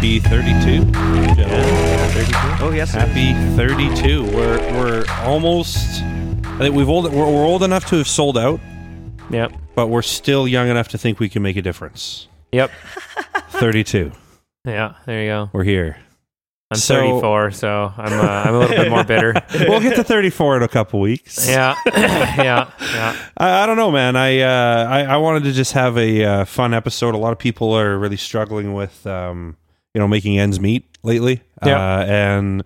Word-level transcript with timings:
Happy 0.00 0.18
32. 0.18 0.62
gentlemen. 0.92 1.60
Oh 2.62 2.72
yes. 2.74 2.90
Happy 2.90 3.34
32. 3.54 4.24
We're 4.34 4.56
we're 4.72 5.04
almost. 5.18 5.76
I 6.42 6.56
think 6.60 6.74
we've 6.74 6.88
old. 6.88 7.12
We're, 7.12 7.26
we're 7.30 7.44
old 7.44 7.62
enough 7.62 7.84
to 7.90 7.96
have 7.98 8.08
sold 8.08 8.38
out, 8.38 8.60
Yep. 9.28 9.52
but 9.74 9.88
we're 9.88 10.00
still 10.00 10.48
young 10.48 10.68
enough 10.70 10.88
to 10.88 10.98
think 10.98 11.20
we 11.20 11.28
can 11.28 11.42
make 11.42 11.58
a 11.58 11.60
difference. 11.60 12.28
Yep. 12.52 12.70
32. 13.50 14.10
Yeah. 14.64 14.94
There 15.04 15.20
you 15.22 15.28
go. 15.28 15.50
We're 15.52 15.64
here. 15.64 15.98
I'm 16.70 16.78
So- 16.78 16.94
34, 16.94 17.50
so 17.50 17.92
I'm 17.98 18.12
uh, 18.14 18.22
I'm 18.22 18.54
a 18.54 18.58
little 18.58 18.76
bit 18.78 18.88
more 18.90 19.04
bitter. 19.04 19.34
We'll 19.68 19.80
get 19.80 19.96
to 19.96 20.02
34 20.04 20.56
in 20.56 20.62
a 20.62 20.68
couple 20.68 21.00
weeks. 21.00 21.46
Yeah. 21.46 21.74
yeah. 21.86 22.70
Yeah. 22.80 23.16
I, 23.36 23.64
I 23.64 23.66
don't 23.66 23.76
know, 23.76 23.90
man. 23.90 24.16
I, 24.16 24.40
uh, 24.40 24.86
I 24.88 25.00
I 25.02 25.16
wanted 25.18 25.44
to 25.44 25.52
just 25.52 25.72
have 25.74 25.98
a 25.98 26.24
uh, 26.24 26.44
fun 26.46 26.72
episode. 26.72 27.14
A 27.14 27.18
lot 27.18 27.32
of 27.32 27.38
people 27.38 27.74
are 27.74 27.98
really 27.98 28.16
struggling 28.16 28.72
with, 28.72 29.06
um, 29.06 29.58
you 29.94 30.00
know, 30.00 30.08
making 30.08 30.38
ends 30.38 30.60
meet 30.60 30.98
lately. 31.02 31.42
Yeah. 31.64 31.76
Uh, 31.98 32.04
and 32.04 32.64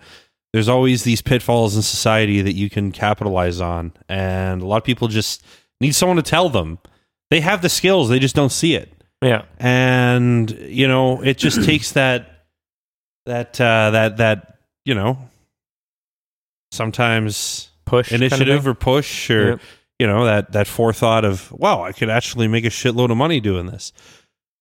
there's 0.52 0.68
always 0.68 1.02
these 1.04 1.20
pitfalls 1.22 1.74
in 1.76 1.82
society 1.82 2.40
that 2.42 2.54
you 2.54 2.70
can 2.70 2.92
capitalize 2.92 3.60
on, 3.60 3.92
and 4.08 4.62
a 4.62 4.66
lot 4.66 4.76
of 4.76 4.84
people 4.84 5.08
just 5.08 5.44
need 5.80 5.94
someone 5.94 6.16
to 6.16 6.22
tell 6.22 6.48
them. 6.48 6.78
They 7.30 7.40
have 7.40 7.62
the 7.62 7.68
skills, 7.68 8.08
they 8.08 8.18
just 8.18 8.36
don't 8.36 8.52
see 8.52 8.74
it. 8.74 8.92
Yeah. 9.22 9.44
And 9.58 10.50
you 10.50 10.86
know, 10.86 11.22
it 11.22 11.38
just 11.38 11.64
takes 11.66 11.92
that 11.92 12.46
that 13.26 13.60
uh, 13.60 13.90
that 13.90 14.18
that 14.18 14.58
you 14.84 14.94
know 14.94 15.18
sometimes 16.72 17.70
Push 17.84 18.10
kind 18.10 18.22
of 18.22 18.32
initiative 18.32 18.66
or 18.66 18.74
push 18.74 19.30
or 19.30 19.48
Yep. 19.50 19.60
you 19.98 20.06
know 20.06 20.24
that 20.24 20.52
that 20.52 20.66
forethought 20.66 21.24
of 21.24 21.52
wow 21.52 21.82
i 21.82 21.92
could 21.92 22.08
actually 22.10 22.48
make 22.48 22.64
a 22.64 22.68
shitload 22.70 23.10
of 23.10 23.16
money 23.16 23.40
doing 23.40 23.66
this 23.66 23.92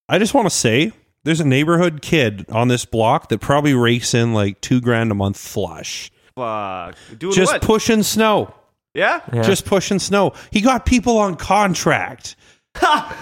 i 0.09 0.20
just 0.20 0.34
want 0.34 0.45
to 0.45 0.49
say 0.49 0.91
there's 1.23 1.40
a 1.40 1.45
neighborhood 1.45 2.02
kid 2.02 2.45
on 2.50 2.68
this 2.68 2.86
block 2.86 3.30
that 3.30 3.40
probably 3.41 3.73
rakes 3.73 4.13
in 4.13 4.34
like 4.34 4.60
two 4.62 4.82
grand 4.82 5.12
a 5.12 5.16
month 5.16 5.38
flush. 5.38 6.12
Fuck. 6.35 6.96
Doing 7.18 7.34
just 7.34 7.54
what? 7.54 7.62
pushing 7.62 8.04
snow. 8.04 8.54
Yeah. 8.93 9.21
Yeah. 9.34 9.41
just 9.44 9.66
pushing 9.66 9.99
snow. 9.99 10.34
He 10.51 10.62
got 10.62 10.85
people 10.85 11.18
on 11.18 11.35
contract. 11.35 12.35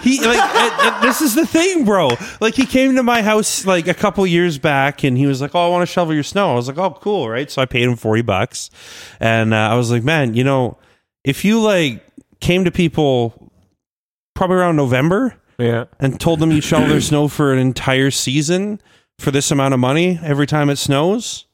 He 0.00 0.18
like 0.18 0.38
and- 0.38 0.80
and 0.94 1.04
this 1.04 1.20
is 1.20 1.34
the 1.34 1.46
thing 1.46 1.84
bro. 1.84 2.10
Like 2.40 2.54
he 2.54 2.64
came 2.64 2.96
to 2.96 3.02
my 3.02 3.20
house 3.20 3.66
like 3.66 3.86
a 3.86 3.92
couple 3.94 4.26
years 4.26 4.58
back 4.58 5.04
and 5.04 5.16
he 5.16 5.26
was 5.26 5.42
like 5.42 5.54
oh 5.54 5.66
i 5.66 5.68
want 5.68 5.86
to 5.86 5.92
shovel 5.92 6.14
your 6.14 6.22
snow. 6.22 6.52
I 6.52 6.54
was 6.54 6.68
like 6.68 6.78
oh 6.78 6.90
cool 7.02 7.28
right? 7.28 7.50
So 7.50 7.60
i 7.60 7.66
paid 7.66 7.82
him 7.82 7.96
40 7.96 8.22
bucks. 8.22 8.70
And 9.20 9.52
uh, 9.52 9.58
i 9.58 9.74
was 9.74 9.90
like 9.90 10.04
man 10.04 10.32
you 10.34 10.42
know 10.42 10.78
if 11.22 11.44
you 11.44 11.60
like 11.60 12.02
came 12.40 12.64
to 12.64 12.70
people 12.70 13.52
probably 14.34 14.56
around 14.56 14.76
november 14.76 15.34
yeah. 15.58 15.84
and 16.00 16.18
told 16.20 16.40
them 16.40 16.50
you'd 16.50 16.64
shovel 16.64 16.88
their 16.88 17.00
snow 17.00 17.28
for 17.28 17.52
an 17.52 17.58
entire 17.58 18.10
season 18.10 18.80
for 19.18 19.30
this 19.30 19.50
amount 19.50 19.74
of 19.74 19.80
money 19.80 20.18
every 20.22 20.46
time 20.46 20.68
it 20.70 20.76
snows 20.76 21.46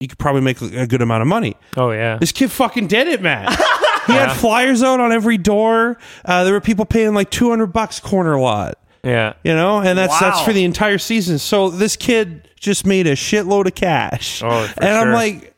you 0.00 0.08
could 0.08 0.18
probably 0.18 0.40
make 0.40 0.60
a 0.60 0.86
good 0.86 1.00
amount 1.02 1.22
of 1.22 1.28
money 1.28 1.54
Oh 1.76 1.90
yeah. 1.92 2.16
this 2.18 2.32
kid 2.32 2.50
fucking 2.50 2.86
did 2.88 3.08
it, 3.08 3.22
man. 3.22 3.48
He 4.06 4.12
had 4.12 4.32
flyers 4.34 4.82
out 4.82 5.00
on 5.00 5.12
every 5.12 5.38
door. 5.38 5.96
Uh, 6.26 6.44
there 6.44 6.52
were 6.52 6.60
people 6.60 6.84
paying 6.84 7.14
like 7.14 7.30
two 7.30 7.48
hundred 7.48 7.68
bucks 7.68 8.00
corner 8.00 8.38
lot, 8.38 8.74
Yeah. 9.02 9.32
you 9.42 9.54
know, 9.54 9.80
and 9.80 9.96
that's 9.96 10.20
that's 10.20 10.42
for 10.42 10.52
the 10.52 10.62
entire 10.64 10.98
season. 10.98 11.38
So 11.38 11.70
this 11.70 11.96
kid 11.96 12.46
just 12.60 12.84
made 12.84 13.06
a 13.06 13.12
shitload 13.12 13.64
of 13.66 13.74
cash, 13.74 14.42
Oh, 14.44 14.66
for 14.66 14.84
and 14.84 14.94
I'm 14.94 15.12
like, 15.14 15.54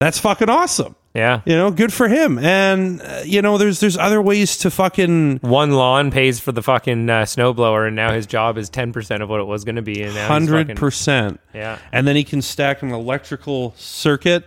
that's 0.00 0.18
fucking 0.18 0.48
awesome. 0.50 0.96
Yeah. 1.16 1.40
You 1.46 1.56
know, 1.56 1.70
good 1.70 1.92
for 1.92 2.08
him. 2.08 2.38
And 2.38 3.00
uh, 3.00 3.22
you 3.24 3.40
know, 3.40 3.56
there's 3.56 3.80
there's 3.80 3.96
other 3.96 4.20
ways 4.20 4.58
to 4.58 4.70
fucking 4.70 5.38
One 5.38 5.70
lawn 5.72 6.10
pays 6.10 6.38
for 6.40 6.52
the 6.52 6.62
fucking 6.62 7.08
uh, 7.08 7.22
snowblower, 7.22 7.86
and 7.86 7.96
now 7.96 8.12
his 8.12 8.26
job 8.26 8.58
is 8.58 8.68
ten 8.68 8.92
percent 8.92 9.22
of 9.22 9.30
what 9.30 9.40
it 9.40 9.46
was 9.46 9.64
going 9.64 9.76
to 9.76 9.82
be, 9.82 10.02
and 10.02 10.14
hundred 10.16 10.66
fucking- 10.66 10.76
percent. 10.76 11.40
Yeah. 11.54 11.78
And 11.90 12.06
then 12.06 12.16
he 12.16 12.24
can 12.24 12.42
stack 12.42 12.82
an 12.82 12.90
electrical 12.92 13.72
circuit. 13.78 14.44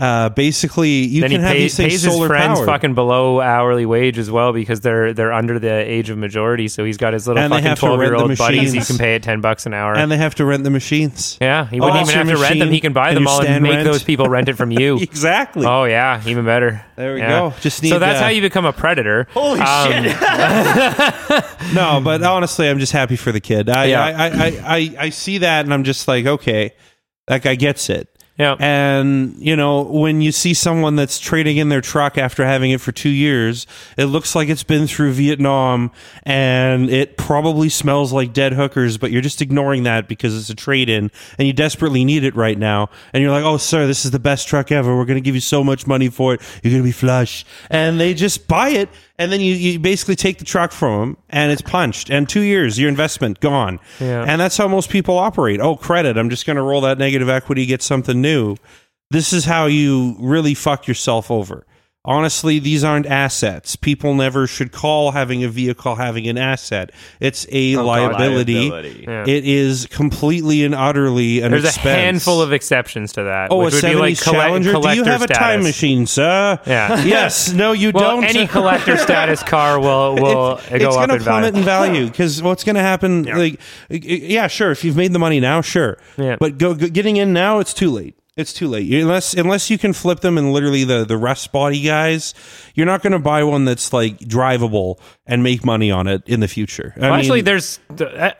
Uh, 0.00 0.28
basically, 0.28 0.90
you 0.90 1.22
then 1.22 1.30
can 1.30 1.40
he 1.40 1.44
have 1.44 1.52
pays, 1.54 1.62
these 1.62 1.76
things 1.76 1.92
pays 2.04 2.14
his 2.18 2.26
friends 2.28 2.58
powered. 2.60 2.66
fucking 2.66 2.94
below 2.94 3.40
hourly 3.40 3.84
wage 3.84 4.16
as 4.16 4.30
well 4.30 4.52
because 4.52 4.78
they're 4.78 5.12
they're 5.12 5.32
under 5.32 5.58
the 5.58 5.68
age 5.72 6.08
of 6.08 6.16
majority. 6.16 6.68
So 6.68 6.84
he's 6.84 6.96
got 6.96 7.14
his 7.14 7.26
little 7.26 7.42
And 7.42 7.52
fucking 7.52 7.74
twelve 7.74 8.00
year 8.00 8.14
old 8.14 8.38
buddies 8.38 8.70
he 8.72 8.80
can 8.80 8.96
pay 8.96 9.16
at 9.16 9.24
ten 9.24 9.40
bucks 9.40 9.66
an 9.66 9.74
hour. 9.74 9.96
and 9.96 10.08
they 10.08 10.16
have 10.16 10.36
to 10.36 10.44
rent 10.44 10.62
the 10.62 10.70
machines. 10.70 11.36
yeah, 11.40 11.66
he 11.66 11.80
wouldn't 11.80 11.98
Oh, 11.98 12.02
even 12.10 12.14
have 12.28 12.36
to 12.36 12.40
rent 12.40 12.60
them. 12.60 12.68
He 12.70 12.78
can 12.80 12.92
buy 12.92 13.12
them 13.12 13.26
all 13.26 13.42
and 13.44 13.60
make 13.64 13.72
rent. 13.72 13.84
those 13.86 14.04
people 14.04 14.26
rent 14.28 14.48
it 14.48 14.54
from 14.54 14.70
you. 14.70 14.98
Exactly. 15.02 15.66
oh 15.66 15.82
yeah, 15.82 16.22
even 16.26 16.44
better. 16.44 16.84
There 16.94 17.14
we 17.14 17.20
Yeah. 17.20 17.28
go. 17.50 17.54
Just 17.60 17.82
need 17.82 17.88
so 17.88 17.98
that's 17.98 18.20
uh, 18.20 18.24
how 18.24 18.28
you 18.28 18.40
become 18.40 18.66
a 18.66 18.72
predator. 18.72 19.26
Holy 19.34 19.58
Um, 19.60 19.90
shit. 20.04 20.16
No, 21.74 22.00
but 22.02 22.22
honestly, 22.22 22.68
I'm 22.68 22.78
just 22.78 22.92
happy 22.92 23.16
for 23.16 23.30
the 23.32 23.40
kid. 23.40 23.68
I, 23.68 23.86
Yeah. 23.86 24.02
I, 24.04 24.10
I, 24.10 24.28
I, 24.28 24.62
I, 24.64 24.94
I 25.06 25.08
see 25.10 25.38
that, 25.38 25.64
and 25.64 25.74
I'm 25.74 25.84
just 25.84 26.08
like, 26.08 26.24
okay, 26.24 26.72
that 27.26 27.42
guy 27.42 27.56
gets 27.56 27.90
it. 27.90 28.08
Yeah. 28.38 28.54
And 28.60 29.34
you 29.38 29.56
know, 29.56 29.82
when 29.82 30.20
you 30.20 30.30
see 30.30 30.54
someone 30.54 30.94
that's 30.94 31.18
trading 31.18 31.56
in 31.56 31.70
their 31.70 31.80
truck 31.80 32.16
after 32.16 32.46
having 32.46 32.70
it 32.70 32.80
for 32.80 32.92
two 32.92 33.08
years, 33.08 33.66
it 33.96 34.04
looks 34.04 34.36
like 34.36 34.48
it's 34.48 34.62
been 34.62 34.86
through 34.86 35.12
Vietnam, 35.12 35.90
and 36.22 36.88
it 36.88 37.16
probably 37.16 37.68
smells 37.68 38.12
like 38.12 38.32
dead 38.32 38.52
hookers. 38.52 38.96
But 38.96 39.10
you're 39.10 39.22
just 39.22 39.42
ignoring 39.42 39.82
that 39.82 40.06
because 40.06 40.38
it's 40.38 40.50
a 40.50 40.54
trade 40.54 40.88
in, 40.88 41.10
and 41.36 41.48
you 41.48 41.52
desperately 41.52 42.04
need 42.04 42.22
it 42.22 42.36
right 42.36 42.56
now. 42.56 42.90
And 43.12 43.22
you're 43.22 43.32
like, 43.32 43.44
"Oh, 43.44 43.56
sir, 43.56 43.88
this 43.88 44.04
is 44.04 44.12
the 44.12 44.20
best 44.20 44.46
truck 44.46 44.70
ever. 44.70 44.96
We're 44.96 45.04
going 45.04 45.18
to 45.18 45.24
give 45.24 45.34
you 45.34 45.40
so 45.40 45.64
much 45.64 45.88
money 45.88 46.08
for 46.08 46.34
it. 46.34 46.40
You're 46.62 46.70
going 46.70 46.82
to 46.84 46.88
be 46.88 46.92
flush." 46.92 47.44
And 47.70 47.98
they 47.98 48.14
just 48.14 48.46
buy 48.46 48.68
it, 48.68 48.88
and 49.18 49.32
then 49.32 49.40
you, 49.40 49.54
you 49.54 49.78
basically 49.78 50.16
take 50.16 50.38
the 50.38 50.44
truck 50.44 50.70
from 50.72 51.00
them, 51.00 51.16
and 51.28 51.50
it's 51.50 51.62
punched. 51.62 52.08
And 52.10 52.28
two 52.28 52.42
years, 52.42 52.78
your 52.78 52.88
investment 52.88 53.40
gone. 53.40 53.80
Yeah. 53.98 54.24
And 54.26 54.40
that's 54.40 54.56
how 54.56 54.68
most 54.68 54.90
people 54.90 55.18
operate. 55.18 55.60
Oh, 55.60 55.76
credit. 55.76 56.16
I'm 56.16 56.30
just 56.30 56.46
going 56.46 56.56
to 56.56 56.62
roll 56.62 56.80
that 56.82 56.98
negative 56.98 57.28
equity, 57.28 57.66
get 57.66 57.82
something 57.82 58.20
new. 58.20 58.56
This 59.10 59.32
is 59.32 59.44
how 59.44 59.66
you 59.66 60.16
really 60.20 60.54
fuck 60.54 60.86
yourself 60.86 61.30
over. 61.30 61.66
Honestly, 62.04 62.58
these 62.58 62.84
aren't 62.84 63.04
assets. 63.06 63.76
People 63.76 64.14
never 64.14 64.46
should 64.46 64.72
call 64.72 65.10
having 65.10 65.44
a 65.44 65.48
vehicle 65.48 65.96
having 65.96 66.26
an 66.28 66.38
asset. 66.38 66.90
It's 67.20 67.46
a 67.50 67.76
oh, 67.76 67.84
liability. 67.84 68.70
Liability. 68.70 69.04
Yeah. 69.06 69.24
It 69.26 69.44
is 69.44 69.86
completely 69.90 70.64
and 70.64 70.74
utterly 70.74 71.40
an 71.42 71.50
There's 71.50 71.64
expense. 71.64 71.84
a 71.86 72.00
handful 72.00 72.40
of 72.40 72.52
exceptions 72.52 73.12
to 73.14 73.24
that. 73.24 73.48
Oh, 73.50 73.60
a 73.60 73.64
which 73.64 73.74
would 73.74 73.82
be 73.82 73.88
70s 73.88 73.98
like 74.00 74.20
colle- 74.20 74.34
Challenger? 74.34 74.72
Do 74.74 74.94
you 74.94 75.04
have 75.04 75.22
a 75.22 75.26
time 75.26 75.62
machine, 75.62 76.06
sir? 76.06 76.58
Yeah. 76.66 77.04
Yes. 77.08 77.52
No, 77.52 77.72
you 77.72 77.90
Well, 77.92 78.16
don't. 78.20 78.24
any 78.24 78.46
collector 78.56 78.96
status 78.96 79.42
car 79.42 79.80
will 79.80 80.14
will 80.14 80.56
it's, 80.58 80.68
go 80.68 80.74
it's 80.76 80.84
up 80.84 80.92
going 80.94 81.08
to 81.08 81.14
in 81.16 81.22
plummet 81.22 81.54
value. 81.54 81.58
in 81.58 81.64
value 81.64 82.06
because 82.06 82.42
what's 82.42 82.64
going 82.64 82.76
to 82.76 82.82
happen? 82.82 83.24
Like, 83.24 83.60
yeah, 83.90 84.46
sure. 84.46 84.70
If 84.70 84.84
you've 84.84 84.96
made 84.96 85.12
the 85.12 85.18
money 85.18 85.40
now, 85.40 85.60
sure. 85.62 85.98
Yeah. 86.16 86.36
But 86.38 86.58
go, 86.58 86.74
go 86.74 86.88
getting 86.88 87.16
in 87.16 87.32
now, 87.32 87.58
it's 87.58 87.74
too 87.74 87.90
late. 87.90 88.14
It's 88.38 88.52
too 88.52 88.68
late 88.68 88.88
unless 88.92 89.34
unless 89.34 89.68
you 89.68 89.76
can 89.78 89.92
flip 89.92 90.20
them 90.20 90.38
and 90.38 90.52
literally 90.52 90.84
the 90.84 91.04
the 91.04 91.16
rust 91.16 91.50
body 91.50 91.82
guys. 91.82 92.34
You're 92.74 92.86
not 92.86 93.02
going 93.02 93.12
to 93.12 93.18
buy 93.18 93.42
one 93.42 93.64
that's 93.64 93.92
like 93.92 94.18
drivable 94.20 95.00
and 95.26 95.42
make 95.42 95.64
money 95.64 95.90
on 95.90 96.06
it 96.06 96.22
in 96.26 96.38
the 96.38 96.46
future. 96.46 96.94
I 96.96 97.00
Well, 97.00 97.10
mean, 97.10 97.18
actually, 97.20 97.40
there's. 97.40 97.80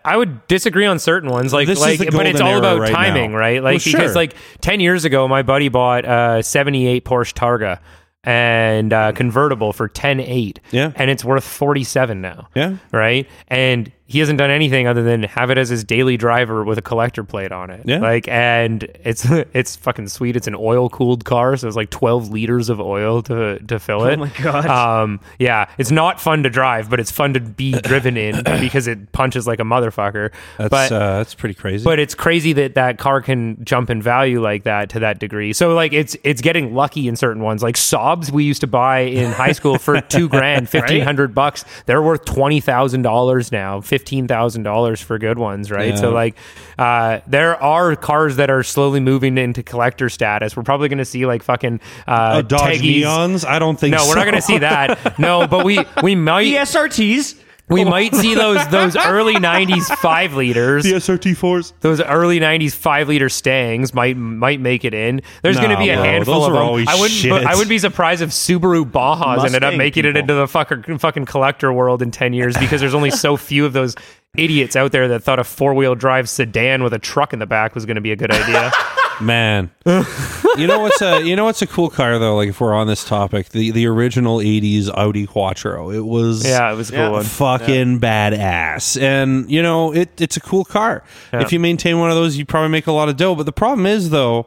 I 0.05 0.17
would 0.17 0.47
disagree 0.47 0.87
on 0.87 1.01
certain 1.01 1.29
ones, 1.31 1.53
like 1.53 1.67
This 1.67 1.79
is 1.85 2.01
like, 2.01 2.13
but 2.13 2.27
it's 2.27 2.41
all 2.41 2.57
about 2.59 2.79
right 2.79 2.93
timing, 2.93 3.33
now. 3.33 3.39
right? 3.39 3.61
Like 3.63 3.73
Well, 3.73 3.79
sure. 3.81 3.99
because 4.01 4.15
like 4.15 4.35
ten 4.61 4.79
years 4.79 5.05
ago, 5.05 5.27
my 5.27 5.43
buddy 5.43 5.69
bought 5.69 6.05
a 6.05 6.43
'78 6.45 7.05
Porsche 7.05 7.35
Targa 7.35 7.81
and 8.25 8.93
uh, 8.93 9.13
convertible 9.13 9.73
for 9.73 9.89
ten 9.89 10.21
eight, 10.21 10.61
Yeah. 10.71 10.93
and 10.95 11.11
it's 11.11 11.25
worth 11.25 11.45
forty 11.45 11.83
seven 11.85 12.21
now, 12.21 12.49
Yeah. 12.55 12.77
right? 12.93 13.29
And 13.49 13.91
he 14.11 14.19
hasn't 14.21 14.39
done 14.39 14.51
anything 14.51 14.87
other 14.87 15.03
than 15.03 15.23
have 15.25 15.51
it 15.51 15.59
as 15.59 15.69
his 15.69 15.85
daily 15.85 16.17
driver 16.17 16.65
with 16.65 16.79
a 16.79 16.83
collector 16.83 17.23
plate 17.23 17.53
on 17.53 17.69
it, 17.71 17.83
Yeah. 17.85 17.99
Like, 17.99 18.27
and 18.27 18.83
it's 19.05 19.25
it's 19.53 19.77
fucking 19.77 20.09
sweet. 20.09 20.35
It's 20.35 20.47
an 20.47 20.55
oil 20.57 20.89
cooled 20.89 21.27
car, 21.27 21.57
so 21.59 21.67
it's 21.69 21.77
like 21.77 21.91
twelve 21.91 22.31
liters 22.31 22.71
of 22.71 22.81
oil 22.81 23.23
to 23.25 23.59
to 23.59 23.79
fill 23.79 24.07
it. 24.07 24.19
Oh 24.19 24.25
my 24.25 24.33
God. 24.43 24.67
Um, 24.67 25.21
yeah, 25.39 25.69
it's 25.77 25.91
not 25.91 26.21
fun 26.21 26.43
to 26.45 26.51
drive, 26.51 26.89
but 26.89 26.99
it's 27.01 27.11
fun 27.11 27.35
to 27.35 27.41
be 27.41 27.73
driven 27.83 28.17
in 28.17 28.43
because 28.61 28.87
it 28.87 29.13
punches 29.13 29.47
like 29.47 29.61
a 29.61 29.65
motherfucker. 29.65 30.33
that's 30.57 30.71
but 30.71 30.91
uh, 30.91 31.19
that's 31.19 31.35
pretty 31.35 31.55
crazy. 31.55 31.85
but 31.85 31.99
it's 31.99 32.15
crazy 32.15 32.55
that 32.55 32.75
that 32.77 32.97
car 32.99 33.21
can 33.21 33.63
jump 33.65 33.91
in 33.91 34.01
value 34.01 34.41
like 34.41 34.63
that 34.65 34.89
to 34.91 35.01
that 35.01 35.19
degree. 35.19 35.53
So 35.53 35.75
like 35.75 35.93
it's 35.93 36.17
it's 36.25 36.41
getting 36.41 36.75
lucky 36.75 37.09
in 37.09 37.17
certain 37.17 37.43
ones. 37.43 37.63
Like 37.63 37.75
Saabs, 37.77 38.31
we 38.31 38.45
used 38.45 38.63
to 38.63 38.67
buy 38.67 39.01
in 39.01 39.33
high 39.33 39.53
school 39.53 39.79
for 39.79 40.01
two 40.09 40.31
grand, 40.31 40.69
fifteen 40.69 41.03
hundred 41.03 41.35
bucks. 41.35 41.67
They're 41.85 42.01
worth 42.03 42.25
twenty 42.25 42.61
thousand 42.61 43.03
dollars 43.03 43.53
now, 43.53 43.83
fifteen 43.99 44.29
thousand 44.29 44.63
dollars 44.63 45.01
for 45.01 45.19
good 45.19 45.39
ones, 45.39 45.71
right? 45.71 45.99
So 45.99 46.11
like 46.11 46.37
uh, 46.79 47.21
there 47.27 47.61
are 47.61 47.97
cars 47.97 48.37
that 48.37 48.49
are 48.51 48.63
slowly 48.63 49.01
moving 49.01 49.37
into 49.39 49.63
collector 49.65 50.09
status. 50.09 50.57
We're 50.57 50.63
probably 50.63 50.89
going 50.89 50.99
to 50.99 51.05
see 51.05 51.27
like 51.27 51.43
fucking 51.43 51.81
uh, 52.07 52.35
oh, 52.37 52.43
Dodge 52.43 52.79
Teggies- 52.79 53.05
Neons? 53.05 53.45
I 53.47 53.59
don't 53.59 53.79
think. 53.79 53.95
No, 53.97 54.07
we're 54.07 54.15
not 54.15 54.25
going 54.25 54.37
to 54.37 54.43
see 54.43 54.59
that. 54.59 55.19
No, 55.19 55.47
but 55.49 55.65
we 55.65 55.81
we 56.03 56.15
might. 56.29 56.45
The 56.45 56.55
SRTs. 56.57 57.41
We 57.69 57.85
might 57.85 58.15
see 58.15 58.35
those 58.35 58.67
those 58.69 58.97
early 59.07 59.35
'90s 59.35 59.85
five 59.99 60.35
liters. 60.35 60.85
the 60.85 60.93
SRT 60.95 61.37
fours. 61.37 61.75
Those 61.81 62.01
early 62.01 62.41
'90s 62.41 62.75
five 62.75 63.09
liter 63.09 63.29
Stangs 63.29 63.93
might 63.95 64.17
might 64.17 64.61
make 64.61 64.85
it 64.85 64.95
in. 64.95 65.21
There's 65.43 65.57
going 65.59 65.71
to 65.71 65.77
be 65.77 65.91
a 65.91 65.95
bro, 65.97 66.05
handful 66.05 66.35
those 66.41 66.49
of 66.49 66.55
are 66.55 66.59
them. 66.59 66.67
always 66.67 66.89
I 66.89 66.95
wouldn't. 66.95 67.11
shit. 67.11 67.33
I 67.33 67.55
would 67.55 67.69
be 67.69 67.79
surprised 67.79 68.23
if 68.23 68.31
Subaru 68.31 68.85
Bajas 68.91 69.45
ended 69.45 69.63
up 69.65 69.69
Mustang 69.73 69.79
making 69.79 70.05
it 70.05 70.15
people. 70.15 70.21
into 70.21 70.35
the 70.35 70.47
fucker, 70.47 71.01
fucking 71.01 71.27
collector 71.27 71.73
world 71.73 72.01
in 72.03 72.11
ten 72.11 72.33
years 72.33 72.57
because 72.57 72.81
there's 72.81 72.95
only 72.95 73.11
so 73.11 73.37
few 73.37 73.67
of 73.67 73.73
those 73.73 73.95
idiots 74.37 74.77
out 74.77 74.93
there 74.93 75.09
that 75.09 75.23
thought 75.23 75.39
a 75.39 75.45
four 75.45 75.75
wheel 75.75 75.95
drive 75.95 76.29
sedan 76.29 76.83
with 76.83 76.93
a 76.93 76.99
truck 76.99 77.33
in 77.33 77.39
the 77.39 77.47
back 77.47 77.75
was 77.75 77.85
going 77.87 77.95
to 77.97 78.01
be 78.01 78.13
a 78.13 78.17
good 78.17 78.31
idea. 78.31 78.71
Man, 79.21 79.71
you 79.85 80.67
know 80.67 80.79
what's 80.81 81.03
a 81.03 81.23
you 81.23 81.35
know 81.35 81.45
what's 81.45 81.61
a 81.63 81.67
cool 81.67 81.91
car 81.91 82.19
though? 82.19 82.37
Like 82.37 82.51
if 82.51 82.61
we're 82.61 82.75
on 82.75 82.87
this 82.87 83.05
topic, 83.05 83.49
the 83.49 83.71
the 83.73 83.87
original 83.87 84.39
'80s 84.39 84.89
Audi 84.89 85.27
Quattro. 85.27 85.91
It 85.91 86.05
was 86.07 86.47
yeah, 86.47 86.73
it 86.73 86.77
was 86.77 86.91
a 86.91 86.93
cool 86.93 87.01
Yeah. 87.01 87.11
one. 87.11 87.25
fucking 87.25 88.01
badass, 88.01 89.01
and 89.01 89.51
you 89.51 89.63
know 89.63 89.93
it 89.93 90.21
it's 90.21 90.37
a 90.37 90.41
cool 90.41 90.65
car. 90.65 91.03
Yeah. 91.33 91.41
If 91.43 91.53
you 91.53 91.59
maintain 91.61 91.99
one 91.99 92.11
of 92.11 92.17
those, 92.17 92.37
you 92.37 92.47
probably 92.47 92.71
make 92.71 92.87
a 92.87 92.93
lot 92.93 93.09
of 93.09 93.17
dough. 93.17 93.35
But 93.35 93.47
the 93.47 93.53
problem 93.53 93.87
is 93.87 94.11
though, 94.11 94.47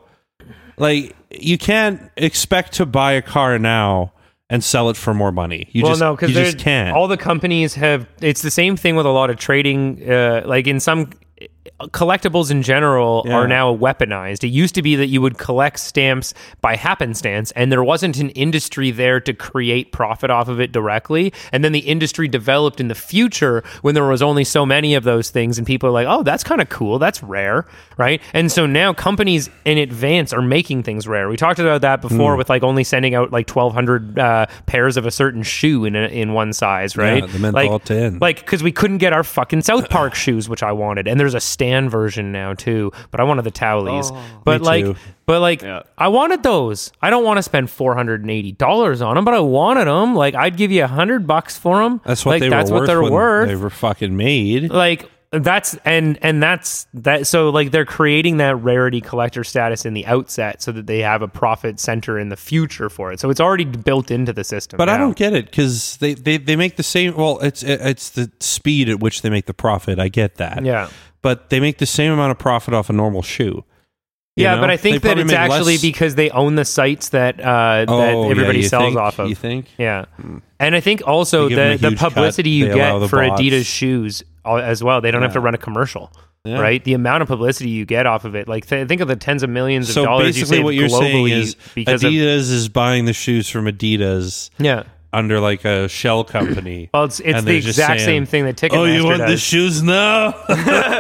like 0.78 1.16
you 1.30 1.58
can't 1.58 2.10
expect 2.16 2.74
to 2.74 2.86
buy 2.86 3.14
a 3.14 3.22
car 3.22 3.60
now 3.60 4.14
and 4.50 4.64
sell 4.64 4.90
it 4.90 4.98
for 4.98 5.14
more 5.14 5.32
money. 5.32 5.70
You 5.72 5.84
well, 5.84 5.92
just 5.94 6.02
no, 6.02 6.16
because 6.16 6.30
you 6.30 6.36
just 6.44 6.60
can't. 6.60 6.96
all 6.96 7.08
the 7.08 7.18
companies 7.18 7.76
have. 7.76 8.08
It's 8.22 8.42
the 8.42 8.52
same 8.52 8.76
thing 8.78 8.96
with 8.96 9.06
a 9.06 9.10
lot 9.12 9.30
of 9.30 9.38
trading. 9.38 10.10
Uh, 10.10 10.44
like 10.46 10.68
in 10.68 10.80
some 10.80 11.10
collectibles 11.88 12.52
in 12.52 12.62
general 12.62 13.24
Yeah. 13.26 13.36
are 13.36 13.48
now 13.48 13.76
weaponized. 13.76 14.44
It 14.44 14.50
used 14.50 14.76
to 14.76 14.82
be 14.82 14.96
that 14.96 15.08
you 15.08 15.22
would 15.22 15.38
collect 15.38 15.80
stamps 15.80 16.34
by 16.62 16.76
happenstance, 16.76 17.52
and 17.52 17.72
there 17.72 17.84
wasn't 17.84 18.18
an 18.18 18.30
industry 18.32 18.92
there 18.92 19.20
to 19.22 19.34
create 19.34 19.92
profit 19.92 20.30
off 20.30 20.48
of 20.48 20.60
it 20.60 20.72
directly. 20.72 21.34
And 21.52 21.64
then 21.64 21.72
the 21.72 21.80
industry 21.80 22.28
developed 22.28 22.80
in 22.80 22.88
the 22.88 22.96
future 22.96 23.64
when 23.82 23.96
there 23.96 24.06
was 24.06 24.22
only 24.22 24.44
so 24.44 24.66
many 24.66 24.94
of 24.96 25.04
those 25.04 25.30
things, 25.30 25.58
and 25.58 25.66
people 25.68 25.90
are 25.90 25.94
like, 25.94 26.08
"Oh, 26.08 26.24
that's 26.24 26.44
kind 26.44 26.62
of 26.62 26.70
cool. 26.70 27.00
That's 27.00 27.24
rare, 27.24 27.66
right?" 27.98 28.22
And 28.34 28.52
so 28.52 28.66
now 28.66 28.94
companies 28.94 29.50
in 29.66 29.78
advance 29.78 30.34
are 30.34 30.42
making 30.42 30.84
things 30.84 31.08
rare. 31.08 31.30
We 31.30 31.38
talked 31.38 31.60
about 31.60 31.82
that 31.82 32.02
before 32.02 32.36
with 32.36 32.50
like 32.50 32.64
only 32.64 32.84
sending 32.84 33.16
out 33.16 33.32
like 33.32 33.48
twelve 33.48 33.74
hundred 33.74 34.18
uh, 34.20 34.46
pairs 34.66 34.98
of 34.98 35.06
a 35.06 35.12
certain 35.12 35.44
shoe 35.44 35.86
in 35.86 35.96
a, 35.96 36.08
in 36.08 36.34
one 36.34 36.54
size, 36.54 36.98
right? 36.98 37.28
the 37.28 37.40
menthol 37.40 37.74
like, 37.74 37.84
tin. 37.86 38.18
like 38.20 38.40
because 38.40 38.62
we 38.64 38.72
couldn't 38.72 38.98
get 39.00 39.14
our 39.14 39.24
fucking 39.24 39.62
South 39.62 39.90
Park 39.90 40.16
shoes, 40.16 40.48
which 40.50 40.64
I 40.64 40.72
wanted, 40.72 41.08
and 41.08 41.20
there's 41.20 41.34
a 41.34 41.40
Stan 41.72 41.90
version 41.90 42.32
now 42.32 42.54
too. 42.54 42.92
But 43.12 43.20
I 43.20 43.24
wanted 43.24 43.44
the 43.44 43.52
Towelies. 43.52 44.12
Oh. 44.14 44.42
but 44.44 44.62
Me 44.62 44.68
like, 44.68 44.98
but 45.26 45.40
like, 45.40 45.62
Yeah. 45.62 45.84
I 45.98 46.10
wanted 46.10 46.44
those. 46.44 46.92
I 47.02 47.10
don't 47.10 47.24
want 47.24 47.38
to 47.38 47.44
spend 47.44 47.70
four 47.70 47.96
hundred 47.96 48.22
and 48.22 48.30
eighty 48.30 48.52
dollars 48.52 49.02
on 49.02 49.16
them, 49.16 49.24
but 49.26 49.34
I 49.34 49.40
wanted 49.40 49.86
them. 49.86 50.16
Like, 50.16 50.36
I'd 50.36 50.58
give 50.58 50.72
you 50.72 50.84
a 50.84 50.88
hundred 50.88 51.26
bucks 51.28 51.58
for 51.58 51.82
them. 51.82 52.02
that's 52.04 52.26
what 52.26 52.34
like, 52.34 52.42
they 52.42 52.50
that's 52.50 52.70
were 52.70 52.76
what 52.76 52.80
worth 52.82 52.88
they're 52.88 53.02
when 53.02 53.14
worth. 53.14 53.48
They 53.48 53.56
were 53.56 53.70
fucking 53.70 54.16
made. 54.16 54.70
like 54.70 55.10
that's 55.32 55.78
and 55.86 56.20
and 56.22 56.44
that's 56.44 56.88
that 56.94 57.26
so 57.26 57.50
like 57.50 57.72
they're 57.72 57.86
creating 57.86 58.38
that 58.38 58.56
rarity 58.58 59.00
collector 59.00 59.46
status 59.46 59.86
in 59.86 59.94
the 59.94 60.06
outset 60.06 60.62
so 60.62 60.74
that 60.74 60.88
they 60.88 61.00
have 61.00 61.22
a 61.22 61.28
profit 61.28 61.80
center 61.80 62.20
in 62.20 62.28
the 62.28 62.36
future 62.36 62.90
for 62.90 63.14
it 63.14 63.20
so 63.20 63.30
it's 63.30 63.40
already 63.40 63.64
built 63.64 64.12
into 64.12 64.34
the 64.34 64.44
system 64.44 64.78
But 64.78 64.90
I 64.90 64.98
don't 64.98 65.16
get 65.16 65.34
it 65.34 65.46
because 65.46 65.96
they, 65.98 66.16
they, 66.16 66.36
they 66.38 66.58
make 66.58 66.76
the 66.76 66.84
same. 66.84 67.16
Well, 67.16 67.40
it's 67.40 67.64
it's 67.64 68.10
the 68.10 68.30
speed 68.42 68.90
at 68.90 69.00
which 69.00 69.22
they 69.22 69.30
make 69.30 69.46
the 69.46 69.54
profit. 69.54 70.00
I 70.00 70.10
get 70.10 70.36
that. 70.36 70.66
yeah 70.66 70.90
but 71.22 71.50
they 71.50 71.60
make 71.60 71.78
the 71.78 71.86
same 71.86 72.12
amount 72.12 72.32
of 72.32 72.40
profit 72.40 72.74
off 72.74 72.90
a 72.90 72.94
normal 72.94 73.22
shoe. 73.22 73.64
You 74.38 74.44
yeah, 74.46 74.56
know? 74.56 74.62
but 74.62 74.70
I 74.70 74.78
They 74.78 74.82
think 74.82 75.04
that 75.04 75.20
it's 75.20 75.34
actually 75.34 75.74
less- 75.74 75.82
because 75.82 76.16
they 76.16 76.30
own 76.30 76.56
the 76.56 76.64
sites 76.64 77.10
that 77.10 77.40
uh, 77.42 77.86
Oh, 77.88 77.98
that 78.00 78.32
everybody 78.32 78.60
you 78.60 78.68
sells 78.68 78.86
think? 78.94 78.98
off 78.98 79.20
of. 79.20 79.28
You 79.28 79.36
think? 79.36 79.66
Yeah, 79.78 80.06
and 80.60 80.74
I 80.76 80.80
think 80.80 81.06
also 81.06 81.50
They 81.50 81.50
give 81.50 81.58
them 81.58 81.72
the 81.72 81.78
the 81.82 81.90
huge 81.90 82.00
cut. 82.00 82.14
publicity 82.14 82.50
you 82.52 82.74
get 82.74 83.10
for 83.10 83.28
bots. 83.28 83.42
Adidas 83.42 83.66
shoes 83.66 84.24
as 84.46 84.82
well. 84.84 85.02
They 85.02 85.12
don't 85.12 85.22
have 85.22 85.34
to 85.34 85.42
run 85.42 85.54
a 85.54 85.58
commercial, 85.58 86.14
Yeah. 86.46 86.62
right? 86.62 86.82
The 86.82 86.94
amount 86.94 87.24
of 87.24 87.28
publicity 87.28 87.72
you 87.72 87.86
get 87.86 88.06
off 88.06 88.24
of 88.24 88.36
it, 88.36 88.48
like 88.48 88.66
th- 88.68 88.88
think 88.88 89.02
of 89.02 89.10
the 89.10 89.18
tens 89.18 89.44
of 89.44 89.50
millions 89.50 89.90
of 89.90 89.96
So 89.96 90.06
dollars 90.06 90.38
you 90.38 90.44
basically, 90.44 90.58
save 90.60 90.64
what 90.64 90.76
you're 90.76 90.90
saying 90.90 91.28
is 91.28 91.56
because 91.76 92.02
of 92.04 92.12
Adidas 92.12 92.52
is 92.52 92.70
buying 92.70 93.04
the 93.06 93.14
shoes 93.14 93.50
from 93.50 93.66
Adidas 93.66 94.50
yeah. 94.60 94.84
under 95.12 95.42
like 95.42 95.66
a 95.66 95.90
shell 95.90 96.24
company. 96.24 96.90
Well, 96.94 97.04
it's 97.04 97.20
it's 97.20 97.44
the 97.44 97.58
exact 97.58 98.00
saying, 98.00 98.06
same 98.06 98.26
thing 98.26 98.46
that 98.46 98.56
Ticketmaster 98.56 98.70
does. 98.70 98.78
Oh, 98.80 98.86
you 98.86 99.04
want 99.06 99.28
the 99.28 99.36
shoes 99.38 99.84
now? 99.84 100.34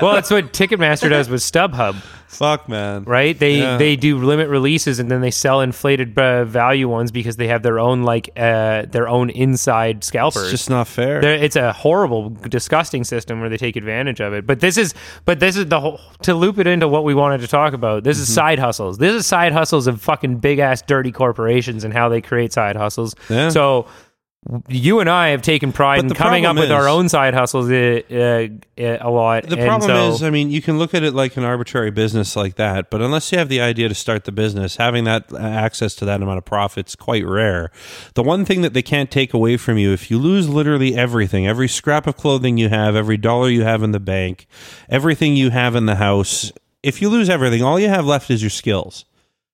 well, 0.02 0.18
it's 0.18 0.30
what 0.30 0.52
Ticketmaster 0.52 1.10
does 1.10 1.30
with 1.30 1.42
StubHub, 1.42 1.96
Fuck, 2.32 2.70
man. 2.70 3.04
right? 3.04 3.38
They 3.38 3.58
Yeah. 3.60 3.78
they 3.78 3.96
do 3.96 4.18
limit 4.18 4.48
releases 4.50 5.00
and 5.00 5.12
then 5.12 5.22
they 5.22 5.32
sell 5.32 5.62
inflated 5.62 6.18
uh, 6.18 6.46
value 6.46 6.88
ones 6.88 7.12
because 7.12 7.36
they 7.36 7.48
have 7.48 7.62
their 7.62 7.78
own 7.80 8.04
like 8.04 8.30
uh, 8.38 8.84
their 8.90 9.08
own 9.08 9.30
inside 9.30 10.04
scalpers. 10.04 10.44
It's 10.44 10.52
just 10.52 10.70
not 10.70 10.88
fair. 10.88 11.22
There- 11.22 11.34
it's 11.36 11.56
a 11.56 11.74
horrible, 11.74 12.30
disgusting 12.30 13.04
system 13.04 13.42
where 13.42 13.50
they 13.50 13.58
take 13.58 13.76
advantage 13.76 14.22
of 14.22 14.34
it. 14.34 14.48
But 14.48 14.60
this 14.62 14.78
is, 14.78 14.94
but 15.26 15.40
this 15.40 15.58
is 15.58 15.66
the 15.68 15.80
whole 15.80 16.00
to 16.24 16.34
loop 16.34 16.58
it 16.58 16.68
into 16.68 16.88
what 16.88 17.04
we 17.04 17.14
wanted 17.14 17.42
to 17.42 17.48
talk 17.48 17.74
about. 17.74 18.04
This 18.04 18.18
is 18.18 18.28
Mm-hmm. 18.28 18.36
side 18.36 18.60
hustles. 18.60 18.98
This 18.98 19.14
is 19.14 19.28
side 19.28 19.52
hustles 19.52 19.88
of 19.88 20.02
fucking 20.02 20.38
big 20.38 20.60
ass 20.60 20.82
dirty 20.82 21.12
corporations 21.12 21.84
and 21.84 21.94
how 21.94 22.08
they 22.10 22.22
create 22.22 22.54
side 22.54 22.76
hustles. 22.76 23.14
Yeah. 23.30 23.50
So 23.50 23.88
you 24.68 25.00
and 25.00 25.10
I 25.10 25.30
have 25.30 25.44
taken 25.44 25.72
pride 25.72 26.04
in 26.04 26.10
coming 26.10 26.46
up 26.46 26.56
problem 26.56 26.70
with 26.70 26.72
our 26.72 26.88
own 26.88 27.10
side 27.10 27.36
hustles 27.36 27.70
uh, 27.70 28.02
uh, 28.10 28.48
uh, 28.82 28.98
a 29.00 29.10
lot. 29.10 29.48
The 29.48 29.58
problem 29.58 29.90
so- 29.90 30.10
is, 30.14 30.24
I 30.24 30.32
mean, 30.32 30.50
you 30.50 30.64
can 30.64 30.80
look 30.80 30.96
at 30.96 31.04
it 31.04 31.14
like 31.14 31.38
an 31.38 31.44
arbitrary 31.44 31.92
business 31.92 32.36
like 32.36 32.56
that, 32.56 32.90
but 32.90 33.02
unless 33.02 33.32
you 33.32 33.38
have 33.38 33.50
the 33.50 33.62
idea 33.62 33.88
to 33.88 33.94
start 33.94 34.24
the 34.24 34.32
business, 34.32 34.78
having 34.78 35.04
that 35.04 35.32
uh, 35.32 35.38
access 35.38 35.94
to 35.96 36.06
that 36.06 36.24
amount 36.24 36.40
of 36.40 36.46
profits 36.46 36.96
quite 36.96 37.26
rare. 37.26 37.72
The 38.16 38.24
one 38.24 38.44
thing 38.44 38.62
that 38.62 38.74
they 38.74 38.82
can't 38.82 39.12
take 39.12 39.34
away 39.34 39.58
from 39.58 39.78
you, 39.78 39.94
if 39.94 40.10
you 40.10 40.18
lose 40.18 40.50
literally 40.50 40.96
everything, 40.96 41.46
every 41.46 41.68
scrap 41.68 42.08
of 42.08 42.18
clothing 42.18 42.58
you 42.58 42.70
have, 42.70 42.96
every 42.96 43.18
dollar 43.18 43.50
you 43.50 43.64
have 43.64 43.84
in 43.84 43.92
the 43.92 44.00
bank, 44.00 44.48
everything 44.90 45.36
you 45.36 45.52
have 45.52 45.76
in 45.76 45.86
the 45.86 45.96
house, 45.96 46.52
if 46.82 47.00
you 47.00 47.10
lose 47.10 47.30
everything, 47.30 47.62
all 47.62 47.80
you 47.80 47.90
have 47.90 48.08
left 48.08 48.32
is 48.32 48.42
your 48.42 48.50
skills. 48.50 49.06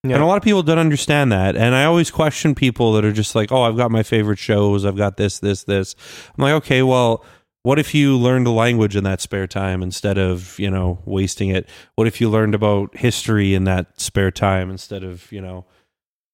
Yeah. 0.10 0.16
And 0.16 0.24
a 0.24 0.28
lot 0.28 0.38
of 0.38 0.44
people 0.44 0.64
don't 0.64 0.80
understand 0.80 1.32
that. 1.32 1.56
And 1.56 1.76
I 1.76 1.86
always 1.86 2.12
question 2.12 2.56
people 2.56 2.94
that 2.94 3.06
are 3.06 3.12
just 3.12 3.36
like, 3.36 3.52
oh, 3.52 3.64
I've 3.64 3.78
got 3.78 3.92
my 3.92 4.04
favorite 4.04 4.40
shows. 4.40 4.86
I've 4.86 4.98
got 4.98 5.18
this, 5.18 5.40
this, 5.40 5.64
this. 5.64 5.96
I'm 6.38 6.42
like, 6.42 6.54
okay, 6.54 6.84
well, 6.84 7.24
what 7.68 7.80
if 7.80 7.94
you 7.94 8.18
learned 8.18 8.48
a 8.48 8.52
language 8.52 8.96
in 8.96 9.04
that 9.04 9.20
spare 9.20 9.46
time 9.46 9.84
instead 9.84 10.18
of, 10.18 10.58
you 10.58 10.72
know, 10.72 11.00
wasting 11.06 11.50
it? 11.50 11.68
What 11.96 12.08
if 12.08 12.22
you 12.22 12.30
learned 12.30 12.56
about 12.56 12.96
history 12.96 13.54
in 13.54 13.66
that 13.66 14.00
spare 14.00 14.32
time 14.32 14.72
instead 14.72 15.04
of, 15.04 15.30
you 15.34 15.42
know, 15.42 15.66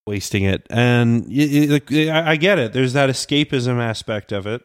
wasting 0.06 0.44
it? 0.44 0.68
And 0.70 1.26
I 1.32 2.32
I 2.32 2.36
get 2.36 2.60
it. 2.60 2.74
There's 2.74 2.94
that 2.94 3.10
escapism 3.10 3.80
aspect 3.80 4.32
of 4.32 4.46
it, 4.46 4.62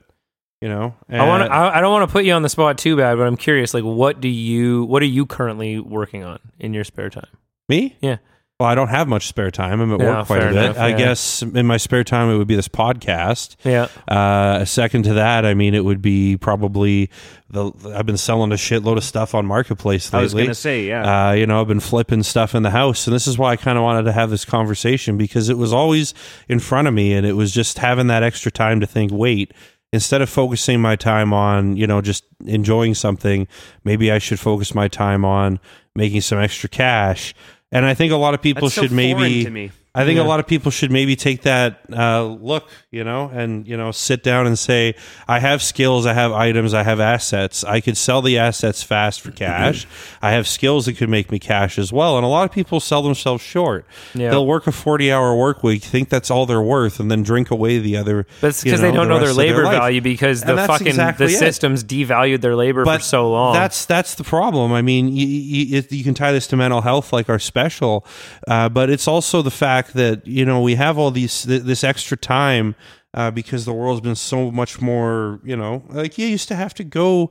you 0.61 0.69
know? 0.69 0.95
I 1.09 1.27
want 1.27 1.45
to 1.45 1.51
I, 1.51 1.79
I, 1.79 1.81
don't 1.81 1.91
want 1.91 2.07
to 2.07 2.13
put 2.13 2.27
you 2.27 2.35
on 2.35 2.43
the 2.43 2.51
spot 2.51 2.77
too 2.77 2.99
bad, 2.99 3.17
but 3.17 3.27
I'm 3.27 3.39
curious. 3.39 3.73
Like, 3.73 3.85
what 3.85 4.21
do 4.21 4.29
you? 4.29 4.85
What 4.85 5.01
are 5.01 5.07
you 5.07 5.25
currently 5.25 5.79
working 5.79 6.23
on 6.23 6.39
in 6.59 6.75
your 6.75 6.85
spare 6.85 7.09
time? 7.09 7.31
Me? 7.71 7.97
Yeah. 8.03 8.19
Well, 8.61 8.69
I 8.69 8.75
don't 8.75 8.89
have 8.89 9.07
much 9.07 9.29
spare 9.29 9.53
time. 9.53 9.81
I'm 9.81 9.93
at 9.95 10.01
Yeah, 10.01 10.17
work 10.19 10.27
quite 10.27 10.43
a 10.43 10.47
bit. 10.47 10.57
enough, 10.57 10.79
I 10.79 10.89
yeah. 10.89 10.97
guess 10.97 11.43
in 11.43 11.65
my 11.65 11.77
spare 11.77 12.03
time, 12.03 12.29
it 12.29 12.39
would 12.39 12.49
be 12.49 12.57
this 12.57 12.67
podcast. 12.67 13.55
Yeah. 13.63 13.87
Uh, 14.09 14.65
second 14.65 15.05
to 15.05 15.15
that, 15.15 15.47
I 15.47 15.55
mean, 15.55 15.75
it 15.75 15.85
would 15.85 16.03
be 16.03 16.37
probably 16.39 17.09
the. 17.49 17.71
I've 17.95 18.05
been 18.05 18.17
selling 18.17 18.51
a 18.51 18.57
shitload 18.57 18.97
of 18.97 19.05
stuff 19.05 19.33
on 19.33 19.47
Marketplace 19.47 20.13
lately. 20.13 20.19
I 20.19 20.23
was 20.25 20.35
gonna 20.35 20.55
say, 20.57 20.87
yeah. 20.89 21.29
Uh, 21.29 21.33
you 21.35 21.47
know, 21.47 21.61
I've 21.61 21.69
been 21.69 21.79
flipping 21.79 22.25
stuff 22.25 22.53
in 22.57 22.65
the 22.65 22.71
house, 22.71 23.07
and 23.07 23.15
this 23.15 23.29
is 23.29 23.39
why 23.39 23.53
I 23.53 23.57
kind 23.57 23.79
of 23.79 23.85
wanted 23.85 24.03
to 24.07 24.13
have 24.13 24.29
this 24.29 24.45
conversation 24.45 25.17
because 25.17 25.49
it 25.49 25.57
was 25.57 25.73
always 25.73 26.13
in 26.49 26.59
front 26.59 26.89
of 26.89 26.95
me, 26.95 27.13
and 27.13 27.25
it 27.25 27.35
was 27.35 27.53
just 27.55 27.79
having 27.79 28.09
that 28.09 28.25
extra 28.25 28.51
time 28.51 28.81
to 28.81 28.89
think. 28.89 29.13
Wait, 29.13 29.55
instead 29.93 30.21
of 30.21 30.29
focusing 30.29 30.81
my 30.81 30.97
time 30.97 31.33
on 31.33 31.77
you 31.77 31.87
know 31.87 32.01
just 32.01 32.25
enjoying 32.45 32.95
something, 32.95 33.47
maybe 33.85 34.11
I 34.11 34.19
should 34.19 34.41
focus 34.41 34.75
my 34.75 34.89
time 34.89 35.25
on 35.25 35.61
making 35.95 36.23
some 36.23 36.41
extra 36.41 36.69
cash. 36.69 37.37
And 37.71 37.85
I 37.85 37.95
think 37.95 38.13
a 38.13 38.17
lot 38.17 38.35
of 38.35 38.43
people 38.43 38.69
That's 38.69 38.75
so 38.75 38.83
should 38.83 38.93
maybe. 38.93 39.71
Foreign 39.99 40.05
to 40.05 40.05
me. 40.05 40.05
I 40.05 40.07
think 40.07 40.17
Yeah. 40.19 40.23
a 40.25 40.29
lot 40.29 40.41
of 40.41 40.47
people 40.47 40.71
should 40.71 40.91
maybe 40.91 41.17
take 41.17 41.43
that 41.43 41.81
uh, 41.93 42.25
look, 42.25 42.69
you 42.91 43.05
know, 43.05 43.31
and 43.35 43.67
you 43.67 43.77
know, 43.77 43.91
sit 43.93 44.23
down 44.23 44.47
and 44.47 44.59
say, 44.59 44.95
"I 45.27 45.39
have 45.41 45.63
skills, 45.63 46.07
I 46.07 46.13
have 46.15 46.33
items, 46.33 46.75
I 46.75 46.83
have 46.83 47.01
assets. 47.01 47.65
I 47.65 47.81
could 47.81 47.97
sell 47.97 48.23
the 48.23 48.39
assets 48.39 48.83
fast 48.83 49.21
for 49.21 49.31
cash. 49.31 49.87
I 50.23 50.33
have 50.33 50.47
skills 50.47 50.87
that 50.87 50.95
could 50.97 51.09
make 51.09 51.31
me 51.31 51.39
cash 51.39 51.79
as 51.79 51.93
well." 51.93 52.17
And 52.17 52.25
a 52.25 52.29
lot 52.29 52.45
of 52.45 52.53
people 52.53 52.81
sell 52.81 53.03
themselves 53.03 53.43
short. 53.43 53.87
Yeah. 54.15 54.31
They'll 54.31 54.47
work 54.47 54.67
a 54.67 54.73
forty-hour 54.73 55.35
work 55.37 55.63
week, 55.63 55.83
think 55.83 56.09
that's 56.09 56.31
all 56.31 56.47
they're 56.47 56.63
worth, 56.63 57.01
and 57.01 57.11
then 57.11 57.23
drink 57.23 57.51
away 57.51 57.79
the 57.79 57.97
other. 57.97 58.27
But 58.41 58.49
it's 58.49 58.63
because 58.63 58.81
they 58.81 58.91
don't 58.93 59.09
the 59.09 59.15
know 59.15 59.21
their 59.21 59.33
labor 59.33 59.65
life. 59.65 59.79
value 59.79 60.01
because 60.01 60.43
the 60.43 60.57
And 60.57 60.67
fucking 60.67 60.87
exactly 60.89 61.27
the 61.27 61.33
it. 61.33 61.39
systems 61.39 61.85
devalued 61.85 62.41
their 62.41 62.57
labor 62.57 62.85
for 62.85 62.99
so 63.01 63.31
long. 63.31 63.55
That's 63.55 63.85
that's 63.85 64.15
the 64.15 64.25
problem. 64.25 64.73
I 64.73 64.83
mean, 64.83 65.09
you, 65.09 65.27
you, 65.27 65.83
you 65.91 66.05
can 66.05 66.15
tie 66.15 66.33
this 66.33 66.47
to 66.49 66.57
mental 66.57 66.81
health, 66.83 67.13
like 67.13 67.29
our 67.29 67.39
special, 67.39 68.05
uh, 68.47 68.69
but 68.69 68.91
it's 68.91 69.09
also 69.09 69.43
the 69.43 69.51
fact 69.51 69.88
that 69.93 70.27
you 70.27 70.45
know 70.45 70.61
we 70.61 70.75
have 70.75 70.99
all 70.99 71.11
these 71.11 71.45
th- 71.45 71.63
this 71.63 71.85
extra 71.85 72.17
time 72.17 72.75
uh, 73.15 73.31
because 73.31 73.65
the 73.65 73.73
world's 73.73 74.01
been 74.01 74.17
so 74.17 74.51
much 74.51 74.81
more. 74.81 75.41
You 75.45 75.57
know, 75.57 75.85
like 75.89 76.19
you 76.19 76.27
used 76.27 76.49
to 76.49 76.57
have 76.57 76.75
to 76.75 76.85
go 76.85 77.31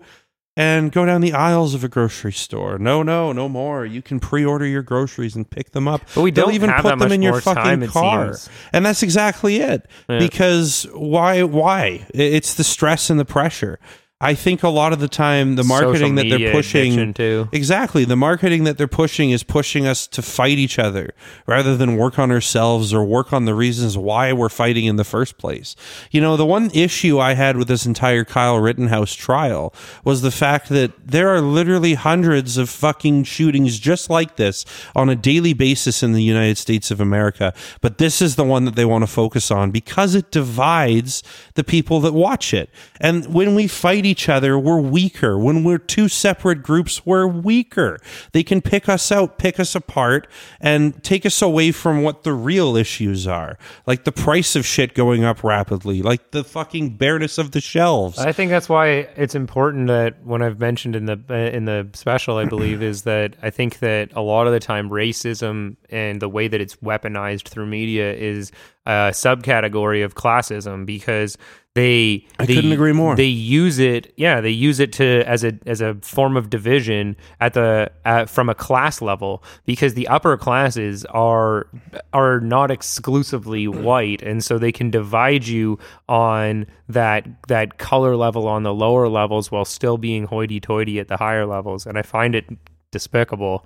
and 0.58 0.92
go 0.92 1.06
down 1.06 1.22
the 1.22 1.34
aisles 1.34 1.76
of 1.76 1.84
a 1.84 1.88
grocery 1.88 2.34
store. 2.34 2.80
No, 2.80 3.04
no, 3.04 3.32
no 3.32 3.48
more. 3.48 3.86
You 3.86 4.02
can 4.02 4.20
pre-order 4.20 4.66
your 4.66 4.82
groceries 4.82 5.36
and 5.36 5.48
pick 5.48 5.72
them 5.72 5.88
up. 5.88 6.02
But 6.16 6.24
we 6.24 6.32
They'll 6.32 6.46
don't 6.46 6.56
even 6.56 6.72
have 6.72 6.82
put 6.82 6.98
them 6.98 7.12
in 7.12 7.22
your 7.22 7.40
fucking 7.40 7.88
car, 7.88 8.36
and 8.74 8.86
that's 8.86 9.04
exactly 9.04 9.58
it. 9.58 9.88
Yeah. 10.10 10.18
Because 10.20 10.88
why? 10.94 11.44
Why? 11.44 12.08
It's 12.14 12.56
the 12.56 12.64
stress 12.64 13.10
and 13.10 13.20
the 13.20 13.26
pressure. 13.26 13.80
I 14.20 14.34
think 14.34 14.64
a 14.64 14.70
lot 14.70 14.94
of 14.94 15.00
the 15.00 15.08
time 15.08 15.58
the 15.58 15.64
marketing 15.64 16.16
that 16.16 16.28
they're 16.28 16.52
pushing. 16.52 17.14
Exactly. 17.52 18.04
The 18.04 18.16
marketing 18.16 18.64
that 18.64 18.80
they're 18.80 18.88
pushing 18.88 19.30
is 19.30 19.44
pushing 19.44 19.86
us 19.86 20.08
to 20.08 20.24
fight 20.24 20.58
each 20.58 20.80
other 20.80 21.12
rather 21.46 21.78
than 21.78 21.98
work 21.98 22.18
on 22.18 22.32
ourselves 22.32 22.96
or 22.96 23.06
work 23.06 23.32
on 23.32 23.46
the 23.46 23.54
reasons 23.54 23.96
why 23.96 24.34
we're 24.34 24.50
fighting 24.50 24.86
in 24.86 24.96
the 24.96 25.04
first 25.04 25.38
place. 25.38 25.76
You 26.10 26.20
know, 26.20 26.36
the 26.36 26.48
one 26.48 26.72
issue 26.72 27.20
I 27.20 27.36
had 27.36 27.58
with 27.58 27.68
this 27.68 27.86
entire 27.86 28.24
Kyle 28.24 28.58
Rittenhouse 28.58 29.14
trial 29.14 29.72
was 30.04 30.24
the 30.24 30.32
fact 30.32 30.70
that 30.70 30.94
there 31.06 31.30
are 31.30 31.42
literally 31.42 31.94
hundreds 31.94 32.58
of 32.58 32.72
fucking 32.72 33.26
shootings 33.26 33.78
just 33.78 34.10
like 34.10 34.36
this 34.36 34.66
on 34.96 35.10
a 35.10 35.16
daily 35.16 35.54
basis 35.54 36.02
in 36.02 36.14
the 36.14 36.24
United 36.24 36.58
States 36.58 36.90
of 36.90 37.00
America. 37.00 37.54
But 37.82 38.00
this 38.00 38.20
is 38.24 38.36
the 38.36 38.44
one 38.44 38.66
that 38.66 38.76
they 38.76 38.86
want 38.86 39.04
to 39.04 39.08
focus 39.08 39.52
on 39.52 39.70
because 39.70 40.16
it 40.16 40.32
divides 40.32 41.22
the 41.54 41.64
people 41.64 42.00
that 42.00 42.14
watch 42.14 42.52
it. 42.52 42.72
And 43.00 43.32
when 43.32 43.54
we 43.54 43.68
fight 43.68 44.07
each 44.08 44.28
other, 44.30 44.58
we're 44.58 44.80
weaker. 44.80 45.38
When 45.38 45.64
we're 45.64 45.78
two 45.78 46.08
separate 46.08 46.64
groups, 46.64 47.06
we're 47.06 47.28
weaker. 47.28 48.00
They 48.32 48.44
can 48.44 48.62
pick 48.62 48.90
us 48.90 49.12
out, 49.12 49.38
pick 49.38 49.60
us 49.60 49.76
apart, 49.76 50.28
and 50.60 51.04
take 51.04 51.26
us 51.26 51.42
away 51.42 51.72
from 51.72 52.02
what 52.02 52.24
the 52.24 52.34
real 52.34 52.76
issues 52.76 53.28
are. 53.28 53.58
Like 53.86 54.06
the 54.06 54.12
price 54.12 54.56
of 54.56 54.66
shit 54.66 54.94
going 54.94 55.24
up 55.24 55.44
rapidly, 55.44 56.02
like 56.02 56.32
the 56.32 56.44
fucking 56.44 56.98
bareness 56.98 57.38
of 57.38 57.52
the 57.52 57.62
shelves. 57.62 58.18
I 58.18 58.32
think 58.32 58.50
that's 58.50 58.70
why 58.70 58.88
it's 59.16 59.36
important 59.36 59.88
that 59.88 60.26
when 60.26 60.42
I've 60.42 60.60
mentioned 60.60 60.96
in 60.96 61.06
the 61.06 61.22
uh, 61.30 61.34
in 61.34 61.66
the 61.66 61.90
special, 61.94 62.38
I 62.38 62.46
believe 62.46 62.82
is 62.82 63.04
that 63.04 63.36
I 63.42 63.50
think 63.50 63.80
that 63.80 64.12
a 64.14 64.22
lot 64.22 64.48
of 64.48 64.54
the 64.54 64.60
time 64.60 64.90
racism 64.90 65.76
and 65.90 66.22
the 66.22 66.30
way 66.30 66.48
that 66.48 66.62
it's 66.62 66.78
weaponized 66.78 67.48
through 67.48 67.68
media 67.68 68.14
is 68.14 68.52
a 68.86 69.12
subcategory 69.12 70.04
of 70.04 70.16
classism 70.16 70.86
because 70.86 71.38
they 71.78 72.26
I 72.40 72.46
they- 72.46 72.56
couldn't 72.56 72.72
agree 72.72 72.92
more. 72.92 73.16
They 73.16 73.26
use 73.26 73.78
it, 73.78 74.12
yeah, 74.18 74.42
they 74.42 74.50
use 74.50 74.80
it 74.80 74.92
to 74.94 75.24
as 75.28 75.44
a 75.44 75.54
as 75.66 75.80
a 75.80 75.94
form 76.02 76.36
of 76.36 76.50
division 76.50 77.16
at 77.40 77.54
the 77.54 77.92
at, 78.04 78.30
from 78.30 78.50
a 78.50 78.56
class 78.56 79.02
level 79.02 79.44
because 79.66 79.94
the 79.94 80.08
upper 80.08 80.36
classes 80.38 81.06
are 81.06 81.68
are 82.14 82.40
not 82.40 82.72
exclusively 82.72 83.68
white, 83.68 84.22
and 84.24 84.44
so 84.44 84.58
they 84.58 84.72
can 84.72 84.90
divide 84.90 85.46
you 85.48 85.78
on 86.10 86.66
that 86.90 87.28
that 87.48 87.78
color 87.78 88.16
level 88.16 88.48
on 88.48 88.64
the 88.64 88.74
lower 88.74 89.08
levels 89.08 89.52
while 89.52 89.66
still 89.66 89.98
being 89.98 90.26
hoity-toity 90.26 91.00
at 91.00 91.08
the 91.08 91.18
higher 91.18 91.46
levels, 91.46 91.86
and 91.86 91.98
I 91.98 92.02
find 92.02 92.34
it 92.36 92.46
despicable. 92.92 93.66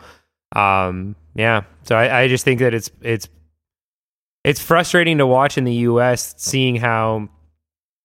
Um, 0.54 1.16
yeah, 1.36 1.62
so 1.84 1.96
I, 1.96 2.24
I 2.24 2.28
just 2.28 2.44
think 2.44 2.60
that 2.60 2.74
it's 2.74 2.92
it's 3.02 3.30
it's 4.44 4.60
frustrating 4.60 5.20
to 5.20 5.28
watch 5.28 5.58
in 5.58 5.64
the 5.64 5.74
U.S. 5.90 6.34
seeing 6.38 6.76
how 6.76 7.30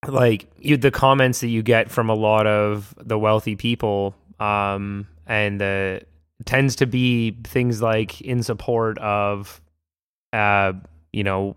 like 0.08 0.46
you, 0.58 0.76
the 0.76 0.90
comments 0.90 1.40
that 1.40 1.48
you 1.48 1.62
get 1.62 1.90
from 1.90 2.08
a 2.10 2.14
lot 2.14 2.46
of 2.46 2.94
the 2.98 3.18
wealthy 3.18 3.56
people 3.56 4.14
um 4.40 5.06
and 5.26 5.60
the 5.60 6.02
tends 6.44 6.76
to 6.76 6.86
be 6.86 7.36
things 7.44 7.80
like 7.82 8.20
in 8.20 8.42
support 8.42 8.98
of 8.98 9.60
uh 10.32 10.72
you 11.12 11.24
know 11.24 11.56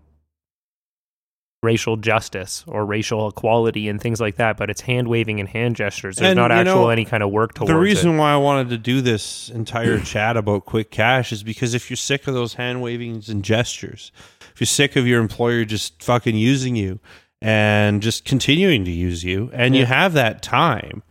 racial 1.62 1.98
justice 1.98 2.64
or 2.66 2.86
racial 2.86 3.28
equality 3.28 3.86
and 3.88 4.00
things 4.00 4.18
like 4.18 4.36
that 4.36 4.56
but 4.56 4.70
it's 4.70 4.80
hand 4.80 5.06
waving 5.08 5.40
and 5.40 5.48
hand 5.50 5.76
gestures 5.76 6.16
there's 6.16 6.30
And, 6.30 6.36
not 6.38 6.50
actual 6.50 6.84
know, 6.84 6.88
any 6.88 7.04
kind 7.04 7.22
of 7.22 7.30
work 7.30 7.52
towards 7.52 7.70
it. 7.70 7.74
the 7.74 7.78
reason 7.78 8.14
it. 8.14 8.16
why 8.18 8.32
I 8.32 8.38
wanted 8.38 8.70
to 8.70 8.78
do 8.78 9.02
this 9.02 9.50
entire 9.50 10.00
chat 10.04 10.38
about 10.38 10.64
quick 10.64 10.90
cash 10.90 11.32
is 11.32 11.42
because 11.42 11.74
if 11.74 11.90
you're 11.90 11.98
sick 11.98 12.26
of 12.26 12.32
those 12.32 12.54
hand 12.54 12.80
wavings 12.80 13.28
and 13.28 13.44
gestures, 13.44 14.10
if 14.54 14.60
you're 14.60 14.66
sick 14.66 14.96
of 14.96 15.06
your 15.06 15.20
employer 15.20 15.66
just 15.66 16.02
fucking 16.02 16.34
using 16.34 16.76
you 16.76 16.98
and 17.42 18.02
just 18.02 18.24
continuing 18.24 18.84
to 18.84 18.90
use 18.90 19.24
you, 19.24 19.50
and 19.52 19.74
you 19.74 19.86
have 19.86 20.12
that 20.14 20.42
time, 20.42 21.02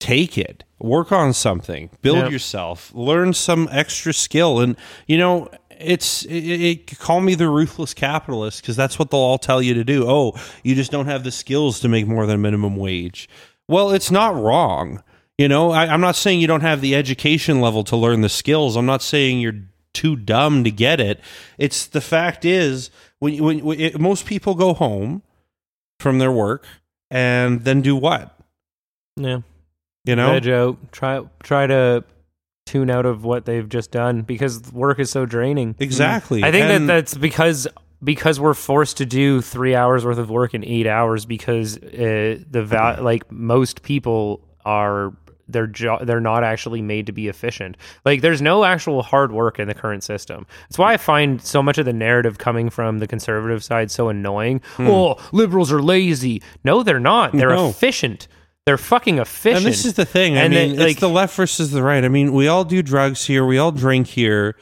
take 0.00 0.36
it, 0.38 0.64
work 0.78 1.10
on 1.12 1.32
something, 1.32 1.90
build 2.02 2.18
Yeah. 2.18 2.28
yourself, 2.28 2.92
learn 2.94 3.32
some 3.34 3.68
extra 3.70 4.12
skill, 4.12 4.60
and 4.60 4.76
you 5.06 5.18
know. 5.18 5.48
It's 5.80 6.22
it, 6.26 6.32
it 6.32 6.98
call 7.00 7.20
me 7.20 7.34
the 7.34 7.48
ruthless 7.48 7.94
capitalist 7.94 8.62
because 8.62 8.76
that's 8.76 8.96
what 8.96 9.10
they'll 9.10 9.18
all 9.18 9.38
tell 9.38 9.60
you 9.60 9.74
to 9.74 9.82
do. 9.82 10.08
Oh, 10.08 10.34
you 10.62 10.76
just 10.76 10.92
don't 10.92 11.06
have 11.06 11.24
the 11.24 11.32
skills 11.32 11.80
to 11.80 11.88
make 11.88 12.06
more 12.06 12.26
than 12.26 12.40
minimum 12.40 12.76
wage. 12.76 13.28
Well, 13.66 13.90
it's 13.90 14.10
not 14.10 14.36
wrong. 14.36 15.02
You 15.36 15.48
know, 15.48 15.72
I, 15.72 15.88
I'm 15.88 16.00
not 16.00 16.14
saying 16.14 16.40
you 16.40 16.46
don't 16.46 16.60
have 16.60 16.80
the 16.80 16.94
education 16.94 17.60
level 17.60 17.82
to 17.84 17.96
learn 17.96 18.20
the 18.20 18.28
skills. 18.28 18.76
I'm 18.76 18.86
not 18.86 19.02
saying 19.02 19.40
you're 19.40 19.62
too 19.92 20.14
dumb 20.14 20.62
to 20.62 20.70
get 20.70 21.00
it. 21.00 21.20
It's 21.58 21.86
the 21.86 22.00
fact 22.00 22.44
is 22.44 22.88
when 23.18 23.42
when, 23.42 23.64
when 23.64 23.80
it, 23.80 23.98
most 23.98 24.26
people 24.26 24.54
go 24.54 24.74
home 24.74 25.23
from 26.04 26.18
their 26.20 26.30
work 26.30 26.64
and 27.10 27.64
then 27.64 27.80
do 27.82 27.96
what? 27.96 28.38
yeah 29.16 29.38
You 30.04 30.14
know, 30.14 30.32
Veg 30.34 30.48
out. 30.48 30.92
Try 30.92 31.22
try 31.42 31.66
to 31.66 32.04
tune 32.66 32.90
out 32.90 33.06
of 33.06 33.24
what 33.24 33.44
they've 33.46 33.68
just 33.68 33.90
done 33.90 34.22
because 34.22 34.72
work 34.72 34.98
is 35.00 35.10
so 35.10 35.26
draining. 35.26 35.74
exactly. 35.78 36.44
I 36.44 36.50
think 36.52 36.64
And- 36.66 36.88
that 36.88 36.94
that's 36.94 37.14
because 37.16 37.66
because 38.02 38.38
we're 38.38 38.54
forced 38.54 38.98
to 38.98 39.06
do 39.06 39.40
three 39.40 39.74
hours 39.74 40.04
worth 40.04 40.18
of 40.18 40.28
work 40.30 40.52
in 40.54 40.62
eight 40.64 40.86
hours 40.86 41.24
because 41.26 41.78
uh, 41.78 42.38
the 42.50 42.62
val- 42.62 43.02
like 43.02 43.30
most 43.32 43.82
people 43.82 44.46
are 44.64 45.12
their 45.48 45.66
jo- 45.66 45.98
they're 46.02 46.20
not 46.20 46.42
actually 46.44 46.80
made 46.82 47.06
to 47.06 47.12
be 47.12 47.28
efficient. 47.28 47.76
Like 48.04 48.20
there's 48.22 48.40
no 48.42 48.64
actual 48.64 49.02
hard 49.02 49.32
work 49.32 49.58
in 49.58 49.68
the 49.68 49.74
current 49.74 50.02
system. 50.02 50.46
That's 50.68 50.78
why 50.78 50.92
I 50.94 50.96
find 50.96 51.40
so 51.42 51.62
much 51.62 51.78
of 51.78 51.84
the 51.84 51.92
narrative 51.92 52.38
coming 52.38 52.70
from 52.70 52.98
the 52.98 53.06
conservative 53.06 53.62
side 53.62 53.90
so 53.90 54.08
annoying. 54.08 54.60
Oh, 54.78 55.16
liberals 55.32 55.70
are 55.72 55.82
lazy. 55.82 56.42
No, 56.64 56.82
they're 56.82 56.98
not. 57.00 57.32
They're 57.32 57.50
Hmm. 57.50 57.56
No. 57.56 57.68
efficient. 57.68 58.28
They're 58.66 58.78
fucking 58.78 59.18
efficient. 59.18 59.58
And 59.58 59.66
this 59.66 59.84
is 59.84 59.92
the 59.94 60.06
thing. 60.06 60.38
I 60.38 60.42
And 60.44 60.54
mean, 60.54 60.76
then, 60.76 60.88
it's 60.88 61.00
the 61.00 61.08
left 61.08 61.36
versus 61.36 61.70
the 61.70 61.82
right. 61.82 62.02
I 62.02 62.08
mean, 62.08 62.32
we 62.32 62.48
all 62.48 62.64
do 62.64 62.82
drugs 62.82 63.26
here. 63.26 63.44
We 63.44 63.58
all 63.58 63.72
drink 63.72 64.06
here. 64.06 64.56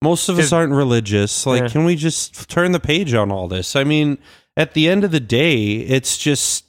Most 0.00 0.28
of 0.28 0.38
us 0.38 0.52
aren't 0.52 0.72
religious. 0.72 1.44
Like, 1.44 1.62
Yeah. 1.62 1.68
can 1.68 1.84
we 1.84 1.96
just 1.96 2.48
turn 2.48 2.70
the 2.70 2.78
page 2.78 3.14
on 3.14 3.32
all 3.32 3.48
this? 3.48 3.74
I 3.74 3.82
mean, 3.82 4.18
at 4.56 4.74
the 4.74 4.88
end 4.88 5.02
of 5.02 5.10
the 5.10 5.18
day, 5.18 5.72
it's 5.78 6.16
just 6.16 6.66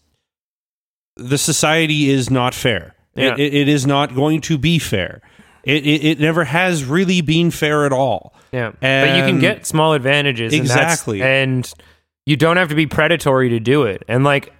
the 1.16 1.38
society 1.38 2.10
is 2.10 2.32
not 2.32 2.56
fair. 2.56 2.96
It- 3.20 3.38
Yeah. 3.38 3.46
It, 3.46 3.54
it 3.54 3.68
is 3.68 3.86
not 3.86 4.16
going 4.16 4.42
to 4.42 4.58
be 4.58 4.80
fair. 4.80 5.22
It, 5.64 5.86
it, 5.86 6.04
it 6.06 6.20
never 6.20 6.46
has 6.46 6.86
really 6.86 7.22
been 7.22 7.52
fair 7.52 7.86
at 7.86 7.92
all. 7.92 8.34
Yeah, 8.52 8.72
but 8.80 9.18
you 9.18 9.24
can 9.24 9.40
get 9.40 9.66
small 9.68 9.94
advantages. 9.94 10.54
and 10.54 10.62
Exactly. 10.62 11.22
and, 11.22 11.72
you 12.26 12.36
don't 12.36 12.58
have 12.58 12.70
to 12.70 12.76
be 12.76 12.86
predatory 12.86 13.50
to 13.50 13.60
do 13.60 13.84
it. 13.84 14.04
And 14.08 14.24
like, 14.24 14.54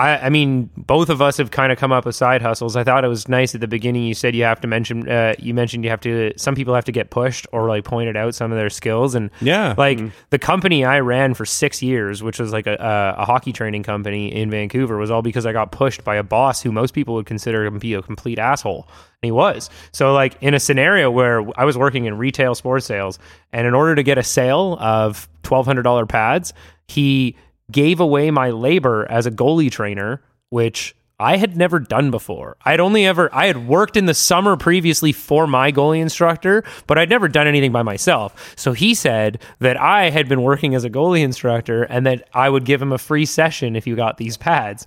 I, 0.00 0.26
I 0.26 0.30
mean, 0.30 0.70
both 0.76 1.10
of 1.10 1.20
us 1.20 1.36
have 1.36 1.50
kind 1.50 1.70
of 1.72 1.78
come 1.78 1.92
up 1.92 2.06
with 2.06 2.14
side 2.16 2.40
hustles. 2.42 2.74
I 2.76 2.84
thought 2.84 3.04
it 3.04 3.08
was 3.08 3.28
nice 3.28 3.54
at 3.54 3.60
the 3.60 3.68
beginning. 3.68 4.04
You 4.04 4.14
said 4.14 4.34
you 4.34 4.44
have 4.44 4.60
to 4.62 4.66
mention, 4.66 5.08
uh, 5.08 5.34
you 5.38 5.52
mentioned 5.54 5.84
you 5.84 5.90
have 5.90 6.00
to. 6.00 6.32
Some 6.36 6.54
people 6.54 6.74
have 6.74 6.84
to 6.86 6.92
get 6.92 7.10
pushed 7.10 7.46
or 7.52 7.68
like 7.68 7.84
pointed 7.84 8.16
out 8.16 8.34
some 8.34 8.50
of 8.52 8.56
their 8.58 8.70
skills. 8.70 9.14
And 9.14 9.30
Yeah. 9.40 9.74
like 9.76 10.00
the 10.30 10.38
company 10.38 10.84
I 10.84 11.00
ran 11.00 11.34
for 11.34 11.44
six 11.44 11.82
years, 11.82 12.22
which 12.22 12.38
was 12.40 12.52
like 12.52 12.66
a, 12.66 12.74
a, 13.18 13.22
a 13.22 13.24
hockey 13.24 13.52
training 13.52 13.82
company 13.82 14.34
in 14.34 14.50
Vancouver, 14.50 14.96
was 14.96 15.10
all 15.10 15.22
because 15.22 15.44
I 15.46 15.52
got 15.52 15.70
pushed 15.72 16.02
by 16.04 16.16
a 16.16 16.22
boss 16.22 16.62
who 16.62 16.72
most 16.72 16.94
people 16.94 17.14
would 17.14 17.26
consider 17.26 17.64
to 17.68 17.70
be 17.78 17.94
a 17.94 18.02
complete 18.02 18.38
asshole. 18.38 18.88
And 19.22 19.26
he 19.28 19.32
was. 19.32 19.68
So, 19.92 20.14
like, 20.14 20.36
in 20.40 20.54
a 20.54 20.60
scenario 20.60 21.10
where 21.10 21.44
I 21.60 21.66
was 21.66 21.76
working 21.76 22.06
in 22.06 22.16
retail 22.16 22.54
sports 22.54 22.86
sales, 22.86 23.18
and 23.52 23.66
in 23.66 23.74
order 23.74 23.94
to 23.94 24.02
get 24.02 24.16
a 24.16 24.22
sale 24.22 24.78
of 24.80 25.28
$1,200 25.42 26.08
pads, 26.08 26.54
he 26.88 27.36
gave 27.70 28.00
away 28.00 28.30
my 28.30 28.50
labor 28.50 29.06
as 29.10 29.26
a 29.26 29.30
goalie 29.30 29.70
trainer, 29.70 30.22
which 30.48 30.94
I 31.20 31.36
had 31.36 31.54
never 31.54 31.78
done 31.78 32.10
before. 32.10 32.56
I'd 32.64 32.80
only 32.80 33.06
ever 33.06 33.28
I 33.32 33.46
had 33.46 33.68
worked 33.68 33.96
in 33.98 34.06
the 34.06 34.14
summer 34.14 34.56
previously 34.56 35.12
for 35.12 35.46
my 35.46 35.70
goalie 35.70 36.00
instructor, 36.00 36.64
but 36.86 36.96
I'd 36.96 37.10
never 37.10 37.28
done 37.28 37.46
anything 37.46 37.72
by 37.72 37.82
myself. 37.82 38.54
So 38.56 38.72
he 38.72 38.94
said 38.94 39.40
that 39.58 39.78
I 39.78 40.08
had 40.08 40.30
been 40.30 40.42
working 40.42 40.74
as 40.74 40.82
a 40.82 40.90
goalie 40.90 41.20
instructor 41.20 41.82
and 41.82 42.06
that 42.06 42.26
I 42.32 42.48
would 42.48 42.64
give 42.64 42.80
him 42.80 42.90
a 42.90 42.98
free 42.98 43.26
session 43.26 43.76
if 43.76 43.86
you 43.86 43.96
got 43.96 44.16
these 44.16 44.38
pads. 44.38 44.86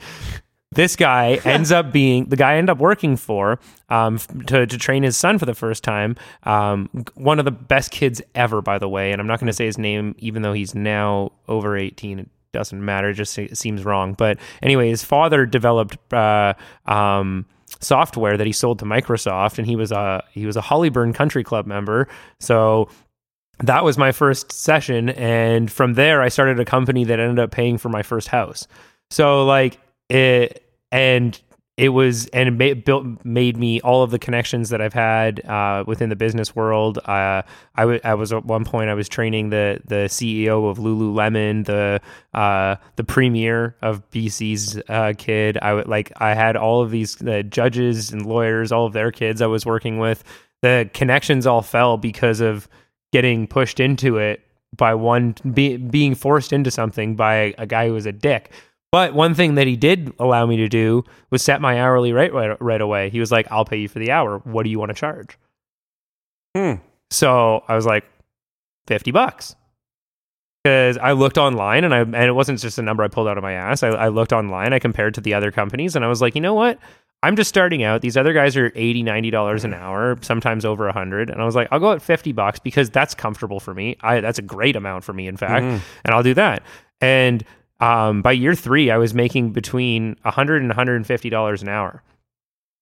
This 0.71 0.95
guy 0.95 1.39
ends 1.45 1.71
up 1.71 1.91
being 1.91 2.25
the 2.25 2.35
guy 2.35 2.53
I 2.53 2.55
end 2.55 2.71
up 2.71 2.79
working 2.79 3.15
for 3.15 3.59
um, 3.89 4.17
to, 4.47 4.65
to 4.65 4.77
train 4.79 5.03
his 5.03 5.15
son 5.15 5.37
for 5.37 5.45
the 5.45 5.53
first 5.53 5.83
time. 5.83 6.15
Um, 6.43 6.89
one 7.13 7.37
of 7.37 7.45
the 7.45 7.51
best 7.51 7.91
kids 7.91 8.23
ever, 8.33 8.63
by 8.63 8.79
the 8.79 8.89
way. 8.89 9.11
And 9.11 9.21
I'm 9.21 9.27
not 9.27 9.39
going 9.39 9.47
to 9.47 9.53
say 9.53 9.67
his 9.67 9.77
name, 9.77 10.15
even 10.17 10.41
though 10.41 10.53
he's 10.53 10.73
now 10.73 11.33
over 11.47 11.77
18. 11.77 12.27
Doesn't 12.53 12.83
matter. 12.83 13.09
It 13.09 13.15
just 13.15 13.33
se- 13.33 13.53
seems 13.53 13.83
wrong. 13.83 14.13
But 14.13 14.37
anyway, 14.61 14.89
his 14.89 15.03
father 15.03 15.45
developed 15.45 15.97
uh, 16.13 16.53
um, 16.85 17.45
software 17.81 18.37
that 18.37 18.47
he 18.47 18.53
sold 18.53 18.79
to 18.79 18.85
Microsoft, 18.85 19.57
and 19.57 19.67
he 19.67 19.75
was 19.75 19.91
a 19.91 20.23
he 20.31 20.45
was 20.45 20.55
a 20.55 20.61
Hollyburn 20.61 21.13
Country 21.13 21.43
Club 21.43 21.65
member. 21.65 22.07
So 22.39 22.89
that 23.59 23.83
was 23.83 23.97
my 23.97 24.11
first 24.11 24.51
session 24.51 25.09
and 25.09 25.71
from 25.71 25.93
there 25.93 26.23
i 26.23 26.27
started 26.27 26.59
a 26.59 26.65
company 26.65 27.03
that 27.03 27.19
ended 27.19 27.37
up 27.37 27.51
paying 27.51 27.77
for 27.77 27.87
my 27.87 28.01
first 28.01 28.27
house 28.27 28.67
so 29.11 29.45
like 29.45 29.77
it 30.09 30.67
and 30.91 31.39
it 31.75 31.89
was 31.89 32.27
and 32.27 32.47
it 32.47 32.51
made, 32.51 32.85
built 32.85 33.25
made 33.25 33.57
me 33.57 33.81
all 33.81 34.03
of 34.03 34.11
the 34.11 34.19
connections 34.19 34.69
that 34.69 34.79
I've 34.79 34.93
had 34.93 35.43
uh, 35.45 35.83
within 35.87 36.09
the 36.09 36.15
business 36.15 36.55
world. 36.55 36.99
Uh, 36.99 37.41
I, 37.75 37.81
w- 37.81 37.99
I 38.03 38.13
was 38.13 38.31
at 38.31 38.45
one 38.45 38.63
point 38.63 38.89
I 38.91 38.93
was 38.93 39.09
training 39.09 39.49
the 39.49 39.81
the 39.85 40.05
CEO 40.07 40.69
of 40.69 40.77
Lululemon, 40.77 41.65
the 41.65 41.99
uh, 42.37 42.75
the 42.95 43.03
premier 43.03 43.75
of 43.81 44.07
BC's 44.11 44.79
uh, 44.87 45.13
kid. 45.17 45.57
I 45.57 45.73
would 45.73 45.87
like 45.87 46.11
I 46.17 46.35
had 46.35 46.55
all 46.55 46.83
of 46.83 46.91
these 46.91 47.15
judges 47.49 48.11
and 48.11 48.25
lawyers, 48.25 48.71
all 48.71 48.85
of 48.85 48.93
their 48.93 49.11
kids 49.11 49.41
I 49.41 49.47
was 49.47 49.65
working 49.65 49.97
with. 49.97 50.23
The 50.61 50.89
connections 50.93 51.47
all 51.47 51.63
fell 51.63 51.97
because 51.97 52.39
of 52.39 52.69
getting 53.11 53.47
pushed 53.47 53.79
into 53.79 54.17
it 54.17 54.41
by 54.77 54.93
one 54.93 55.35
be, 55.53 55.77
being 55.77 56.13
forced 56.13 56.53
into 56.53 56.69
something 56.69 57.15
by 57.15 57.55
a 57.57 57.65
guy 57.65 57.87
who 57.87 57.93
was 57.93 58.05
a 58.05 58.11
dick. 58.11 58.51
But 58.93 59.15
one 59.15 59.33
thing 59.33 59.55
that 59.55 59.65
he 59.65 59.75
did 59.75 60.13
allow 60.19 60.45
me 60.45 60.55
to 60.57 60.69
do 60.69 61.03
was 61.31 61.41
set 61.41 61.59
my 61.59 61.81
hourly 61.81 62.13
rate 62.13 62.31
right, 62.31 62.55
right 62.61 62.79
away. 62.79 63.09
He 63.09 63.19
was 63.19 63.31
like, 63.31 63.51
"I'll 63.51 63.65
pay 63.65 63.77
you 63.77 63.87
for 63.87 63.97
the 63.97 64.11
hour. 64.11 64.37
What 64.43 64.65
do 64.65 64.69
you 64.69 64.77
want 64.77 64.89
to 64.89 64.93
charge?" 64.93 65.35
Hmm. 66.55 66.73
So 67.09 67.63
I 67.67 67.75
was 67.75 67.87
like, 67.87 68.03
50 68.85 69.09
bucks. 69.09 69.55
Because 70.63 70.99
I 70.99 71.13
looked 71.13 71.39
online 71.39 71.85
and 71.85 71.91
I 71.91 72.01
and 72.01 72.15
it 72.15 72.33
wasn't 72.33 72.59
just 72.59 72.77
a 72.77 72.83
number 72.83 73.01
I 73.01 73.07
pulled 73.07 73.27
out 73.27 73.35
of 73.35 73.41
my 73.41 73.53
ass. 73.53 73.81
I, 73.81 73.87
I 73.87 74.07
looked 74.09 74.31
online, 74.31 74.73
I 74.73 74.77
compared 74.79 75.15
to 75.15 75.21
the 75.21 75.33
other 75.33 75.51
companies, 75.51 75.95
and 75.95 76.05
I 76.05 76.07
was 76.07 76.21
like, 76.21 76.35
you 76.35 76.41
know 76.41 76.53
what? 76.53 76.77
I'm 77.23 77.35
just 77.35 77.49
starting 77.49 77.81
out. 77.81 78.01
These 78.01 78.15
other 78.15 78.31
guys 78.31 78.55
are 78.55 78.71
80 78.75 79.01
$90 79.05 79.63
an 79.63 79.73
hour, 79.73 80.19
sometimes 80.21 80.65
over 80.65 80.85
100 80.85 81.31
And 81.31 81.41
I 81.41 81.45
was 81.45 81.55
like, 81.55 81.67
I'll 81.71 81.79
go 81.79 81.93
at 81.93 82.01
50 82.01 82.31
bucks 82.33 82.59
because 82.59 82.91
that's 82.91 83.15
comfortable 83.15 83.59
for 83.59 83.73
me. 83.73 83.97
I, 84.01 84.19
that's 84.19 84.37
a 84.37 84.43
great 84.43 84.75
amount 84.75 85.03
for 85.03 85.13
me, 85.13 85.27
in 85.27 85.37
fact. 85.37 85.63
And 86.05 86.13
I'll 86.13 86.21
do 86.21 86.35
that. 86.35 86.61
And 87.01 87.43
um, 87.83 88.21
by 88.21 88.31
year 88.31 88.55
three, 88.55 88.89
I 88.91 88.97
was 88.97 89.13
making 89.13 89.51
between 89.51 90.15
100 90.21 90.61
and 90.61 90.69
150 90.69 91.29
dollars 91.29 91.61
an 91.61 91.69
hour. 91.69 92.03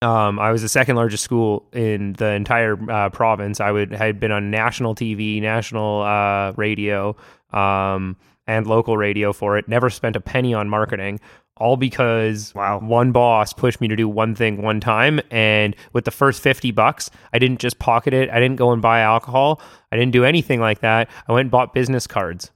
Um, 0.04 0.40
I 0.40 0.52
was 0.52 0.64
the 0.64 0.70
second 0.70 0.96
largest 0.96 1.24
school 1.24 1.68
in 1.74 2.14
the 2.14 2.32
entire 2.32 2.76
uh, 2.92 3.10
province. 3.10 3.60
I 3.60 3.72
would 3.72 3.92
had 3.92 4.20
been 4.20 4.32
on 4.32 4.50
national 4.50 4.96
TV, 4.96 5.40
national 5.42 6.02
uh, 6.02 6.54
radio, 6.54 7.16
um, 7.52 8.16
and 8.48 8.66
local 8.66 8.98
radio 8.98 9.32
for 9.32 9.58
it. 9.58 9.68
Never 9.68 9.90
spent 9.92 10.16
a 10.16 10.20
penny 10.20 10.56
on 10.56 10.70
marketing, 10.70 11.20
all 11.56 11.78
because 11.78 12.52
Wow. 12.56 12.80
one 12.80 13.12
boss 13.12 13.54
pushed 13.54 13.80
me 13.80 13.88
to 13.90 13.96
do 13.96 14.10
one 14.10 14.34
thing 14.34 14.64
one 14.64 14.80
time. 14.80 15.20
And 15.30 15.76
with 15.94 16.06
the 16.06 16.12
first 16.12 16.42
fifty 16.42 16.72
bucks, 16.72 17.12
I 17.32 17.38
didn't 17.38 17.60
just 17.60 17.78
pocket 17.78 18.14
it. 18.14 18.30
I 18.32 18.40
didn't 18.40 18.58
go 18.58 18.72
and 18.72 18.82
buy 18.82 19.02
alcohol. 19.02 19.62
I 19.92 19.98
didn't 19.98 20.14
do 20.14 20.26
anything 20.26 20.60
like 20.60 20.80
that. 20.80 21.10
I 21.28 21.32
went 21.32 21.46
and 21.46 21.52
bought 21.52 21.76
business 21.76 22.08
cards. 22.08 22.50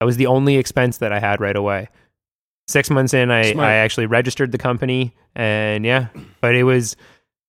That 0.00 0.06
was 0.06 0.16
the 0.16 0.26
only 0.26 0.56
expense 0.56 0.98
that 0.98 1.12
I 1.12 1.20
had 1.20 1.40
right 1.40 1.56
away. 1.56 1.88
Six 2.68 2.90
months 2.90 3.14
in, 3.14 3.30
I, 3.30 3.52
Smart. 3.52 3.66
I 3.66 3.74
actually 3.74 4.06
registered 4.06 4.50
the 4.52 4.58
company, 4.58 5.14
and 5.34 5.84
yeah, 5.84 6.08
but 6.40 6.54
it 6.56 6.64
was 6.64 6.96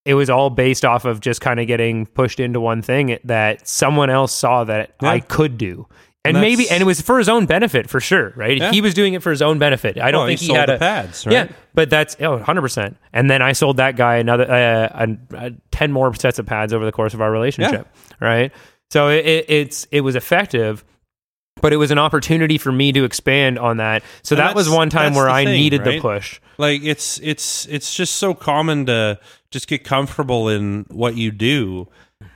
it 0.06 0.14
was 0.14 0.30
all 0.30 0.50
based 0.50 0.86
off 0.86 1.04
of 1.06 1.20
just 1.20 1.42
kind 1.42 1.60
of 1.60 1.68
getting 1.68 2.06
pushed 2.06 2.40
into 2.40 2.62
one 2.62 2.82
thing 2.82 3.18
that 3.26 3.68
someone 3.68 4.10
else 4.10 4.32
saw 4.32 4.64
that 4.64 4.96
I 5.02 5.20
could 5.20 5.58
do. 5.58 5.88
And, 6.24 6.38
And 6.38 6.42
maybe, 6.42 6.70
and 6.70 6.82
it 6.82 6.86
was 6.86 7.02
for 7.02 7.18
his 7.20 7.28
own 7.30 7.46
benefit 7.46 7.90
for 7.90 8.00
sure, 8.00 8.32
right? 8.36 8.58
Yeah. 8.58 8.72
He 8.72 8.82
was 8.82 8.94
doing 8.94 9.14
it 9.16 9.24
for 9.24 9.32
his 9.32 9.42
own 9.42 9.60
benefit. 9.60 9.98
I 9.98 10.12
don't 10.12 10.22
Well, 10.22 10.28
think 10.28 10.40
he 10.40 10.48
he, 10.48 10.54
had 10.54 10.70
a, 10.70 10.78
pads, 10.78 11.26
right? 11.26 11.34
Yeah, 11.34 11.48
but 11.74 11.90
that's 11.90 12.16
oh, 12.20 12.40
100%. 12.40 12.96
And 13.14 13.30
then 13.30 13.42
I 13.42 13.54
sold 13.54 13.78
that 13.78 13.96
guy 13.96 14.18
another 14.18 14.50
uh, 14.50 15.06
a 15.32 15.52
10 15.72 15.92
more 15.92 16.14
sets 16.16 16.38
of 16.40 16.46
pads 16.46 16.74
over 16.74 16.86
the 16.86 16.92
course 16.92 17.14
of 17.14 17.22
our 17.22 17.32
relationship, 17.32 17.88
right? 18.22 18.52
So 18.90 19.10
it, 19.10 19.26
it, 19.26 19.46
it's 19.50 19.88
it 19.92 20.02
was 20.02 20.16
effective, 20.16 20.84
but 21.62 21.74
it 21.74 21.78
was 21.78 21.92
an 21.92 21.98
opportunity 22.00 22.58
for 22.58 22.72
me 22.72 22.92
to 22.92 23.04
expand 23.04 23.58
on 23.60 23.78
that. 23.78 24.04
So 24.24 24.36
And 24.36 24.40
that 24.42 24.56
was 24.56 24.70
one 24.70 24.90
time 24.90 25.14
where 25.16 25.30
I 25.30 25.46
thing, 25.46 25.54
needed 25.54 25.84
the 25.84 26.00
push. 26.00 26.40
like 26.58 26.82
it's 26.84 27.20
it's 27.24 27.66
it's 27.68 27.94
just 27.94 28.16
so 28.16 28.34
common 28.34 28.86
to 28.88 29.20
just 29.52 29.68
get 29.68 29.84
comfortable 29.84 30.50
in 30.50 30.86
what 30.90 31.16
you 31.16 31.32
do 31.32 31.88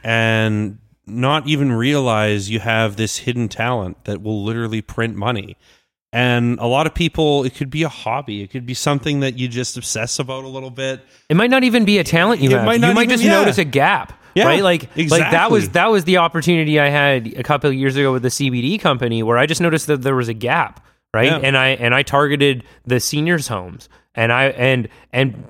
and 0.03 0.77
not 1.07 1.47
even 1.47 1.71
realize 1.71 2.49
you 2.49 2.59
have 2.59 2.95
this 2.95 3.17
hidden 3.17 3.49
talent 3.49 4.03
that 4.05 4.21
will 4.21 4.43
literally 4.43 4.81
print 4.81 5.15
money 5.15 5.57
and 6.13 6.59
a 6.59 6.67
lot 6.67 6.85
of 6.87 6.93
people 6.93 7.43
it 7.43 7.55
could 7.55 7.69
be 7.69 7.83
a 7.83 7.89
hobby 7.89 8.41
it 8.43 8.49
could 8.51 8.65
be 8.65 8.73
something 8.73 9.19
that 9.21 9.37
you 9.37 9.47
just 9.47 9.75
obsess 9.77 10.19
about 10.19 10.43
a 10.43 10.47
little 10.47 10.69
bit 10.69 11.01
It 11.29 11.35
might 11.35 11.49
not 11.49 11.63
even 11.63 11.85
be 11.85 11.97
a 11.97 12.03
talent 12.03 12.41
you 12.41 12.49
It 12.49 12.53
have. 12.57 12.65
might 12.65 12.81
you 12.81 12.93
might 12.93 13.03
even- 13.03 13.09
just 13.09 13.23
yeah. 13.23 13.31
notice 13.31 13.57
a 13.57 13.63
gap. 13.65 14.13
Yeah, 14.35 14.45
right? 14.45 14.63
Like, 14.63 14.89
like 15.11 15.31
that 15.31 15.51
was 15.51 15.69
that 15.69 15.91
was 15.91 16.03
the 16.05 16.17
opportunity 16.17 16.79
I 16.79 16.89
had 16.89 17.27
a 17.37 17.43
couple 17.43 17.69
of 17.69 17.75
years 17.75 17.95
ago 17.95 18.13
with 18.13 18.23
the 18.23 18.29
CBD 18.29 18.79
company 18.79 19.23
where 19.23 19.37
I 19.37 19.45
just 19.45 19.61
noticed 19.61 19.87
that 19.87 20.01
there 20.03 20.15
was 20.15 20.27
a 20.29 20.33
gap, 20.33 20.85
right? 21.13 21.31
Yeah. 21.31 21.39
And 21.43 21.57
I 21.57 21.69
and 21.69 21.93
I 21.95 22.03
targeted 22.03 22.63
the 22.85 22.99
seniors 22.99 23.47
homes, 23.47 23.89
and 24.15 24.31
I 24.31 24.45
and 24.45 24.87
and 25.11 25.45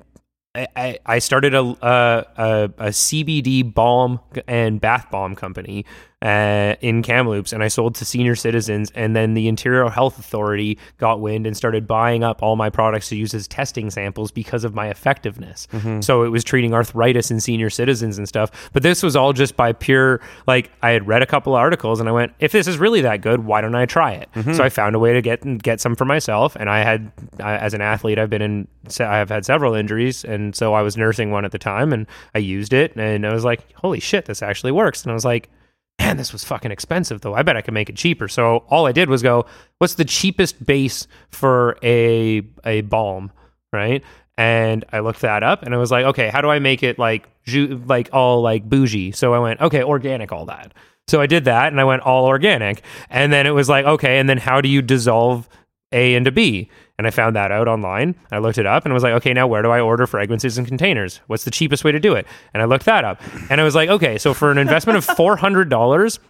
I- 0.54 0.68
I, 0.76 0.98
I 1.06 1.18
started 1.18 1.54
a, 1.54 1.60
uh, 1.62 2.24
a 2.36 2.42
a 2.44 2.64
a 2.78 2.88
CBD 2.90 3.62
balm 3.72 4.20
and 4.46 4.80
bath 4.80 5.06
bomb 5.10 5.34
company 5.34 5.86
uh, 6.22 6.76
in 6.80 7.02
Kamloops, 7.02 7.52
and 7.52 7.62
I 7.62 7.68
sold 7.68 7.96
to 7.96 8.04
senior 8.04 8.36
citizens. 8.36 8.90
And 8.94 9.14
then 9.16 9.34
the 9.34 9.48
Interior 9.48 9.88
Health 9.90 10.18
Authority 10.18 10.78
got 10.98 11.20
wind 11.20 11.46
and 11.46 11.56
started 11.56 11.86
buying 11.86 12.22
up 12.22 12.42
all 12.42 12.56
my 12.56 12.70
products 12.70 13.08
to 13.08 13.16
use 13.16 13.34
as 13.34 13.48
testing 13.48 13.90
samples 13.90 14.30
because 14.30 14.62
of 14.64 14.74
my 14.74 14.88
effectiveness. 14.88 15.66
So 16.00 16.22
it 16.22 16.28
was 16.28 16.44
treating 16.44 16.72
arthritis 16.74 17.30
in 17.30 17.40
senior 17.40 17.70
citizens 17.70 18.18
and 18.18 18.28
stuff. 18.28 18.70
But 18.72 18.82
this 18.82 19.02
was 19.02 19.16
all 19.16 19.32
just 19.32 19.56
by 19.56 19.72
pure 19.72 20.20
like 20.46 20.70
I 20.82 20.90
had 20.90 21.06
read 21.08 21.22
a 21.22 21.26
couple 21.26 21.54
of 21.54 21.58
articles, 21.58 21.98
and 22.00 22.08
I 22.08 22.12
went, 22.12 22.32
if 22.38 22.52
this 22.52 22.66
is 22.66 22.78
really 22.78 23.00
that 23.02 23.20
good, 23.20 23.44
why 23.44 23.60
don't 23.60 23.74
I 23.74 23.86
try 23.86 24.12
it? 24.12 24.28
So 24.54 24.62
I 24.62 24.68
found 24.68 24.94
a 24.94 24.98
way 24.98 25.12
to 25.12 25.20
get 25.22 25.42
get 25.62 25.80
some 25.80 25.96
for 25.96 26.04
myself, 26.04 26.56
and 26.56 26.70
I 26.70 26.84
had 26.84 27.10
I, 27.40 27.56
as 27.56 27.74
an 27.74 27.80
athlete, 27.80 28.18
I've 28.18 28.30
been 28.30 28.42
in 28.42 28.68
I 29.00 29.16
have 29.18 29.28
had 29.28 29.44
several 29.44 29.74
injuries, 29.74 30.24
and 30.24 30.54
so 30.54 30.74
I 30.74 30.82
was 30.82 30.96
nursing 30.96 31.30
one 31.32 31.44
at 31.44 31.50
the 31.50 31.58
time, 31.58 31.92
and 31.92 32.06
I 32.34 32.38
used 32.38 32.72
it, 32.72 32.94
and 32.96 33.26
I 33.26 33.32
was 33.32 33.44
like, 33.44 33.60
holy 33.74 33.98
shit, 34.00 34.26
this 34.26 34.40
actually 34.42 34.72
works, 34.72 35.02
and 35.02 35.10
I 35.10 35.14
was 35.14 35.24
like. 35.24 35.50
Man, 35.98 36.16
this 36.16 36.32
was 36.32 36.44
fucking 36.44 36.70
expensive 36.70 37.20
though. 37.20 37.34
I 37.34 37.42
bet 37.42 37.56
I 37.56 37.62
could 37.62 37.74
make 37.74 37.88
it 37.88 37.96
cheaper. 37.96 38.28
So 38.28 38.64
all 38.68 38.86
I 38.86 38.92
did 38.92 39.08
was 39.08 39.22
go, 39.22 39.46
what's 39.78 39.94
the 39.94 40.04
cheapest 40.04 40.64
base 40.64 41.06
for 41.28 41.76
a 41.82 42.42
a 42.64 42.80
balm, 42.82 43.30
right? 43.72 44.02
And 44.38 44.84
I 44.92 45.00
looked 45.00 45.20
that 45.20 45.42
up 45.42 45.62
and 45.62 45.74
I 45.74 45.78
was 45.78 45.90
like, 45.90 46.04
okay, 46.06 46.28
how 46.28 46.40
do 46.40 46.48
I 46.48 46.58
make 46.58 46.82
it 46.82 46.98
like 46.98 47.28
ju- 47.44 47.82
like 47.86 48.08
all 48.12 48.40
like 48.40 48.68
bougie? 48.68 49.12
So 49.12 49.34
I 49.34 49.38
went, 49.38 49.60
okay, 49.60 49.82
organic 49.82 50.32
all 50.32 50.46
that. 50.46 50.72
So 51.08 51.20
I 51.20 51.26
did 51.26 51.44
that 51.44 51.68
and 51.70 51.80
I 51.80 51.84
went 51.84 52.02
all 52.02 52.26
organic. 52.26 52.82
And 53.10 53.32
then 53.32 53.46
it 53.46 53.50
was 53.50 53.68
like, 53.68 53.84
okay, 53.84 54.18
and 54.18 54.28
then 54.28 54.38
how 54.38 54.60
do 54.60 54.68
you 54.68 54.82
dissolve 54.82 55.48
A 55.92 56.14
into 56.14 56.32
B? 56.32 56.70
And 57.02 57.06
I 57.08 57.10
found 57.10 57.34
that 57.34 57.50
out 57.50 57.66
online. 57.66 58.14
I 58.30 58.38
looked 58.38 58.58
it 58.58 58.66
up 58.66 58.84
and 58.84 58.92
I 58.92 58.94
was 58.94 59.02
like, 59.02 59.14
okay, 59.14 59.32
now 59.32 59.48
where 59.48 59.60
do 59.60 59.72
I 59.72 59.80
order 59.80 60.06
fragrances 60.06 60.56
and 60.56 60.64
containers? 60.64 61.20
What's 61.26 61.42
the 61.42 61.50
cheapest 61.50 61.82
way 61.82 61.90
to 61.90 61.98
do 61.98 62.14
it? 62.14 62.28
And 62.54 62.62
I 62.62 62.66
looked 62.66 62.84
that 62.84 63.04
up. 63.04 63.20
And 63.50 63.60
I 63.60 63.64
was 63.64 63.74
like, 63.74 63.88
okay, 63.88 64.18
so 64.18 64.32
for 64.34 64.52
an 64.52 64.58
investment 64.58 64.96
of 64.96 65.04
$400, 65.04 66.20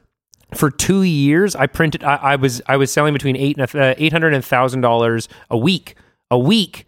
for 0.54 0.70
two 0.70 1.02
years, 1.02 1.54
I 1.54 1.66
printed. 1.66 2.02
I, 2.04 2.14
I 2.14 2.36
was 2.36 2.62
I 2.64 2.78
was 2.78 2.90
selling 2.90 3.12
between 3.12 3.36
eight 3.36 3.58
and 3.58 3.76
uh, 3.76 3.94
eight 3.98 4.12
hundred 4.12 4.32
and 4.32 4.42
thousand 4.42 4.80
dollars 4.80 5.28
a 5.50 5.58
week, 5.58 5.94
a 6.30 6.38
week 6.38 6.86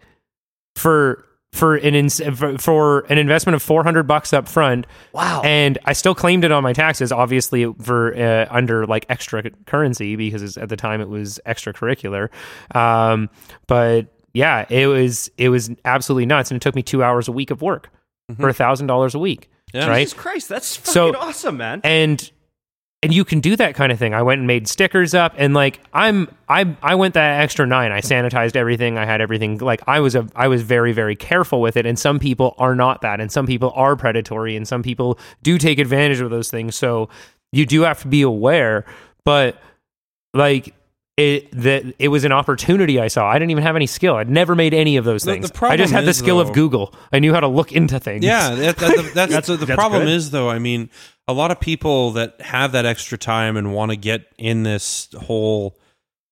for 0.75 1.23
for 1.55 1.75
an 1.75 1.95
ins- 1.95 2.21
for, 2.35 2.57
for 2.57 2.99
an 3.09 3.17
investment 3.17 3.55
of 3.55 3.63
four 3.63 3.83
hundred 3.83 4.03
bucks 4.03 4.33
up 4.33 4.47
front. 4.47 4.85
Wow. 5.13 5.41
And 5.43 5.77
I 5.85 5.93
still 5.93 6.13
claimed 6.13 6.43
it 6.43 6.51
on 6.51 6.61
my 6.63 6.73
taxes, 6.73 7.11
obviously 7.11 7.65
for 7.81 8.15
uh, 8.15 8.45
under 8.49 8.85
like 8.85 9.05
extra 9.09 9.49
currency 9.65 10.15
because 10.15 10.57
at 10.57 10.69
the 10.69 10.75
time 10.77 11.01
it 11.01 11.09
was 11.09 11.39
extracurricular. 11.45 12.29
Um, 12.75 13.29
but 13.67 14.07
yeah, 14.33 14.65
it 14.69 14.87
was 14.87 15.31
it 15.37 15.49
was 15.49 15.69
absolutely 15.85 16.25
nuts, 16.25 16.51
and 16.51 16.57
it 16.57 16.61
took 16.61 16.75
me 16.75 16.83
two 16.83 17.01
hours 17.03 17.27
a 17.27 17.31
week 17.31 17.51
of 17.51 17.61
work 17.61 17.89
for 18.39 18.49
a 18.49 18.53
thousand 18.53 18.87
dollars 18.87 19.15
a 19.15 19.19
week. 19.19 19.49
Yeah. 19.73 19.87
Right. 19.87 20.01
Jesus 20.01 20.13
Christ, 20.13 20.49
that's 20.49 20.75
fucking 20.77 20.91
So- 20.93 21.15
awesome, 21.17 21.57
man. 21.57 21.81
and 21.83 22.31
and 23.05 23.13
you 23.13 23.23
can 23.23 23.39
do 23.39 23.55
that 23.55 23.75
kind 23.75 23.91
of 23.91 23.99
thing. 23.99 24.13
I 24.13 24.21
went 24.21 24.39
and 24.39 24.47
made 24.47 24.67
stickers 24.67 25.13
up, 25.13 25.33
and 25.37 25.53
like 25.53 25.79
I'm 25.93 26.27
I 26.49 26.75
I 26.83 26.95
went 26.95 27.13
that 27.13 27.41
extra 27.41 27.65
nine. 27.65 27.91
I 27.91 28.01
sanitized 28.01 28.55
everything. 28.55 28.97
I 28.97 29.05
had 29.05 29.21
everything 29.21 29.59
like 29.59 29.81
I 29.87 29.99
was 30.01 30.15
a 30.15 30.27
I 30.35 30.47
was 30.47 30.61
very 30.63 30.91
very 30.91 31.15
careful 31.15 31.61
with 31.61 31.77
it. 31.77 31.85
And 31.85 31.97
some 31.97 32.19
people 32.19 32.55
are 32.57 32.75
not 32.75 33.01
that, 33.01 33.21
and 33.21 33.31
some 33.31 33.45
people 33.47 33.71
are 33.75 33.95
predatory, 33.95 34.55
and 34.55 34.67
some 34.67 34.83
people 34.83 35.17
do 35.43 35.57
take 35.57 35.79
advantage 35.79 36.19
of 36.19 36.29
those 36.29 36.49
things. 36.51 36.75
So 36.75 37.09
you 37.51 37.65
do 37.65 37.81
have 37.83 38.01
to 38.01 38.07
be 38.07 38.21
aware. 38.23 38.85
But 39.23 39.61
like 40.33 40.73
it 41.17 41.49
that 41.51 41.85
it 41.97 42.09
was 42.09 42.25
an 42.25 42.33
opportunity 42.33 42.99
I 42.99 43.07
saw. 43.07 43.29
I 43.29 43.35
didn't 43.39 43.51
even 43.51 43.63
have 43.63 43.77
any 43.77 43.87
skill. 43.87 44.15
I'd 44.17 44.29
never 44.29 44.53
made 44.53 44.73
any 44.73 44.97
of 44.97 45.05
those 45.05 45.23
The- 45.23 45.39
the 45.39 45.47
things. 45.47 45.63
I 45.63 45.77
just 45.77 45.93
had 45.93 46.03
the 46.03 46.13
skill 46.13 46.37
though- 46.37 46.49
of 46.49 46.53
Google. 46.53 46.93
I 47.13 47.19
knew 47.19 47.33
how 47.33 47.39
to 47.39 47.47
look 47.47 47.71
into 47.71 47.99
things. 48.01 48.25
Yeah, 48.25 48.53
that, 48.53 48.75
that, 48.77 48.95
that's, 48.95 49.13
That's- 49.13 49.47
the, 49.47 49.55
the 49.55 49.65
that's 49.65 49.77
problem 49.79 50.03
good. 50.03 50.09
is 50.13 50.31
though. 50.31 50.49
I 50.49 50.59
mean, 50.59 50.89
a 51.27 51.33
lot 51.33 51.51
of 51.51 51.59
people 51.59 52.11
that 52.11 52.39
have 52.41 52.71
that 52.73 52.85
extra 52.85 53.17
time 53.17 53.57
and 53.57 53.73
want 53.73 53.91
to 53.91 53.97
get 53.97 54.27
in 54.37 54.63
this 54.63 55.09
whole 55.21 55.77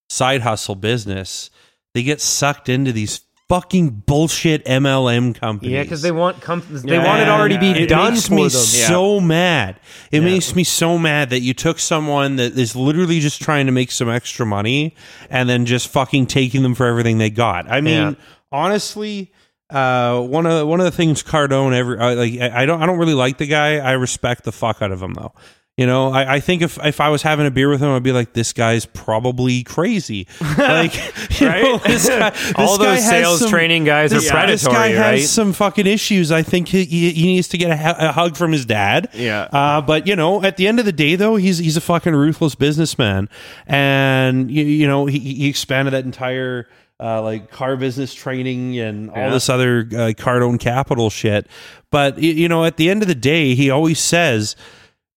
side 0.10 0.42
hustle 0.42 0.76
business, 0.76 1.50
they 1.94 2.04
get 2.04 2.22
sucked 2.22 2.70
into 2.70 2.92
these 2.92 3.22
fucking 3.50 3.90
bullshit 4.08 4.64
MLM 4.66 5.36
companies. 5.36 5.74
Yeah, 5.74 5.84
because 5.84 6.02
they 6.02 6.12
want 6.12 6.42
com- 6.42 6.64
they 6.70 6.94
Yeah, 6.94 7.06
want 7.06 7.22
it 7.22 7.28
already 7.28 7.56
yeah. 7.56 7.74
be 7.74 7.84
it 7.84 7.90
done 7.90 8.14
makes 8.14 8.28
for 8.28 8.34
me 8.36 8.44
them. 8.44 8.50
so 8.52 9.20
mad. 9.20 9.80
It 10.12 10.22
makes 10.22 10.56
me 10.56 10.64
so 10.64 10.98
mad 10.98 11.30
that 11.32 11.42
you 11.42 11.54
took 11.54 11.78
someone 11.80 12.38
that 12.38 12.58
is 12.58 12.76
literally 12.76 13.20
just 13.20 13.42
trying 13.42 13.66
to 13.66 13.72
make 13.72 13.92
some 13.92 14.10
extra 14.10 14.46
money 14.46 14.96
and 15.30 15.50
then 15.50 15.66
just 15.66 15.88
fucking 15.90 16.28
taking 16.28 16.64
them 16.64 16.74
for 16.74 16.86
everything 16.86 17.18
they 17.18 17.30
got. 17.30 17.70
I 17.70 17.82
mean, 17.82 17.94
Yeah. 17.94 18.14
honestly, 18.52 19.32
uh, 19.70 20.20
one 20.22 20.46
of 20.46 20.68
one 20.68 20.80
of 20.80 20.86
the 20.86 20.92
things 20.92 21.24
Cardone 21.24 21.74
ever 21.74 22.00
uh, 22.00 22.16
like 22.16 22.40
I 22.40 22.66
don't 22.66 22.82
I 22.82 22.86
don't 22.86 23.00
really 23.00 23.14
like 23.16 23.38
the 23.38 23.48
guy. 23.48 23.78
I 23.78 23.94
respect 23.94 24.44
the 24.44 24.52
fuck 24.52 24.82
out 24.82 24.92
of 24.92 25.02
him 25.02 25.14
though. 25.14 25.34
You 25.76 25.88
know, 25.88 26.12
I, 26.12 26.36
I 26.36 26.40
think 26.40 26.62
if 26.62 26.78
if 26.86 27.02
I 27.02 27.10
was 27.10 27.24
having 27.24 27.48
a 27.48 27.50
beer 27.52 27.68
with 27.68 27.82
him, 27.82 27.90
I'd 27.90 28.04
be 28.04 28.12
like, 28.12 28.34
this 28.34 28.54
guy's 28.54 28.86
probably 28.86 29.64
crazy. 29.64 30.28
Like, 30.56 30.94
you 31.42 31.48
know, 31.50 31.78
this 31.80 32.08
guy, 32.08 32.30
this 32.30 32.54
All 32.56 32.78
guy 32.78 32.94
those 32.96 33.10
sales 33.10 33.40
some- 33.40 33.50
training 33.50 33.84
guys 33.84 34.14
are 34.14 34.20
predatory, 34.22 34.52
this 34.52 34.68
guy 34.68 34.96
right? 34.96 35.20
has 35.20 35.32
some 35.32 35.52
fucking 35.52 35.88
issues. 35.88 36.32
I 36.32 36.44
think 36.44 36.68
he, 36.68 36.86
he, 36.86 37.10
he 37.12 37.26
needs 37.26 37.48
to 37.48 37.58
get 37.58 37.72
a, 37.72 38.10
a 38.10 38.12
hug 38.12 38.38
from 38.38 38.52
his 38.52 38.68
dad. 38.68 39.10
Yeah. 39.16 39.48
Uh, 39.52 39.82
but 39.82 40.06
you 40.06 40.16
know, 40.16 40.44
at 40.44 40.58
the 40.58 40.68
end 40.68 40.78
of 40.80 40.86
the 40.86 40.92
day, 40.92 41.16
though, 41.16 41.38
he's 41.38 41.58
he's 41.58 41.76
a 41.76 41.82
fucking 41.82 42.14
ruthless 42.14 42.54
businessman, 42.54 43.28
and 43.66 44.52
you, 44.52 44.64
you 44.64 44.88
know, 44.88 45.08
he, 45.08 45.18
he 45.18 45.50
expanded 45.50 45.96
that 45.96 46.06
entire. 46.06 46.68
Uh, 47.00 47.22
like 47.22 47.50
car 47.52 47.76
business 47.76 48.14
training 48.14 48.78
and 48.80 49.10
all 49.10 49.18
Yeah. 49.18 49.30
this 49.32 49.50
other 49.50 49.80
uh, 49.80 50.14
Cardone 50.16 50.60
Capital 50.60 51.10
shit, 51.10 51.48
but 51.92 52.18
you 52.20 52.48
know, 52.48 52.64
at 52.64 52.78
the 52.78 52.90
end 52.90 53.02
of 53.02 53.08
the 53.08 53.16
day, 53.16 53.56
he 53.56 53.70
always 53.70 54.00
says 54.00 54.56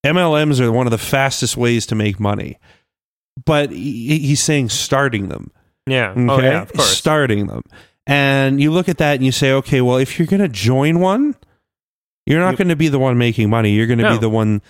MLMs 0.04 0.58
are 0.60 0.72
one 0.72 0.86
of 0.86 0.90
the 0.90 0.98
fastest 0.98 1.56
ways 1.56 1.86
to 1.86 1.94
make 1.94 2.18
money. 2.18 2.58
But 3.44 3.70
he, 3.70 4.18
he's 4.18 4.40
saying 4.40 4.70
starting 4.70 5.28
them. 5.28 5.50
Yeah. 5.86 6.10
Okay. 6.12 6.26
Oh 6.28 6.38
yeah, 6.40 6.62
of 6.62 6.72
course. 6.72 6.96
Starting 6.96 7.46
them. 7.46 7.62
And 8.06 8.60
you 8.60 8.72
look 8.72 8.88
at 8.88 8.98
that 8.98 9.16
and 9.16 9.24
you 9.24 9.30
say, 9.32 9.52
okay, 9.52 9.80
well, 9.80 9.98
if 9.98 10.18
you're 10.18 10.26
going 10.26 10.40
to 10.42 10.48
join 10.48 10.98
one, 11.00 11.36
you're 12.24 12.40
not 12.40 12.56
going 12.56 12.68
to 12.68 12.76
be 12.76 12.88
the 12.88 12.98
one 12.98 13.18
making 13.18 13.50
money. 13.50 13.72
You're 13.72 13.86
going 13.86 13.98
to 13.98 14.04
No. 14.04 14.12
be 14.12 14.18
the 14.18 14.30
one 14.30 14.62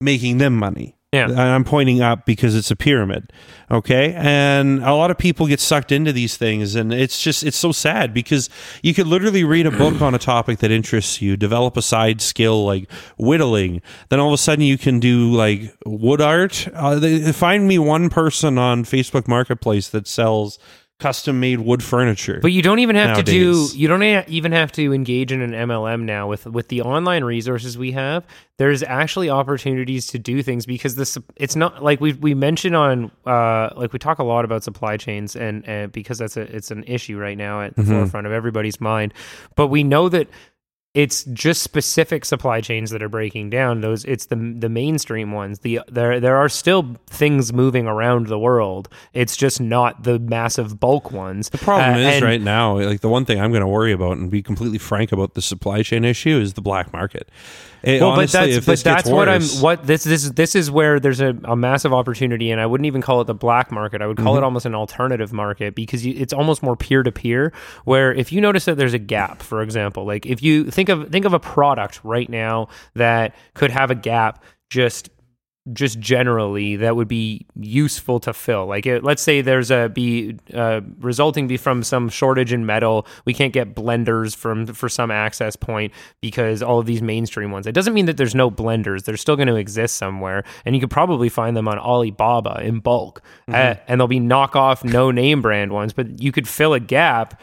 making 0.00 0.38
them 0.38 0.56
money. 0.56 0.95
Yeah. 1.16 1.30
And 1.30 1.40
I'm 1.40 1.64
pointing 1.64 2.00
up 2.00 2.26
because 2.26 2.54
it's 2.54 2.70
a 2.70 2.76
pyramid. 2.76 3.32
Okay. 3.70 4.14
And 4.14 4.82
a 4.84 4.94
lot 4.94 5.10
of 5.10 5.18
people 5.18 5.46
get 5.46 5.60
sucked 5.60 5.90
into 5.90 6.12
these 6.12 6.36
things. 6.36 6.74
And 6.74 6.92
it's 6.92 7.20
just, 7.22 7.42
it's 7.42 7.56
so 7.56 7.72
sad 7.72 8.14
because 8.14 8.48
you 8.82 8.94
could 8.94 9.06
literally 9.06 9.44
read 9.44 9.66
a 9.66 9.70
book 9.70 10.00
on 10.00 10.14
a 10.14 10.18
topic 10.18 10.58
that 10.60 10.70
interests 10.70 11.20
you, 11.20 11.36
develop 11.36 11.76
a 11.76 11.82
side 11.82 12.20
skill 12.20 12.64
like 12.64 12.90
whittling. 13.18 13.82
Then 14.08 14.20
all 14.20 14.28
of 14.28 14.34
a 14.34 14.38
sudden 14.38 14.64
you 14.64 14.78
can 14.78 15.00
do 15.00 15.32
like 15.32 15.76
wood 15.84 16.20
art. 16.20 16.68
Uh, 16.72 16.98
they, 16.98 17.32
find 17.32 17.66
me 17.66 17.78
one 17.78 18.08
person 18.08 18.56
on 18.56 18.84
Facebook 18.84 19.26
Marketplace 19.26 19.88
that 19.88 20.06
sells 20.06 20.58
custom 20.98 21.38
made 21.40 21.60
wood 21.60 21.82
furniture. 21.82 22.38
But 22.40 22.52
you 22.52 22.62
don't 22.62 22.78
even 22.78 22.96
have 22.96 23.18
to 23.18 23.22
do. 23.22 23.68
You 23.74 23.86
don't 23.86 24.02
even 24.02 24.52
have 24.52 24.72
to 24.72 24.94
engage 24.94 25.30
in 25.30 25.42
an 25.42 25.52
MLM 25.52 26.02
now 26.02 26.26
with 26.28 26.46
with 26.46 26.68
the 26.68 26.82
online 26.82 27.24
resources 27.24 27.76
we 27.76 27.92
have. 27.92 28.26
There's 28.58 28.82
actually 28.82 29.28
opportunities 29.28 30.06
to 30.08 30.18
do 30.18 30.42
things 30.42 30.64
because 30.64 30.94
this. 30.94 31.18
It's 31.36 31.56
not 31.56 31.82
like 31.82 32.00
we 32.00 32.14
we 32.14 32.34
mentioned 32.34 32.74
on 32.74 33.10
uh 33.26 33.70
like 33.76 33.92
we 33.92 33.98
talk 33.98 34.18
a 34.18 34.24
lot 34.24 34.44
about 34.44 34.64
supply 34.64 34.96
chains 34.96 35.36
and 35.36 35.66
and 35.68 35.92
because 35.92 36.18
that's 36.18 36.36
a 36.36 36.42
it's 36.54 36.70
an 36.70 36.84
issue 36.84 37.18
right 37.18 37.36
now 37.36 37.62
at 37.62 37.76
the 37.76 37.82
Mm-hmm. 37.82 37.92
forefront 37.92 38.26
of 38.26 38.32
everybody's 38.32 38.80
mind. 38.80 39.12
But 39.54 39.66
we 39.68 39.84
know 39.84 40.08
that 40.08 40.28
it's 40.96 41.24
just 41.24 41.62
specific 41.62 42.24
supply 42.24 42.60
chains 42.60 42.90
that 42.90 43.02
are 43.02 43.08
breaking 43.08 43.50
down 43.50 43.82
those 43.82 44.02
it's 44.06 44.26
the 44.26 44.36
the 44.58 44.68
mainstream 44.68 45.30
ones 45.30 45.58
the 45.60 45.78
there 45.88 46.18
there 46.18 46.36
are 46.36 46.48
still 46.48 46.96
things 47.06 47.52
moving 47.52 47.86
around 47.86 48.26
the 48.28 48.38
world 48.38 48.88
it's 49.12 49.36
just 49.36 49.60
not 49.60 50.02
the 50.04 50.18
massive 50.18 50.80
bulk 50.80 51.12
ones 51.12 51.50
The 51.50 51.58
problem 51.58 51.96
Uh, 51.96 51.98
is 52.08 52.14
and- 52.16 52.24
right 52.24 52.40
now, 52.40 52.78
like 52.80 53.00
the 53.02 53.08
one 53.10 53.24
thing 53.26 53.38
I'm 53.40 53.50
going 53.52 53.60
to 53.60 53.66
worry 53.68 53.92
about 53.92 54.16
and 54.16 54.30
be 54.30 54.42
completely 54.42 54.78
frank 54.78 55.12
about 55.12 55.34
the 55.34 55.42
supply 55.42 55.82
chain 55.82 56.02
issue 56.04 56.40
is 56.40 56.54
the 56.54 56.62
black 56.62 56.92
market. 56.92 57.28
It- 57.82 58.00
well, 58.00 58.12
honestly, 58.12 58.40
but 58.40 58.64
that's 58.64 58.66
but 58.66 58.84
that's 58.84 59.08
what 59.08 59.28
I'm. 59.28 59.42
What 59.62 59.86
this 59.86 60.02
this 60.02 60.30
this 60.30 60.56
is 60.56 60.70
where 60.70 60.98
there's 60.98 61.20
a, 61.20 61.36
a 61.44 61.54
massive 61.54 61.92
opportunity, 61.92 62.50
and 62.50 62.60
I 62.60 62.66
wouldn't 62.66 62.86
even 62.86 63.00
call 63.00 63.20
it 63.20 63.26
the 63.26 63.34
black 63.34 63.70
market. 63.70 64.02
I 64.02 64.06
would 64.08 64.16
call 64.16 64.34
it 64.34 64.38
Mm-hmm. 64.38 64.44
almost 64.44 64.66
an 64.66 64.74
alternative 64.74 65.32
market 65.32 65.74
because 65.76 66.04
you, 66.04 66.14
it's 66.16 66.32
almost 66.32 66.62
more 66.64 66.74
peer 66.74 67.02
to 67.04 67.12
peer. 67.12 67.52
Where 67.84 68.12
if 68.12 68.32
you 68.32 68.40
notice 68.40 68.64
that 68.64 68.76
there's 68.76 68.94
a 68.94 68.98
gap, 68.98 69.40
for 69.42 69.62
example, 69.62 70.04
like 70.04 70.26
if 70.26 70.42
you 70.42 70.68
think 70.70 70.85
of 70.88 71.10
think 71.10 71.24
of 71.24 71.32
a 71.32 71.40
product 71.40 72.00
right 72.04 72.28
now 72.28 72.68
that 72.94 73.34
could 73.54 73.70
have 73.70 73.90
a 73.90 73.94
gap, 73.94 74.42
just 74.70 75.10
just 75.72 75.98
generally 75.98 76.76
that 76.76 76.94
would 76.94 77.08
be 77.08 77.44
useful 77.56 78.20
to 78.20 78.32
fill. 78.32 78.66
Like 78.66 78.86
it, 78.86 79.02
let's 79.02 79.22
say 79.22 79.40
there's 79.40 79.70
a 79.70 79.88
be 79.88 80.38
uh, 80.54 80.80
resulting 81.00 81.48
be 81.48 81.56
from 81.56 81.82
some 81.82 82.08
shortage 82.08 82.52
in 82.52 82.66
metal. 82.66 83.06
We 83.24 83.34
can't 83.34 83.52
get 83.52 83.74
blenders 83.74 84.36
from 84.36 84.66
for 84.66 84.88
some 84.88 85.10
access 85.10 85.56
point 85.56 85.92
because 86.20 86.62
all 86.62 86.78
of 86.78 86.86
these 86.86 87.02
mainstream 87.02 87.50
ones. 87.50 87.66
It 87.66 87.72
doesn't 87.72 87.94
mean 87.94 88.06
that 88.06 88.16
there's 88.16 88.34
no 88.34 88.50
blenders. 88.50 89.04
They're 89.04 89.16
still 89.16 89.36
going 89.36 89.48
to 89.48 89.56
exist 89.56 89.96
somewhere 89.96 90.44
and 90.64 90.74
you 90.74 90.80
could 90.80 90.90
probably 90.90 91.28
find 91.28 91.56
them 91.56 91.66
on 91.66 91.78
alibaba 91.78 92.60
in 92.62 92.78
bulk. 92.80 93.22
Uh, 93.48 93.74
and 93.88 94.00
they'll 94.00 94.06
be 94.06 94.20
knockoff 94.20 94.84
no 94.84 95.10
name 95.10 95.42
brand 95.42 95.72
ones 95.72 95.92
but 95.92 96.22
you 96.22 96.30
could 96.30 96.46
fill 96.46 96.74
a 96.74 96.80
gap 96.80 97.40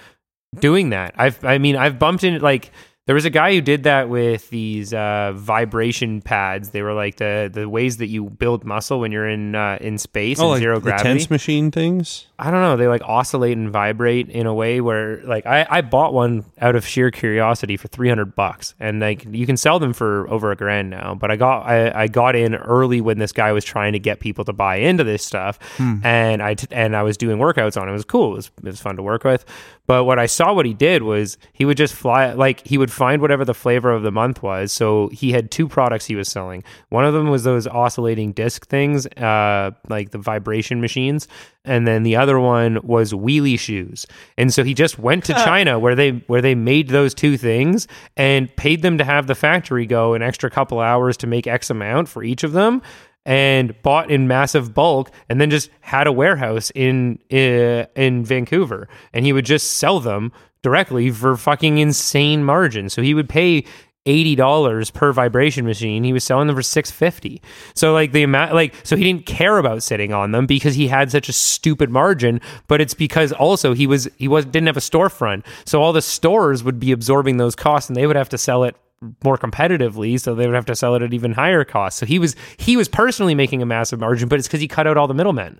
doing 0.59 0.91
that. 0.91 1.13
I've 1.17 1.43
I 1.43 1.57
mean 1.57 1.75
I've 1.75 1.99
bumped 1.99 2.23
in 2.23 2.39
like 2.41 2.71
there 3.05 3.15
was 3.15 3.25
a 3.25 3.29
guy 3.29 3.53
who 3.53 3.59
did 3.59 3.83
that 3.83 4.07
with 4.07 4.49
these 4.49 4.93
uh, 4.93 5.33
vibration 5.35 6.21
pads. 6.21 6.69
They 6.69 6.81
were 6.81 6.93
like 6.93 7.17
the 7.17 7.49
the 7.53 7.67
ways 7.67 7.97
that 7.97 8.07
you 8.07 8.29
build 8.29 8.63
muscle 8.63 9.01
when 9.01 9.11
you're 9.11 9.27
in 9.27 9.55
uh, 9.55 9.77
in 9.81 9.97
space 9.97 10.39
oh, 10.39 10.43
and 10.43 10.51
like 10.51 10.59
zero 10.59 10.75
the 10.79 10.83
gravity. 10.83 11.09
tense 11.09 11.29
machine 11.29 11.69
things. 11.69 12.27
I 12.39 12.49
don't 12.49 12.61
know. 12.61 12.77
They 12.77 12.87
like 12.87 13.01
oscillate 13.03 13.57
and 13.57 13.69
vibrate 13.69 14.29
in 14.29 14.47
a 14.47 14.53
way 14.53 14.79
where 14.79 15.21
like 15.23 15.45
I, 15.45 15.67
I 15.69 15.81
bought 15.81 16.13
one 16.13 16.45
out 16.59 16.77
of 16.77 16.85
sheer 16.85 17.11
curiosity 17.11 17.75
for 17.75 17.89
300 17.89 18.35
bucks 18.35 18.73
and 18.79 19.01
like 19.01 19.25
you 19.29 19.45
can 19.45 19.57
sell 19.57 19.79
them 19.79 19.91
for 19.91 20.29
over 20.29 20.51
a 20.51 20.55
grand 20.55 20.89
now. 20.89 21.13
But 21.13 21.29
I 21.29 21.35
got 21.35 21.63
I, 21.63 22.03
I 22.03 22.07
got 22.07 22.37
in 22.37 22.55
early 22.55 23.01
when 23.01 23.19
this 23.19 23.33
guy 23.33 23.51
was 23.51 23.65
trying 23.65 23.93
to 23.93 23.99
get 23.99 24.21
people 24.21 24.45
to 24.45 24.53
buy 24.53 24.77
into 24.77 25.03
this 25.03 25.25
stuff 25.25 25.59
and 26.03 26.41
I 26.41 26.53
t- 26.53 26.67
and 26.71 26.95
I 26.95 27.03
was 27.03 27.17
doing 27.17 27.37
workouts 27.37 27.79
on 27.79 27.89
it. 27.89 27.91
It 27.91 27.95
was 27.95 28.05
cool. 28.05 28.31
It 28.31 28.35
was, 28.35 28.51
it 28.59 28.65
was 28.65 28.81
fun 28.81 28.95
to 28.95 29.03
work 29.03 29.25
with. 29.25 29.43
But 29.85 30.05
what 30.05 30.17
I 30.17 30.27
saw 30.27 30.53
what 30.53 30.65
he 30.65 30.73
did 30.73 31.03
was 31.03 31.37
he 31.51 31.65
would 31.65 31.75
just 31.75 31.93
fly 31.93 32.31
like 32.33 32.65
he 32.65 32.77
would 32.77 32.91
find 32.91 33.21
whatever 33.21 33.43
the 33.43 33.53
flavor 33.53 33.91
of 33.91 34.03
the 34.03 34.11
month 34.11 34.41
was. 34.41 34.71
So 34.71 35.09
he 35.09 35.33
had 35.33 35.51
two 35.51 35.67
products 35.67 36.05
he 36.05 36.15
was 36.15 36.29
selling. 36.29 36.63
One 36.89 37.03
of 37.03 37.13
them 37.13 37.29
was 37.29 37.43
those 37.43 37.67
oscillating 37.67 38.31
disc 38.31 38.65
things, 38.67 39.05
uh, 39.07 39.71
like 39.89 40.11
the 40.11 40.19
vibration 40.19 40.79
machines, 40.79 41.27
and 41.65 41.85
then 41.85 42.03
the 42.03 42.15
other 42.15 42.39
one 42.39 42.79
was 42.81 43.11
wheelie 43.11 43.59
shoes. 43.59 44.05
And 44.37 44.53
so 44.53 44.63
he 44.63 44.73
just 44.73 44.97
went 44.97 45.25
to 45.25 45.33
China 45.45 45.77
where 45.79 45.95
they 45.95 46.11
where 46.27 46.41
they 46.41 46.55
made 46.55 46.87
those 46.87 47.13
two 47.13 47.37
things 47.37 47.87
and 48.15 48.55
paid 48.55 48.83
them 48.83 48.97
to 48.99 49.03
have 49.03 49.27
the 49.27 49.35
factory 49.35 49.85
go 49.85 50.13
an 50.13 50.21
extra 50.21 50.49
couple 50.49 50.79
hours 50.79 51.17
to 51.17 51.27
make 51.27 51.45
X 51.45 51.69
amount 51.69 52.07
for 52.07 52.23
each 52.23 52.43
of 52.43 52.53
them 52.53 52.81
and 53.25 53.79
bought 53.81 54.11
in 54.11 54.27
massive 54.27 54.73
bulk 54.73 55.11
and 55.29 55.39
then 55.39 55.49
just 55.49 55.69
had 55.81 56.07
a 56.07 56.11
warehouse 56.11 56.71
in 56.75 57.19
uh, 57.31 57.85
in 57.95 58.25
Vancouver 58.25 58.87
and 59.13 59.25
he 59.25 59.33
would 59.33 59.45
just 59.45 59.71
sell 59.71 59.99
them 59.99 60.31
directly 60.61 61.11
for 61.11 61.35
fucking 61.35 61.77
insane 61.77 62.43
margins. 62.43 62.93
So 62.93 63.01
he 63.01 63.13
would 63.13 63.29
pay 63.29 63.65
eighty 64.05 64.35
dollars 64.35 64.89
per 64.91 65.13
vibration 65.13 65.65
machine. 65.65 66.03
He 66.03 66.13
was 66.13 66.23
selling 66.23 66.47
them 66.47 66.55
for 66.55 66.61
six 66.61 66.91
fifty. 66.91 67.41
So 67.75 67.93
like 67.93 68.11
the 68.11 68.23
amount, 68.23 68.53
like 68.53 68.75
so 68.83 68.95
he 68.95 69.03
didn't 69.03 69.25
care 69.25 69.57
about 69.57 69.83
sitting 69.83 70.13
on 70.13 70.31
them 70.31 70.45
because 70.45 70.75
he 70.75 70.87
had 70.87 71.11
such 71.11 71.29
a 71.29 71.33
stupid 71.33 71.89
margin. 71.89 72.41
But 72.67 72.81
it's 72.81 72.93
because 72.93 73.31
also 73.31 73.73
he 73.73 73.87
was 73.87 74.09
he 74.17 74.27
was 74.27 74.45
didn't 74.45 74.67
have 74.67 74.77
a 74.77 74.81
storefront, 74.81 75.45
so 75.65 75.81
all 75.81 75.93
the 75.93 76.01
stores 76.01 76.63
would 76.63 76.79
be 76.79 76.91
absorbing 76.91 77.37
those 77.37 77.55
costs 77.55 77.89
and 77.89 77.95
they 77.95 78.07
would 78.07 78.15
have 78.15 78.29
to 78.29 78.37
sell 78.37 78.63
it 78.63 78.75
more 79.23 79.37
competitively 79.37 80.19
so 80.19 80.35
they 80.35 80.45
would 80.45 80.55
have 80.55 80.65
to 80.65 80.75
sell 80.75 80.95
it 80.95 81.01
at 81.01 81.13
even 81.13 81.31
higher 81.33 81.63
costs 81.63 81.99
so 81.99 82.05
he 82.05 82.19
was 82.19 82.35
he 82.57 82.77
was 82.77 82.87
personally 82.87 83.35
making 83.35 83.61
a 83.61 83.65
massive 83.65 83.99
margin 83.99 84.27
but 84.27 84.39
it's 84.39 84.47
because 84.47 84.61
he 84.61 84.67
cut 84.67 84.87
out 84.87 84.97
all 84.97 85.07
the 85.07 85.13
middlemen 85.13 85.59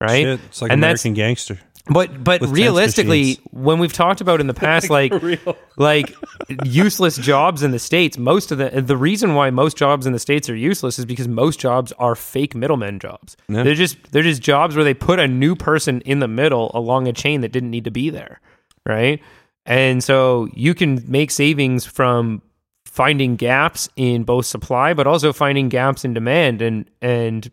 right 0.00 0.24
Shit, 0.24 0.40
it's 0.46 0.62
like 0.62 0.72
and 0.72 0.82
that's 0.82 1.04
American 1.04 1.14
Gangster. 1.14 1.58
but 1.86 2.22
but 2.22 2.40
realistically, 2.42 3.38
when 3.50 3.78
we've 3.78 3.92
talked 3.92 4.20
about 4.20 4.40
in 4.40 4.46
the 4.46 4.54
past, 4.66 4.90
like 4.90 5.12
like 5.76 6.14
useless 6.64 7.16
jobs 7.16 7.62
in 7.62 7.70
the 7.70 7.78
states, 7.78 8.18
most 8.18 8.52
of 8.52 8.58
the 8.58 8.68
the 8.82 8.96
reason 8.96 9.34
why 9.34 9.50
most 9.50 9.76
jobs 9.76 10.06
in 10.06 10.12
the 10.12 10.18
states 10.18 10.48
are 10.50 10.54
useless 10.54 10.98
is 10.98 11.04
because 11.06 11.26
most 11.26 11.58
jobs 11.58 11.90
are 11.92 12.14
fake 12.14 12.54
middlemen 12.54 12.98
jobs. 12.98 13.36
Yeah. 13.48 13.62
They're 13.62 13.74
just 13.74 14.12
they're 14.12 14.22
just 14.22 14.42
jobs 14.42 14.76
where 14.76 14.84
they 14.84 14.94
put 14.94 15.18
a 15.18 15.26
new 15.26 15.56
person 15.56 16.00
in 16.02 16.20
the 16.20 16.28
middle 16.28 16.70
along 16.74 17.08
a 17.08 17.12
chain 17.12 17.40
that 17.40 17.50
didn't 17.52 17.70
need 17.70 17.84
to 17.84 17.90
be 17.90 18.10
there, 18.10 18.40
right? 18.86 19.20
And 19.66 20.02
so 20.04 20.48
you 20.52 20.74
can 20.74 21.02
make 21.10 21.30
savings 21.30 21.84
from 21.86 22.42
finding 22.90 23.36
gaps 23.36 23.88
in 23.94 24.24
both 24.24 24.46
supply, 24.46 24.92
but 24.92 25.06
also 25.06 25.32
finding 25.32 25.68
gaps 25.68 26.04
in 26.04 26.12
demand 26.12 26.60
and 26.60 26.90
and 27.00 27.50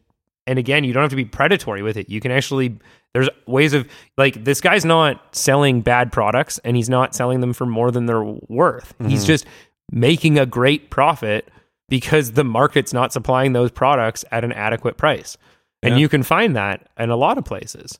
and 0.47 0.57
again, 0.57 0.83
you 0.85 0.93
don't 0.93 1.03
have 1.03 1.09
to 1.09 1.17
be 1.17 1.25
predatory 1.25 1.81
with 1.83 1.97
it. 1.97 2.09
You 2.09 2.19
can 2.19 2.31
actually 2.31 2.77
there's 3.13 3.29
ways 3.45 3.73
of 3.73 3.87
like 4.17 4.43
this 4.43 4.61
guy's 4.61 4.83
not 4.83 5.35
selling 5.35 5.81
bad 5.81 6.11
products 6.11 6.59
and 6.63 6.75
he's 6.75 6.89
not 6.89 7.13
selling 7.13 7.41
them 7.41 7.53
for 7.53 7.65
more 7.65 7.91
than 7.91 8.07
they're 8.07 8.23
worth. 8.23 8.95
He's 8.99 9.21
mm-hmm. 9.21 9.27
just 9.27 9.45
making 9.91 10.39
a 10.39 10.45
great 10.45 10.89
profit 10.89 11.49
because 11.87 12.31
the 12.31 12.43
market's 12.43 12.91
not 12.91 13.13
supplying 13.13 13.53
those 13.53 13.71
products 13.71 14.25
at 14.31 14.43
an 14.43 14.51
adequate 14.51 14.97
price. 14.97 15.37
And 15.83 15.95
Yeah. 15.95 15.99
you 15.99 16.09
can 16.09 16.23
find 16.23 16.55
that 16.55 16.89
in 16.97 17.09
a 17.09 17.15
lot 17.15 17.37
of 17.37 17.45
places. 17.45 17.99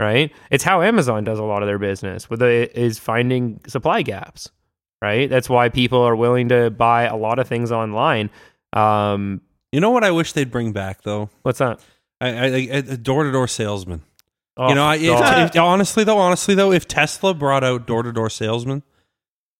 Right? 0.00 0.32
It's 0.52 0.62
how 0.62 0.80
Amazon 0.82 1.24
does 1.24 1.40
a 1.40 1.44
lot 1.44 1.60
of 1.62 1.66
their 1.66 1.78
business 1.78 2.30
with 2.30 2.38
the, 2.38 2.70
is 2.78 3.00
finding 3.00 3.60
supply 3.66 4.02
gaps. 4.02 4.52
Right? 5.00 5.30
That's 5.30 5.48
why 5.48 5.68
people 5.68 6.00
are 6.02 6.16
willing 6.16 6.48
to 6.48 6.70
buy 6.70 7.04
a 7.04 7.16
lot 7.16 7.38
of 7.38 7.46
things 7.46 7.70
online. 7.70 8.30
Um, 8.72 9.40
You 9.72 9.80
know 9.80 9.90
what 9.90 10.02
I 10.04 10.10
wish 10.10 10.32
they'd 10.32 10.50
bring 10.50 10.72
back 10.72 11.02
though? 11.02 11.30
what's 11.42 11.58
that? 11.60 11.80
I, 12.20 12.28
I, 12.28 12.44
I 12.46 12.48
a 12.78 12.96
door 12.96 13.22
to 13.24 13.30
door 13.32 13.46
salesman. 13.46 14.02
Oh, 14.56 14.68
you 14.70 14.74
know, 14.74 14.84
I, 14.84 14.96
if, 14.96 15.54
if- 15.54 15.56
honestly 15.60 16.02
though, 16.02 16.18
honestly 16.18 16.54
though, 16.56 16.72
if 16.72 16.88
Tesla 16.88 17.32
brought 17.32 17.62
out 17.62 17.86
door 17.86 18.02
to 18.02 18.12
door 18.12 18.28
salesman, 18.28 18.82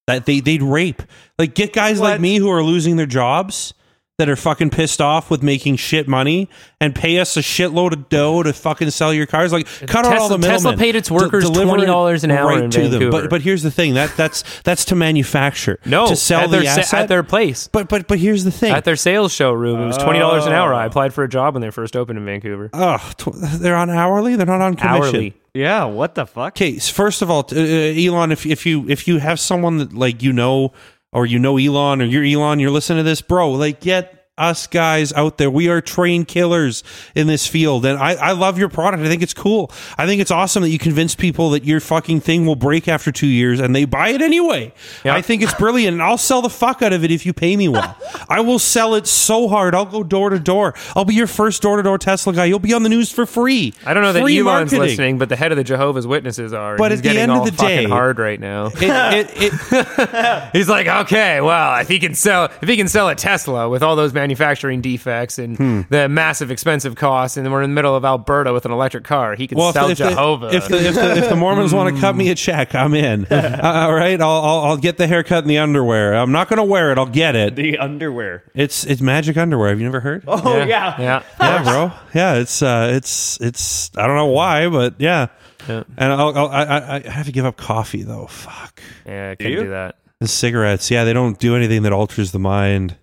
that 0.09 0.27
they 0.27 0.41
they'd 0.41 0.63
rape. 0.63 1.03
Like 1.39 1.55
get 1.55 1.73
guys 1.73 2.01
like 2.01 2.21
me 2.21 2.37
who 2.39 2.51
are 2.51 2.63
losing 2.65 2.97
their 2.97 3.07
jobs 3.07 3.75
that 4.19 4.29
are 4.29 4.35
fucking 4.35 4.69
pissed 4.71 5.01
off 5.01 5.31
with 5.31 5.45
making 5.45 5.77
shit 5.77 6.09
money 6.09 6.49
and 6.81 6.93
pay 6.93 7.21
us 7.21 7.37
a 7.37 7.41
shitload 7.41 7.93
of 7.93 8.09
dough 8.09 8.43
to 8.43 8.53
fucking 8.53 8.91
sell 8.91 9.15
your 9.15 9.27
cars. 9.27 9.53
Like 9.53 9.69
cut 9.87 10.05
out 10.05 10.19
all 10.19 10.29
the 10.29 10.37
Tesla- 10.37 10.39
middlemen. 10.39 10.51
Tesla 10.51 10.77
paid 10.77 10.97
its 10.97 11.09
workers 11.09 11.45
deliver 11.45 11.77
it 11.79 11.87
$20 11.89 12.25
an 12.25 12.31
hour 12.33 12.49
right 12.49 12.65
in 12.65 12.71
to 12.73 12.81
them. 12.81 12.91
Vancouver. 12.91 13.11
But 13.23 13.31
but 13.31 13.43
here's 13.43 13.63
the 13.63 13.71
thing 13.71 13.95
that 13.95 14.17
that's 14.17 14.43
that's 14.63 14.87
to 14.87 14.97
manufacture 14.97 15.79
No, 15.87 16.09
to 16.09 16.17
sell 16.17 16.41
at 16.41 16.51
the 16.51 16.59
their, 16.59 16.83
sa- 16.83 16.97
at 16.97 17.09
their 17.09 17.23
place. 17.23 17.69
but 17.69 17.89
but 17.89 18.09
but 18.09 18.19
here's 18.19 18.43
the 18.43 18.51
thing. 18.51 18.73
At 18.73 18.85
their 18.85 18.97
sales 18.97 19.33
showroom, 19.33 19.81
it 19.81 19.87
was 19.87 19.99
twenty 19.99 20.19
dollars 20.19 20.47
an 20.47 20.53
hour. 20.53 20.75
I 20.75 20.83
Oh. 20.83 20.87
applied 20.89 21.15
for 21.15 21.23
a 21.23 21.29
job 21.29 21.55
when 21.55 21.61
they 21.63 21.71
first 21.71 21.95
opened 21.95 22.19
in 22.19 22.25
Vancouver. 22.25 22.71
oh, 22.73 22.99
tw- 23.19 23.31
they're 23.61 23.77
on 23.77 23.89
hourly. 23.89 24.35
They're 24.35 24.47
not 24.47 24.61
on 24.61 24.75
commission. 24.75 25.15
Hourly. 25.15 25.35
Yeah, 25.55 25.85
what 25.85 26.17
the 26.17 26.27
fuck? 26.27 26.55
Okay, 26.55 26.79
first 26.81 27.23
of 27.23 27.31
all, 27.31 27.47
uh, 27.53 27.57
Elon, 27.57 28.33
if 28.33 28.45
if 28.47 28.67
you 28.67 28.85
if 28.89 29.07
you 29.07 29.19
have 29.19 29.39
someone 29.39 29.79
that 29.79 29.93
like 29.93 30.25
you 30.25 30.33
know 30.33 30.73
or 31.13 31.27
you 31.27 31.39
know 31.39 31.57
Elon 31.59 32.03
or 32.03 32.05
you're 32.05 32.25
Elon, 32.25 32.61
you're 32.61 32.71
listening 32.71 32.99
to 32.99 33.09
this, 33.09 33.23
bro, 33.23 33.53
like 33.53 33.81
get 33.81 34.18
us 34.39 34.67
guys 34.67 35.13
out 35.13 35.39
there. 35.39 35.51
We 35.51 35.69
are 35.69 35.81
trained 35.81 36.29
killers 36.29 36.83
in 37.15 37.27
this 37.27 37.47
field, 37.47 37.85
and 37.85 37.99
I 37.99 38.15
I 38.15 38.33
love 38.33 38.59
your 38.59 38.69
product. 38.69 39.03
I 39.03 39.09
think 39.09 39.23
it's 39.23 39.35
cool. 39.35 39.71
I 39.97 40.07
think 40.07 40.21
it's 40.21 40.31
awesome 40.31 40.63
that 40.63 40.71
you 40.71 40.79
convince 40.79 41.15
people 41.15 41.51
that 41.51 41.65
your 41.65 41.81
fucking 41.81 42.21
thing 42.21 42.47
will 42.47 42.57
break 42.57 42.89
after 42.89 43.11
two 43.13 43.27
years, 43.27 43.61
and 43.61 43.75
they 43.75 43.85
buy 43.85 44.09
it 44.11 44.23
anyway. 44.23 44.73
Yeah. 45.05 45.15
I 45.15 45.23
think 45.23 45.43
it's 45.43 45.55
brilliant, 45.55 45.95
and 45.95 46.03
I'll 46.03 46.19
sell 46.19 46.43
the 46.43 46.51
fuck 46.51 46.83
out 46.83 46.93
of 46.93 47.05
it 47.05 47.11
if 47.11 47.27
you 47.27 47.33
pay 47.33 47.57
me 47.57 47.69
well. 47.69 47.97
I 48.29 48.41
will 48.41 48.59
sell 48.59 48.95
it 48.95 49.07
so 49.07 49.49
hard. 49.49 49.75
I'll 49.75 49.85
go 49.85 50.03
door 50.03 50.31
to 50.31 50.39
door. 50.39 50.75
I'll 50.95 51.05
be 51.05 51.15
your 51.15 51.27
first 51.27 51.63
door 51.63 51.77
to 51.77 51.83
door 51.83 51.99
Tesla 51.99 52.33
guy. 52.33 52.45
You'll 52.47 52.59
be 52.59 52.73
on 52.75 52.83
the 52.83 52.89
news 52.89 53.11
for 53.11 53.27
free. 53.27 53.75
I 53.85 53.95
don't 53.95 54.03
know 54.03 54.13
that 54.13 54.23
Free 54.23 54.39
Elon's 54.39 54.73
marketing. 54.73 54.81
listening, 54.81 55.19
but 55.19 55.29
the 55.29 55.37
head 55.37 55.53
of 55.53 55.57
the 55.57 55.65
Jehovah's 55.65 56.07
Witnesses 56.07 56.53
are. 56.53 56.77
But 56.77 56.93
at 56.93 57.03
the 57.03 57.11
end 57.11 57.33
of 57.33 57.45
the 57.45 57.51
day- 57.51 57.85
hard 57.85 58.19
right 58.19 58.39
now. 58.39 58.67
It, 58.67 59.31
it, 59.37 59.53
it, 59.73 60.51
He's 60.53 60.69
like, 60.69 60.87
okay, 60.87 61.41
well, 61.41 61.81
if 61.81 61.89
he 61.89 61.99
can 61.99 62.15
sell, 62.15 62.45
if 62.61 62.69
he 62.69 62.77
can 62.77 62.89
sell 62.89 63.09
a 63.09 63.15
Tesla 63.15 63.69
with 63.69 63.83
all 63.83 63.97
those 63.97 64.13
manufacturing 64.29 64.83
defects 64.83 65.39
and 65.39 65.57
Hmm. 65.57 65.81
the 65.89 66.07
massive 66.09 66.51
expensive 66.51 66.95
costs, 66.97 67.37
and 67.39 67.51
we're 67.51 67.63
in 67.63 67.71
the 67.71 67.75
middle 67.75 67.97
of 67.97 68.05
Alberta 68.05 68.53
with 68.53 68.67
an 68.67 68.73
electric 68.73 69.05
car, 69.05 69.35
he 69.35 69.47
can 69.47 69.57
Well, 69.57 69.73
sell 69.73 69.89
if 69.89 69.97
Jehovah. 69.97 70.55
if, 70.55 70.69
the, 70.69 70.77
if, 70.87 70.95
the, 70.95 71.17
if 71.17 71.29
the 71.31 71.37
Mormons 71.37 71.73
want 71.73 71.95
to 71.95 72.01
cut 72.01 72.15
me 72.15 72.29
a 72.31 72.35
check, 72.35 72.75
I'm 72.75 72.95
in. 72.95 73.27
Uh, 73.59 73.61
all 73.89 73.95
right, 73.95 74.21
I'll, 74.21 74.31
I'll 74.31 74.59
I'll 74.67 74.77
get 74.77 74.99
the 74.99 75.07
haircut 75.07 75.45
and 75.45 75.51
the 75.51 75.59
underwear. 75.59 76.15
I'm 76.15 76.33
not 76.33 76.49
going 76.49 76.59
to 76.59 76.65
wear 76.65 76.93
it. 76.93 76.99
I'll 76.99 77.07
get 77.07 77.35
it. 77.35 77.55
The 77.57 77.79
underwear. 77.79 78.43
It's 78.55 78.85
it's 78.85 79.01
magic 79.01 79.37
underwear. 79.37 79.71
Have 79.71 79.79
you 79.79 79.85
never 79.85 80.01
heard? 80.01 80.25
Oh 80.27 80.57
yeah. 80.65 80.95
yeah, 81.01 81.23
Yeah, 81.41 81.63
bro. 81.63 81.93
Yeah, 82.15 82.35
it's 82.35 82.61
uh, 82.63 82.91
it's 82.93 83.41
it's. 83.41 83.91
I 83.97 84.07
don't 84.07 84.17
know 84.17 84.27
why, 84.27 84.69
but 84.69 84.95
yeah. 84.99 85.29
Yeah. 85.69 85.85
And 85.97 86.13
I'll, 86.13 86.37
I'll, 86.37 86.49
I 86.49 86.63
I 86.63 86.95
I 87.05 87.11
have 87.11 87.27
to 87.27 87.33
give 87.33 87.45
up 87.45 87.57
coffee 87.57 88.03
though. 88.03 88.27
Fuck. 88.27 88.83
yeah, 89.07 89.31
I 89.31 89.35
can't 89.35 89.57
do 89.63 89.69
that. 89.71 89.97
And 90.21 90.29
cigarettes. 90.29 90.91
Yeah, 90.91 91.05
they 91.05 91.13
don't 91.13 91.39
do 91.39 91.55
anything 91.57 91.83
that 91.83 91.93
alters 91.93 92.33
the 92.33 92.39
mind. 92.41 92.97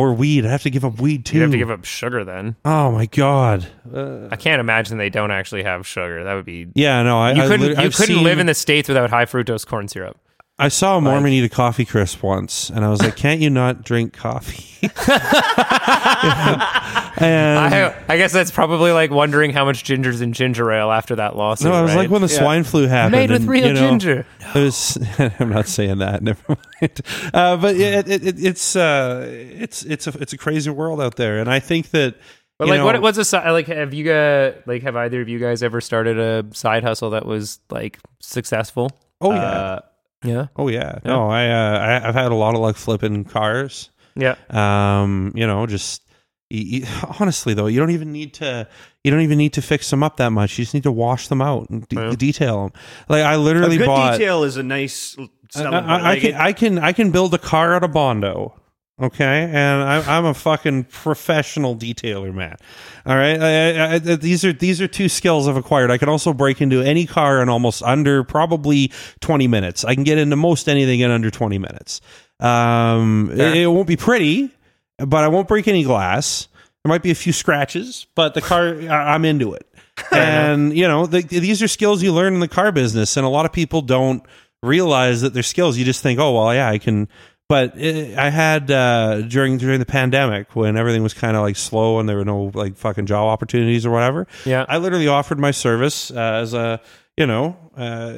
Or 0.00 0.14
weed. 0.14 0.46
I 0.46 0.50
have 0.50 0.62
to 0.62 0.70
give 0.70 0.84
up 0.84 0.98
weed 1.00 1.24
too. 1.26 1.36
You 1.36 1.42
have 1.42 1.50
to 1.50 1.58
give 1.58 1.70
up 1.70 1.84
sugar 1.84 2.24
then. 2.24 2.56
Oh 2.64 2.90
my 2.90 3.06
god. 3.06 3.66
I 3.94 4.36
can't 4.36 4.60
imagine 4.60 4.96
they 4.98 5.10
don't 5.10 5.30
actually 5.30 5.62
have 5.64 5.86
sugar. 5.86 6.24
That 6.24 6.34
would 6.34 6.44
be. 6.46 6.68
Yeah, 6.74 7.02
no. 7.02 7.18
I 7.20 7.32
You 7.32 7.42
I 7.42 7.46
couldn't. 7.48 7.66
you 7.66 7.72
I've 7.76 7.94
couldn't 7.94 8.14
seen- 8.16 8.24
live 8.24 8.38
in 8.38 8.46
the 8.46 8.54
states 8.54 8.88
without 8.88 9.10
high 9.10 9.26
fructose 9.26 9.66
corn 9.66 9.88
syrup. 9.88 10.16
I 10.60 10.68
saw 10.68 10.98
a 10.98 11.00
Mormon 11.00 11.32
eat 11.32 11.42
a 11.42 11.48
coffee 11.48 11.86
crisp 11.86 12.22
once, 12.22 12.68
and 12.68 12.84
I 12.84 12.90
was 12.90 13.00
like, 13.00 13.16
"Can't 13.16 13.40
you 13.40 13.48
not 13.48 13.82
drink 13.82 14.12
coffee?" 14.12 14.78
and 14.82 14.92
I, 17.58 18.04
I 18.08 18.16
guess 18.18 18.30
that's 18.32 18.50
probably 18.50 18.92
like 18.92 19.10
wondering 19.10 19.52
how 19.52 19.64
much 19.64 19.84
ginger's 19.84 20.20
in 20.20 20.34
ginger 20.34 20.70
ale 20.70 20.92
after 20.92 21.16
that 21.16 21.34
lawsuit. 21.34 21.68
no, 21.68 21.74
I 21.74 21.80
was 21.80 21.92
right? 21.92 22.02
like 22.02 22.10
when 22.10 22.20
the 22.20 22.28
swine 22.28 22.64
flu 22.64 22.86
happened. 22.86 23.12
made 23.12 23.30
with 23.30 23.42
and, 23.42 23.50
real 23.50 23.68
you 23.68 23.72
know, 23.72 23.80
ginger. 23.80 24.26
It 24.54 24.54
was. 24.54 24.98
I'm 25.38 25.48
not 25.48 25.66
saying 25.66 25.96
that. 25.98 26.22
Never 26.22 26.42
mind. 26.48 27.00
Uh, 27.32 27.56
but 27.56 27.76
it, 27.76 28.08
it, 28.08 28.26
it, 28.26 28.44
it's 28.44 28.76
uh, 28.76 29.26
it's 29.28 29.82
it's 29.84 30.06
a 30.06 30.18
it's 30.20 30.34
a 30.34 30.38
crazy 30.38 30.68
world 30.68 31.00
out 31.00 31.16
there, 31.16 31.38
and 31.38 31.50
I 31.50 31.60
think 31.60 31.90
that. 31.90 32.16
But 32.58 32.66
you 32.66 32.72
like, 32.72 32.80
know, 32.80 32.84
what 32.84 33.00
what's 33.00 33.16
a 33.16 33.24
si- 33.24 33.38
like? 33.38 33.68
Have 33.68 33.94
you 33.94 34.04
guys 34.04 34.54
like 34.66 34.82
have 34.82 34.94
either 34.94 35.22
of 35.22 35.30
you 35.30 35.38
guys 35.38 35.62
ever 35.62 35.80
started 35.80 36.18
a 36.18 36.44
side 36.54 36.84
hustle 36.84 37.10
that 37.10 37.24
was 37.24 37.60
like 37.70 37.98
successful? 38.18 38.90
Oh 39.22 39.32
yeah. 39.32 39.40
Uh, 39.40 39.80
Yeah, 40.24 40.46
oh 40.56 40.68
yeah. 40.68 40.98
No, 41.04 41.28
I, 41.30 41.48
uh, 41.48 41.78
I 41.78 42.08
I've 42.08 42.14
had 42.14 42.30
a 42.30 42.34
lot 42.34 42.54
of 42.54 42.60
luck 42.60 42.76
flipping 42.76 43.24
cars. 43.24 43.90
yeah. 44.16 44.34
um 44.50 45.32
you 45.34 45.46
know 45.46 45.66
just 45.66 46.02
y- 46.50 46.82
y- 46.82 47.14
honestly 47.20 47.54
though 47.54 47.66
you 47.68 47.78
don't 47.80 47.90
even 47.92 48.12
need 48.12 48.34
to 48.34 48.66
you 49.04 49.10
don't 49.10 49.20
even 49.22 49.38
need 49.38 49.52
to 49.54 49.62
fix 49.62 49.88
them 49.88 50.02
up 50.02 50.16
that 50.18 50.30
much 50.30 50.58
you 50.58 50.64
just 50.64 50.74
need 50.74 50.82
to 50.82 50.92
wash 50.92 51.28
them 51.28 51.40
out 51.40 51.70
and 51.70 51.88
de- 51.88 51.96
Yeah. 51.96 52.10
detail 52.18 52.62
them 52.64 52.72
like 53.08 53.22
I 53.24 53.36
literally 53.36 53.78
good 53.78 53.86
bought 53.86 54.12
detail 54.18 54.42
is 54.44 54.56
a 54.56 54.62
nice 54.62 55.16
selling 55.50 55.72
I. 55.74 55.98
I, 55.98 56.10
I 56.12 56.18
can 56.20 56.34
i 56.34 56.52
can 56.52 56.78
i 56.78 56.92
can 56.92 57.10
build 57.12 57.32
a 57.34 57.38
car 57.38 57.72
out 57.74 57.82
of 57.84 57.92
bondo 57.92 58.59
okay? 59.00 59.50
And 59.52 59.82
I, 59.82 60.16
i'm 60.16 60.24
a 60.24 60.34
fucking 60.34 60.84
professional 60.84 61.76
detailer 61.76 62.32
man 62.34 62.56
all 63.06 63.16
right? 63.16 63.40
I, 63.40 63.70
I, 63.72 63.94
I, 63.94 63.98
these 63.98 64.44
are 64.44 64.52
these 64.52 64.80
are 64.80 64.88
two 64.88 65.08
skills 65.08 65.48
i've 65.48 65.56
acquired. 65.56 65.90
I 65.90 65.98
can 65.98 66.08
also 66.08 66.32
break 66.32 66.60
into 66.60 66.82
any 66.82 67.06
car 67.06 67.42
in 67.42 67.48
almost 67.48 67.82
under 67.82 68.24
probably 68.24 68.92
20 69.20 69.48
minutes. 69.48 69.84
I 69.84 69.94
can 69.94 70.04
get 70.04 70.18
into 70.18 70.36
most 70.36 70.68
anything 70.68 71.00
in 71.00 71.10
under 71.10 71.30
20 71.30 71.58
minutes. 71.58 72.00
Um 72.38 73.30
it, 73.32 73.56
it 73.56 73.66
won't 73.66 73.88
be 73.88 73.96
pretty 73.96 74.50
but 74.98 75.24
i 75.24 75.28
won't 75.28 75.48
break 75.48 75.66
any 75.66 75.82
glass. 75.82 76.48
There 76.82 76.90
might 76.90 77.02
be 77.02 77.10
a 77.10 77.14
few 77.14 77.32
scratches 77.32 78.06
but 78.14 78.34
the 78.34 78.40
car 78.42 78.74
i'm 78.88 79.24
into 79.24 79.54
it. 79.54 79.66
And 80.12 80.76
you 80.76 80.86
know 80.86 81.06
the, 81.06 81.22
these 81.22 81.62
are 81.62 81.68
skills 81.68 82.02
you 82.02 82.12
learn 82.12 82.34
in 82.34 82.40
the 82.40 82.48
car 82.48 82.72
business 82.72 83.16
and 83.16 83.26
a 83.26 83.30
lot 83.30 83.46
of 83.46 83.52
people 83.52 83.82
don't 83.82 84.22
realize 84.62 85.22
that 85.22 85.32
they're 85.32 85.42
skills. 85.42 85.78
You 85.78 85.84
just 85.86 86.02
think 86.02 86.18
oh 86.18 86.34
well 86.34 86.54
yeah 86.54 86.68
i 86.68 86.78
can 86.78 87.08
but 87.50 87.76
it, 87.76 88.16
i 88.16 88.30
had 88.30 88.70
uh 88.70 89.20
during 89.22 89.58
during 89.58 89.78
the 89.80 89.84
pandemic 89.98 90.54
when 90.56 90.76
everything 90.76 91.02
was 91.02 91.12
kind 91.12 91.36
of 91.36 91.42
like 91.42 91.56
slow 91.56 91.98
and 91.98 92.08
there 92.08 92.16
were 92.16 92.24
no 92.24 92.50
like 92.54 92.76
fucking 92.76 93.06
job 93.06 93.26
opportunities 93.28 93.84
or 93.84 93.90
whatever 93.90 94.26
Yeah. 94.46 94.64
i 94.68 94.78
literally 94.78 95.08
offered 95.08 95.38
my 95.38 95.50
service 95.50 96.10
uh, 96.10 96.40
as 96.42 96.54
a 96.54 96.80
you 97.16 97.26
know 97.26 97.56
uh, 97.76 98.14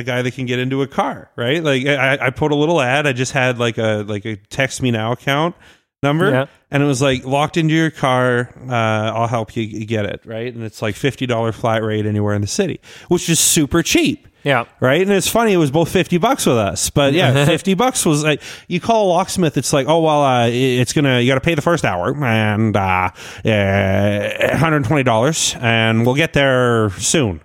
a 0.00 0.02
guy 0.04 0.22
that 0.22 0.34
can 0.34 0.46
get 0.46 0.58
into 0.58 0.82
a 0.82 0.86
car 0.86 1.30
right 1.36 1.62
like 1.64 1.86
I, 1.86 2.26
I 2.26 2.30
put 2.30 2.52
a 2.52 2.54
little 2.54 2.80
ad 2.80 3.06
i 3.06 3.12
just 3.12 3.32
had 3.32 3.58
like 3.58 3.78
a 3.78 4.04
like 4.06 4.24
a 4.26 4.36
text 4.36 4.82
me 4.82 4.90
now 4.90 5.12
account 5.12 5.56
number 6.02 6.30
Yeah. 6.30 6.46
and 6.70 6.82
it 6.82 6.86
was 6.86 7.00
like 7.00 7.24
locked 7.24 7.56
into 7.56 7.74
your 7.74 7.90
car 7.90 8.50
uh, 8.68 8.72
i'll 9.16 9.26
help 9.26 9.56
you 9.56 9.86
get 9.86 10.04
it 10.04 10.20
right 10.26 10.54
and 10.54 10.62
it's 10.62 10.82
like 10.82 10.94
$50 10.94 11.54
flat 11.54 11.82
rate 11.82 12.04
anywhere 12.06 12.34
in 12.34 12.42
the 12.42 12.46
city 12.46 12.80
which 13.08 13.28
is 13.30 13.40
super 13.40 13.82
cheap 13.82 14.28
Yeah. 14.46 14.64
right 14.80 15.02
and 15.02 15.10
it's 15.10 15.28
funny 15.28 15.52
it 15.52 15.56
was 15.56 15.70
both 15.70 15.90
50 15.90 16.18
bucks 16.18 16.46
with 16.46 16.56
us 16.56 16.88
but 16.88 17.12
yeah 17.12 17.44
50 17.46 17.74
bucks 17.74 18.06
was 18.06 18.22
like 18.22 18.40
you 18.68 18.80
call 18.80 19.06
a 19.06 19.08
locksmith 19.08 19.56
it's 19.56 19.72
like 19.72 19.88
oh 19.88 20.00
well 20.00 20.22
uh, 20.22 20.46
it's 20.48 20.92
gonna 20.92 21.20
you 21.20 21.28
gotta 21.28 21.40
pay 21.40 21.56
the 21.56 21.62
first 21.62 21.84
hour 21.84 22.14
and 22.24 22.76
uh, 22.76 22.80
uh 22.80 23.10
$120 23.44 25.62
and 25.62 26.06
we'll 26.06 26.14
get 26.14 26.32
there 26.32 26.90
soon 26.90 27.40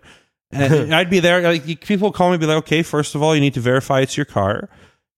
and 0.51 0.93
I'd 0.95 1.09
be 1.09 1.19
there. 1.19 1.41
Like 1.41 1.81
people 1.81 2.11
call 2.11 2.31
me, 2.31 2.37
be 2.37 2.45
like, 2.45 2.57
okay, 2.57 2.83
first 2.83 3.15
of 3.15 3.21
all, 3.21 3.35
you 3.35 3.41
need 3.41 3.53
to 3.55 3.59
verify 3.59 4.01
it's 4.01 4.17
your 4.17 4.25
car. 4.25 4.69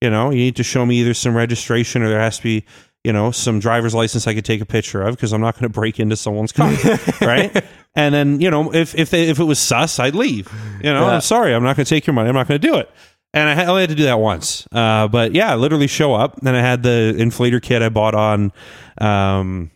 You 0.02 0.10
know, 0.10 0.32
you 0.32 0.38
need 0.38 0.56
to 0.58 0.64
show 0.64 0.86
me 0.86 0.98
either 0.98 1.14
some 1.14 1.36
registration 1.36 2.04
or 2.04 2.10
there 2.10 2.20
has 2.20 2.38
to 2.38 2.44
be, 2.44 2.66
you 3.04 3.12
know, 3.12 3.32
some 3.32 3.60
driver's 3.60 3.94
license 3.94 4.28
I 4.28 4.34
could 4.34 4.46
take 4.46 4.62
a 4.62 4.66
picture 4.66 5.02
of 5.02 5.16
because 5.16 5.34
I'm 5.34 5.42
not 5.42 5.56
going 5.56 5.64
to 5.64 5.70
break 5.70 6.00
into 6.00 6.16
someone's 6.16 6.52
car, 6.52 6.72
right? 7.22 7.64
And 7.96 8.16
then, 8.16 8.40
you 8.40 8.50
know, 8.50 8.74
if 8.74 8.96
if 8.96 9.10
they, 9.10 9.28
if 9.30 9.40
it 9.40 9.44
was 9.44 9.60
sus, 9.60 10.00
I'd 10.00 10.16
leave. 10.16 10.48
You 10.84 10.94
know, 10.94 11.02
Yeah. 11.06 11.16
I'm 11.16 11.22
sorry, 11.22 11.54
I'm 11.54 11.64
not 11.64 11.76
going 11.76 11.86
to 11.86 11.90
take 11.90 12.08
your 12.08 12.14
money. 12.14 12.30
I'm 12.30 12.36
not 12.36 12.48
going 12.48 12.60
to 12.62 12.68
do 12.68 12.76
it. 12.78 12.90
And 13.36 13.50
I 13.50 13.66
only 13.66 13.82
had 13.82 13.90
to 13.90 13.96
do 13.96 14.04
that 14.04 14.20
once. 14.20 14.68
Uh, 14.72 15.08
but 15.08 15.34
yeah, 15.34 15.52
I 15.52 15.56
literally 15.56 15.88
show 15.88 16.14
up. 16.14 16.40
Then 16.42 16.54
I 16.56 16.62
had 16.62 16.84
the 16.84 17.16
inflator 17.18 17.60
kit 17.62 17.82
I 17.82 17.90
bought 17.90 18.14
on. 18.14 18.52
Um, 19.00 19.72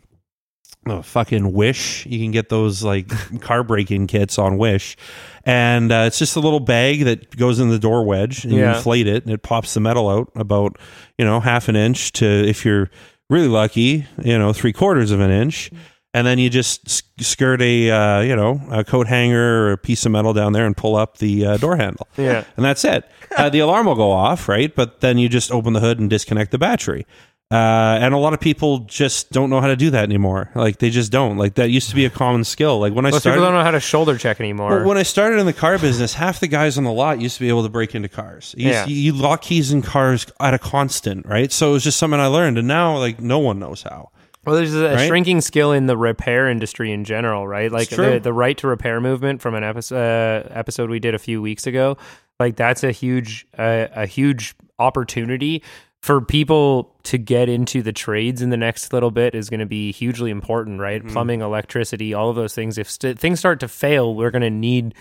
oh, 0.85 1.01
fucking 1.01 1.51
Wish. 1.53 2.05
You 2.05 2.19
can 2.19 2.31
get 2.31 2.49
those 2.49 2.83
like 2.83 3.07
car 3.41 3.63
break-in 3.63 4.05
kits 4.07 4.37
on 4.37 4.57
Wish, 4.59 4.95
and 5.43 5.91
uh, 5.91 6.03
it's 6.07 6.19
just 6.19 6.35
a 6.35 6.39
little 6.39 6.59
bag 6.59 7.05
that 7.05 7.35
goes 7.35 7.59
in 7.59 7.69
the 7.69 7.79
door 7.79 8.05
wedge, 8.05 8.43
and 8.45 8.53
you 8.53 8.59
inflate 8.75 9.07
it, 9.07 9.23
and 9.25 9.33
it 9.33 9.41
pops 9.41 9.73
the 9.73 9.79
metal 9.79 10.07
out 10.07 10.31
about 10.35 10.77
you 11.17 11.25
know 11.25 11.39
half 11.39 11.67
an 11.67 11.75
inch 11.75 12.11
to 12.13 12.25
if 12.25 12.63
you're 12.63 12.91
really 13.29 13.47
lucky, 13.47 14.05
you 14.23 14.37
know 14.37 14.53
three 14.53 14.73
quarters 14.73 15.11
of 15.11 15.19
an 15.19 15.31
inch. 15.31 15.71
And 16.13 16.25
then 16.25 16.39
you 16.39 16.49
just 16.49 17.03
skirt 17.21 17.61
a 17.61 17.91
uh, 17.91 18.21
you 18.21 18.35
know 18.35 18.59
a 18.71 18.83
coat 18.83 19.07
hanger 19.07 19.67
or 19.67 19.71
a 19.73 19.77
piece 19.77 20.05
of 20.05 20.11
metal 20.11 20.33
down 20.33 20.53
there 20.53 20.65
and 20.65 20.75
pull 20.75 20.95
up 20.95 21.17
the 21.17 21.45
uh, 21.45 21.57
door 21.57 21.75
handle 21.75 22.07
Yeah. 22.17 22.43
and 22.55 22.65
that's 22.65 22.83
it. 22.85 23.03
Uh, 23.37 23.49
the 23.49 23.59
alarm 23.59 23.85
will 23.85 23.95
go 23.95 24.11
off, 24.11 24.47
right? 24.49 24.73
But 24.73 25.01
then 25.01 25.17
you 25.19 25.29
just 25.29 25.51
open 25.51 25.73
the 25.73 25.79
hood 25.79 25.99
and 25.99 26.09
disconnect 26.09 26.51
the 26.51 26.57
battery. 26.57 27.05
Uh, 27.49 27.97
and 28.01 28.13
a 28.13 28.17
lot 28.17 28.33
of 28.33 28.41
people 28.41 28.79
just 28.79 29.31
don't 29.31 29.49
know 29.49 29.62
how 29.62 29.67
to 29.67 29.77
do 29.77 29.89
that 29.91 30.03
anymore. 30.03 30.49
Like 30.53 30.79
they 30.79 30.89
just 30.89 31.13
don't. 31.13 31.38
Like 31.38 31.55
that 31.55 31.69
used 31.69 31.88
to 31.89 31.95
be 31.95 32.03
a 32.03 32.10
common 32.10 32.43
skill. 32.43 32.79
Like 32.79 32.93
when 32.93 33.05
I 33.05 33.10
Most 33.10 33.19
people 33.23 33.31
started, 33.33 33.41
don't 33.41 33.53
know 33.53 33.63
how 33.63 33.71
to 33.71 33.79
shoulder 33.79 34.17
check 34.17 34.41
anymore. 34.41 34.69
well, 34.79 34.86
when 34.86 34.97
I 34.97 35.03
started 35.03 35.39
in 35.39 35.45
the 35.45 35.53
car 35.53 35.77
business, 35.79 36.13
half 36.13 36.41
the 36.41 36.47
guys 36.47 36.77
on 36.77 36.83
the 36.83 36.91
lot 36.91 37.21
used 37.21 37.36
to 37.38 37.41
be 37.41 37.47
able 37.47 37.63
to 37.63 37.69
break 37.69 37.95
into 37.95 38.10
cars. 38.10 38.53
You, 38.57 38.69
Yeah. 38.71 38.86
you 38.88 39.13
lock 39.13 39.43
keys 39.43 39.71
in 39.71 39.81
cars 39.81 40.25
at 40.41 40.53
a 40.53 40.60
constant, 40.60 41.25
right? 41.25 41.49
So 41.49 41.69
it 41.69 41.73
was 41.73 41.83
just 41.86 41.97
something 41.97 42.19
I 42.19 42.27
learned, 42.27 42.57
and 42.57 42.67
now 42.67 42.97
like 42.97 43.21
no 43.21 43.39
one 43.39 43.60
knows 43.60 43.81
how. 43.83 44.10
Well, 44.45 44.55
there's 44.57 44.75
a 44.75 44.95
Right? 44.95 45.07
shrinking 45.07 45.39
skill 45.39 45.71
in 45.71 45.88
the 45.88 45.95
repair 45.97 46.49
industry 46.49 46.91
in 46.91 47.05
general, 47.05 47.47
right? 47.47 47.71
Like 47.71 47.89
the, 47.89 48.19
the 48.21 48.31
right 48.33 48.57
to 48.60 48.67
repair 48.67 48.99
movement 48.99 49.41
from 49.41 49.55
an 49.55 49.63
episode, 49.63 49.95
uh, 49.95 50.49
episode 50.51 50.89
we 50.89 50.99
did 50.99 51.15
a 51.15 51.19
few 51.19 51.41
weeks 51.41 51.65
ago. 51.67 51.97
Like 52.41 52.55
that's 52.57 52.83
a 52.83 52.91
huge, 52.91 53.45
uh, 53.57 53.88
a 53.93 54.05
huge 54.05 54.53
opportunity 54.79 55.63
for 56.01 56.21
people 56.21 56.95
to 57.03 57.17
get 57.17 57.49
into 57.49 57.81
the 57.81 57.91
trades 57.91 58.41
in 58.41 58.49
the 58.49 58.57
next 58.57 58.93
little 58.93 59.12
bit 59.12 59.33
is 59.36 59.49
going 59.49 59.60
to 59.60 59.65
be 59.65 59.91
hugely 59.91 60.29
important, 60.29 60.79
right? 60.79 61.03
Mm. 61.03 61.12
Plumbing, 61.12 61.41
electricity, 61.41 62.13
all 62.13 62.29
of 62.29 62.36
those 62.36 62.53
things. 62.53 62.77
If 62.77 62.89
st- 62.89 63.19
things 63.19 63.39
start 63.39 63.60
to 63.62 63.67
fail, 63.67 64.15
we're 64.15 64.31
going 64.31 64.41
to 64.41 64.49
need 64.49 64.93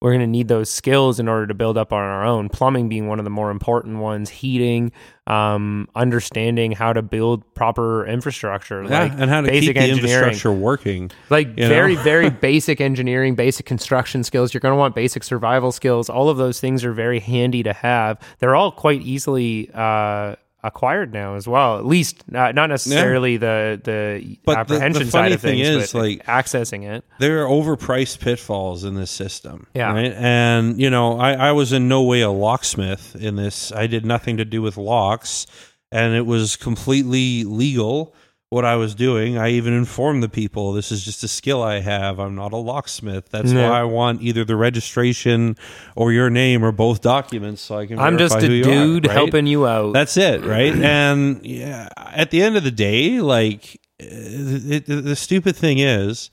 we're 0.00 0.10
going 0.12 0.20
to 0.20 0.26
need 0.26 0.48
those 0.48 0.70
skills 0.70 1.20
in 1.20 1.28
order 1.28 1.46
to 1.46 1.54
build 1.54 1.76
up 1.76 1.92
on 1.92 2.00
our 2.00 2.24
own. 2.24 2.48
Plumbing 2.48 2.88
being 2.88 3.06
one 3.06 3.18
of 3.18 3.24
the 3.24 3.30
more 3.30 3.50
important 3.50 3.98
ones, 3.98 4.30
heating, 4.30 4.92
um, 5.26 5.88
understanding 5.94 6.72
how 6.72 6.92
to 6.94 7.02
build 7.02 7.54
proper 7.54 8.06
infrastructure, 8.06 8.82
Yeah, 8.84 9.02
like 9.02 9.12
and 9.18 9.28
how 9.30 9.42
to 9.42 9.48
basic 9.48 9.76
keep 9.76 9.84
the 9.84 9.90
infrastructure 9.90 10.52
working. 10.52 11.10
like 11.28 11.54
very, 11.54 11.96
very 11.96 12.30
basic 12.48 12.80
engineering, 12.80 13.34
basic 13.34 13.66
construction 13.66 14.24
skills. 14.24 14.54
You're 14.54 14.60
going 14.62 14.72
to 14.72 14.78
want 14.78 14.94
basic 14.94 15.22
survival 15.22 15.70
skills. 15.70 16.08
All 16.08 16.30
of 16.30 16.38
those 16.38 16.60
things 16.60 16.82
are 16.84 16.92
very 16.92 17.20
handy 17.20 17.62
to 17.62 17.74
have. 17.74 18.18
They're 18.38 18.54
all 18.56 18.72
quite 18.72 19.02
easily 19.02 19.70
uh, 19.74 20.36
acquired 20.62 21.12
now 21.12 21.34
as 21.36 21.46
well. 21.48 21.78
At 21.78 21.86
least 21.86 22.22
uh, 22.34 22.52
not 22.52 22.68
necessarily 22.68 23.36
the 23.36 23.80
the 23.82 24.38
But 24.44 24.66
the- 24.68 24.74
the 24.74 24.74
apprehension 24.76 25.06
funny 25.06 25.10
side 25.10 25.32
of 25.32 25.40
thing 25.40 25.62
things, 25.62 25.84
is, 25.84 25.92
but 25.92 25.98
like- 26.02 26.26
accessing 26.26 26.82
it. 26.90 27.04
there 27.18 27.42
are 27.44 27.48
overpriced 27.48 28.20
pitfalls 28.20 28.84
in 28.84 28.94
this 28.94 29.10
system. 29.10 29.66
Yeah. 29.74 29.92
Right. 29.92 30.12
And, 30.12 30.80
you 30.80 30.90
know, 30.90 31.18
I, 31.18 31.32
I 31.32 31.52
was 31.52 31.72
in 31.72 31.88
no 31.88 32.02
way 32.02 32.20
a 32.20 32.30
locksmith 32.30 33.16
in 33.16 33.36
this. 33.36 33.72
I 33.72 33.86
did 33.86 34.04
nothing 34.04 34.36
to 34.38 34.44
do 34.44 34.60
with 34.62 34.76
locks, 34.76 35.46
and 35.92 36.14
it 36.14 36.26
was 36.26 36.56
completely 36.56 37.44
legal 37.44 38.14
what 38.50 38.64
I 38.64 38.74
was 38.74 38.96
doing. 38.96 39.38
I 39.38 39.50
even 39.50 39.72
informed 39.72 40.22
the 40.24 40.28
people 40.28 40.72
this 40.72 40.90
is 40.90 41.04
just 41.04 41.22
a 41.22 41.28
skill 41.28 41.62
I 41.62 41.78
have. 41.80 42.18
I'm 42.18 42.34
not 42.34 42.52
a 42.52 42.56
locksmith. 42.56 43.28
That's 43.30 43.52
Yeah. 43.52 43.70
why 43.70 43.80
I 43.80 43.84
want 43.84 44.22
either 44.22 44.44
the 44.44 44.56
registration 44.56 45.56
or 45.94 46.12
your 46.12 46.30
name 46.30 46.64
or 46.64 46.72
both 46.72 47.00
documents 47.00 47.62
so 47.62 47.78
I 47.78 47.86
can 47.86 47.98
I'm 48.00 48.18
just 48.18 48.36
a 48.36 48.40
dude 48.40 49.06
are, 49.06 49.08
right? 49.08 49.14
helping 49.14 49.46
you 49.46 49.66
out. 49.68 49.92
That's 49.92 50.16
it, 50.16 50.44
right? 50.44 50.74
and 50.82 51.46
yeah, 51.46 51.88
at 51.96 52.32
the 52.32 52.42
end 52.42 52.56
of 52.56 52.64
the 52.64 52.72
day, 52.72 53.20
like 53.20 53.80
uh, 54.02 54.06
it, 54.08 54.86
the, 54.86 54.96
the 54.96 55.16
stupid 55.16 55.54
thing 55.54 55.78
is, 55.78 56.30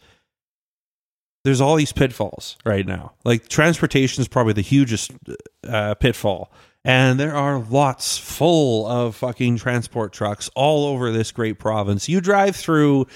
there's 1.44 1.62
all 1.62 1.76
these 1.76 1.94
pitfalls 1.94 2.58
right 2.66 2.86
now. 2.88 3.14
Like 3.26 3.48
transportation 3.48 4.22
is 4.22 4.28
probably 4.28 4.54
the 4.54 4.62
hugest 4.62 5.12
uh, 5.68 5.94
pitfall, 5.96 6.52
and 6.88 7.20
there 7.20 7.36
are 7.36 7.60
lots 7.60 8.18
full 8.18 8.88
of 8.88 9.14
fucking 9.18 9.58
transport 9.58 10.14
trucks 10.14 10.50
all 10.56 10.86
over 10.86 11.12
this 11.12 11.34
great 11.34 11.60
province. 11.60 12.08
You 12.08 12.22
drive 12.22 12.56
through 12.56 13.08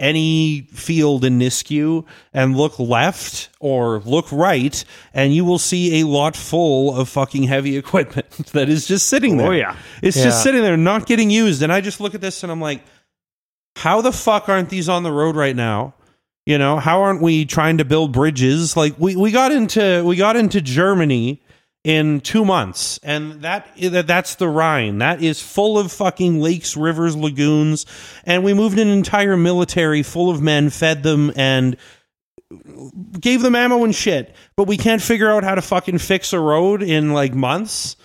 any 0.00 0.62
field 0.72 1.26
in 1.26 1.38
Nisku 1.38 2.06
and 2.32 2.56
look 2.56 2.78
left 2.78 3.50
or 3.60 4.00
look 4.06 4.32
right, 4.32 4.82
and 5.12 5.34
you 5.34 5.44
will 5.44 5.58
see 5.58 6.00
a 6.00 6.06
lot 6.06 6.36
full 6.36 6.96
of 6.98 7.10
fucking 7.10 7.42
heavy 7.42 7.76
equipment 7.82 8.30
that 8.52 8.70
is 8.70 8.86
just 8.86 9.10
sitting 9.10 9.34
oh, 9.34 9.42
there. 9.42 9.48
Oh, 9.48 9.54
yeah. 9.54 9.76
It's 10.00 10.16
Yeah. 10.16 10.24
just 10.24 10.42
sitting 10.42 10.62
there, 10.62 10.78
not 10.78 11.04
getting 11.04 11.28
used. 11.28 11.62
And 11.62 11.70
I 11.70 11.82
just 11.82 12.00
look 12.00 12.14
at 12.14 12.22
this 12.22 12.42
and 12.42 12.50
I'm 12.50 12.62
like, 12.62 12.82
how 13.76 14.00
the 14.00 14.12
fuck 14.12 14.48
aren't 14.48 14.70
these 14.70 14.88
on 14.88 15.02
the 15.02 15.12
road 15.12 15.36
right 15.36 15.54
now? 15.54 15.92
You 16.46 16.56
know, 16.56 16.78
how 16.78 17.02
aren't 17.02 17.20
we 17.20 17.44
trying 17.44 17.76
to 17.76 17.84
build 17.84 18.12
bridges? 18.12 18.74
Like 18.74 18.94
we, 18.98 19.16
we 19.16 19.32
got 19.32 19.52
into 19.52 20.02
we 20.02 20.16
got 20.16 20.34
into 20.34 20.62
Germany 20.62 21.42
in 21.88 22.20
two 22.20 22.44
months, 22.44 23.00
and 23.02 23.40
that 23.40 23.66
that- 23.80 24.06
that's 24.06 24.34
the 24.34 24.46
Rhine. 24.46 24.98
That 24.98 25.22
is 25.22 25.40
full 25.40 25.78
of 25.78 25.90
fucking 25.90 26.38
lakes, 26.38 26.76
rivers, 26.76 27.16
lagoons, 27.16 27.86
and 28.24 28.44
we 28.44 28.52
moved 28.52 28.78
an 28.78 28.88
entire 28.88 29.38
military 29.38 30.02
full 30.02 30.28
of 30.28 30.42
men, 30.42 30.68
fed 30.68 31.02
them, 31.02 31.32
and 31.34 31.78
gave 33.18 33.40
them 33.40 33.54
ammo 33.54 33.84
and 33.84 33.94
shit. 33.94 34.36
But 34.54 34.66
we 34.68 34.76
can't 34.76 35.00
figure 35.00 35.30
out 35.30 35.44
how 35.44 35.54
to 35.54 35.62
fucking 35.62 35.96
fix 35.96 36.34
a 36.34 36.38
road 36.40 36.82
in 36.82 37.14
like 37.14 37.34
months 37.34 37.96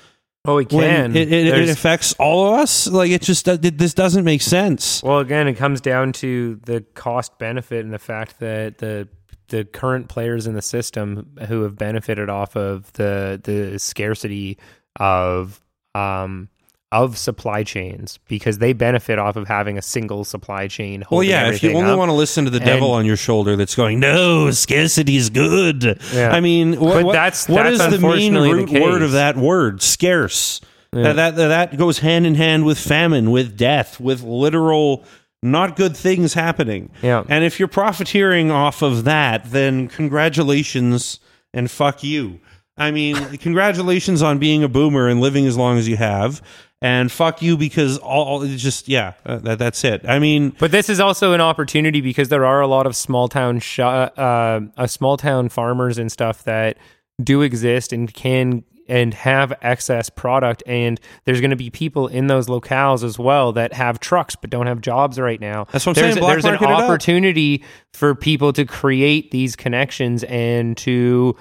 oh, 0.45 0.55
we 0.55 0.65
can. 0.65 1.13
it, 1.13 1.31
it, 1.33 1.47
it 1.47 1.69
affects 1.69 2.13
all 2.19 2.53
of 2.53 2.59
us. 2.59 2.87
Like 2.87 3.11
it 3.11 3.21
just 3.21 3.45
it, 3.49 3.77
this 3.77 3.93
doesn't 3.93 4.23
make 4.23 4.41
sense. 4.41 5.03
Well, 5.03 5.19
again, 5.19 5.49
it 5.49 5.55
comes 5.55 5.81
down 5.81 6.13
to 6.13 6.55
the 6.65 6.85
cost 6.93 7.37
benefit 7.37 7.83
and 7.83 7.93
the 7.93 7.99
fact 7.99 8.39
that 8.39 8.77
the 8.77 9.09
the 9.53 9.63
current 9.63 10.09
players 10.09 10.47
in 10.47 10.55
the 10.55 10.61
system 10.63 11.27
who 11.47 11.61
have 11.61 11.75
benefited 11.77 12.27
off 12.27 12.55
of 12.55 12.91
the 12.93 13.39
the 13.43 13.77
scarcity 13.77 14.57
of 14.99 15.61
um 15.93 16.49
of 16.91 17.17
supply 17.17 17.63
chains 17.63 18.19
because 18.27 18.57
they 18.57 18.73
benefit 18.73 19.17
off 19.19 19.35
of 19.35 19.47
having 19.47 19.77
a 19.77 19.81
single 19.81 20.23
supply 20.23 20.67
chain. 20.67 21.03
Well, 21.11 21.23
yeah, 21.23 21.49
if 21.49 21.61
you 21.63 21.73
only 21.73 21.91
up. 21.91 21.97
want 21.97 22.09
to 22.09 22.13
listen 22.13 22.45
to 22.45 22.51
the 22.51 22.59
devil 22.59 22.89
And- 22.89 22.99
on 22.99 23.05
your 23.05 23.15
shoulder 23.17 23.55
that's 23.55 23.75
going, 23.75 23.99
no, 23.99 24.49
scarcity 24.51 25.15
is 25.17 25.29
good. 25.31 25.99
Yeah. 26.13 26.29
I 26.31 26.39
mean, 26.39 26.79
what- 26.79 27.11
that's- 27.11 27.47
what 27.49 27.63
that's 27.63 27.75
is 27.75 27.79
the 27.79 27.85
main 27.99 28.35
unfortunately 28.35 28.49
the 28.49 28.55
root 28.79 28.83
word 28.83 29.01
of 29.01 29.11
that 29.13 29.37
word? 29.37 29.81
Scarce. 29.81 30.61
That, 30.91 31.13
that 31.15 31.35
that 31.35 31.77
goes 31.77 31.97
hand 31.99 32.27
in 32.27 32.35
hand 32.35 32.65
with 32.65 32.77
famine, 32.77 33.31
with 33.31 33.57
death, 33.57 33.99
with 33.99 34.21
literal 34.21 35.03
not 35.43 35.75
good 35.75 35.95
things 35.95 36.33
happening. 36.33 36.89
Yeah. 37.01 37.23
And 37.27 37.43
if 37.43 37.59
you're 37.59 37.67
profiteering 37.67 38.49
off 38.49 38.81
of 38.81 39.03
that, 39.03 39.51
then 39.51 39.87
congratulations 39.87 41.19
and 41.53 41.69
fuck 41.69 42.03
you. 42.03 42.39
I 42.77 42.91
mean, 42.91 43.37
congratulations 43.37 44.21
on 44.21 44.39
being 44.39 44.63
a 44.63 44.67
boomer 44.69 45.07
and 45.07 45.21
living 45.21 45.45
as 45.45 45.57
long 45.57 45.77
as 45.77 45.87
you 45.87 45.97
have. 45.97 46.41
And 46.81 47.09
fuck 47.09 47.41
you 47.41 47.55
because 47.55 47.97
all 47.99 48.41
it's 48.41 48.61
just 48.61 48.89
yeah, 48.89 49.13
uh, 49.25 49.37
that, 49.37 49.57
that's 49.57 49.85
it. 49.85 50.05
I 50.05 50.19
mean, 50.19 50.53
But 50.59 50.71
this 50.71 50.89
is 50.89 50.99
also 50.99 51.31
an 51.31 51.39
opportunity 51.39 52.01
because 52.01 52.27
there 52.27 52.45
are 52.45 52.59
a 52.59 52.67
lot 52.67 52.85
of 52.85 52.93
small 52.93 53.29
town 53.29 53.59
sh- 53.59 53.79
uh, 53.79 54.09
uh, 54.75 54.87
small 54.87 55.15
town 55.15 55.47
farmers 55.47 55.97
and 55.97 56.11
stuff 56.11 56.43
that 56.43 56.77
do 57.23 57.41
exist 57.41 57.93
and 57.93 58.13
can 58.13 58.65
and 58.87 59.13
have 59.13 59.53
excess 59.61 60.09
product 60.09 60.63
and 60.65 60.99
there's 61.25 61.39
going 61.39 61.49
to 61.49 61.55
be 61.55 61.69
people 61.69 62.07
in 62.07 62.27
those 62.27 62.47
locales 62.47 63.03
as 63.03 63.17
well 63.17 63.53
that 63.53 63.73
have 63.73 63.99
trucks 63.99 64.35
but 64.35 64.49
don't 64.49 64.67
have 64.67 64.81
jobs 64.81 65.19
right 65.19 65.39
now. 65.39 65.65
That's 65.71 65.85
what 65.85 65.97
I'm 65.97 66.03
there's, 66.03 66.13
saying, 66.15 66.23
black 66.23 66.33
There's 66.33 66.45
an 66.45 66.51
market 66.51 66.69
it 66.69 66.71
up. 66.71 66.83
opportunity 66.83 67.63
for 67.93 68.15
people 68.15 68.53
to 68.53 68.65
create 68.65 69.31
these 69.31 69.55
connections 69.55 70.23
and 70.25 70.75
to 70.77 71.35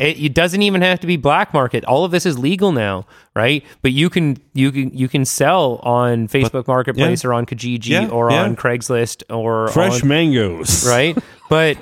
it, 0.00 0.18
it 0.18 0.34
doesn't 0.34 0.62
even 0.62 0.80
have 0.82 1.00
to 1.00 1.06
be 1.06 1.16
black 1.16 1.52
market. 1.52 1.84
All 1.84 2.04
of 2.04 2.10
this 2.10 2.24
is 2.24 2.38
legal 2.38 2.72
now, 2.72 3.06
right? 3.34 3.64
But 3.82 3.92
you 3.92 4.08
can 4.08 4.38
you 4.54 4.72
can 4.72 4.96
you 4.96 5.08
can 5.08 5.24
sell 5.24 5.76
on 5.82 6.26
Facebook 6.28 6.66
Marketplace 6.66 7.24
or 7.24 7.32
on 7.34 7.46
Kijiji 7.46 7.88
Yeah, 7.88 8.08
or 8.08 8.30
yeah. 8.30 8.42
on 8.42 8.56
Craigslist 8.56 9.22
or 9.28 9.68
fresh 9.68 10.02
on, 10.02 10.08
mangoes, 10.08 10.86
right? 10.88 11.16
But 11.48 11.76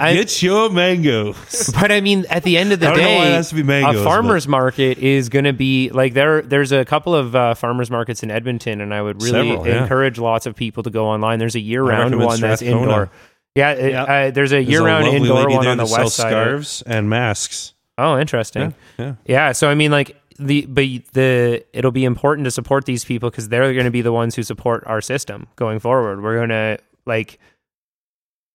I, 0.00 0.14
Get 0.14 0.42
your 0.42 0.70
mangoes. 0.70 1.70
but 1.78 1.92
I 1.92 2.00
mean, 2.00 2.24
at 2.30 2.42
the 2.42 2.56
end 2.56 2.72
of 2.72 2.80
the 2.80 2.92
day, 2.92 3.18
it 3.28 3.32
has 3.32 3.50
to 3.50 3.54
be 3.54 3.62
mangoes, 3.62 4.00
a 4.00 4.04
farmers 4.04 4.48
market 4.48 4.98
is 4.98 5.28
going 5.28 5.44
to 5.44 5.52
be 5.52 5.90
like 5.90 6.14
there. 6.14 6.42
There's 6.42 6.72
a 6.72 6.84
couple 6.84 7.14
of 7.14 7.36
uh, 7.36 7.54
farmers 7.54 7.90
markets 7.90 8.22
in 8.22 8.30
Edmonton, 8.30 8.80
and 8.80 8.92
I 8.92 9.02
would 9.02 9.22
really 9.22 9.50
Several, 9.50 9.66
yeah. 9.66 9.82
encourage 9.82 10.18
lots 10.18 10.46
of 10.46 10.56
people 10.56 10.82
to 10.82 10.90
go 10.90 11.06
online. 11.06 11.38
There's 11.38 11.54
a 11.54 11.60
year-round 11.60 12.12
recommend 12.12 12.26
one 12.26 12.40
that's 12.40 12.62
indoor. 12.62 13.10
Yeah, 13.54 13.70
it- 13.72 13.90
Yeah. 13.92 14.02
Uh, 14.04 14.30
there's 14.30 14.52
a 14.52 14.62
year-round 14.62 15.06
indoor 15.06 15.48
one 15.48 15.66
on 15.66 15.76
the 15.76 15.84
west 15.84 16.16
side. 16.16 16.30
scarves 16.30 16.82
and 16.86 17.08
masks. 17.08 17.74
Oh, 17.96 18.18
interesting. 18.18 18.74
Yeah. 18.98 19.14
Yeah, 19.24 19.52
so 19.52 19.68
I 19.68 19.74
mean, 19.74 19.90
like 19.92 20.20
the 20.38 20.66
but 20.66 20.84
the 21.12 21.64
it'll 21.72 21.92
be 21.92 22.04
important 22.04 22.44
to 22.46 22.50
support 22.50 22.86
these 22.86 23.04
people 23.04 23.30
because 23.30 23.48
they're 23.48 23.72
going 23.72 23.84
to 23.84 23.90
be 23.92 24.02
the 24.02 24.12
ones 24.12 24.34
who 24.34 24.42
support 24.42 24.82
our 24.86 25.00
system 25.00 25.46
going 25.54 25.78
forward. 25.78 26.20
We're 26.22 26.36
going 26.36 26.48
to 26.48 26.78
like 27.06 27.38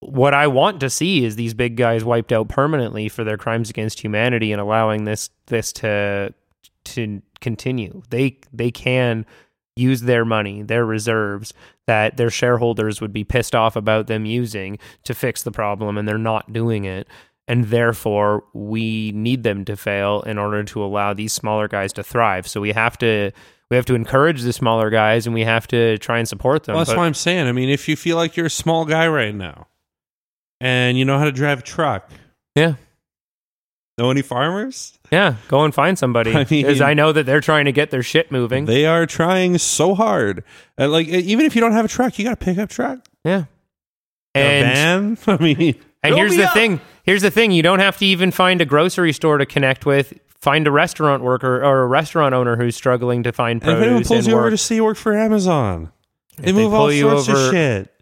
what 0.02 0.34
I 0.34 0.48
want 0.48 0.80
to 0.82 0.90
see 0.90 1.24
is 1.26 1.36
these 1.38 1.54
big 1.54 1.76
guys 1.78 2.04
wiped 2.04 2.32
out 2.34 2.48
permanently 2.50 3.08
for 3.10 3.24
their 3.24 3.38
crimes 3.38 3.70
against 3.70 4.02
humanity 4.02 4.52
and 4.52 4.60
allowing 4.60 5.06
this 5.06 5.30
this 5.48 5.72
to 5.74 6.34
to 6.86 7.22
continue. 7.40 8.02
They 8.10 8.40
they 8.52 8.72
can 8.72 9.26
use 9.80 10.02
their 10.02 10.26
money, 10.26 10.62
their 10.62 10.86
reserves 10.86 11.54
that 11.88 12.18
their 12.18 12.30
shareholders 12.30 13.02
would 13.02 13.14
be 13.14 13.24
pissed 13.24 13.56
off 13.56 13.76
about 13.76 14.08
them 14.08 14.26
using 14.26 14.78
to 15.06 15.14
fix 15.14 15.44
the 15.44 15.52
problem 15.52 15.98
and 15.98 16.08
they're 16.08 16.18
not 16.18 16.52
doing 16.54 16.86
it. 16.86 17.08
And 17.48 17.66
therefore, 17.66 18.44
we 18.54 19.12
need 19.14 19.42
them 19.42 19.66
to 19.66 19.76
fail 19.76 20.22
in 20.22 20.38
order 20.38 20.64
to 20.66 20.84
allow 20.84 21.14
these 21.16 21.34
smaller 21.34 21.68
guys 21.68 21.92
to 21.94 22.04
thrive. 22.04 22.48
So 22.48 22.62
we 22.62 22.74
have 22.74 22.96
to 23.00 23.32
we 23.72 23.76
have 23.76 23.86
to 23.86 23.96
encourage 23.96 24.42
the 24.44 24.54
smaller 24.54 24.90
guys 24.90 25.26
and 25.26 25.34
we 25.34 25.44
have 25.44 25.68
to 25.68 25.98
try 26.00 26.20
and 26.20 26.28
support 26.28 26.64
them. 26.66 26.74
Well, 26.76 26.82
that's 26.82 26.92
But- 26.92 26.98
why 27.00 27.06
I'm 27.08 27.14
saying. 27.16 27.48
I 27.48 27.52
mean, 27.52 27.70
if 27.70 27.88
you 27.88 27.96
feel 27.96 28.18
like 28.18 28.36
you're 28.38 28.48
a 28.48 28.52
small 28.52 28.86
guy 28.86 29.08
right 29.08 29.34
now, 29.34 29.68
and 30.62 30.98
you 30.98 31.06
know 31.06 31.18
how 31.18 31.26
to 31.26 31.32
drive 31.32 31.60
a 31.60 31.62
truck, 31.64 32.12
yeah. 32.56 32.76
Know 34.00 34.10
any 34.10 34.22
farmers? 34.24 34.98
Yeah, 35.12 35.36
go 35.48 35.64
and 35.64 35.74
find 35.74 35.98
somebody. 35.98 36.32
I 36.36 36.46
mean, 36.50 36.66
Because 36.66 36.82
I 36.82 36.94
know 36.94 37.12
that 37.12 37.26
they're 37.26 37.42
trying 37.42 37.66
to 37.66 37.72
get 37.72 37.92
their 37.92 38.04
shit 38.04 38.32
moving. 38.32 38.66
They 38.66 38.86
are 38.86 39.06
trying 39.06 39.58
so 39.60 39.94
hard. 39.96 40.44
Uh, 40.80 40.88
like 40.88 41.08
even 41.08 41.46
if 41.46 41.56
you 41.56 41.62
don't 41.62 41.74
have 41.74 41.86
a 41.86 41.90
truck, 41.90 42.18
you 42.18 42.26
got 42.26 42.34
a 42.34 42.38
pickup 42.38 42.70
truck, 42.70 43.00
yeah. 43.24 43.46
a 44.36 44.38
And 44.40 45.18
van. 45.18 45.38
I 45.40 45.44
mean, 45.44 45.76
And 46.04 46.16
here's 46.16 46.36
the 46.36 46.48
thing. 46.50 46.80
Here's 47.04 47.22
the 47.22 47.32
thing. 47.32 47.52
You 47.52 47.64
don't 47.64 47.80
have 47.80 47.98
to 47.98 48.06
even 48.06 48.32
find 48.32 48.62
a 48.62 48.66
grocery 48.66 49.14
store 49.14 49.38
to 49.40 49.46
connect 49.46 49.86
with. 49.86 50.14
Find 50.40 50.66
a 50.68 50.72
restaurant 50.72 51.22
worker 51.24 51.58
or 51.62 51.82
a 51.82 51.88
restaurant 51.88 52.34
owner 52.34 52.56
who's 52.56 52.76
struggling 52.76 53.24
to 53.24 53.34
find 53.34 53.62
And 53.62 53.72
if 53.74 53.78
anyone 53.84 54.04
pulls 54.06 54.20
and 54.20 54.28
you 54.28 54.34
over 54.36 54.44
work. 54.44 54.52
to 54.52 54.58
see 54.58 54.76
you 54.76 54.86
work 54.86 54.96
for 54.96 55.18
Amazon, 55.18 55.92
they 56.38 56.52
they 56.52 56.52
move 56.54 56.74
all 56.74 56.86
pull 56.86 56.92
you 56.94 57.02
sorts 57.10 57.28
of 57.28 57.36
over- 57.36 57.52
shit. 57.52 57.94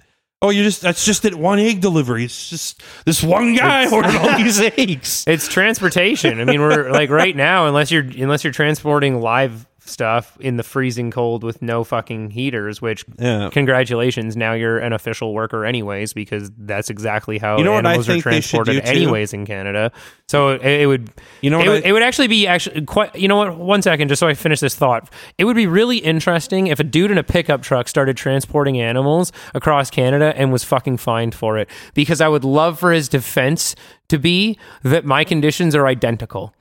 Oh, 0.41 0.51
you 0.51 0.63
just 0.63 0.81
that's 0.81 1.03
just 1.03 1.23
that 1.23 1.33
one 1.33 1.57
egg 1.57 1.81
delivery. 1.81 2.25
It's 2.25 2.49
just 2.49 2.83
this 3.05 3.23
one 3.23 3.55
guy 3.55 3.89
ordered 3.91 4.15
all 4.15 4.37
these 4.37 4.59
eggs. 4.59 5.23
It's 5.25 5.47
transportation. 5.47 6.39
I 6.39 6.45
mean, 6.45 6.61
we're 6.61 6.91
like 6.91 7.09
right 7.09 7.35
now, 7.35 7.65
unless 7.67 7.89
you're 7.91 8.03
unless 8.03 8.43
you're 8.43 8.53
transporting 8.53 9.19
live 9.19 9.65
stuff 9.87 10.37
in 10.39 10.57
the 10.57 10.63
freezing 10.63 11.11
cold 11.11 11.43
with 11.43 11.61
no 11.61 11.83
fucking 11.83 12.31
heaters. 12.31 12.81
Which 12.81 13.05
Yeah. 13.19 13.49
congratulations, 13.51 14.35
now 14.37 14.53
you're 14.53 14.77
an 14.79 14.93
official 14.93 15.33
worker 15.33 15.65
anyways 15.65 16.13
because 16.13 16.51
that's 16.57 16.89
exactly 16.89 17.37
how 17.37 17.57
You 17.57 17.63
know 17.63 17.73
animals 17.73 18.07
are 18.09 18.13
think 18.13 18.23
they 18.23 18.41
should 18.41 18.65
transported 18.65 18.83
anyways 18.85 19.33
in 19.33 19.45
Canada. 19.45 19.91
So 20.27 20.49
it, 20.49 20.63
it 20.81 20.87
would 20.87 21.09
You 21.41 21.49
know 21.49 21.61
it, 21.61 21.85
I- 21.85 21.89
it 21.89 21.91
would 21.91 22.03
actually 22.03 22.27
be 22.27 22.47
actually 22.47 22.81
quite. 22.81 23.15
You 23.15 23.27
know 23.27 23.37
what? 23.37 23.57
One 23.57 23.81
second, 23.81 24.07
just 24.09 24.19
so 24.19 24.27
I 24.27 24.33
finish 24.33 24.59
this 24.59 24.75
thought. 24.75 25.09
It 25.37 25.45
would 25.45 25.55
be 25.55 25.67
really 25.67 25.97
interesting 25.97 26.67
if 26.67 26.79
a 26.79 26.83
dude 26.83 27.11
in 27.11 27.17
a 27.17 27.23
pickup 27.23 27.61
truck 27.61 27.87
started 27.87 28.17
transporting 28.17 28.79
animals 28.79 29.31
across 29.53 29.89
Canada 29.89 30.33
and 30.35 30.51
was 30.51 30.63
fucking 30.63 30.97
fined 30.97 31.33
for 31.35 31.57
it. 31.57 31.69
Because 31.93 32.21
I 32.21 32.27
would 32.27 32.43
love 32.43 32.79
for 32.79 32.91
his 32.91 33.07
defense 33.09 33.75
to 34.09 34.17
be 34.17 34.57
that 34.83 35.05
my 35.05 35.23
conditions 35.23 35.75
are 35.75 35.85
identical. 35.87 36.53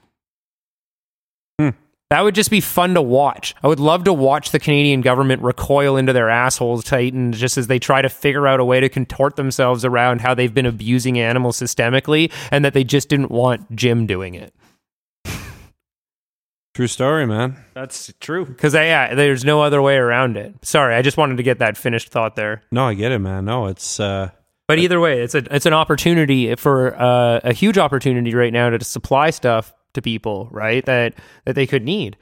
That 2.10 2.20
would 2.20 2.36
just 2.36 2.50
be 2.50 2.60
fun 2.60 2.94
to 2.94 3.02
watch. 3.02 3.54
I 3.64 3.66
would 3.66 3.80
love 3.80 4.04
to 4.04 4.12
watch 4.12 4.52
the 4.52 4.60
Canadian 4.60 5.00
government 5.00 5.42
recoil 5.42 5.96
into 5.96 6.12
their 6.12 6.30
assholes 6.30 6.84
tighten 6.84 7.32
just 7.32 7.58
as 7.58 7.66
they 7.66 7.80
try 7.80 8.00
to 8.00 8.08
figure 8.08 8.46
out 8.46 8.60
a 8.60 8.64
way 8.64 8.78
to 8.78 8.88
contort 8.88 9.34
themselves 9.34 9.84
around 9.84 10.20
how 10.20 10.32
they've 10.32 10.54
been 10.54 10.66
abusing 10.66 11.18
animals 11.18 11.58
systemically 11.58 12.32
and 12.52 12.64
that 12.64 12.74
they 12.74 12.84
just 12.84 13.08
didn't 13.08 13.32
want 13.32 13.74
Jim 13.74 14.06
doing 14.06 14.34
it. 14.34 14.54
True 16.74 16.86
story, 16.86 17.26
man. 17.26 17.56
That's 17.74 18.12
true. 18.20 18.44
Because 18.44 18.74
yeah, 18.74 19.14
there's 19.14 19.44
no 19.44 19.62
other 19.62 19.82
way 19.82 19.96
around 19.96 20.36
it. 20.36 20.54
Sorry, 20.62 20.94
I 20.94 21.02
just 21.02 21.16
wanted 21.16 21.38
to 21.38 21.42
get 21.42 21.58
that 21.58 21.76
finished 21.76 22.10
thought 22.10 22.36
there. 22.36 22.62
No, 22.70 22.86
I 22.86 22.94
get 22.94 23.12
it, 23.12 23.18
man. 23.18 23.46
No, 23.46 23.66
it's 23.66 23.98
uh 23.98 24.30
But 24.68 24.78
either 24.78 25.00
way, 25.00 25.22
it's 25.22 25.34
a 25.34 25.42
it's 25.52 25.66
an 25.66 25.72
opportunity 25.72 26.54
for 26.54 26.94
uh, 26.94 27.40
a 27.42 27.52
huge 27.52 27.78
opportunity 27.78 28.32
right 28.34 28.52
now 28.52 28.70
to 28.70 28.84
supply 28.84 29.30
stuff 29.30 29.72
to 29.96 30.02
people, 30.02 30.48
right? 30.52 30.84
That 30.86 31.14
that 31.44 31.54
they 31.54 31.66
could 31.66 31.84
need. 31.84 32.16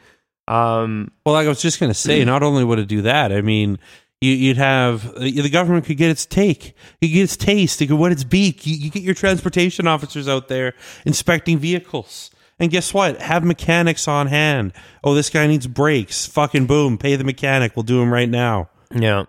Um, 0.48 1.10
well, 1.24 1.34
like 1.34 1.46
I 1.46 1.48
was 1.48 1.62
just 1.62 1.78
gonna 1.78 1.94
say, 1.94 2.24
not 2.24 2.42
only 2.42 2.64
would 2.64 2.78
it 2.78 2.88
do 2.88 3.02
that, 3.02 3.32
I 3.32 3.40
mean, 3.40 3.78
you, 4.20 4.32
you'd 4.32 4.56
have 4.56 5.06
uh, 5.14 5.20
the 5.20 5.50
government 5.50 5.86
could 5.86 5.96
get 5.96 6.10
its 6.10 6.26
take, 6.26 6.74
you 7.00 7.08
get 7.08 7.22
its 7.24 7.36
taste, 7.36 7.80
it 7.82 7.86
could 7.88 7.98
wet 7.98 8.12
its 8.12 8.24
beak. 8.24 8.66
You, 8.66 8.74
you 8.74 8.90
get 8.90 9.02
your 9.02 9.14
transportation 9.14 9.86
officers 9.86 10.28
out 10.28 10.48
there 10.48 10.74
inspecting 11.04 11.58
vehicles. 11.58 12.30
And 12.58 12.70
guess 12.70 12.94
what? 12.94 13.20
Have 13.20 13.44
mechanics 13.44 14.06
on 14.06 14.28
hand. 14.28 14.72
Oh, 15.02 15.14
this 15.14 15.28
guy 15.28 15.46
needs 15.48 15.66
brakes. 15.66 16.24
Fucking 16.26 16.66
boom. 16.66 16.98
Pay 16.98 17.16
the 17.16 17.24
mechanic. 17.24 17.74
We'll 17.74 17.82
do 17.82 18.00
him 18.00 18.12
right 18.12 18.28
now. 18.28 18.70
yeah, 18.94 19.24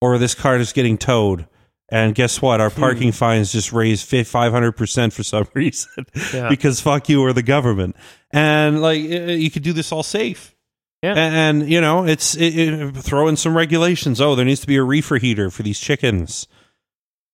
or 0.00 0.16
this 0.18 0.34
car 0.34 0.56
is 0.56 0.72
getting 0.72 0.96
towed. 0.96 1.46
And 1.92 2.14
guess 2.14 2.40
what? 2.40 2.60
Our 2.60 2.70
parking 2.70 3.10
fines 3.12 3.50
just 3.52 3.72
raised 3.72 4.06
five 4.26 4.52
hundred 4.52 4.72
percent 4.72 5.12
for 5.12 5.22
some 5.24 5.46
reason 5.54 6.06
Yeah. 6.32 6.48
because 6.48 6.80
fuck 6.80 7.08
you 7.08 7.20
or 7.22 7.32
the 7.32 7.42
government. 7.42 7.96
And 8.32 8.80
like 8.80 9.00
you 9.00 9.50
could 9.50 9.62
do 9.64 9.72
this 9.72 9.90
all 9.90 10.02
safe. 10.04 10.54
Yeah. 11.02 11.14
And, 11.16 11.68
you 11.68 11.80
know, 11.80 12.04
it's 12.06 12.36
it, 12.36 12.54
it, 12.58 12.96
throw 12.96 13.26
in 13.28 13.36
some 13.36 13.56
regulations. 13.56 14.20
Oh, 14.20 14.34
there 14.34 14.44
needs 14.44 14.60
to 14.60 14.66
be 14.66 14.76
a 14.76 14.82
reefer 14.82 15.16
heater 15.16 15.50
for 15.50 15.62
these 15.62 15.80
chickens. 15.80 16.46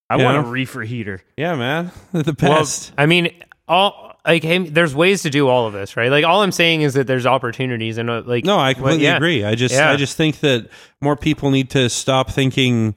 I 0.09 0.16
Yeah. 0.18 0.24
want 0.24 0.46
a 0.46 0.50
reefer 0.50 0.82
heater. 0.82 1.20
Yeah, 1.36 1.57
man, 1.57 1.90
the 2.12 2.34
well, 2.40 2.61
best. 2.61 2.92
I 2.96 3.07
mean, 3.07 3.30
all 3.66 4.14
like 4.24 4.42
hey, 4.44 4.59
there's 4.59 4.94
ways 4.94 5.22
to 5.22 5.30
do 5.30 5.48
all 5.48 5.66
of 5.66 5.72
this, 5.72 5.96
right? 5.96 6.11
Like 6.11 6.24
all 6.24 6.42
I'm 6.42 6.52
saying 6.52 6.82
is 6.82 6.94
that 6.94 7.07
there's 7.09 7.26
opportunities 7.26 7.98
and 7.98 8.09
uh, 8.09 8.22
like 8.24 8.44
no, 8.44 8.57
I 8.57 8.68
well, 8.68 8.74
completely 8.74 9.04
yeah. 9.04 9.16
agree. 9.16 9.44
I 9.44 9.54
just 9.57 9.74
Yeah. 9.74 9.90
I 9.90 9.96
just 9.96 10.16
think 10.16 10.40
that 10.40 10.68
more 11.00 11.16
people 11.16 11.50
need 11.50 11.70
to 11.70 11.90
stop 11.90 12.30
thinking. 12.30 12.94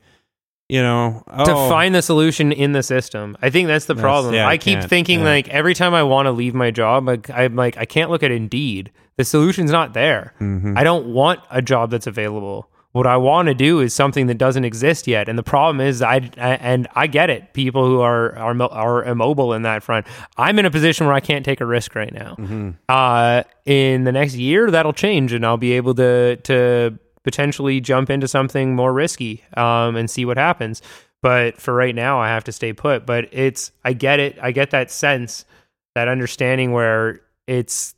You 0.70 0.84
know, 0.84 1.24
to 1.28 1.52
oh, 1.52 1.68
find 1.68 1.96
the 1.96 2.02
solution 2.04 2.52
in 2.52 2.74
the 2.74 2.84
system. 2.84 3.36
I 3.42 3.50
think 3.50 3.68
that's 3.68 3.86
the 3.86 3.96
That's- 3.96 4.04
problem. 4.04 4.36
yeah, 4.36 4.48
I 4.48 4.60
keep 4.60 4.84
thinking 4.84 5.20
yeah. 5.20 5.26
like 5.26 5.50
every 5.50 5.74
time 5.74 5.96
I 5.96 6.04
want 6.04 6.28
to 6.28 6.32
leave 6.32 6.54
my 6.54 6.70
job, 6.70 7.08
like 7.08 7.28
I'm 7.32 7.56
like 7.56 7.76
I 7.78 7.86
can't 7.86 8.12
look 8.12 8.22
at 8.22 8.30
Indeed. 8.30 8.92
The 9.18 9.26
solution's 9.26 9.72
not 9.72 9.94
there. 9.94 10.36
Mm-hmm. 10.40 10.78
I 10.78 10.84
don't 10.84 11.08
want 11.08 11.40
a 11.50 11.64
job 11.64 11.90
that's 11.90 12.06
available. 12.06 12.70
What 12.92 13.06
I 13.06 13.18
want 13.18 13.48
to 13.48 13.54
do 13.54 13.82
is 13.82 13.94
something 13.94 14.28
that 14.28 14.38
doesn't 14.38 14.64
exist 14.64 15.08
yet, 15.08 15.28
and 15.28 15.38
the 15.38 15.44
problem 15.44 15.80
is 15.82 16.02
I, 16.04 16.30
I 16.38 16.56
and 16.56 16.88
I 16.96 17.08
get 17.08 17.32
it. 17.32 17.54
People 17.54 17.86
who 17.86 18.02
are 18.02 18.36
are 18.38 18.62
are 18.62 19.04
immobile 19.04 19.54
in 19.54 19.64
that 19.64 19.82
front. 19.82 20.06
I'm 20.38 20.60
in 20.60 20.66
a 20.66 20.72
position 20.72 21.08
where 21.08 21.16
I 21.16 21.20
can't 21.20 21.44
take 21.46 21.62
a 21.62 21.66
risk 21.66 21.96
right 21.96 22.14
now. 22.14 22.36
Mm-hmm. 22.38 22.70
Uh, 22.88 23.44
in 23.66 24.04
the 24.06 24.12
next 24.12 24.36
year, 24.36 24.70
that'll 24.70 24.94
change, 24.94 25.34
and 25.34 25.46
I'll 25.46 25.58
be 25.58 25.74
able 25.74 25.96
to 25.96 26.36
to 26.38 26.98
potentially 27.30 27.80
jump 27.80 28.10
into 28.10 28.28
something 28.28 28.76
more 28.76 28.92
risky 28.92 29.44
um, 29.56 29.96
and 29.96 30.10
see 30.10 30.26
what 30.26 30.38
happens. 30.38 30.82
But 31.22 31.62
for 31.62 31.76
right 31.76 31.94
now, 31.94 32.20
I 32.20 32.30
have 32.30 32.44
to 32.46 32.52
stay 32.52 32.74
put. 32.74 33.06
But 33.06 33.30
it's 33.32 33.72
I 33.86 33.94
get 33.94 34.20
it. 34.20 34.40
I 34.42 34.52
get 34.52 34.72
that 34.72 34.90
sense, 34.90 35.46
that 35.94 36.08
understanding 36.08 36.72
where 36.72 37.22
it's 37.46 37.94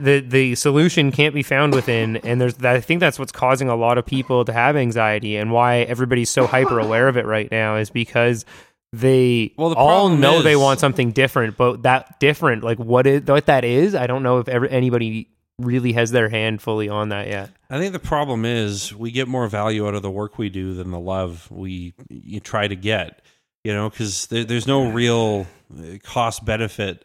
the 0.00 0.18
the 0.20 0.56
solution 0.56 1.12
can't 1.12 1.34
be 1.34 1.42
found 1.42 1.74
within 1.74 2.18
and 2.18 2.40
there's 2.40 2.56
I 2.62 2.78
think 2.78 3.00
that's 3.00 3.18
what's 3.18 3.32
causing 3.32 3.68
a 3.68 3.74
lot 3.74 3.98
of 3.98 4.06
people 4.06 4.44
to 4.44 4.52
have 4.52 4.76
anxiety 4.76 5.36
and 5.36 5.50
why 5.50 5.78
everybody's 5.78 6.30
so 6.30 6.46
hyper 6.46 6.78
aware 6.78 7.08
of 7.08 7.16
it 7.16 7.26
right 7.26 7.50
now 7.50 7.74
is 7.74 7.90
because 7.90 8.44
they 8.92 9.52
Well, 9.56 9.70
the 9.70 9.74
all 9.74 10.08
know 10.08 10.40
they 10.40 10.54
want 10.54 10.78
something 10.78 11.10
different 11.10 11.56
but 11.56 11.82
that 11.82 12.20
different 12.20 12.62
like 12.62 12.78
what 12.78 13.08
is 13.08 13.22
what 13.24 13.46
that 13.46 13.64
is 13.64 13.96
I 13.96 14.06
don't 14.06 14.22
know 14.22 14.38
if 14.38 14.46
ever 14.46 14.68
anybody 14.68 15.28
really 15.58 15.92
has 15.92 16.10
their 16.10 16.28
hand 16.28 16.62
fully 16.62 16.88
on 16.88 17.08
that 17.08 17.26
yet 17.26 17.50
I 17.70 17.78
think 17.78 17.92
the 17.92 17.98
problem 17.98 18.44
is 18.44 18.94
we 18.94 19.10
get 19.10 19.28
more 19.28 19.46
value 19.46 19.86
out 19.86 19.94
of 19.94 20.02
the 20.02 20.10
work 20.10 20.38
we 20.38 20.48
do 20.48 20.74
than 20.74 20.90
the 20.90 20.98
love 20.98 21.50
we 21.50 21.92
you 22.08 22.40
try 22.40 22.66
to 22.66 22.76
get. 22.76 23.22
You 23.64 23.74
know, 23.74 23.90
because 23.90 24.26
there, 24.28 24.44
there's 24.44 24.66
no 24.66 24.90
real 24.90 25.46
uh, 25.76 25.98
cost 26.02 26.44
benefit 26.44 27.04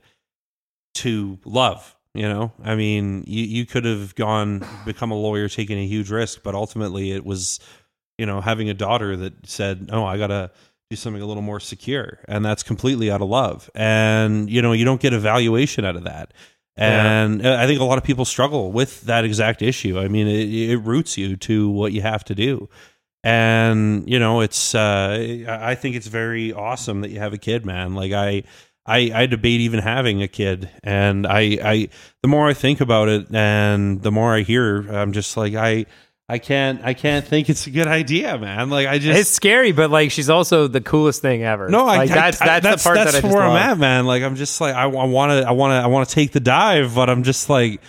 to 0.96 1.38
love. 1.44 1.96
You 2.14 2.30
know, 2.30 2.52
I 2.64 2.76
mean, 2.76 3.24
you, 3.28 3.44
you 3.44 3.66
could 3.66 3.86
have 3.86 4.14
gone 4.16 4.66
become 4.86 5.10
a 5.12 5.16
lawyer, 5.16 5.50
taking 5.50 5.80
a 5.80 5.88
huge 5.88 6.12
risk, 6.12 6.44
but 6.44 6.54
ultimately 6.54 7.12
it 7.12 7.26
was, 7.26 7.60
you 8.20 8.26
know, 8.28 8.40
having 8.40 8.70
a 8.70 8.74
daughter 8.76 9.18
that 9.18 9.48
said, 9.48 9.90
"Oh, 9.92 10.06
I 10.06 10.18
gotta 10.18 10.52
do 10.92 10.96
something 10.96 11.22
a 11.22 11.26
little 11.26 11.42
more 11.42 11.60
secure," 11.60 12.20
and 12.28 12.46
that's 12.46 12.62
completely 12.62 13.10
out 13.10 13.22
of 13.22 13.30
love. 13.30 13.70
And 13.74 14.48
you 14.50 14.62
know, 14.62 14.74
you 14.74 14.86
don't 14.86 15.02
get 15.02 15.12
a 15.12 15.20
valuation 15.20 15.84
out 15.84 15.96
of 15.96 16.04
that. 16.04 16.34
And 16.76 17.46
uh, 17.46 17.58
I 17.60 17.68
think 17.68 17.80
a 17.80 17.84
lot 17.84 17.98
of 17.98 18.04
people 18.04 18.26
struggle 18.26 18.72
with 18.72 19.02
that 19.02 19.26
exact 19.26 19.62
issue. 19.62 20.00
I 20.00 20.08
mean, 20.08 20.28
it, 20.28 20.72
it 20.72 20.78
roots 20.78 21.18
you 21.18 21.36
to 21.38 21.70
what 21.70 21.94
you 21.94 22.02
have 22.02 22.24
to 22.26 22.36
do. 22.36 22.70
And 23.24 24.10
you 24.10 24.20
know, 24.20 24.42
it's 24.42 24.76
uh, 24.76 25.46
I 25.48 25.72
I 25.72 25.76
think 25.76 25.96
it's 25.96 26.08
very 26.08 26.52
awesome 26.52 27.02
that 27.02 27.12
you 27.12 27.20
have 27.20 27.34
a 27.34 27.38
kid, 27.38 27.66
man. 27.66 27.94
Like 27.94 28.12
I, 28.12 28.44
I, 28.86 29.12
I 29.14 29.26
debate 29.28 29.62
even 29.62 29.80
having 29.80 30.22
a 30.22 30.28
kid, 30.28 30.70
and 30.84 31.26
I, 31.26 31.58
I, 31.64 31.90
the 32.22 32.28
more 32.28 32.50
I 32.50 32.54
think 32.54 32.82
about 32.82 33.08
it, 33.08 33.34
and 33.34 34.02
the 34.02 34.12
more 34.12 34.36
I 34.36 34.42
hear, 34.42 34.82
I'm 34.92 35.14
just 35.14 35.38
like 35.38 35.54
I, 35.54 35.86
I 36.34 36.40
can't, 36.40 36.82
I 36.84 36.94
can't 36.94 37.26
think 37.26 37.50
it's 37.50 37.68
a 37.68 37.70
good 37.70 37.88
idea, 37.88 38.38
man. 38.38 38.70
Like 38.70 38.88
I 38.88 38.98
just, 39.00 39.20
it's 39.20 39.30
scary 39.30 39.72
but 39.72 39.90
like 39.92 40.12
she's 40.12 40.30
also 40.30 40.68
the 40.68 40.82
coolest 40.82 41.22
thing 41.22 41.44
ever 41.44 41.70
no, 41.70 41.86
I, 41.88 41.98
like 41.98 42.12
I- 42.12 42.16
that's 42.16 42.42
I- 42.42 42.46
that's, 42.60 42.64
that's 42.64 42.84
the 42.84 42.88
part 42.88 42.96
that's 42.98 43.12
that 43.14 43.18
I 43.20 43.22
just 43.22 43.34
where 43.34 43.44
I'm 43.44 43.56
at, 43.58 43.78
man. 43.78 44.06
Like 44.06 44.24
I'm 44.24 44.36
just 44.36 44.60
like 44.60 44.76
I 44.76 44.88
want 44.88 45.32
to, 45.32 45.48
I 45.48 45.52
want 45.52 45.72
to, 45.72 45.76
I 45.84 45.88
want 45.88 46.10
to 46.10 46.16
take 46.16 46.32
the 46.32 46.40
dive, 46.40 46.96
but 46.96 47.10
I'm 47.10 47.24
just 47.24 47.50
like, 47.50 47.82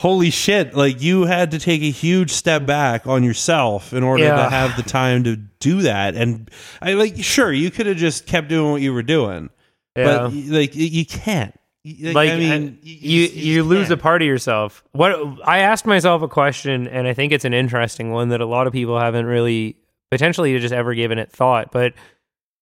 holy 0.00 0.30
shit! 0.30 0.74
Like 0.74 1.00
you 1.02 1.24
had 1.26 1.52
to 1.52 1.58
take 1.58 1.82
a 1.82 1.90
huge 1.90 2.30
step 2.32 2.66
back 2.66 3.06
on 3.06 3.22
yourself 3.22 3.92
in 3.92 4.02
order 4.02 4.24
Yeah. 4.24 4.36
to 4.44 4.50
have 4.50 4.76
the 4.76 4.82
time 4.82 5.24
to 5.24 5.36
do 5.36 5.82
that. 5.82 6.14
And 6.16 6.50
I 6.80 6.94
like, 6.94 7.22
sure, 7.22 7.52
you 7.52 7.70
could 7.70 7.86
have 7.86 7.96
just 7.98 8.26
kept 8.26 8.48
doing 8.48 8.72
what 8.72 8.80
you 8.82 8.92
were 8.92 9.02
doing, 9.04 9.50
Yeah. 9.96 10.04
but 10.28 10.32
like 10.32 10.74
you 10.74 11.04
can't. 11.06 11.54
Like, 11.84 12.14
like 12.14 12.30
I 12.30 12.36
mean, 12.36 12.52
uh, 12.52 12.54
and 12.54 12.78
you 12.82 13.26
just- 13.26 13.36
you, 13.36 13.62
lose 13.64 13.90
a 13.90 13.96
part 13.96 14.22
of 14.22 14.26
yourself. 14.28 14.84
What 14.92 15.16
I 15.44 15.58
asked 15.60 15.84
myself 15.86 16.22
a 16.22 16.28
question, 16.28 16.86
and 16.86 17.08
I 17.08 17.14
think 17.14 17.32
it's 17.32 17.44
an 17.44 17.54
interesting 17.54 18.12
one 18.12 18.28
that 18.28 18.40
a 18.40 18.46
lot 18.46 18.66
of 18.66 18.72
people 18.72 18.98
haven't 18.98 19.26
really 19.26 19.76
potentially 20.10 20.56
just 20.58 20.72
ever 20.72 20.94
given 20.94 21.18
it 21.18 21.32
thought. 21.32 21.72
But 21.72 21.94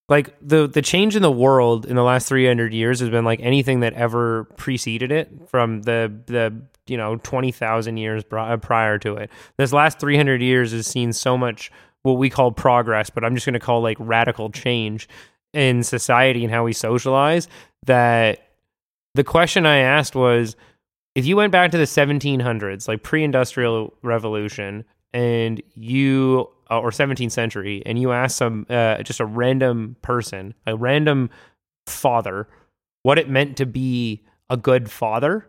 like 0.09 0.35
the 0.41 0.67
the 0.67 0.83
change 0.83 1.17
in 1.17 1.23
the 1.23 1.31
world 1.31 1.85
in 1.85 1.97
the 1.97 2.03
last 2.03 2.29
300 2.29 2.73
years 2.73 3.01
has 3.01 3.11
been 3.11 3.25
like 3.25 3.41
anything 3.43 3.81
that 3.81 3.93
ever 3.93 4.45
preceded 4.57 5.13
it 5.13 5.31
from 5.49 5.83
the 5.83 6.13
the 6.27 6.63
you 6.87 6.97
know 6.97 7.17
20,000 7.17 7.97
years 7.99 8.25
uh, 8.33 8.57
prior 8.57 8.99
to 8.99 9.17
it. 9.17 9.31
This 9.59 9.73
last 9.73 10.01
300 10.01 10.41
years 10.41 10.73
has 10.73 10.87
seen 10.87 11.13
so 11.13 11.37
much 11.37 11.71
what 12.03 12.15
we 12.15 12.31
call 12.31 12.51
progress, 12.53 13.11
but 13.11 13.23
I'm 13.25 13.35
just 13.35 13.45
going 13.45 13.53
to 13.55 13.61
call 13.61 13.83
like 13.83 13.99
radical 14.01 14.51
change 14.51 15.09
in 15.53 15.83
society 15.83 16.43
and 16.43 16.53
how 16.53 16.65
we 16.65 16.73
socialize 16.73 17.49
that 17.85 18.50
the 19.15 19.25
question 19.25 19.67
I 19.67 19.79
asked 19.79 20.15
was 20.15 20.57
if 21.15 21.27
you 21.27 21.37
went 21.37 21.53
back 21.53 21.71
to 21.73 21.79
the 21.79 21.85
1700s, 21.85 22.87
like 22.87 23.03
pre-industrial 23.03 23.95
revolution, 24.03 24.85
and 25.13 25.61
you 25.75 26.49
uh, 26.71 26.79
or 26.79 26.91
17th 26.91 27.33
century, 27.33 27.83
and 27.85 27.99
you 27.99 28.13
asked 28.13 28.37
some 28.37 28.65
uh, 28.71 29.03
just 29.03 29.21
a 29.21 29.27
random 29.27 29.97
person, 30.03 30.55
a 30.67 30.77
random 30.77 31.31
father, 31.87 32.47
what 33.03 33.19
it 33.19 33.29
meant 33.29 33.57
to 33.57 33.67
be 33.67 34.23
a 34.49 34.57
good 34.57 34.91
father, 34.91 35.47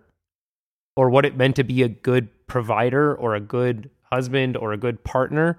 or 0.96 1.10
what 1.10 1.26
it 1.26 1.38
meant 1.38 1.56
to 1.58 1.64
be 1.64 1.84
a 1.84 1.90
good 1.90 2.30
provider, 2.48 3.16
or 3.16 3.36
a 3.36 3.40
good 3.40 3.90
husband, 4.12 4.58
or 4.58 4.74
a 4.74 4.78
good 4.78 5.04
partner, 5.04 5.58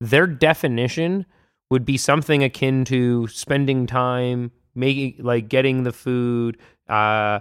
their 0.00 0.26
definition 0.26 1.26
would 1.70 1.84
be 1.84 1.96
something 1.96 2.42
akin 2.42 2.84
to 2.84 3.26
spending 3.28 3.86
time 3.86 4.50
making 4.74 5.16
like 5.18 5.48
getting 5.48 5.82
the 5.82 5.92
food 5.92 6.58
uh 6.88 7.40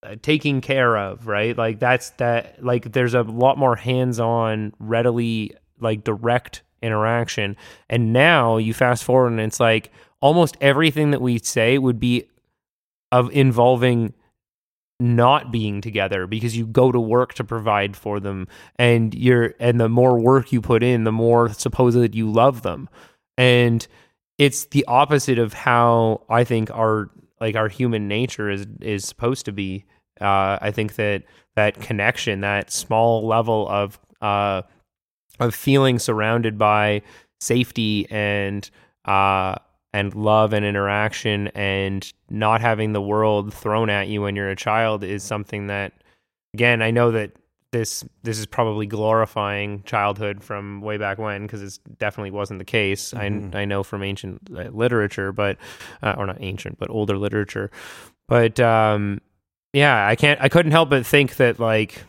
uh, 0.00 0.14
taking 0.22 0.60
care 0.60 0.96
of, 0.96 1.26
right? 1.26 1.58
Like 1.58 1.80
that's 1.80 2.10
that 2.10 2.64
like 2.64 2.92
there's 2.92 3.14
a 3.14 3.22
lot 3.22 3.58
more 3.58 3.74
hands-on, 3.74 4.72
readily 4.78 5.56
like 5.80 6.04
direct 6.04 6.62
interaction. 6.82 7.56
And 7.90 8.12
now 8.12 8.58
you 8.58 8.72
fast 8.74 9.02
forward 9.02 9.32
and 9.32 9.40
it's 9.40 9.58
like 9.58 9.90
almost 10.20 10.56
everything 10.60 11.10
that 11.10 11.20
we 11.20 11.38
say 11.38 11.78
would 11.78 11.98
be 11.98 12.28
of 13.10 13.30
involving 13.32 14.14
not 15.00 15.50
being 15.50 15.80
together 15.80 16.26
because 16.26 16.56
you 16.56 16.66
go 16.66 16.90
to 16.90 17.00
work 17.00 17.34
to 17.34 17.44
provide 17.44 17.96
for 17.96 18.18
them 18.18 18.48
and 18.76 19.14
you're 19.14 19.54
and 19.60 19.80
the 19.80 19.88
more 19.88 20.18
work 20.18 20.52
you 20.52 20.60
put 20.60 20.82
in 20.82 21.04
the 21.04 21.12
more 21.12 21.48
supposed 21.52 21.96
that 21.96 22.14
you 22.14 22.28
love 22.28 22.62
them 22.62 22.88
and 23.36 23.86
it's 24.38 24.66
the 24.66 24.84
opposite 24.86 25.38
of 25.38 25.52
how 25.52 26.22
i 26.30 26.44
think 26.44 26.70
our 26.70 27.10
like 27.40 27.56
our 27.56 27.68
human 27.68 28.08
nature 28.08 28.50
is 28.50 28.66
is 28.80 29.04
supposed 29.04 29.44
to 29.44 29.52
be. 29.52 29.84
Uh 30.20 30.58
i 30.60 30.70
think 30.72 30.96
that 30.96 31.22
that 31.54 31.80
connection 31.80 32.40
that 32.40 32.72
small 32.72 33.26
level 33.26 33.68
of 33.68 33.98
uh 34.20 34.62
of 35.38 35.54
feeling 35.54 35.98
surrounded 35.98 36.58
by 36.58 37.00
safety 37.40 38.06
and 38.10 38.70
uh 39.04 39.54
and 39.92 40.14
love 40.14 40.52
and 40.52 40.64
interaction 40.64 41.48
and 41.48 42.12
not 42.30 42.60
having 42.60 42.92
the 42.92 43.00
world 43.00 43.54
thrown 43.54 43.88
at 43.88 44.08
you 44.08 44.22
when 44.22 44.34
you're 44.34 44.50
a 44.50 44.56
child 44.56 45.04
is 45.04 45.22
something 45.22 45.68
that 45.68 45.92
again 46.52 46.82
I 46.82 46.90
know 46.90 47.12
that 47.12 47.30
this 47.72 48.04
this 48.22 48.38
is 48.38 48.46
probably 48.46 48.86
glorifying 48.86 49.82
childhood 49.84 50.42
from 50.42 50.80
way 50.80 50.96
back 50.96 51.18
when 51.18 51.42
because 51.42 51.62
it 51.62 51.98
definitely 51.98 52.30
wasn't 52.30 52.58
the 52.58 52.64
case. 52.64 53.12
Mhm. 53.12 53.54
I 53.54 53.62
I 53.62 53.64
know 53.64 53.82
from 53.82 54.02
ancient 54.02 54.48
uh, 54.54 54.64
literature, 54.70 55.32
but 55.32 55.58
uh, 56.02 56.14
or 56.16 56.26
not 56.26 56.38
ancient, 56.40 56.78
but 56.78 56.88
older 56.90 57.18
literature. 57.18 57.70
But 58.26 58.58
um, 58.60 59.20
yeah, 59.72 60.06
I 60.06 60.16
can't. 60.16 60.40
I 60.40 60.48
couldn't 60.48 60.72
help 60.72 60.90
but 60.90 61.04
think 61.04 61.36
that 61.36 61.58
like 61.58 62.04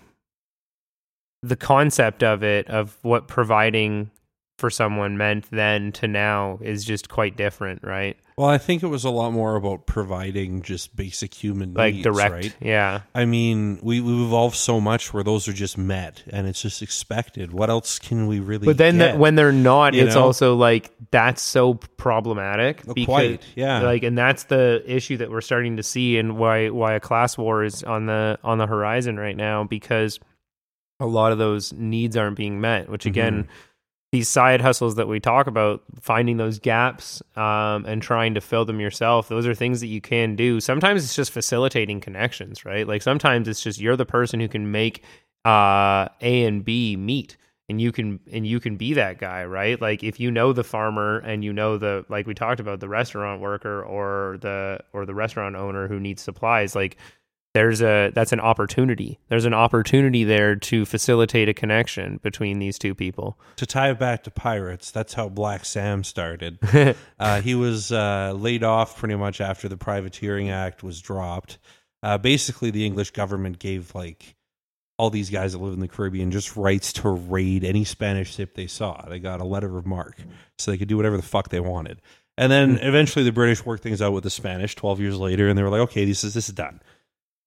the 1.41 1.55
concept 1.55 2.24
of 2.24 2.43
it 2.43 2.68
of 2.68 2.97
what 3.01 3.28
providing 3.28 4.12
for 4.60 4.70
someone 4.70 5.18
meant 5.18 5.49
then 5.51 5.91
to 5.93 6.07
now 6.07 6.60
is 6.62 6.86
just 6.86 7.10
quite 7.10 7.36
different, 7.38 7.84
right? 7.84 8.18
Well, 8.38 8.47
I 8.47 8.57
think 8.57 8.84
it 8.84 8.88
was 8.88 9.03
a 9.03 9.10
lot 9.10 9.32
more 9.32 9.55
about 9.55 9.86
providing 9.86 10.62
just 10.62 10.95
basic 10.95 11.34
human 11.34 11.74
Like 11.74 11.95
needs, 11.95 12.03
direct, 12.05 12.34
right? 12.34 12.55
yeah. 12.62 13.01
I 13.14 13.26
mean, 13.26 13.80
we 13.82 13.99
we've 13.99 14.22
evolved 14.22 14.55
so 14.55 14.80
much 14.80 15.14
where 15.14 15.24
those 15.24 15.47
are 15.47 15.53
just 15.53 15.78
met 15.78 16.24
and 16.28 16.47
it's 16.47 16.62
just 16.62 16.82
expected. 16.82 17.51
What 17.51 17.70
else 17.70 17.99
can 17.99 18.28
we 18.28 18.39
really? 18.39 18.66
But 18.66 18.78
then 18.78 18.99
that 18.99 19.18
when 19.18 19.36
they're 19.36 19.51
not, 19.51 19.93
you 19.93 20.05
it's 20.05 20.16
know? 20.16 20.24
also 20.24 20.55
like 20.55 20.91
that's 21.12 21.41
so 21.41 21.74
problematic. 21.74 22.82
Oh, 22.88 22.93
because, 22.93 23.05
quite, 23.05 23.41
yeah. 23.55 23.82
Like, 23.82 24.03
and 24.03 24.18
that's 24.18 24.43
the 24.43 24.84
issue 24.86 25.18
that 25.18 25.30
we're 25.32 25.41
starting 25.41 25.78
to 25.78 25.84
see, 25.84 26.18
and 26.18 26.38
why 26.38 26.70
why 26.70 26.93
a 26.93 26.99
class 26.99 27.38
war 27.38 27.64
is 27.64 27.84
on 27.84 28.05
the 28.05 28.39
on 28.43 28.57
the 28.57 28.68
horizon 28.68 29.18
right 29.18 29.36
now 29.36 29.64
because 29.64 30.20
a 31.01 31.05
lot 31.05 31.32
of 31.32 31.38
those 31.38 31.74
needs 31.74 32.16
aren't 32.18 32.38
being 32.38 32.62
met. 32.62 32.89
Which 32.89 33.05
again, 33.05 33.43
Mm-hmm. 33.43 33.51
These 34.12 34.28
side 34.28 34.62
hustles 34.62 34.95
that 34.95 35.07
we 35.07 35.20
talk 35.20 35.45
about, 35.45 35.84
finding 36.01 36.38
those 36.38 36.57
gaps 36.57 37.22
um, 37.36 37.86
and 37.86 38.01
trying 38.01 38.34
to 38.34 38.41
fill 38.41 38.66
them 38.66 38.80
yourself, 38.80 39.30
those 39.30 39.45
are 39.45 39.53
things 39.53 39.82
that 39.82 39.88
you 39.88 40.01
can 40.01 40.36
do. 40.36 40.60
Sometimes 40.60 41.03
it's 41.03 41.16
just 41.16 41.32
facilitating 41.32 41.99
connections, 42.01 42.66
right? 42.66 42.88
Like 42.88 43.03
sometimes 43.03 43.47
it's 43.47 43.62
just 43.62 43.80
you're 43.80 43.95
the 43.95 44.05
person 44.05 44.39
who 44.39 44.47
can 44.47 44.72
make 44.72 45.03
uh, 45.45 46.07
A 46.22 46.45
and 46.45 46.66
B 46.66 46.95
meet. 46.95 47.38
And 47.70 47.80
you 47.80 47.91
can 47.91 48.20
and 48.32 48.47
you 48.47 48.60
can 48.60 48.78
be 48.78 48.95
that 48.95 49.20
guy, 49.20 49.45
right? 49.45 49.80
Like 49.80 50.03
if 50.03 50.20
you 50.20 50.32
know 50.32 50.53
the 50.53 50.64
farmer 50.64 51.20
and 51.20 51.43
you 51.43 51.53
know 51.53 51.78
the 51.78 52.03
like 52.10 52.26
we 52.26 52.34
talked 52.34 52.60
about 52.60 52.80
the 52.80 52.89
restaurant 52.89 53.41
worker 53.41 53.84
or 53.84 54.39
the 54.41 54.80
or 54.91 55.05
the 55.05 55.14
restaurant 55.14 55.55
owner 55.55 55.88
who 55.88 55.99
needs 55.99 56.24
supplies, 56.24 56.74
like 56.74 56.97
there's 57.60 57.82
a 57.82 58.10
that's 58.16 58.32
an 58.32 58.39
opportunity. 58.39 59.20
There's 59.28 59.43
an 59.43 59.53
opportunity 59.53 60.24
there 60.24 60.55
to 60.55 60.86
facilitate 60.86 61.49
a 61.49 61.53
connection 61.53 62.22
between 62.24 62.60
these 62.60 62.80
two 62.80 62.95
people. 62.95 63.38
to 63.57 63.66
tie 63.66 63.89
it 63.91 63.99
back 63.99 64.24
to 64.24 64.32
pirates, 64.32 64.91
that's 64.91 65.14
how 65.14 65.28
Black 65.28 65.66
Sam 65.66 66.05
started. 66.05 66.57
uh, 67.20 67.41
he 67.41 67.55
was 67.55 67.91
uh, 67.91 68.32
laid 68.34 68.64
off 68.64 68.97
pretty 68.97 69.16
much 69.16 69.41
after 69.41 69.68
the 69.68 69.76
Privateering 69.76 70.49
Act 70.49 70.84
was 70.84 71.01
dropped. 71.01 71.57
Uh, 72.01 72.18
basically, 72.18 72.72
the 72.72 72.86
English 72.86 73.12
government 73.12 73.60
gave 73.60 73.93
like 73.93 74.38
all 74.97 75.10
these 75.10 75.30
guys 75.30 75.51
that 75.51 75.60
live 75.60 75.74
in 75.74 75.82
the 75.82 75.89
Caribbean 75.89 76.32
just 76.32 76.55
rights 76.55 76.93
to 76.93 77.10
raid 77.10 77.66
any 77.66 77.84
Spanish 77.84 78.36
ship 78.36 78.55
they 78.55 78.68
saw. 78.68 79.01
They 79.10 79.20
got 79.20 79.41
a 79.41 79.45
letter 79.45 79.78
of 79.78 79.86
marque, 79.86 80.22
so 80.57 80.72
they 80.72 80.78
could 80.78 80.88
do 80.88 80.95
whatever 80.95 81.18
the 81.18 81.24
fuck 81.24 81.49
they 81.49 81.60
wanted. 81.60 82.01
And 82.38 82.49
then 82.49 82.78
eventually, 82.78 83.26
the 83.26 83.34
British 83.34 83.66
worked 83.66 83.84
things 83.84 84.01
out 84.01 84.14
with 84.14 84.24
the 84.24 84.30
Spanish. 84.30 84.76
Twelve 84.76 85.01
years 85.01 85.18
later, 85.18 85.49
and 85.49 85.57
they 85.57 85.64
were 85.64 85.70
like, 85.70 85.82
"Okay, 85.82 86.05
this 86.05 86.24
is 86.24 86.34
this 86.34 86.47
is 86.47 86.55
done." 86.55 86.80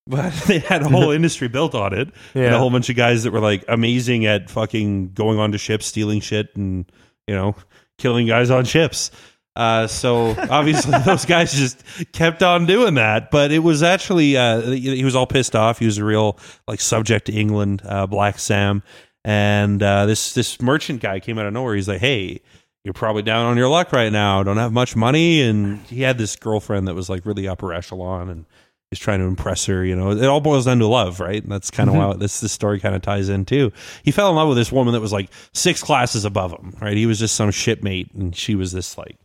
But 0.06 0.32
they 0.46 0.58
had 0.58 0.82
a 0.82 0.88
whole 0.88 1.10
industry 1.12 1.48
built 1.48 1.74
on 1.74 1.92
it, 1.94 2.10
and 2.34 2.54
a 2.54 2.58
whole 2.58 2.70
bunch 2.70 2.90
of 2.90 2.96
guys 2.96 3.24
that 3.24 3.32
were 3.32 3.40
like 3.40 3.64
amazing 3.68 4.26
at 4.26 4.50
fucking 4.50 5.12
going 5.12 5.38
onto 5.38 5.58
ships, 5.58 5.86
stealing 5.86 6.20
shit, 6.20 6.54
and 6.56 6.90
you 7.26 7.34
know, 7.34 7.54
killing 7.98 8.26
guys 8.26 8.50
on 8.50 8.64
ships. 8.64 9.10
Uh, 9.54 9.86
so 9.86 10.34
obviously 10.50 10.98
those 11.00 11.24
guys 11.24 11.52
just 11.52 11.84
kept 12.12 12.42
on 12.42 12.66
doing 12.66 12.94
that, 12.94 13.30
but 13.30 13.52
it 13.52 13.60
was 13.60 13.82
actually 13.82 14.36
uh, 14.36 14.60
he 14.62 15.04
was 15.04 15.14
all 15.14 15.26
pissed 15.26 15.54
off. 15.54 15.78
He 15.78 15.86
was 15.86 15.98
a 15.98 16.04
real 16.04 16.38
like 16.66 16.80
subject 16.80 17.26
to 17.26 17.32
England, 17.32 17.82
uh, 17.84 18.06
Black 18.06 18.38
Sam, 18.38 18.82
and 19.24 19.82
uh, 19.82 20.06
this 20.06 20.34
this 20.34 20.60
merchant 20.60 21.00
guy 21.00 21.20
came 21.20 21.38
out 21.38 21.46
of 21.46 21.52
nowhere. 21.52 21.74
He's 21.74 21.88
like, 21.88 22.00
"Hey, 22.00 22.40
you're 22.84 22.94
probably 22.94 23.22
down 23.22 23.46
on 23.46 23.56
your 23.56 23.68
luck 23.68 23.92
right 23.92 24.10
now. 24.10 24.42
Don't 24.42 24.56
have 24.56 24.72
much 24.72 24.96
money." 24.96 25.42
And 25.42 25.78
he 25.86 26.02
had 26.02 26.18
this 26.18 26.34
girlfriend 26.34 26.88
that 26.88 26.94
was 26.94 27.10
like 27.10 27.26
really 27.26 27.46
upper 27.46 27.72
echelon, 27.74 28.30
and 28.30 28.46
he's 28.92 28.98
trying 28.98 29.20
to 29.20 29.24
impress 29.24 29.64
her. 29.64 29.82
You 29.82 29.96
know, 29.96 30.10
it 30.10 30.26
all 30.26 30.42
boils 30.42 30.66
down 30.66 30.78
to 30.80 30.86
love, 30.86 31.18
right? 31.18 31.42
And 31.42 31.50
that's 31.50 31.70
kind 31.70 31.88
of 31.88 31.96
how 31.96 32.12
this 32.12 32.40
this 32.40 32.52
story 32.52 32.78
kind 32.78 32.94
of 32.94 33.00
ties 33.00 33.30
in 33.30 33.46
too. 33.46 33.72
He 34.02 34.10
fell 34.10 34.28
in 34.28 34.36
love 34.36 34.48
with 34.48 34.58
this 34.58 34.70
woman 34.70 34.92
that 34.92 35.00
was 35.00 35.12
like 35.12 35.30
six 35.54 35.82
classes 35.82 36.26
above 36.26 36.52
him, 36.52 36.76
right? 36.80 36.96
He 36.96 37.06
was 37.06 37.18
just 37.18 37.34
some 37.34 37.50
shipmate, 37.50 38.12
and 38.12 38.36
she 38.36 38.54
was 38.54 38.72
this 38.72 38.98
like 38.98 39.16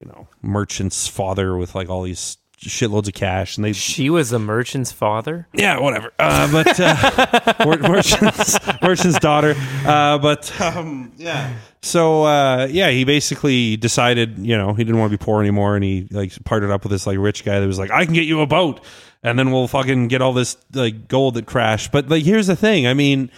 you 0.00 0.06
know 0.08 0.28
merchant's 0.42 1.08
father 1.08 1.56
with 1.56 1.74
like 1.74 1.88
all 1.88 2.02
these 2.02 2.38
shitloads 2.58 3.08
of 3.08 3.14
cash, 3.14 3.56
and 3.56 3.64
they 3.64 3.72
She 3.72 4.08
was 4.10 4.30
the 4.30 4.38
merchant's 4.38 4.92
father. 4.92 5.48
yeah, 5.52 5.80
whatever. 5.80 6.12
Uh, 6.18 6.50
but 6.52 6.78
uh, 6.78 7.54
merchant's, 7.88 8.58
merchant's 8.80 9.18
daughter. 9.18 9.54
Uh, 9.84 10.18
but 10.18 10.58
um, 10.60 11.12
yeah. 11.16 11.52
So 11.86 12.24
uh, 12.24 12.66
yeah, 12.70 12.90
he 12.90 13.04
basically 13.04 13.76
decided, 13.76 14.38
you 14.38 14.56
know, 14.56 14.74
he 14.74 14.84
didn't 14.84 14.98
want 14.98 15.12
to 15.12 15.18
be 15.18 15.24
poor 15.24 15.40
anymore, 15.40 15.76
and 15.76 15.84
he 15.84 16.08
like 16.10 16.32
partnered 16.44 16.70
up 16.70 16.82
with 16.82 16.90
this 16.90 17.06
like 17.06 17.18
rich 17.18 17.44
guy 17.44 17.60
that 17.60 17.66
was 17.66 17.78
like, 17.78 17.90
I 17.90 18.04
can 18.04 18.12
get 18.12 18.24
you 18.24 18.40
a 18.40 18.46
boat, 18.46 18.80
and 19.22 19.38
then 19.38 19.52
we'll 19.52 19.68
fucking 19.68 20.08
get 20.08 20.20
all 20.20 20.32
this 20.32 20.56
like 20.74 21.08
gold 21.08 21.34
that 21.34 21.46
crashed. 21.46 21.92
But 21.92 22.08
like, 22.08 22.24
here's 22.24 22.48
the 22.48 22.56
thing. 22.56 22.86
I 22.86 22.94
mean. 22.94 23.30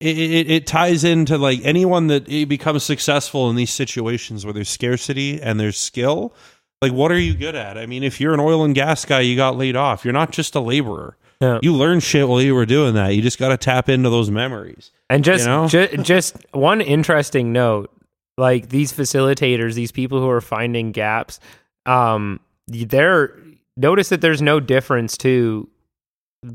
It, 0.00 0.16
it, 0.16 0.48
it 0.48 0.66
ties 0.68 1.02
into 1.02 1.36
like 1.38 1.58
anyone 1.64 2.06
that 2.06 2.28
becomes 2.48 2.84
successful 2.84 3.50
in 3.50 3.56
these 3.56 3.72
situations 3.72 4.44
where 4.44 4.54
there's 4.54 4.68
scarcity 4.68 5.42
and 5.42 5.58
there's 5.58 5.76
skill. 5.76 6.32
Like, 6.80 6.92
what 6.92 7.10
are 7.10 7.18
you 7.18 7.34
good 7.34 7.56
at? 7.56 7.76
I 7.76 7.86
mean, 7.86 8.04
if 8.04 8.20
you're 8.20 8.32
an 8.32 8.38
oil 8.38 8.62
and 8.62 8.76
gas 8.76 9.04
guy, 9.04 9.22
you 9.22 9.34
got 9.34 9.56
laid 9.56 9.74
off. 9.74 10.04
You're 10.04 10.12
not 10.12 10.30
just 10.30 10.54
a 10.54 10.60
laborer 10.60 11.16
Yeah. 11.40 11.58
you 11.62 11.72
learn 11.74 12.00
shit 12.00 12.28
while 12.28 12.42
you 12.42 12.54
were 12.54 12.66
doing 12.66 12.94
that. 12.94 13.14
You 13.14 13.22
just 13.22 13.38
got 13.38 13.48
to 13.48 13.56
tap 13.56 13.88
into 13.88 14.10
those 14.10 14.30
memories. 14.30 14.90
And 15.08 15.22
just, 15.22 15.44
You 15.44 15.50
know? 15.50 15.68
ju- 15.68 15.96
just 16.02 16.36
one 16.52 16.80
interesting 16.80 17.52
note, 17.52 17.90
like 18.36 18.70
these 18.70 18.92
facilitators, 18.92 19.74
these 19.74 19.92
people 19.92 20.20
who 20.20 20.28
are 20.28 20.40
finding 20.40 20.90
gaps, 20.92 21.38
um, 21.86 22.40
they're 22.66 23.36
notice 23.76 24.08
that 24.08 24.20
there's 24.20 24.42
no 24.42 24.58
difference 24.60 25.16
too 25.16 25.68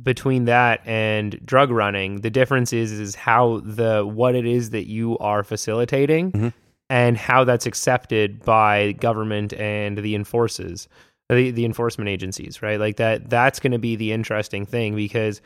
between 0.02 0.46
that 0.46 0.82
and 0.86 1.40
drug 1.46 1.72
running. 1.72 2.22
The 2.22 2.30
difference 2.30 2.72
is 2.74 2.92
is 2.92 3.16
how 3.16 3.62
the 3.64 4.06
what 4.06 4.36
it 4.36 4.46
is 4.46 4.70
that 4.72 4.88
you 4.88 5.18
are 5.20 5.44
facilitating 5.44 6.32
Mhm. 6.34 6.54
and 6.90 7.18
how 7.18 7.44
that's 7.46 7.66
accepted 7.66 8.44
by 8.44 8.92
government 8.94 9.54
and 9.54 9.98
the 9.98 10.14
enforces 10.16 10.88
the, 11.30 11.52
the 11.52 11.66
enforcement 11.66 12.10
agencies, 12.10 12.62
right? 12.62 12.80
Like 12.80 12.98
that 12.98 13.30
that's 13.30 13.60
going 13.60 13.72
to 13.72 13.80
be 13.80 13.96
the 13.96 14.12
interesting 14.12 14.66
thing 14.66 14.96
because 14.96 15.42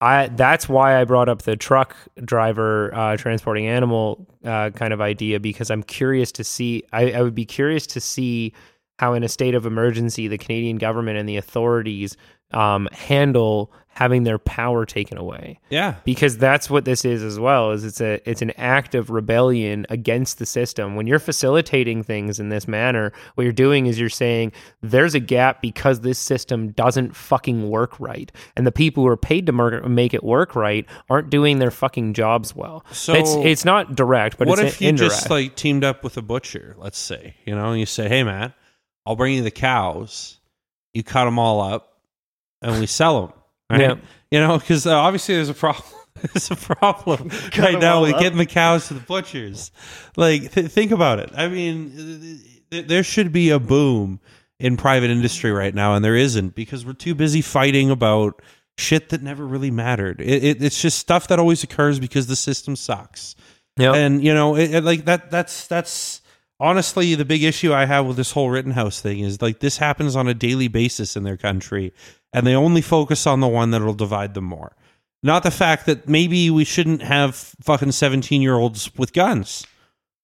I 0.00 0.28
that's 0.28 0.68
why 0.68 1.00
I 1.00 1.04
brought 1.04 1.28
up 1.28 1.42
the 1.42 1.56
truck 1.56 1.96
driver 2.24 2.94
uh, 2.94 3.16
transporting 3.16 3.66
animal 3.66 4.26
uh, 4.44 4.70
kind 4.70 4.92
of 4.92 5.00
idea 5.00 5.40
because 5.40 5.70
I'm 5.70 5.82
curious 5.82 6.32
to 6.32 6.44
see. 6.44 6.82
I, 6.92 7.12
I 7.12 7.22
would 7.22 7.34
be 7.34 7.46
curious 7.46 7.86
to 7.88 8.00
see 8.00 8.52
how, 8.98 9.14
in 9.14 9.22
a 9.22 9.28
state 9.28 9.54
of 9.54 9.66
emergency, 9.66 10.28
the 10.28 10.38
Canadian 10.38 10.78
government 10.78 11.18
and 11.18 11.28
the 11.28 11.36
authorities 11.36 12.16
um, 12.52 12.88
handle 12.92 13.72
having 13.94 14.24
their 14.24 14.38
power 14.38 14.84
taken 14.84 15.16
away 15.16 15.58
Yeah. 15.70 15.94
because 16.04 16.36
that's 16.36 16.68
what 16.68 16.84
this 16.84 17.04
is 17.04 17.22
as 17.22 17.38
well 17.38 17.70
is 17.72 17.84
it's 17.84 18.00
a 18.00 18.20
it's 18.28 18.42
an 18.42 18.50
act 18.58 18.94
of 18.94 19.10
rebellion 19.10 19.86
against 19.88 20.38
the 20.38 20.46
system 20.46 20.96
when 20.96 21.06
you're 21.06 21.18
facilitating 21.18 22.02
things 22.02 22.38
in 22.40 22.48
this 22.48 22.66
manner 22.68 23.12
what 23.34 23.44
you're 23.44 23.52
doing 23.52 23.86
is 23.86 23.98
you're 23.98 24.08
saying 24.08 24.52
there's 24.82 25.14
a 25.14 25.20
gap 25.20 25.62
because 25.62 26.00
this 26.00 26.18
system 26.18 26.72
doesn't 26.72 27.14
fucking 27.14 27.70
work 27.70 27.98
right 28.00 28.32
and 28.56 28.66
the 28.66 28.72
people 28.72 29.02
who 29.04 29.08
are 29.08 29.16
paid 29.16 29.46
to 29.46 29.52
make 29.88 30.12
it 30.12 30.24
work 30.24 30.54
right 30.56 30.86
aren't 31.08 31.30
doing 31.30 31.58
their 31.58 31.70
fucking 31.70 32.12
jobs 32.14 32.54
well 32.54 32.84
So- 32.92 33.14
it's 33.14 33.34
it's 33.36 33.64
not 33.64 33.94
direct 33.94 34.38
but 34.38 34.48
what 34.48 34.58
it's 34.58 34.74
if 34.74 34.80
you 34.82 34.88
indirect 34.90 35.14
just 35.14 35.30
like 35.30 35.54
teamed 35.54 35.84
up 35.84 36.02
with 36.02 36.16
a 36.16 36.22
butcher, 36.22 36.74
let's 36.78 36.98
say, 36.98 37.34
you 37.44 37.54
know, 37.54 37.70
and 37.70 37.78
you 37.80 37.86
say, 37.86 38.08
hey, 38.08 38.22
man, 38.24 38.52
I'll 39.06 39.16
bring 39.16 39.34
you 39.34 39.42
the 39.42 39.50
cows. 39.50 40.38
You 40.92 41.02
cut 41.02 41.24
them 41.24 41.38
all 41.38 41.60
up 41.60 41.98
and 42.62 42.80
we 42.80 42.86
sell 42.86 43.20
them. 43.26 43.32
Right? 43.70 43.80
Yeah. 43.80 43.94
You 44.30 44.40
know, 44.40 44.58
because 44.58 44.86
uh, 44.86 44.94
obviously 44.96 45.34
there's 45.36 45.48
a 45.48 45.54
problem. 45.54 45.84
There's 46.32 46.50
a 46.50 46.56
problem 46.56 47.28
right 47.58 47.78
now 47.78 48.00
with 48.02 48.14
up. 48.14 48.20
getting 48.20 48.38
the 48.38 48.46
cows 48.46 48.88
to 48.88 48.94
the 48.94 49.00
butchers. 49.00 49.70
Like, 50.16 50.52
th- 50.52 50.70
think 50.70 50.90
about 50.92 51.18
it. 51.18 51.30
I 51.36 51.48
mean, 51.48 52.40
th- 52.70 52.86
there 52.86 53.02
should 53.02 53.30
be 53.30 53.50
a 53.50 53.58
boom 53.58 54.20
in 54.58 54.76
private 54.78 55.10
industry 55.10 55.50
right 55.50 55.74
now, 55.74 55.94
and 55.96 56.02
there 56.04 56.14
isn't 56.16 56.54
because 56.54 56.86
we're 56.86 56.92
too 56.94 57.14
busy 57.14 57.42
fighting 57.42 57.90
about 57.90 58.40
shit 58.78 59.10
that 59.10 59.22
never 59.22 59.44
really 59.46 59.70
mattered. 59.72 60.20
It, 60.20 60.44
it, 60.44 60.62
it's 60.62 60.80
just 60.80 60.98
stuff 60.98 61.28
that 61.28 61.38
always 61.38 61.62
occurs 61.62 61.98
because 61.98 62.26
the 62.26 62.36
system 62.36 62.74
sucks 62.76 63.34
Yeah. 63.76 63.92
and 63.92 64.22
you 64.24 64.32
know 64.32 64.56
it, 64.56 64.72
it- 64.76 64.84
like 64.84 65.04
that 65.04 65.30
that's 65.30 65.66
that's 65.66 66.22
honestly 66.60 67.14
the 67.16 67.24
big 67.24 67.42
issue 67.42 67.72
i 67.74 67.84
have 67.84 68.06
with 68.06 68.16
this 68.16 68.30
whole 68.30 68.48
rittenhouse 68.48 69.00
thing 69.00 69.18
is 69.18 69.42
like 69.42 69.58
this 69.58 69.76
happens 69.76 70.14
on 70.14 70.28
a 70.28 70.34
daily 70.34 70.68
basis 70.68 71.16
in 71.16 71.24
their 71.24 71.36
country 71.36 71.92
and 72.34 72.46
they 72.46 72.54
only 72.54 72.82
focus 72.82 73.26
on 73.26 73.40
the 73.40 73.48
one 73.48 73.70
that'll 73.70 73.94
divide 73.94 74.34
them 74.34 74.44
more. 74.44 74.76
Not 75.22 75.44
the 75.44 75.50
fact 75.50 75.86
that 75.86 76.06
maybe 76.06 76.50
we 76.50 76.64
shouldn't 76.64 77.00
have 77.00 77.34
fucking 77.34 77.92
17 77.92 78.42
year 78.42 78.56
olds 78.56 78.94
with 78.98 79.14
guns 79.14 79.66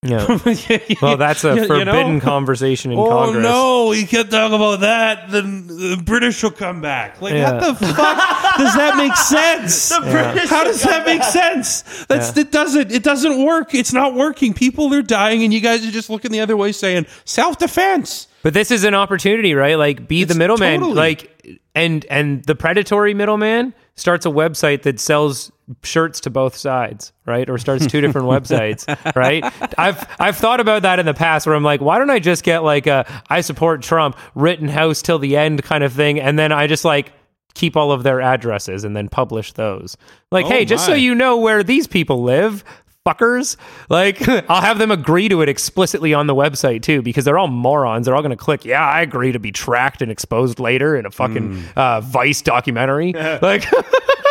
yeah. 0.03 0.27
Well, 1.03 1.17
that's 1.19 1.45
a 1.45 1.55
You- 1.55 1.63
you 1.63 1.69
know? 1.85 1.93
forbidden 1.93 2.21
conversation 2.21 2.91
in 2.91 2.99
oh 2.99 3.07
Congress. 3.09 3.45
Oh 3.47 3.85
no 3.85 3.91
we 3.91 4.05
can't 4.07 4.31
talk 4.31 4.51
about 4.53 4.81
that 4.81 5.31
then 5.31 5.67
the 5.67 6.01
british 6.03 6.43
will 6.43 6.51
come 6.53 6.81
back 6.81 7.21
like 7.21 7.35
Yeah. 7.35 7.53
what 7.61 7.79
the 7.79 7.87
fuck 7.87 8.57
does 8.57 8.75
that 8.77 8.95
make 8.97 9.15
sense 9.17 9.93
British 10.01 10.49
how 10.49 10.65
does 10.65 10.83
that 10.85 11.05
make 11.05 11.23
sense 11.23 11.83
that's 12.07 12.35
it 12.37 12.51
doesn't 12.51 12.91
it 12.91 13.03
doesn't 13.03 13.45
work 13.45 13.75
it's 13.75 13.93
not 13.93 14.15
working 14.15 14.55
people 14.55 14.93
are 14.95 15.03
dying 15.03 15.45
and 15.45 15.53
you 15.53 15.61
guys 15.61 15.87
are 15.87 15.91
just 15.91 16.09
looking 16.09 16.31
the 16.33 16.41
other 16.41 16.57
way 16.57 16.73
saying 16.73 17.05
self-defense 17.27 18.27
But 18.43 18.55
this 18.55 18.71
is 18.71 18.85
an 18.85 18.95
opportunity, 18.95 19.53
right? 19.55 19.77
Like 19.77 20.09
be 20.09 20.25
the 20.25 20.35
middleman. 20.35 20.81
totally- 20.81 20.97
Like 20.97 21.61
and 21.75 22.07
and 22.11 22.43
the 22.45 22.55
predatory 22.55 23.13
middleman 23.13 23.75
starts 23.97 24.25
a 24.27 24.31
website 24.31 24.83
that 24.83 24.99
sells 25.01 25.53
shirts 25.83 26.21
to 26.21 26.31
both 26.31 26.57
sides, 26.57 27.13
right? 27.27 27.49
Or 27.49 27.59
starts 27.59 27.87
two 27.87 28.01
different 28.01 28.27
websites, 28.29 28.87
right? 29.15 29.45
I've 29.79 30.07
I've 30.19 30.37
thought 30.37 30.61
about 30.61 30.83
that 30.83 30.99
in 30.99 31.07
the 31.07 31.15
past 31.15 31.47
where 31.47 31.55
I'm 31.55 31.63
like, 31.63 31.81
why 31.81 31.99
don't 31.99 32.11
I 32.11 32.19
just 32.19 32.43
get 32.43 32.65
like 32.65 32.87
a 32.87 33.07
I 33.29 33.41
support 33.41 33.83
Trump 33.83 34.17
Rittenhouse 34.35 35.03
till 35.03 35.19
the 35.19 35.37
end 35.37 35.63
kind 35.63 35.85
of 35.85 35.93
thing 35.93 36.19
and 36.21 36.39
then 36.39 36.51
I 36.53 36.67
just 36.67 36.85
like 36.85 37.13
keep 37.55 37.77
all 37.77 37.93
of 37.93 38.03
their 38.05 38.21
addresses 38.21 38.85
and 38.85 38.97
then 38.97 39.09
publish 39.09 39.53
those. 39.53 39.97
Like, 40.31 40.47
Oh 40.47 40.51
hey, 40.51 40.65
just 40.65 40.87
so 40.87 40.95
you 40.95 41.15
know 41.15 41.37
where 41.37 41.63
these 41.63 41.87
people 41.87 42.23
live, 42.23 42.65
fuckers. 43.07 43.57
Like, 43.89 44.27
I'll 44.51 44.61
have 44.61 44.79
them 44.79 44.91
agree 44.91 45.29
to 45.29 45.43
it 45.43 45.49
explicitly 45.49 46.13
on 46.15 46.27
the 46.27 46.35
website 46.35 46.83
too, 46.83 47.03
because 47.03 47.25
they're 47.25 47.39
all 47.39 47.49
morons. 47.49 48.07
They're 48.07 48.15
all 48.15 48.23
going 48.23 48.31
to 48.31 48.37
click, 48.37 48.65
yeah, 48.65 48.87
I 48.87 49.01
agree 49.01 49.33
to 49.33 49.39
be 49.39 49.53
tracked 49.53 50.03
and 50.03 50.11
exposed 50.11 50.61
later 50.61 50.97
in 50.97 51.07
a 51.07 51.11
fucking 51.11 51.55
Hmm. 51.55 51.61
uh, 51.77 52.01
Vice 52.03 52.43
documentary. 52.43 53.13
like, 53.43 53.65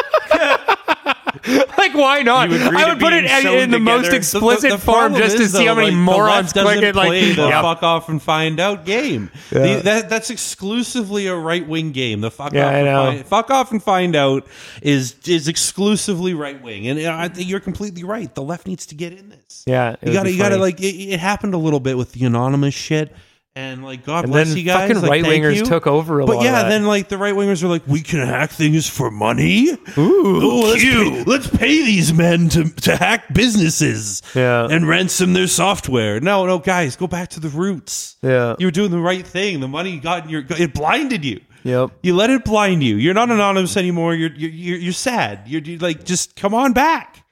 like 1.77 1.93
why 1.93 2.21
not? 2.23 2.49
You 2.49 2.57
I 2.57 2.89
would 2.89 2.99
put 2.99 3.13
it 3.13 3.25
in, 3.25 3.47
in 3.47 3.71
the 3.71 3.79
most 3.79 4.05
together? 4.05 4.17
explicit 4.17 4.71
form 4.79 5.13
problem 5.13 5.21
just 5.21 5.37
to 5.37 5.43
is, 5.43 5.53
see 5.53 5.65
how 5.65 5.75
many 5.75 5.91
like, 5.91 5.97
morons 5.97 6.53
the 6.53 6.63
click 6.63 6.81
it. 6.83 6.95
Like, 6.95 7.07
play 7.07 7.33
the 7.33 7.47
yeah. 7.47 7.61
fuck 7.61 7.83
off 7.83 8.09
and 8.09 8.21
find 8.21 8.59
out 8.59 8.85
game. 8.85 9.31
The- 9.49 9.81
that, 9.83 10.09
that's 10.09 10.29
exclusively 10.29 11.27
a 11.27 11.35
right 11.35 11.67
wing 11.67 11.91
game. 11.91 12.21
The 12.21 12.31
fuck 12.31 12.53
Yeah, 12.53 12.67
off, 12.67 12.73
I 12.73 12.77
and 12.77 12.85
know. 12.85 13.05
Find, 13.05 13.25
fuck 13.25 13.49
off 13.51 13.71
and 13.71 13.81
find 13.81 14.15
out 14.15 14.47
is 14.81 15.15
is 15.25 15.47
exclusively 15.47 16.33
right 16.33 16.61
wing, 16.61 16.87
and 16.87 16.99
uh, 16.99 17.15
I 17.17 17.27
think 17.29 17.49
you're 17.49 17.59
completely 17.59 18.03
right. 18.03 18.33
The 18.33 18.43
left 18.43 18.67
needs 18.67 18.85
to 18.87 18.95
get 18.95 19.13
in 19.13 19.29
this. 19.29 19.63
Yeah, 19.65 19.95
you 20.01 20.13
gotta 20.13 20.25
be 20.25 20.33
you 20.33 20.37
gotta 20.37 20.57
like 20.57 20.79
it, 20.79 20.95
it 20.95 21.19
happened 21.19 21.53
a 21.53 21.57
little 21.57 21.79
bit 21.79 21.97
with 21.97 22.11
the 22.13 22.25
anonymous 22.25 22.73
shit. 22.73 23.13
And 23.60 23.84
like 23.84 24.05
God 24.05 24.24
And 24.24 24.32
bless 24.32 24.47
then 24.47 24.57
you 24.57 24.64
guys, 24.64 24.88
fucking 24.89 25.01
like, 25.01 25.24
thank 25.24 25.43
right-wingers 25.43 25.55
you. 25.57 25.66
took 25.66 25.86
over 25.86 26.22
a 26.22 26.26
but 26.26 26.38
lot 26.38 26.45
of 26.45 26.45
yeah, 26.45 26.70
then 26.70 26.86
like 26.86 27.10
the 27.10 27.18
right 27.18 27.34
wingers 27.34 27.62
are 27.62 27.68
like, 27.68 27.86
we 27.88 27.99
can 28.01 28.20
hack 28.26 28.51
things 28.51 28.89
for 28.89 29.12
money. 29.12 29.70
Ooh, 29.97 30.62
let's, 30.64 30.82
pay, 30.82 31.24
let's 31.26 31.47
pay 31.47 31.84
these 31.84 32.14
men 32.14 32.47
to 32.49 32.70
to 32.70 32.95
hack 32.95 33.34
businesses 33.34 34.22
Yeah. 34.34 34.66
and 34.72 34.88
ransom 34.88 35.34
their 35.34 35.47
software. 35.47 36.22
No, 36.22 36.45
no, 36.45 36.60
guys, 36.60 36.95
go 36.95 37.05
back 37.05 37.28
to 37.32 37.41
the 37.41 37.49
roots. 37.49 38.16
Yeah. 38.22 38.55
you 38.60 38.68
were 38.68 38.72
doing 38.72 38.91
the 38.91 38.99
right 38.99 39.28
thing. 39.28 39.60
The 39.60 39.68
money 39.68 39.91
you 39.91 39.99
got 39.99 40.24
in 40.24 40.30
your 40.30 40.45
it 40.51 40.74
blinded 40.74 41.26
you. 41.26 41.41
Yep. 41.64 41.91
You 42.03 42.16
let 42.16 42.30
it 42.30 42.45
blind 42.45 42.82
you. 42.82 42.95
You're 42.95 43.14
not 43.14 43.30
anonymous 43.30 43.76
anymore. 43.76 44.16
You're 44.16 44.32
you're 44.32 44.51
you're, 44.51 44.78
you're 44.78 44.93
sad. 44.93 45.41
You're, 45.47 45.62
you're 45.62 45.80
like 45.80 46.05
just 46.05 46.38
come 46.38 46.53
on 46.53 46.72
back. 46.72 47.26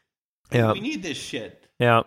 Yeah. 0.52 0.74
we 0.74 0.82
need 0.82 1.02
this 1.04 1.18
shit. 1.18 1.66
Yeah. 1.80 2.02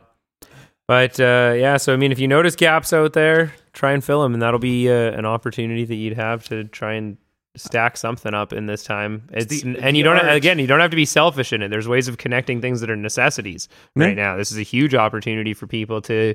But 0.86 1.18
uh, 1.20 1.54
yeah, 1.56 1.76
so 1.78 1.94
I 1.94 1.96
mean, 1.96 2.12
if 2.12 2.18
you 2.18 2.26
notice 2.28 2.56
gaps 2.56 2.92
out 2.92 3.12
there, 3.14 3.54
try 3.72 3.92
and 3.92 4.02
fill 4.04 4.22
them, 4.22 4.32
and 4.34 4.42
that'll 4.42 4.58
be 4.60 4.88
uh, 4.90 4.92
an 5.12 5.24
opportunity 5.24 5.84
that 5.84 5.94
you'd 5.94 6.16
have 6.16 6.44
to 6.48 6.64
try 6.64 6.94
and 6.94 7.16
stack 7.56 7.96
something 7.96 8.32
up 8.32 8.52
in 8.52 8.66
this 8.66 8.84
time. 8.84 9.28
It's 9.32 9.46
the- 9.62 9.76
and 9.78 9.94
the 9.94 9.98
you 9.98 10.04
don't 10.04 10.16
art. 10.18 10.34
again, 10.36 10.58
you 10.58 10.66
don't 10.66 10.80
have 10.80 10.90
to 10.90 10.96
be 10.96 11.04
selfish 11.04 11.52
in 11.52 11.62
it. 11.62 11.68
There's 11.68 11.88
ways 11.88 12.06
of 12.08 12.16
connecting 12.18 12.60
things 12.60 12.80
that 12.80 12.90
are 12.90 12.96
necessities 12.96 13.68
right 13.96 14.16
now. 14.16 14.36
This 14.36 14.52
is 14.52 14.58
a 14.58 14.62
huge 14.62 14.94
opportunity 14.94 15.52
for 15.54 15.66
people 15.66 16.00
to 16.02 16.34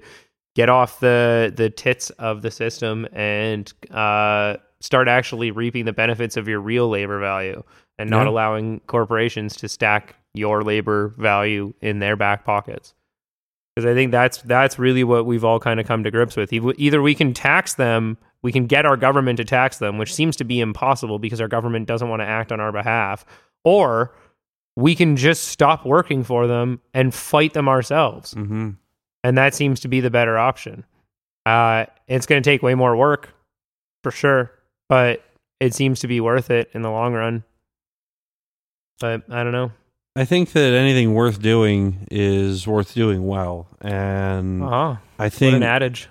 get 0.56 0.70
off 0.70 1.00
the 1.00 1.54
the 1.56 1.70
tits 1.70 2.10
of 2.12 2.42
the 2.42 2.52
system 2.52 3.08
and 3.14 3.72
uh, 3.92 4.58
start 4.82 5.08
actually 5.08 5.52
reaping 5.52 5.86
the 5.86 5.94
benefits 5.94 6.36
of 6.38 6.48
your 6.48 6.60
real 6.60 6.90
labor 6.90 7.20
value, 7.20 7.64
and 7.98 8.10
not 8.10 8.24
Yeah. 8.24 8.30
allowing 8.32 8.80
corporations 8.88 9.56
to 9.58 9.70
stack 9.70 10.16
your 10.34 10.64
labor 10.64 11.14
value 11.18 11.74
in 11.82 12.00
their 12.00 12.18
back 12.18 12.44
pockets 12.44 12.94
because 13.76 13.90
I 13.90 13.94
think 13.94 14.12
that's 14.12 14.38
that's 14.44 14.80
really 14.80 15.04
what 15.04 15.26
we've 15.26 15.44
all 15.44 15.60
kind 15.60 15.80
of 15.80 15.86
come 15.88 16.04
to 16.04 16.12
grips 16.12 16.36
with. 16.36 16.54
Either 16.54 17.02
we 17.02 17.14
can 17.16 17.34
tax 17.34 17.74
them, 17.74 18.18
we 18.42 18.52
can 18.52 18.68
get 18.68 18.86
our 18.86 18.96
government 18.98 19.38
to 19.38 19.46
tax 19.46 19.78
them, 19.80 19.98
which 19.98 20.14
seems 20.14 20.36
to 20.38 20.44
be 20.44 20.60
impossible 20.62 21.20
because 21.20 21.42
our 21.42 21.48
government 21.48 21.88
doesn't 21.88 22.08
want 22.10 22.22
to 22.22 22.26
act 22.26 22.52
on 22.52 22.60
our 22.60 22.72
behalf, 22.72 23.26
or 23.64 24.16
we 24.78 24.96
can 24.96 25.16
just 25.18 25.48
stop 25.50 25.86
working 25.86 26.24
for 26.24 26.48
them 26.48 26.80
and 26.94 27.14
fight 27.14 27.54
them 27.54 27.68
ourselves, 27.70 28.34
Mm-hmm. 28.34 28.72
and 29.24 29.38
that 29.38 29.54
seems 29.54 29.80
to 29.82 29.88
be 29.88 30.00
the 30.02 30.10
better 30.12 30.38
option. 30.38 30.86
Uh, 31.46 31.86
it's 32.08 32.26
going 32.26 32.42
to 32.42 32.50
take 32.50 32.62
way 32.64 32.76
more 32.76 32.96
work, 32.96 33.30
for 34.04 34.12
sure, 34.12 34.52
but 34.90 35.24
it 35.60 35.74
seems 35.74 36.00
to 36.02 36.08
be 36.08 36.20
worth 36.20 36.50
it 36.52 36.70
in 36.74 36.82
the 36.82 36.90
long 36.92 37.14
run. 37.14 37.44
But 39.00 39.24
I 39.30 39.44
don't 39.44 39.52
know. 39.54 39.72
I 40.16 40.24
think 40.26 40.54
that 40.54 40.74
anything 40.74 41.14
worth 41.14 41.42
doing 41.42 42.08
is 42.10 42.66
worth 42.68 42.94
doing 42.94 43.28
well, 43.28 43.68
and 43.82 44.64
Oh, 44.64 44.98
I 45.20 45.24
what 45.26 45.34
think. 45.34 45.56
an 45.56 45.64
adage! 45.64 46.08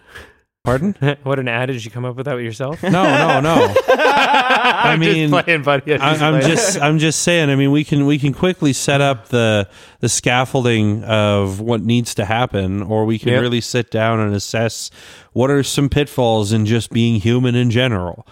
pardon? 0.62 0.94
what 1.22 1.38
an 1.38 1.48
adage! 1.48 1.84
You 1.86 1.90
come 1.90 2.04
up 2.04 2.16
with 2.16 2.26
that 2.26 2.34
with 2.36 2.44
yourself? 2.44 2.82
No, 2.82 2.90
no, 2.90 3.40
no. 3.40 3.74
I 3.88 4.96
mean, 4.98 5.30
just 5.30 5.44
playing, 5.44 5.62
buddy. 5.62 5.94
I'm 5.94 6.18
playing. 6.38 6.46
just 6.46 6.78
I'm 6.80 6.98
just 6.98 7.22
saying. 7.22 7.48
I 7.48 7.56
mean, 7.56 7.70
we 7.70 7.82
can 7.84 8.04
we 8.04 8.18
can 8.18 8.34
quickly 8.34 8.74
set 8.74 9.00
up 9.00 9.28
the 9.28 9.68
the 10.00 10.08
scaffolding 10.10 11.02
of 11.04 11.60
what 11.60 11.80
needs 11.80 12.14
to 12.16 12.26
happen, 12.26 12.82
or 12.82 13.06
we 13.06 13.18
can 13.18 13.30
Yep. 13.30 13.40
really 13.40 13.60
sit 13.62 13.90
down 13.90 14.20
and 14.20 14.34
assess 14.34 14.90
what 15.32 15.50
are 15.50 15.62
some 15.62 15.88
pitfalls 15.88 16.52
in 16.52 16.66
just 16.66 16.90
being 16.90 17.20
human 17.20 17.54
in 17.54 17.70
general. 17.70 18.26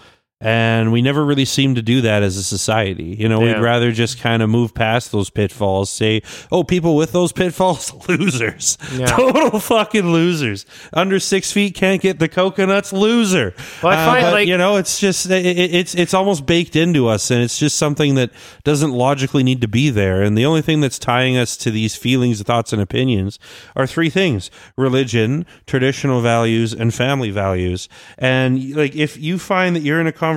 And 0.45 0.91
we 0.91 1.01
never 1.01 1.23
really 1.23 1.45
seem 1.45 1.75
to 1.75 1.81
do 1.81 2.01
that 2.01 2.21
as 2.21 2.35
a 2.35 2.43
society. 2.43 3.15
You 3.17 3.29
know, 3.29 3.41
Yeah. 3.43 3.55
we'd 3.55 3.61
rather 3.63 3.91
just 3.93 4.19
kind 4.19 4.43
of 4.43 4.49
move 4.49 4.73
past 4.73 5.11
those 5.13 5.29
pitfalls, 5.29 5.89
say, 5.89 6.21
oh, 6.51 6.63
people 6.65 6.97
with 6.97 7.13
those 7.13 7.31
pitfalls, 7.31 7.93
losers. 8.09 8.77
Yeah. 8.93 9.05
Total 9.05 9.57
fucking 9.59 10.11
losers. 10.11 10.65
Under 10.91 11.17
six 11.19 11.53
feet 11.53 11.75
can't 11.75 12.01
get 12.01 12.19
the 12.19 12.27
coconuts, 12.27 12.91
loser. 12.91 13.53
Well, 13.81 13.93
I 13.93 13.95
Uh, 14.03 14.05
find, 14.05 14.21
but, 14.25 14.33
like- 14.33 14.47
you 14.49 14.57
know, 14.57 14.75
it's 14.75 14.99
just, 14.99 15.27
it- 15.29 15.45
it's, 15.73 15.95
it's 15.95 16.13
almost 16.13 16.45
baked 16.45 16.75
into 16.75 17.07
us, 17.07 17.31
and 17.31 17.41
it's 17.41 17.57
just 17.57 17.77
something 17.77 18.15
that 18.15 18.29
doesn't 18.65 18.91
logically 18.91 19.43
need 19.43 19.61
to 19.61 19.67
be 19.69 19.89
there. 19.89 20.21
And 20.21 20.37
the 20.37 20.45
only 20.45 20.61
thing 20.61 20.81
that's 20.81 20.99
tying 20.99 21.37
us 21.37 21.55
to 21.57 21.71
these 21.71 21.95
feelings, 21.95 22.41
thoughts, 22.41 22.73
and 22.73 22.81
opinions 22.81 23.39
are 23.77 23.87
three 23.87 24.09
things 24.09 24.51
religion, 24.77 25.45
traditional 25.67 26.19
values, 26.19 26.73
and 26.73 26.93
family 26.93 27.29
values. 27.31 27.87
And 28.17 28.75
like, 28.75 28.93
if 28.95 29.15
you 29.17 29.39
find 29.39 29.73
that 29.77 29.83
you're 29.83 30.01
in 30.01 30.07
a 30.07 30.11
conversation 30.11 30.32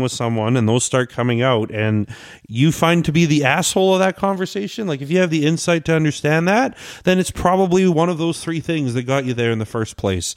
with 0.00 0.12
someone 0.12 0.56
and 0.56 0.68
those 0.68 0.84
start 0.84 1.10
coming 1.10 1.42
out, 1.42 1.70
and 1.70 2.08
you 2.48 2.72
find 2.72 3.04
to 3.04 3.12
be 3.12 3.26
the 3.26 3.44
asshole 3.44 3.94
of 3.94 4.00
that 4.00 4.16
conversation, 4.16 4.86
like 4.86 5.00
if 5.00 5.10
you 5.10 5.18
have 5.18 5.30
the 5.30 5.46
insight 5.46 5.84
to 5.86 5.94
understand 5.94 6.48
that, 6.48 6.76
then 7.04 7.18
it's 7.18 7.30
probably 7.30 7.86
one 7.88 8.08
of 8.08 8.18
those 8.18 8.42
three 8.42 8.60
things 8.60 8.94
that 8.94 9.02
got 9.02 9.24
you 9.24 9.34
there 9.34 9.50
in 9.50 9.58
the 9.58 9.66
first 9.66 9.96
place. 9.96 10.34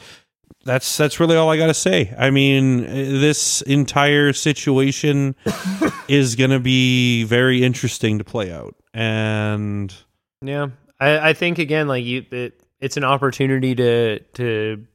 That's 0.63 0.97
that's 0.97 1.19
really 1.19 1.35
all 1.35 1.49
I 1.49 1.57
got 1.57 1.67
to 1.67 1.73
say. 1.73 2.13
I 2.17 2.29
mean, 2.29 2.81
this 2.83 3.61
entire 3.63 4.31
situation 4.31 5.35
is 6.07 6.35
going 6.35 6.51
to 6.51 6.59
be 6.59 7.23
very 7.23 7.63
interesting 7.63 8.19
to 8.19 8.23
play 8.23 8.51
out, 8.51 8.75
and 8.93 9.93
Yeah, 10.41 10.67
I, 10.99 11.29
I 11.29 11.33
think 11.33 11.57
again, 11.57 11.87
like 11.87 12.05
you, 12.05 12.25
it, 12.31 12.61
it's 12.79 12.97
an 12.97 13.03
opportunity 13.03 13.73
to 13.75 14.19
to 14.19 14.85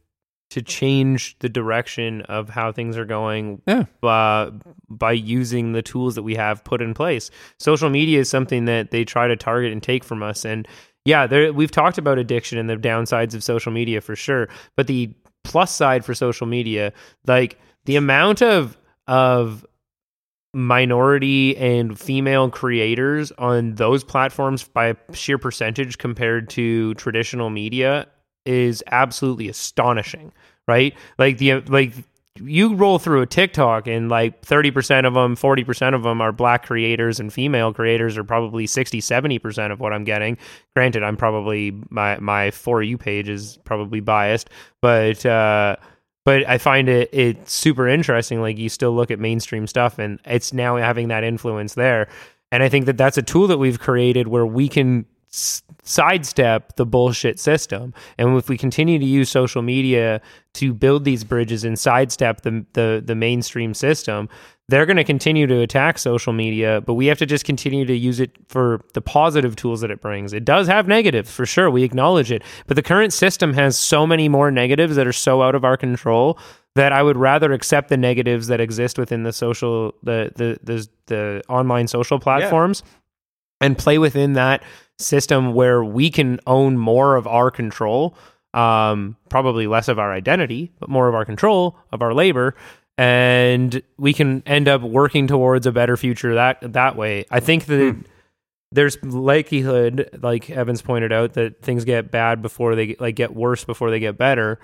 to 0.51 0.63
change 0.63 1.37
the 1.41 1.49
direction 1.49 2.23
of 2.23 2.49
how 2.49 2.73
things 2.73 2.97
are 2.97 3.05
going 3.05 3.61
yeah, 3.67 3.85
uh, 4.03 4.51
by 4.89 5.13
using 5.13 5.73
the 5.73 5.83
tools 5.83 6.15
that 6.15 6.23
we 6.23 6.35
have 6.35 6.63
put 6.65 6.81
in 6.81 6.95
place. 6.95 7.31
Social 7.59 7.91
media 7.91 8.21
is 8.21 8.31
something 8.31 8.67
that 8.67 8.91
they 8.91 9.05
try 9.05 9.27
to 9.27 9.37
target 9.37 9.73
and 9.73 9.83
take 9.83 10.05
from 10.05 10.23
us, 10.23 10.45
and 10.45 10.69
yeah, 11.05 11.27
there, 11.27 11.53
we've 11.53 11.71
talked 11.71 11.99
about 11.99 12.19
addiction 12.19 12.59
and 12.59 12.69
the 12.69 12.77
downsides 12.77 13.35
of 13.35 13.43
social 13.45 13.71
media 13.71 14.01
for 14.01 14.17
sure. 14.17 14.49
But 14.77 14.89
the 14.89 15.15
plus 15.45 15.75
side 15.75 16.05
for 16.05 16.15
social 16.15 16.49
media, 16.49 16.93
like 17.27 17.59
the 17.85 17.97
amount 17.97 18.43
of 18.43 18.77
of 19.07 19.65
minority 20.53 21.57
and 21.57 21.99
female 21.99 22.51
creators 22.51 23.31
on 23.33 23.75
those 23.75 24.03
platforms 24.03 24.65
by 24.65 24.97
sheer 25.13 25.39
percentage 25.39 25.99
compared 25.99 26.49
to 26.51 26.95
traditional 26.95 27.51
media 27.51 28.07
is 28.47 28.83
absolutely 28.89 29.49
astonishing, 29.49 30.33
right? 30.67 30.95
Like 31.19 31.39
the 31.39 31.61
like 31.63 31.93
you 32.41 32.75
roll 32.75 32.99
through 32.99 33.23
a 33.23 33.27
TikTok 33.27 33.87
and 33.87 34.09
like 34.09 34.43
30% 34.43 35.07
of 35.07 35.15
them, 35.15 35.37
40% 35.37 35.95
of 35.95 36.03
them 36.03 36.21
are 36.21 36.33
black 36.33 36.67
creators 36.67 37.21
and 37.21 37.33
female 37.33 37.73
creators 37.73 38.19
are 38.19 38.25
probably 38.25 38.67
60, 38.67 39.01
70% 39.01 39.73
of 39.73 39.81
what 39.81 39.93
I'm 39.93 40.05
getting. 40.05 40.39
Granted, 40.75 41.03
I'm 41.03 41.17
probably 41.17 41.75
my 41.91 42.19
my 42.19 42.51
for 42.51 42.83
you 42.83 42.99
page 42.99 43.29
is 43.29 43.59
probably 43.65 44.01
biased, 44.01 44.51
but 44.81 45.25
uh 45.25 45.77
but 46.25 46.47
I 46.49 46.59
find 46.59 46.89
it 46.89 47.09
it's 47.13 47.53
super 47.53 47.89
interesting 47.89 48.41
like 48.41 48.59
you 48.59 48.69
still 48.69 48.93
look 48.93 49.11
at 49.11 49.21
mainstream 49.21 49.67
stuff 49.67 49.99
and 49.99 50.21
it's 50.25 50.53
now 50.53 50.77
having 50.77 51.09
that 51.09 51.25
influence 51.25 51.75
there. 51.75 52.09
And 52.53 52.63
I 52.63 52.69
think 52.69 52.87
that 52.87 52.97
that's 52.97 53.19
a 53.19 53.23
tool 53.23 53.49
that 53.49 53.59
we've 53.59 53.79
created 53.79 54.29
where 54.29 54.47
we 54.47 54.69
can 54.69 55.07
s- 55.37 55.63
sidestep 55.83 56.77
the 56.77 56.87
bullshit 56.87 57.39
system. 57.39 57.95
And 58.19 58.37
if 58.37 58.49
we 58.49 58.57
continue 58.59 58.99
to 58.99 59.05
use 59.05 59.29
social 59.31 59.63
media 59.63 60.21
to 60.55 60.73
build 60.75 61.05
these 61.05 61.25
bridges 61.25 61.65
and 61.65 61.79
sidestep 61.79 62.43
the 62.43 62.65
the, 62.73 63.03
the 63.05 63.15
mainstream 63.15 63.75
system, 63.75 64.29
they're 64.69 64.87
going 64.87 64.97
to 64.97 65.05
continue 65.05 65.47
to 65.47 65.61
attack 65.61 65.97
social 65.99 66.33
media, 66.33 66.81
but 66.81 66.95
we 66.95 67.07
have 67.07 67.19
to 67.19 67.27
just 67.27 67.45
continue 67.45 67.85
to 67.85 67.95
use 67.95 68.19
it 68.19 68.33
for 68.49 68.81
the 68.95 69.01
positive 69.01 69.55
tools 69.55 69.81
that 69.83 69.93
it 69.93 70.01
brings. 70.01 70.33
It 70.33 70.45
does 70.45 70.67
have 70.67 70.89
negatives 70.89 71.31
for 71.31 71.47
sure, 71.47 71.71
we 71.71 71.85
acknowledge 71.85 72.33
it, 72.33 72.43
but 72.67 72.75
the 72.75 72.83
current 72.83 73.13
system 73.13 73.55
has 73.55 73.79
so 73.79 74.07
many 74.07 74.29
more 74.29 74.51
negatives 74.51 74.97
that 74.97 75.07
are 75.07 75.13
so 75.13 75.41
out 75.43 75.55
of 75.55 75.65
our 75.65 75.77
control 75.77 76.37
that 76.75 76.93
I 76.93 77.03
would 77.03 77.17
rather 77.17 77.53
accept 77.53 77.89
the 77.91 77.97
negatives 77.97 78.49
that 78.49 78.61
exist 78.61 78.99
within 78.99 79.23
the 79.23 79.33
social 79.33 79.95
the 80.03 80.33
the 80.35 80.59
the, 80.65 80.89
the 81.07 81.43
online 81.49 81.87
social 81.87 82.19
platforms 82.19 82.83
and 83.61 83.79
play 83.79 83.99
within 83.99 84.35
that 84.35 84.63
system 84.99 85.53
where 85.55 85.85
we 85.85 86.11
can 86.11 86.41
own 86.47 86.79
more 86.79 87.17
of 87.17 87.27
our 87.27 87.51
control 87.51 88.17
um, 88.55 89.17
probably 89.29 89.67
less 89.67 89.89
of 89.89 89.99
our 89.99 90.13
identity 90.13 90.73
but 90.79 90.89
more 90.89 91.09
of 91.09 91.15
our 91.15 91.25
control 91.25 91.77
of 91.93 92.01
our 92.03 92.15
labor 92.15 92.55
and 92.99 93.83
we 93.99 94.13
can 94.13 94.43
end 94.47 94.69
up 94.69 94.83
working 94.83 95.27
towards 95.27 95.67
a 95.67 95.73
better 95.73 95.97
future 95.97 96.35
that 96.35 96.73
that 96.73 96.97
way. 96.97 97.27
I 97.31 97.41
think 97.41 97.67
that 97.67 97.97
there's 98.73 99.03
likelihood 99.05 100.19
like 100.23 100.51
evans 100.51 100.83
pointed 100.83 101.13
out 101.13 101.35
that 101.35 101.63
things 101.63 101.85
get 101.85 102.11
bad 102.11 102.43
before 102.43 102.75
they 102.75 102.97
like 102.99 103.15
get 103.15 103.35
worse 103.35 103.65
before 103.65 103.91
they 103.91 104.01
get 104.01 104.17
better 104.17 104.59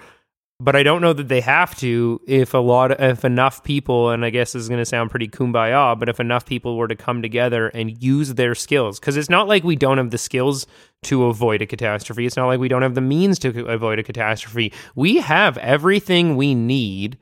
but 0.63 0.77
I 0.77 0.85
don't 0.85 1.03
know 1.03 1.13
that 1.13 1.27
they 1.27 1.41
have 1.41 1.77
to 1.79 2.21
if 2.27 2.55
a 2.55 2.59
lot 2.59 3.01
if 3.01 3.25
enough 3.25 3.65
people 3.65 4.11
and 4.11 4.25
I 4.25 4.31
guess 4.31 4.53
this 4.53 4.63
is 4.63 4.69
going 4.69 4.81
to 4.81 4.87
sound 4.87 5.11
pretty 5.11 5.29
kumbaya 5.29 5.99
but 5.99 6.09
if 6.09 6.21
enough 6.21 6.47
people 6.47 6.77
were 6.77 6.87
to 6.89 6.95
come 6.95 7.21
together 7.21 7.69
and 7.69 8.01
use 8.03 8.35
their 8.35 8.55
skills 8.55 9.01
cuz 9.01 9.17
it's 9.17 9.29
not 9.31 9.49
like 9.49 9.65
we 9.65 9.77
don't 9.77 9.99
have 9.99 10.11
the 10.11 10.19
skills 10.19 10.67
to 11.05 11.25
avoid 11.25 11.61
a 11.63 11.67
catastrophe. 11.67 12.27
It's 12.27 12.37
not 12.37 12.47
like 12.47 12.61
we 12.61 12.69
don't 12.69 12.83
have 12.83 12.95
the 12.95 13.01
means 13.01 13.39
to 13.41 13.67
avoid 13.67 13.99
a 13.99 14.05
catastrophe. 14.05 14.73
We 14.95 15.17
have 15.17 15.59
everything 15.59 16.37
we 16.37 16.55
need 16.55 17.19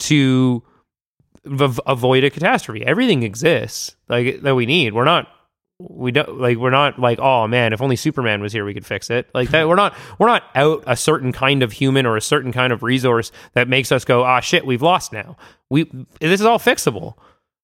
to 0.00 0.64
v- 1.44 1.82
avoid 1.86 2.24
a 2.24 2.30
catastrophe. 2.30 2.84
Everything 2.84 3.22
exists 3.22 3.96
like 4.08 4.42
that 4.42 4.56
we 4.56 4.66
need. 4.66 4.92
We're 4.92 5.04
not 5.04 5.28
we 5.90 6.12
don't 6.12 6.40
like 6.40 6.56
we're 6.56 6.70
not 6.70 6.98
like 6.98 7.18
oh 7.18 7.46
man 7.46 7.72
if 7.72 7.82
only 7.82 7.96
superman 7.96 8.40
was 8.40 8.52
here 8.52 8.64
we 8.64 8.74
could 8.74 8.86
fix 8.86 9.10
it. 9.10 9.28
Like 9.34 9.50
that 9.50 9.68
we're 9.68 9.76
not 9.76 9.96
we're 10.18 10.28
not 10.28 10.44
out 10.54 10.84
a 10.86 10.96
certain 10.96 11.32
kind 11.32 11.62
of 11.62 11.72
human 11.72 12.06
or 12.06 12.16
a 12.16 12.20
certain 12.20 12.52
kind 12.52 12.72
of 12.72 12.82
resource 12.82 13.32
that 13.54 13.68
makes 13.68 13.90
us 13.92 14.04
go 14.04 14.24
ah 14.24 14.40
shit 14.40 14.66
we've 14.66 14.82
lost 14.82 15.12
now. 15.12 15.36
We 15.70 15.84
this 16.20 16.40
is 16.40 16.46
all 16.46 16.58
fixable 16.58 17.14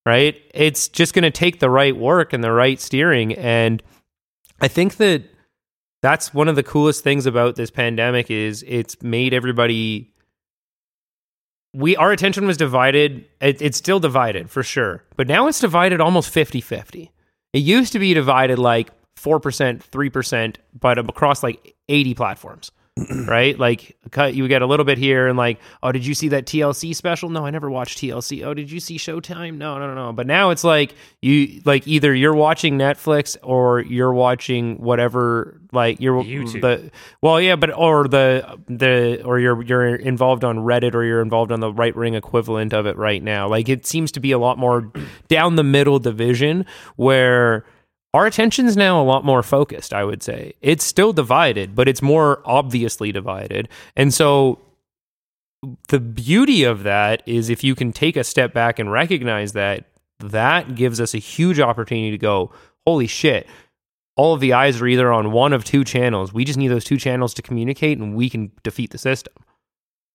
right? 0.07 0.41
It's 0.55 0.89
just 0.89 1.13
going 1.13 1.25
to 1.25 1.31
take 1.31 1.61
the 1.61 1.69
right 1.69 1.95
work 1.95 2.33
and 2.33 2.43
the 2.43 2.53
right 2.53 2.81
steering 2.81 3.35
and 3.35 3.83
i 4.61 4.69
think 4.69 4.97
that 4.97 5.23
that's 6.01 6.33
one 6.33 6.49
of 6.49 6.57
the 6.57 6.63
coolest 6.63 7.05
things 7.05 7.27
about 7.27 7.57
this 7.57 7.71
pandemic 7.71 8.31
is 8.31 8.65
it's 8.67 9.01
made 9.03 9.35
everybody 9.35 10.13
we 11.75 11.97
our 11.97 12.13
attention 12.13 12.47
was 12.47 12.57
divided 12.57 13.25
it, 13.41 13.61
it's 13.61 13.79
still 13.79 14.01
divided 14.01 14.51
for 14.51 14.63
sure 14.63 15.05
but 15.17 15.29
now 15.29 15.47
it's 15.47 15.61
divided 15.61 16.01
almost 16.01 16.35
50-50 16.35 17.11
it 17.53 17.61
used 17.61 17.93
to 17.93 17.99
be 17.99 18.15
divided 18.15 18.59
like 18.59 18.91
4%, 19.17 19.81
3%, 19.81 20.57
but 20.79 20.99
across 20.99 21.43
like 21.43 21.75
80 21.89 22.15
platforms, 22.15 22.71
right? 23.27 23.59
Like 23.59 23.97
cut 24.11 24.35
you 24.35 24.49
get 24.49 24.63
a 24.63 24.67
little 24.67 24.85
bit 24.85 24.99
here 24.99 25.29
and 25.29 25.37
like, 25.37 25.61
oh, 25.83 25.93
did 25.93 26.07
you 26.07 26.15
see 26.15 26.29
that 26.29 26.47
TLC 26.47 26.95
special? 26.95 27.29
No, 27.29 27.45
I 27.45 27.51
never 27.51 27.71
watched 27.71 27.99
TLC. 27.99 28.45
Oh, 28.45 28.55
did 28.55 28.71
you 28.71 28.81
see 28.81 28.99
Showtime? 28.99 29.57
No, 29.57 29.79
no, 29.79 29.87
no, 29.87 29.95
no. 29.95 30.13
But 30.13 30.27
now 30.27 30.51
it's 30.51 30.65
like 30.65 30.95
you 31.21 31.61
like 31.65 31.87
either 31.87 32.15
you're 32.15 32.35
watching 32.35 32.79
Netflix 32.79 33.37
or 33.43 33.81
you're 33.81 34.13
watching 34.13 34.79
whatever 34.79 35.61
like 35.73 36.01
you're 36.01 36.23
YouTube. 36.23 36.61
the 36.61 36.91
well, 37.21 37.41
yeah, 37.41 37.57
but 37.57 37.77
or 37.77 38.09
the 38.09 38.59
the 38.67 39.23
or 39.25 39.39
you're 39.39 39.63
you're 39.63 39.95
involved 39.95 40.45
on 40.45 40.59
Reddit 40.59 40.95
or 40.95 41.05
you're 41.05 41.23
involved 41.23 41.53
on 41.53 41.61
the 41.61 41.73
right 41.73 41.95
ring 41.95 42.15
equivalent 42.15 42.73
of 42.73 42.87
it 42.87 42.97
right 42.97 43.23
now. 43.23 43.49
Like 43.49 43.69
it 43.69 43.87
seems 43.87 44.13
to 44.13 44.21
be 44.21 44.33
a 44.33 44.39
lot 44.39 44.59
more 44.59 44.93
down 45.29 45.57
the 45.57 45.65
middle 45.65 45.99
division 45.99 46.67
where 46.97 47.65
our 48.15 48.27
attention's 48.27 48.77
now 48.77 49.01
a 49.01 49.05
lot 49.05 49.25
more 49.25 49.43
focused, 49.43 49.93
I 49.93 50.05
would 50.05 50.23
say. 50.23 50.55
It's 50.63 50.85
still 50.85 51.13
divided, 51.13 51.75
but 51.75 51.89
it's 51.89 52.03
more 52.03 52.41
obviously 52.45 53.13
divided. 53.13 53.69
And 53.97 54.15
so 54.15 54.61
the 55.89 56.01
beauty 56.01 56.65
of 56.65 56.85
that 56.85 57.23
is 57.27 57.51
if 57.51 57.63
you 57.63 57.75
can 57.75 57.93
take 57.93 58.17
a 58.17 58.25
step 58.25 58.55
back 58.55 58.79
and 58.79 58.91
recognize 58.91 59.53
that, 59.53 59.87
that 60.21 60.75
gives 60.75 61.01
us 61.01 61.15
a 61.15 61.19
huge 61.19 61.61
opportunity 61.61 62.11
to 62.11 62.19
go, 62.19 62.51
holy 62.87 63.07
shit, 63.07 63.47
all 64.17 64.35
of 64.35 64.41
the 64.41 64.53
eyes 64.53 64.81
are 64.81 64.87
either 64.87 65.13
on 65.13 65.31
one 65.31 65.53
of 65.53 65.65
two 65.65 65.85
channels. 65.85 66.33
We 66.33 66.45
just 66.45 66.59
need 66.59 66.69
those 66.69 66.85
two 66.85 66.97
channels 66.97 67.35
to 67.35 67.43
communicate 67.43 67.99
and 67.99 68.17
we 68.17 68.31
can 68.31 68.51
defeat 68.65 68.91
the 68.91 68.99
system. 68.99 69.35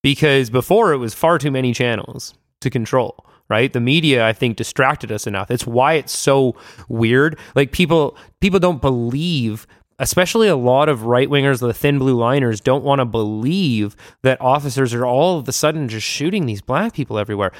Because 0.02 0.50
before 0.50 0.92
it 0.92 0.98
was 0.98 1.14
far 1.14 1.38
too 1.38 1.50
many 1.50 1.72
channels 1.72 2.34
to 2.60 2.68
control, 2.68 3.23
right? 3.48 3.72
The 3.72 3.80
media 3.80 4.26
I 4.26 4.32
think 4.32 4.56
distracted 4.56 5.12
us 5.12 5.26
enough. 5.26 5.50
It's 5.50 5.66
why 5.66 5.94
it's 5.94 6.16
so 6.16 6.56
weird. 6.88 7.38
Like 7.54 7.72
people 7.72 8.16
people 8.40 8.60
don't 8.60 8.80
believe 8.80 9.66
especially 9.98 10.48
a 10.48 10.56
lot 10.56 10.88
of 10.88 11.04
right 11.04 11.28
wingers, 11.28 11.60
the 11.60 11.72
thin 11.72 11.98
blue 11.98 12.16
liners, 12.16 12.60
don't 12.60 12.84
want 12.84 12.98
to 12.98 13.04
believe 13.04 13.94
that 14.22 14.40
officers 14.40 14.92
are 14.92 15.06
all 15.06 15.38
of 15.38 15.48
a 15.48 15.52
sudden 15.52 15.88
just 15.88 16.06
shooting 16.06 16.46
these 16.46 16.62
black 16.62 16.94
people 16.94 17.18
everywhere. 17.18 17.52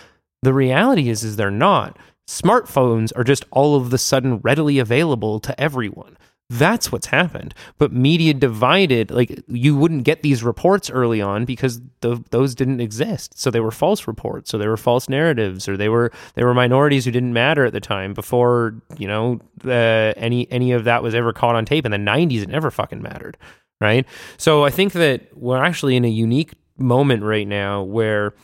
The 0.43 0.53
reality 0.53 1.09
is, 1.09 1.23
is 1.23 1.37
they're 1.37 1.51
not. 1.51 1.97
Smartphones 2.29 3.13
are 3.17 3.25
just 3.25 3.45
all 3.51 3.77
of 3.77 3.91
the 3.91 3.99
sudden 3.99 4.39
readily 4.39 4.79
available 4.79 5.39
to 5.41 5.59
everyone. 5.61 6.17
That's 6.51 6.93
what's 6.93 7.07
happened. 7.07 7.55
But 7.79 7.93
media 7.93 8.35
divided, 8.35 9.11
like 9.11 9.43
you 9.49 9.77
wouldn't 9.77 10.05
get 10.05 10.23
these 10.23 10.43
reports 10.43 10.91
early 10.91 11.23
on 11.23 11.47
because 11.47 11.81
th- 12.03 12.19
those 12.31 12.55
didn't 12.55 12.81
exist. 12.81 13.39
So 13.39 13.51
they 13.51 13.61
were 13.61 13.71
false 13.71 14.07
reports, 14.07 14.51
so 14.51 14.59
they 14.59 14.69
were 14.69 14.77
false 14.77 15.09
narratives, 15.09 15.67
or 15.69 15.77
they 15.79 15.89
were 15.89 16.13
they 16.35 16.45
were 16.45 16.53
minorities 16.53 17.07
who 17.07 17.11
didn't 17.11 17.33
matter 17.33 17.65
at 17.65 17.73
the 17.73 17.81
time 17.81 18.13
before 18.13 18.75
you 18.99 19.09
know 19.09 19.41
uh, 19.65 20.13
any 20.17 20.51
any 20.53 20.73
of 20.73 20.85
that 20.85 21.03
was 21.03 21.15
ever 21.15 21.33
caught 21.33 21.55
on 21.57 21.65
tape. 21.65 21.87
In 21.87 21.93
the 21.93 21.99
'90s, 21.99 22.43
it 22.43 22.51
never 22.51 22.71
fucking 22.71 23.01
mattered, 23.01 23.39
right? 23.81 24.07
So 24.37 24.65
I 24.65 24.71
think 24.71 24.93
that 24.93 25.35
we're 25.35 25.63
actually 25.63 25.97
in 25.97 26.05
a 26.05 26.09
unique 26.09 26.53
moment 26.77 27.23
right 27.23 27.49
now 27.49 27.83
where 27.83 28.35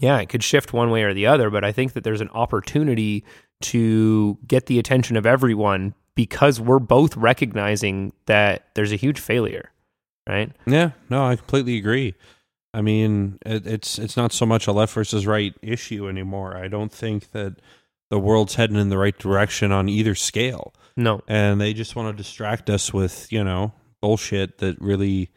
yeah, 0.00 0.18
it 0.18 0.28
could 0.28 0.44
shift 0.44 0.74
one 0.74 0.90
way 0.90 1.04
or 1.04 1.14
the 1.14 1.26
other, 1.26 1.48
but 1.48 1.64
I 1.64 1.72
think 1.72 1.94
that 1.94 2.04
there's 2.04 2.20
an 2.20 2.28
opportunity 2.30 3.24
to 3.60 4.38
get 4.46 4.66
the 4.66 4.78
attention 4.78 5.16
of 5.16 5.26
everyone 5.26 5.94
because 6.18 6.60
we're 6.60 6.80
both 6.80 7.16
recognizing 7.16 8.12
that 8.26 8.66
there's 8.74 8.90
a 8.90 8.96
huge 8.96 9.20
failure, 9.20 9.70
right? 10.28 10.50
Yeah, 10.66 10.90
no, 11.08 11.24
I 11.24 11.36
completely 11.36 11.76
agree. 11.78 12.14
I 12.74 12.80
mean, 12.80 13.38
it, 13.46 13.64
it's 13.68 14.00
it's 14.00 14.16
not 14.16 14.32
so 14.32 14.44
much 14.44 14.66
a 14.66 14.72
left 14.72 14.92
versus 14.94 15.28
right 15.28 15.54
issue 15.62 16.08
anymore. 16.08 16.56
I 16.56 16.66
don't 16.66 16.90
think 16.90 17.30
that 17.30 17.60
the 18.10 18.18
world's 18.18 18.56
heading 18.56 18.74
in 18.76 18.88
the 18.88 18.98
right 18.98 19.16
direction 19.16 19.70
on 19.70 19.88
either 19.88 20.16
scale, 20.16 20.74
No. 20.96 21.20
and 21.28 21.60
they 21.60 21.72
just 21.72 21.94
want 21.94 22.08
to 22.16 22.20
distract 22.20 22.68
us 22.68 22.92
with 22.92 23.30
you 23.30 23.44
know 23.44 23.72
bullshit 24.02 24.58
that 24.58 24.80
really 24.80 25.30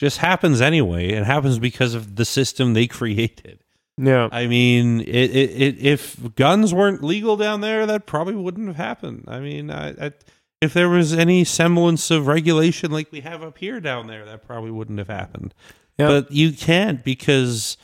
just 0.00 0.16
happens 0.18 0.62
anyway. 0.62 1.10
It 1.10 1.24
happens 1.24 1.58
because 1.58 1.92
of 1.92 2.16
the 2.16 2.24
system 2.24 2.72
they 2.72 2.86
created. 2.98 3.62
Yeah. 3.96 4.28
I 4.32 4.46
mean, 4.46 5.00
it, 5.00 5.06
it, 5.06 5.50
it, 5.50 5.78
if 5.78 6.34
guns 6.34 6.74
weren't 6.74 7.02
legal 7.02 7.36
down 7.36 7.60
there, 7.60 7.86
that 7.86 8.06
probably 8.06 8.34
wouldn't 8.34 8.66
have 8.66 8.76
happened. 8.76 9.24
I 9.28 9.40
mean, 9.40 9.70
I, 9.70 10.06
I, 10.06 10.12
if 10.60 10.74
there 10.74 10.88
was 10.88 11.12
any 11.12 11.44
semblance 11.44 12.10
of 12.10 12.26
regulation 12.26 12.90
like 12.90 13.12
we 13.12 13.20
have 13.20 13.42
up 13.42 13.58
here 13.58 13.80
down 13.80 14.06
there, 14.06 14.24
that 14.24 14.46
probably 14.46 14.70
wouldn't 14.70 14.98
have 14.98 15.08
happened. 15.08 15.54
Yeah. 15.98 16.08
But 16.08 16.32
you 16.32 16.52
can't 16.52 17.04
because 17.04 17.76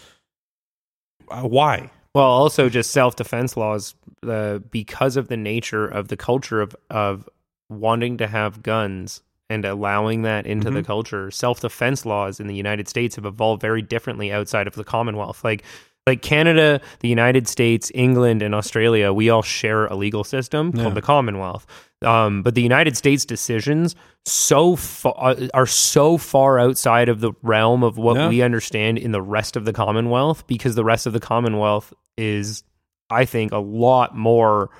uh, 1.30 1.42
why? 1.42 1.90
Well, 2.14 2.24
also 2.24 2.68
just 2.68 2.90
self 2.90 3.14
defense 3.14 3.56
laws, 3.56 3.94
uh, 4.26 4.58
because 4.58 5.16
of 5.16 5.28
the 5.28 5.36
nature 5.36 5.86
of 5.86 6.08
the 6.08 6.16
culture 6.16 6.60
of 6.60 6.74
of 6.90 7.28
wanting 7.68 8.16
to 8.16 8.26
have 8.26 8.62
guns 8.64 9.22
and 9.48 9.64
allowing 9.64 10.22
that 10.22 10.46
into 10.46 10.70
the 10.70 10.82
culture. 10.82 11.30
Self 11.30 11.60
defense 11.60 12.04
laws 12.04 12.40
in 12.40 12.46
the 12.46 12.54
United 12.54 12.88
States 12.88 13.16
have 13.16 13.24
evolved 13.24 13.60
very 13.60 13.82
differently 13.82 14.32
outside 14.32 14.66
of 14.66 14.74
the 14.74 14.84
Commonwealth. 14.84 15.44
Like 15.44 15.64
Like 16.06 16.22
Canada, 16.22 16.80
the 17.00 17.08
United 17.08 17.46
States, 17.46 17.92
England, 17.94 18.42
and 18.42 18.54
Australia, 18.54 19.12
we 19.12 19.28
all 19.30 19.42
share 19.42 19.86
a 19.86 19.94
legal 19.94 20.24
system 20.24 20.72
Yeah. 20.74 20.82
called 20.82 20.94
the 20.94 21.02
Commonwealth. 21.02 21.66
Um, 22.02 22.42
but 22.42 22.54
the 22.54 22.62
United 22.62 22.96
States 22.96 23.26
decisions 23.26 23.94
so 24.24 24.76
far 24.76 25.36
are 25.52 25.66
so 25.66 26.16
far 26.16 26.58
outside 26.58 27.08
of 27.10 27.20
the 27.20 27.32
realm 27.42 27.82
of 27.84 27.98
what 27.98 28.16
Yeah. 28.16 28.28
we 28.30 28.40
understand 28.42 28.96
in 28.98 29.12
the 29.12 29.20
rest 29.20 29.56
of 29.56 29.66
the 29.66 29.72
Commonwealth 29.74 30.46
because 30.46 30.74
the 30.74 30.84
rest 30.84 31.06
of 31.06 31.12
the 31.12 31.20
Commonwealth 31.20 31.92
is, 32.16 32.62
I 33.10 33.26
think, 33.26 33.52
a 33.52 33.58
lot 33.58 34.16
more 34.16 34.70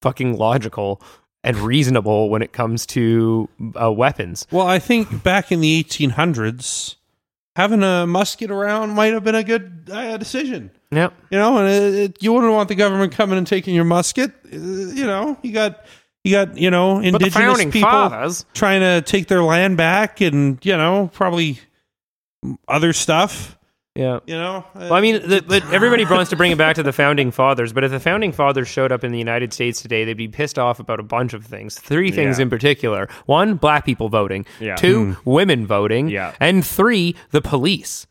fucking 0.00 0.38
logical 0.38 1.02
and 1.42 1.56
reasonable 1.56 2.30
when 2.30 2.42
it 2.42 2.52
comes 2.52 2.86
to 2.86 3.48
uh, 3.80 3.90
weapons. 3.90 4.46
Well, 4.52 4.66
I 4.66 4.78
think 4.78 5.24
back 5.24 5.50
in 5.50 5.60
the 5.60 5.82
1800s, 5.82 6.94
having 7.58 7.82
a 7.82 8.06
musket 8.06 8.52
around 8.52 8.94
might 8.94 9.12
have 9.12 9.24
been 9.24 9.34
a 9.34 9.42
good 9.42 9.90
uh, 9.90 10.16
decision. 10.16 10.70
Yep. 10.92 11.12
You 11.28 11.38
know, 11.38 11.58
and 11.58 11.68
it, 11.68 11.94
it, 11.94 12.22
you 12.22 12.32
wouldn't 12.32 12.52
want 12.52 12.68
the 12.68 12.76
government 12.76 13.12
coming 13.12 13.36
and 13.36 13.46
taking 13.46 13.74
your 13.74 13.84
musket. 13.84 14.30
Uh, 14.46 14.56
you 14.56 15.04
know, 15.04 15.36
you 15.42 15.52
got 15.52 15.84
you 16.22 16.30
got 16.30 16.56
you 16.56 16.70
know 16.70 17.00
indigenous 17.00 17.64
people 17.64 17.80
fathers, 17.80 18.46
trying 18.54 18.80
to 18.80 19.02
take 19.02 19.26
their 19.26 19.42
land 19.42 19.76
back, 19.76 20.20
and 20.20 20.64
you 20.64 20.76
know 20.76 21.10
probably 21.12 21.58
other 22.68 22.92
stuff. 22.92 23.57
Yeah. 23.98 24.20
You 24.26 24.34
know, 24.34 24.64
Well, 24.74 24.92
I 24.92 25.00
mean, 25.00 25.16
uh, 25.16 25.18
the, 25.26 25.44
but 25.46 25.70
everybody 25.72 26.04
wants 26.10 26.30
to 26.30 26.36
bring 26.36 26.52
it 26.52 26.58
back 26.58 26.76
to 26.76 26.82
the 26.82 26.92
founding 26.92 27.30
fathers. 27.30 27.72
But 27.72 27.84
if 27.84 27.90
the 27.90 28.00
founding 28.00 28.32
fathers 28.32 28.68
showed 28.68 28.92
up 28.92 29.04
in 29.04 29.12
the 29.12 29.18
United 29.18 29.52
States 29.52 29.82
today, 29.82 30.04
they'd 30.04 30.14
be 30.16 30.28
pissed 30.28 30.58
off 30.58 30.80
about 30.80 31.00
a 31.00 31.02
bunch 31.02 31.34
of 31.34 31.44
things. 31.44 31.78
Three 31.78 32.10
things 32.10 32.38
Yeah. 32.38 32.42
in 32.42 32.50
particular: 32.50 33.08
one, 33.26 33.54
black 33.56 33.84
people 33.84 34.08
voting; 34.08 34.46
Yeah. 34.60 34.76
two, 34.76 35.12
hmm. 35.12 35.30
women 35.30 35.66
voting; 35.66 36.08
Yeah. 36.08 36.32
and 36.40 36.64
three, 36.66 37.16
the 37.30 37.40
police. 37.42 38.06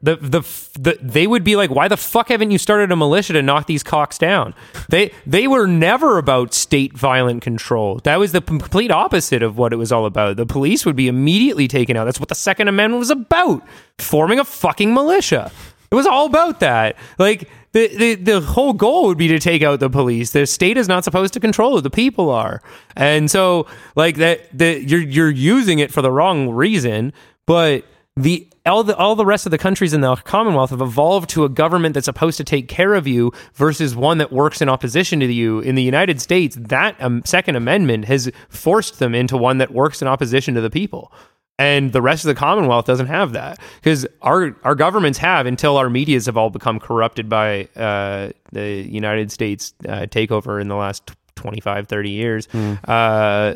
The, 0.00 0.14
the 0.14 0.40
the 0.78 0.98
they 1.02 1.26
would 1.26 1.42
be 1.42 1.56
like, 1.56 1.68
why 1.70 1.88
the 1.88 1.96
fuck 1.96 2.28
haven't 2.28 2.52
you 2.52 2.58
started 2.58 2.92
a 2.92 2.96
militia 2.96 3.32
to 3.32 3.42
knock 3.42 3.66
these 3.66 3.82
cocks 3.82 4.16
down? 4.16 4.54
They 4.88 5.10
they 5.26 5.48
were 5.48 5.66
never 5.66 6.18
about 6.18 6.54
state 6.54 6.96
violent 6.96 7.42
control. 7.42 7.98
That 8.04 8.20
was 8.20 8.30
the 8.30 8.40
p- 8.40 8.58
complete 8.58 8.92
opposite 8.92 9.42
of 9.42 9.58
what 9.58 9.72
it 9.72 9.76
was 9.76 9.90
all 9.90 10.06
about. 10.06 10.36
The 10.36 10.46
police 10.46 10.86
would 10.86 10.94
be 10.94 11.08
immediately 11.08 11.66
taken 11.66 11.96
out. 11.96 12.04
That's 12.04 12.20
what 12.20 12.28
the 12.28 12.36
Second 12.36 12.68
Amendment 12.68 13.00
was 13.00 13.10
about. 13.10 13.66
Forming 13.98 14.38
a 14.38 14.44
fucking 14.44 14.94
militia. 14.94 15.50
It 15.90 15.96
was 15.96 16.06
all 16.06 16.26
about 16.26 16.60
that. 16.60 16.96
Like 17.18 17.50
the, 17.72 17.88
the 17.88 18.14
the 18.14 18.40
whole 18.40 18.74
goal 18.74 19.06
would 19.08 19.18
be 19.18 19.26
to 19.28 19.40
take 19.40 19.62
out 19.62 19.80
the 19.80 19.90
police. 19.90 20.30
The 20.30 20.46
state 20.46 20.76
is 20.76 20.86
not 20.86 21.02
supposed 21.02 21.34
to 21.34 21.40
control 21.40 21.76
it. 21.76 21.80
The 21.80 21.90
people 21.90 22.30
are. 22.30 22.62
And 22.96 23.28
so 23.28 23.66
like 23.96 24.14
that 24.18 24.56
the 24.56 24.80
you're 24.80 25.02
you're 25.02 25.30
using 25.30 25.80
it 25.80 25.90
for 25.90 26.02
the 26.02 26.10
wrong 26.12 26.50
reason, 26.50 27.12
but 27.46 27.84
the 28.16 28.46
all 28.66 28.84
the 28.84 28.96
all 28.96 29.16
the 29.16 29.24
rest 29.24 29.46
of 29.46 29.50
the 29.50 29.58
countries 29.58 29.94
in 29.94 30.02
the 30.02 30.14
Commonwealth 30.16 30.70
have 30.70 30.82
evolved 30.82 31.30
to 31.30 31.44
a 31.44 31.48
government 31.48 31.94
that's 31.94 32.04
supposed 32.04 32.36
to 32.36 32.44
take 32.44 32.68
care 32.68 32.94
of 32.94 33.06
you 33.06 33.32
versus 33.54 33.96
one 33.96 34.18
that 34.18 34.30
works 34.30 34.60
in 34.60 34.68
opposition 34.68 35.20
to 35.20 35.32
you. 35.32 35.60
In 35.60 35.74
the 35.74 35.82
United 35.82 36.20
States, 36.20 36.56
that 36.60 37.00
um, 37.02 37.22
Second 37.24 37.56
Amendment 37.56 38.04
has 38.04 38.30
forced 38.48 38.98
them 38.98 39.14
into 39.14 39.36
one 39.36 39.58
that 39.58 39.72
works 39.72 40.02
in 40.02 40.08
opposition 40.08 40.54
to 40.54 40.60
the 40.60 40.70
people. 40.70 41.12
And 41.58 41.92
the 41.92 42.02
rest 42.02 42.24
of 42.24 42.28
the 42.28 42.34
Commonwealth 42.34 42.86
doesn't 42.86 43.06
have 43.06 43.32
that 43.32 43.58
because 43.76 44.06
our 44.20 44.56
our 44.62 44.74
governments 44.74 45.18
have 45.18 45.46
until 45.46 45.76
our 45.76 45.88
medias 45.88 46.26
have 46.26 46.36
all 46.36 46.50
become 46.50 46.80
corrupted 46.80 47.28
by 47.28 47.68
uh, 47.76 48.30
the 48.52 48.86
United 48.88 49.32
States 49.32 49.72
uh, 49.88 50.06
takeover 50.10 50.60
in 50.60 50.68
the 50.68 50.76
last 50.76 51.12
25, 51.36 51.88
30 51.88 52.10
years. 52.10 52.48
Uh, 52.84 53.54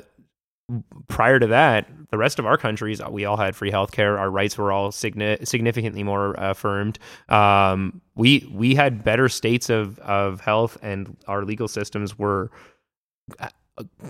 prior 1.08 1.38
to 1.38 1.46
that, 1.48 1.88
the 2.10 2.18
rest 2.18 2.38
of 2.38 2.46
our 2.46 2.56
countries, 2.56 3.00
we 3.10 3.24
all 3.24 3.36
had 3.36 3.54
free 3.54 3.70
healthcare. 3.70 4.18
Our 4.18 4.30
rights 4.30 4.58
were 4.58 4.72
all 4.72 4.90
signi- 4.90 5.46
significantly 5.46 6.02
more 6.02 6.38
uh, 6.38 6.50
affirmed. 6.50 6.98
Um, 7.28 8.00
we 8.14 8.48
we 8.52 8.74
had 8.74 9.04
better 9.04 9.28
states 9.28 9.70
of 9.70 9.98
of 10.00 10.40
health, 10.40 10.78
and 10.82 11.16
our 11.26 11.44
legal 11.44 11.68
systems 11.68 12.18
were 12.18 12.50
uh, 13.38 13.48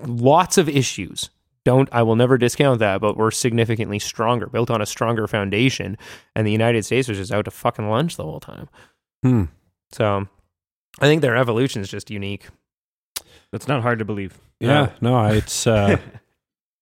lots 0.06 0.58
of 0.58 0.68
issues. 0.68 1.30
Don't 1.64 1.88
I 1.92 2.02
will 2.02 2.16
never 2.16 2.38
discount 2.38 2.78
that, 2.78 3.00
but 3.00 3.16
we're 3.16 3.30
significantly 3.30 3.98
stronger, 3.98 4.46
built 4.46 4.70
on 4.70 4.80
a 4.80 4.86
stronger 4.86 5.26
foundation. 5.26 5.98
And 6.34 6.46
the 6.46 6.52
United 6.52 6.84
States 6.84 7.08
was 7.08 7.18
just 7.18 7.32
out 7.32 7.46
to 7.46 7.50
fucking 7.50 7.88
lunch 7.88 8.16
the 8.16 8.24
whole 8.24 8.40
time. 8.40 8.68
Hmm. 9.22 9.44
So 9.92 10.28
I 11.00 11.06
think 11.06 11.22
their 11.22 11.36
evolution 11.36 11.82
is 11.82 11.88
just 11.88 12.10
unique. 12.10 12.46
That's 13.52 13.68
not 13.68 13.82
hard 13.82 13.98
to 13.98 14.04
believe. 14.04 14.38
Yeah, 14.60 14.92
no, 15.00 15.26
it's 15.26 15.66
uh, 15.66 15.98
i 15.98 16.18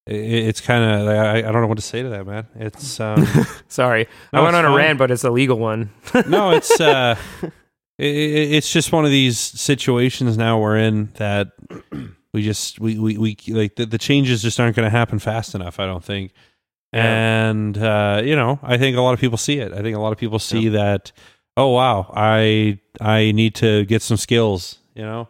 it's 0.07 0.61
kind 0.61 0.85
of 0.85 1.09
I, 1.09 1.39
I 1.39 1.43
don't 1.43 1.63
know 1.63 1.67
what 1.67 1.79
to 1.79 1.83
say 1.83 2.03
to 2.03 2.09
that, 2.11 2.27
man. 2.27 2.47
It's 2.57 3.01
um, 3.09 3.27
Sorry, 3.69 4.07
No, 4.33 4.41
I 4.41 4.45
went 4.45 4.57
on 4.57 4.65
a 4.65 4.69
fine. 4.69 4.77
rant, 4.77 4.99
but 4.99 5.11
it's 5.11 5.25
a 5.25 5.31
legal 5.31 5.59
one. 5.59 5.91
no, 6.29 6.51
it's 6.51 6.81
uh, 6.81 7.17
i 7.43 7.47
i 7.47 7.51
it's 8.01 8.73
just 8.73 8.91
one 8.93 9.05
of 9.05 9.11
these 9.11 9.39
situations 9.39 10.37
now 10.37 10.59
we're 10.61 10.77
in 10.77 11.13
that 11.15 11.53
we 12.35 12.43
just 12.43 12.81
we 12.81 12.99
we, 12.99 13.17
we 13.17 13.37
like 13.49 13.77
the, 13.77 13.87
the 13.87 13.99
changes 13.99 14.43
just 14.43 14.59
aren't 14.61 14.75
going 14.77 14.85
to 14.87 14.91
happen 14.91 15.19
fast 15.19 15.55
enough. 15.55 15.79
I 15.81 15.87
don't 15.87 16.05
think, 16.05 16.33
Yeah. 16.93 17.49
and 17.51 17.79
uh, 17.79 18.21
you 18.25 18.35
know, 18.37 18.59
I 18.63 18.77
think 18.79 18.97
a 18.97 19.01
lot 19.01 19.15
of 19.15 19.21
people 19.21 19.39
see 19.39 19.59
it. 19.59 19.73
I 19.73 19.81
think 19.83 19.97
a 19.97 20.01
lot 20.01 20.13
of 20.13 20.19
people 20.19 20.39
see 20.39 20.69
that. 20.71 21.13
Oh 21.57 21.69
wow, 21.69 22.13
I 22.15 22.81
I 23.01 23.31
need 23.33 23.55
to 23.57 23.85
get 23.87 24.03
some 24.03 24.17
skills. 24.17 24.79
You 24.95 25.03
know. 25.05 25.29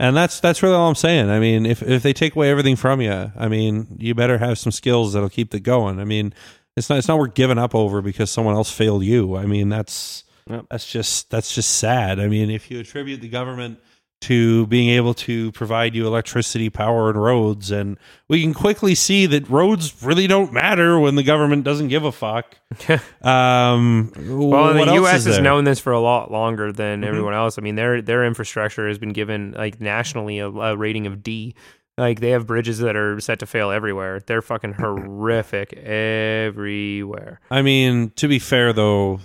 And 0.00 0.16
that's 0.16 0.40
that's 0.40 0.62
really 0.62 0.74
all 0.74 0.88
I'm 0.88 0.94
saying. 0.96 1.30
I 1.30 1.38
mean, 1.38 1.66
if 1.66 1.82
if 1.82 2.02
they 2.02 2.12
take 2.12 2.34
away 2.34 2.50
everything 2.50 2.76
from 2.76 3.00
you, 3.00 3.32
I 3.36 3.48
mean, 3.48 3.96
you 3.98 4.14
better 4.14 4.38
have 4.38 4.58
some 4.58 4.72
skills 4.72 5.12
that'll 5.12 5.28
keep 5.28 5.54
it 5.54 5.60
going. 5.60 6.00
I 6.00 6.04
mean, 6.04 6.34
it's 6.76 6.90
not 6.90 6.98
it's 6.98 7.06
not 7.08 7.18
worth 7.18 7.34
giving 7.34 7.58
up 7.58 7.74
over 7.74 8.02
because 8.02 8.30
someone 8.30 8.54
else 8.54 8.70
failed 8.72 9.04
you. 9.04 9.36
I 9.36 9.46
mean, 9.46 9.68
that's 9.68 10.24
Yep. 10.50 10.66
that's 10.70 10.90
just 10.90 11.30
that's 11.30 11.54
just 11.54 11.78
sad. 11.78 12.20
I 12.20 12.26
mean, 12.28 12.50
if 12.50 12.70
you 12.70 12.78
attribute 12.80 13.20
the 13.22 13.28
government 13.28 13.78
to 14.24 14.66
being 14.68 14.88
able 14.90 15.14
to 15.14 15.52
provide 15.52 15.94
you 15.94 16.06
electricity, 16.06 16.70
power, 16.70 17.10
and 17.10 17.22
roads, 17.22 17.70
and 17.70 17.98
we 18.28 18.42
can 18.42 18.54
quickly 18.54 18.94
see 18.94 19.26
that 19.26 19.48
roads 19.48 20.02
really 20.02 20.26
don't 20.26 20.52
matter 20.52 20.98
when 20.98 21.14
the 21.14 21.22
government 21.22 21.64
doesn't 21.64 21.88
give 21.88 22.04
a 22.04 22.12
fuck. 22.12 22.56
Um, 23.22 24.12
Well, 24.16 24.74
the 24.74 24.94
U.S. 24.94 25.20
is 25.20 25.26
has 25.26 25.38
known 25.40 25.64
this 25.64 25.78
for 25.80 25.92
a 25.92 26.00
lot 26.00 26.30
longer 26.30 26.72
than 26.72 27.04
everyone 27.04 27.32
else. 27.34 27.56
I 27.58 27.62
mean, 27.62 27.76
their 27.76 28.02
their 28.02 28.24
infrastructure 28.24 28.88
has 28.88 28.98
been 28.98 29.12
given 29.12 29.52
like 29.56 29.80
nationally 29.80 30.38
a, 30.40 30.48
a 30.48 30.76
rating 30.76 31.06
of 31.06 31.22
D. 31.22 31.54
Like 31.96 32.18
they 32.20 32.30
have 32.30 32.46
bridges 32.46 32.78
that 32.80 32.96
are 32.96 33.20
set 33.20 33.38
to 33.38 33.46
fail 33.46 33.70
everywhere. 33.70 34.20
They're 34.26 34.42
fucking 34.42 34.72
horrific 34.72 35.72
everywhere. 35.74 37.40
I 37.50 37.62
mean, 37.62 38.10
to 38.16 38.26
be 38.26 38.38
fair 38.40 38.72
though, 38.72 39.20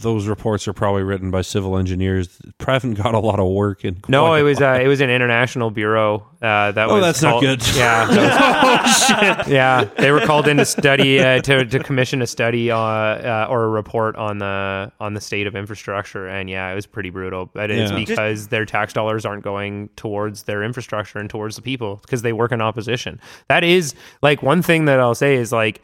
those 0.00 0.26
reports 0.26 0.68
are 0.68 0.72
probably 0.72 1.02
written 1.02 1.30
by 1.30 1.40
civil 1.42 1.76
engineers. 1.76 2.38
Haven't 2.60 2.94
got 2.94 3.14
a 3.14 3.18
lot 3.18 3.40
of 3.40 3.48
work 3.50 3.84
in. 3.84 3.98
No, 4.08 4.34
it 4.34 4.42
was 4.42 4.60
uh, 4.60 4.78
it 4.82 4.86
was 4.88 5.00
an 5.00 5.10
international 5.10 5.70
bureau 5.70 6.26
uh, 6.40 6.70
that 6.72 6.88
Oh, 6.88 6.94
was. 6.94 7.02
that's 7.04 7.22
not 7.22 7.40
good. 7.40 7.62
Yeah. 7.76 8.06
oh 8.10 8.92
shit. 9.06 9.48
Yeah, 9.48 9.84
they 9.98 10.10
were 10.12 10.20
called 10.20 10.46
in 10.48 10.58
to 10.58 10.64
study 10.64 11.18
uh, 11.20 11.40
to 11.42 11.64
to 11.64 11.78
commission 11.80 12.22
a 12.22 12.26
study 12.26 12.70
uh, 12.70 12.76
uh, 12.78 13.46
or 13.50 13.64
a 13.64 13.68
report 13.68 14.16
on 14.16 14.38
the 14.38 14.92
on 15.00 15.14
the 15.14 15.20
state 15.20 15.46
of 15.46 15.56
infrastructure, 15.56 16.26
and 16.28 16.48
yeah, 16.48 16.70
it 16.70 16.74
was 16.74 16.86
pretty 16.86 17.10
brutal. 17.10 17.46
But 17.46 17.70
it's 17.70 17.90
Yeah. 17.90 17.96
because 17.98 18.48
their 18.48 18.64
tax 18.66 18.92
dollars 18.92 19.24
aren't 19.26 19.42
going 19.42 19.88
towards 19.96 20.44
their 20.44 20.62
infrastructure 20.62 21.18
and 21.18 21.28
towards 21.28 21.56
the 21.56 21.62
people 21.62 21.96
because 22.02 22.22
they 22.22 22.32
work 22.32 22.52
in 22.52 22.60
opposition. 22.60 23.20
That 23.48 23.64
is 23.64 23.94
like 24.22 24.42
one 24.42 24.62
thing 24.62 24.84
that 24.84 25.00
I'll 25.00 25.14
say 25.14 25.36
is 25.36 25.50
like 25.52 25.82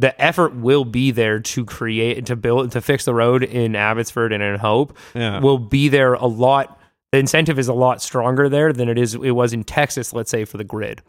the 0.00 0.18
effort 0.22 0.54
will 0.54 0.84
be 0.84 1.10
there 1.10 1.40
to 1.40 1.64
create 1.64 2.24
to 2.26 2.36
build 2.36 2.70
to 2.72 2.80
fix 2.80 3.04
the 3.04 3.12
road 3.14 3.42
in 3.42 3.74
Abbotsford 3.74 4.32
and 4.32 4.42
in 4.42 4.58
Hope 4.58 4.96
Yeah. 5.14 5.40
will 5.40 5.58
be 5.58 5.88
there 5.88 6.14
a 6.14 6.26
lot 6.26 6.78
the 7.12 7.18
incentive 7.18 7.58
is 7.58 7.68
a 7.68 7.74
lot 7.74 8.00
stronger 8.00 8.48
there 8.48 8.72
than 8.72 8.88
it 8.88 8.96
is 8.98 9.14
it 9.14 9.32
was 9.32 9.52
in 9.52 9.64
Texas 9.64 10.12
let's 10.12 10.30
say 10.30 10.44
for 10.44 10.56
the 10.56 10.64
grid 10.64 11.02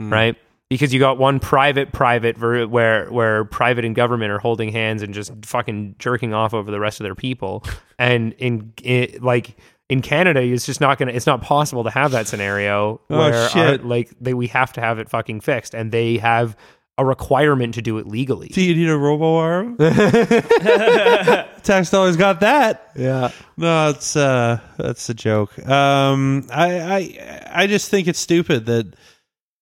Mm. 0.00 0.10
right 0.12 0.36
because 0.70 0.94
you 0.94 0.98
got 1.00 1.18
one 1.18 1.38
private 1.38 1.92
private 1.92 2.36
ver- 2.38 2.66
where 2.66 3.06
where 3.10 3.44
private 3.44 3.84
and 3.84 3.94
government 3.94 4.30
are 4.32 4.38
holding 4.38 4.70
hands 4.72 5.02
and 5.02 5.12
just 5.12 5.30
fucking 5.44 5.96
jerking 5.98 6.32
off 6.32 6.54
over 6.54 6.70
the 6.70 6.80
rest 6.80 6.98
of 7.00 7.04
their 7.04 7.14
people 7.14 7.62
and 7.98 8.32
in 8.38 8.72
it, 8.82 9.22
like 9.22 9.56
in 9.90 10.00
Canada, 10.00 10.40
it's 10.40 10.64
just 10.64 10.80
not 10.80 10.96
gonna. 10.96 11.12
It's 11.12 11.26
not 11.26 11.42
possible 11.42 11.84
to 11.84 11.90
have 11.90 12.12
that 12.12 12.26
scenario 12.26 12.98
Oh, 13.10 13.18
where 13.18 13.48
our- 13.54 13.76
like 13.78 14.08
they 14.18 14.32
we 14.32 14.46
have 14.46 14.72
to 14.74 14.80
have 14.80 14.98
it 14.98 15.10
fucking 15.10 15.40
fixed, 15.40 15.74
and 15.74 15.92
they 15.92 16.16
have 16.16 16.56
a 17.02 17.04
requirement 17.04 17.74
to 17.74 17.82
do 17.82 17.98
it 17.98 18.06
legally. 18.06 18.48
Do 18.48 18.62
you 18.62 18.74
need 18.74 18.88
a 18.88 18.96
robo 18.96 19.36
arm? 19.36 19.76
Tax 21.62 21.90
dollars 21.90 22.16
got 22.16 22.40
that. 22.40 22.90
Yeah, 22.96 23.30
No, 23.56 23.90
it's 23.90 24.16
uh 24.16 24.58
that's 24.78 25.08
a 25.08 25.14
joke. 25.14 25.58
Um 25.68 26.46
I 26.50 26.80
I 26.80 27.50
I 27.62 27.66
just 27.66 27.90
think 27.90 28.08
it's 28.08 28.18
stupid 28.18 28.66
that 28.66 28.94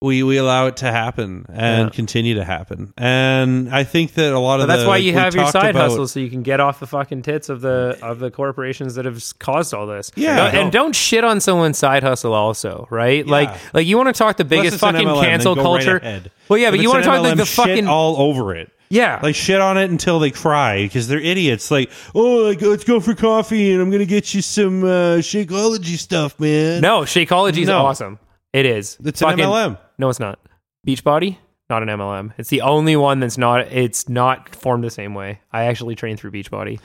we 0.03 0.22
we 0.22 0.38
allow 0.38 0.66
it 0.66 0.78
to 0.78 0.86
happen 0.90 1.44
and 1.53 1.88
Yeah. 1.88 1.94
continue 1.94 2.34
to 2.36 2.44
happen. 2.44 2.92
And 2.96 3.68
I 3.74 3.84
think 3.84 4.14
that 4.14 4.32
a 4.32 4.38
lot 4.38 4.57
but 4.57 4.62
of 4.62 4.68
that's 4.68 4.82
the, 4.82 4.88
why 4.88 4.96
you 4.96 5.12
have 5.12 5.34
your 5.34 5.46
side 5.48 5.70
about- 5.76 5.90
hustle, 5.90 6.09
so 6.09 6.20
you 6.20 6.30
can 6.30 6.42
get 6.42 6.59
off 6.59 6.80
the 6.80 6.86
fucking 6.86 7.20
tits 7.22 7.48
of 7.51 7.61
the 7.61 7.98
of 8.03 8.18
the 8.18 8.30
corporations 8.30 8.94
that 8.94 9.05
have 9.05 9.22
caused 9.38 9.74
all 9.74 9.86
this. 9.86 10.11
Yeah. 10.16 10.36
Don't- 10.51 10.55
and 10.55 10.72
don't 10.72 10.96
shit 10.96 11.22
on 11.22 11.40
someone's 11.40 11.76
side 11.76 12.03
hustle, 12.03 12.32
also, 12.32 12.86
right? 12.90 13.26
Like, 13.26 13.51
like 13.74 13.86
you 13.86 13.96
want 13.98 14.09
to 14.09 14.18
talk 14.18 14.38
the 14.38 14.44
biggest 14.44 14.78
fucking 14.78 15.07
MLM, 15.07 15.22
cancel 15.22 15.55
right 15.55 15.62
culture. 15.62 15.96
ahead. 15.98 16.30
well, 16.48 16.59
yeah, 16.59 16.70
but, 16.70 16.80
you 16.80 16.88
want 16.88 17.05
to 17.05 17.09
talk 17.11 17.22
like 17.22 17.36
the 17.36 17.44
fucking 17.46 17.86
all 17.86 18.16
over 18.16 18.55
it. 18.55 18.70
Yeah. 18.92 19.20
Like 19.22 19.34
shit 19.36 19.61
on 19.61 19.76
it 19.78 19.88
until 19.90 20.18
they 20.18 20.30
cry 20.32 20.82
because 20.82 21.07
they're 21.09 21.20
idiots. 21.20 21.70
Like, 21.70 21.90
oh, 22.14 22.38
like, 22.38 22.61
let's 22.62 22.82
go 22.84 22.98
for 23.01 23.14
coffee 23.14 23.70
and 23.72 23.80
I'm 23.82 23.90
gonna 23.90 24.05
get 24.07 24.34
you 24.34 24.40
some 24.42 24.82
uh, 24.82 25.18
Shakeology 25.18 25.96
stuff, 25.98 26.40
man. 26.40 26.80
no, 26.80 27.03
Shakeology 27.03 27.59
is 27.62 27.68
No. 27.68 27.84
awesome. 27.84 28.18
It 28.53 28.66
is. 28.66 28.98
It's 29.05 29.22
an 29.22 29.38
MLM. 29.38 29.78
No, 30.01 30.09
it's 30.09 30.18
not. 30.18 30.38
Beachbody, 30.86 31.36
not 31.68 31.82
an 31.82 31.90
MLM. 31.90 32.32
It's 32.38 32.48
the 32.48 32.62
only 32.62 32.96
one 32.96 33.20
that's 33.20 33.36
not. 33.36 33.61
It's 33.70 34.09
not 34.09 34.55
formed 34.55 34.82
the 34.82 34.90
same 34.90 35.12
way. 35.14 35.40
I 35.53 35.64
actually 35.64 35.94
train 35.94 36.16
through 36.16 36.30
Beachbody. 36.30 36.80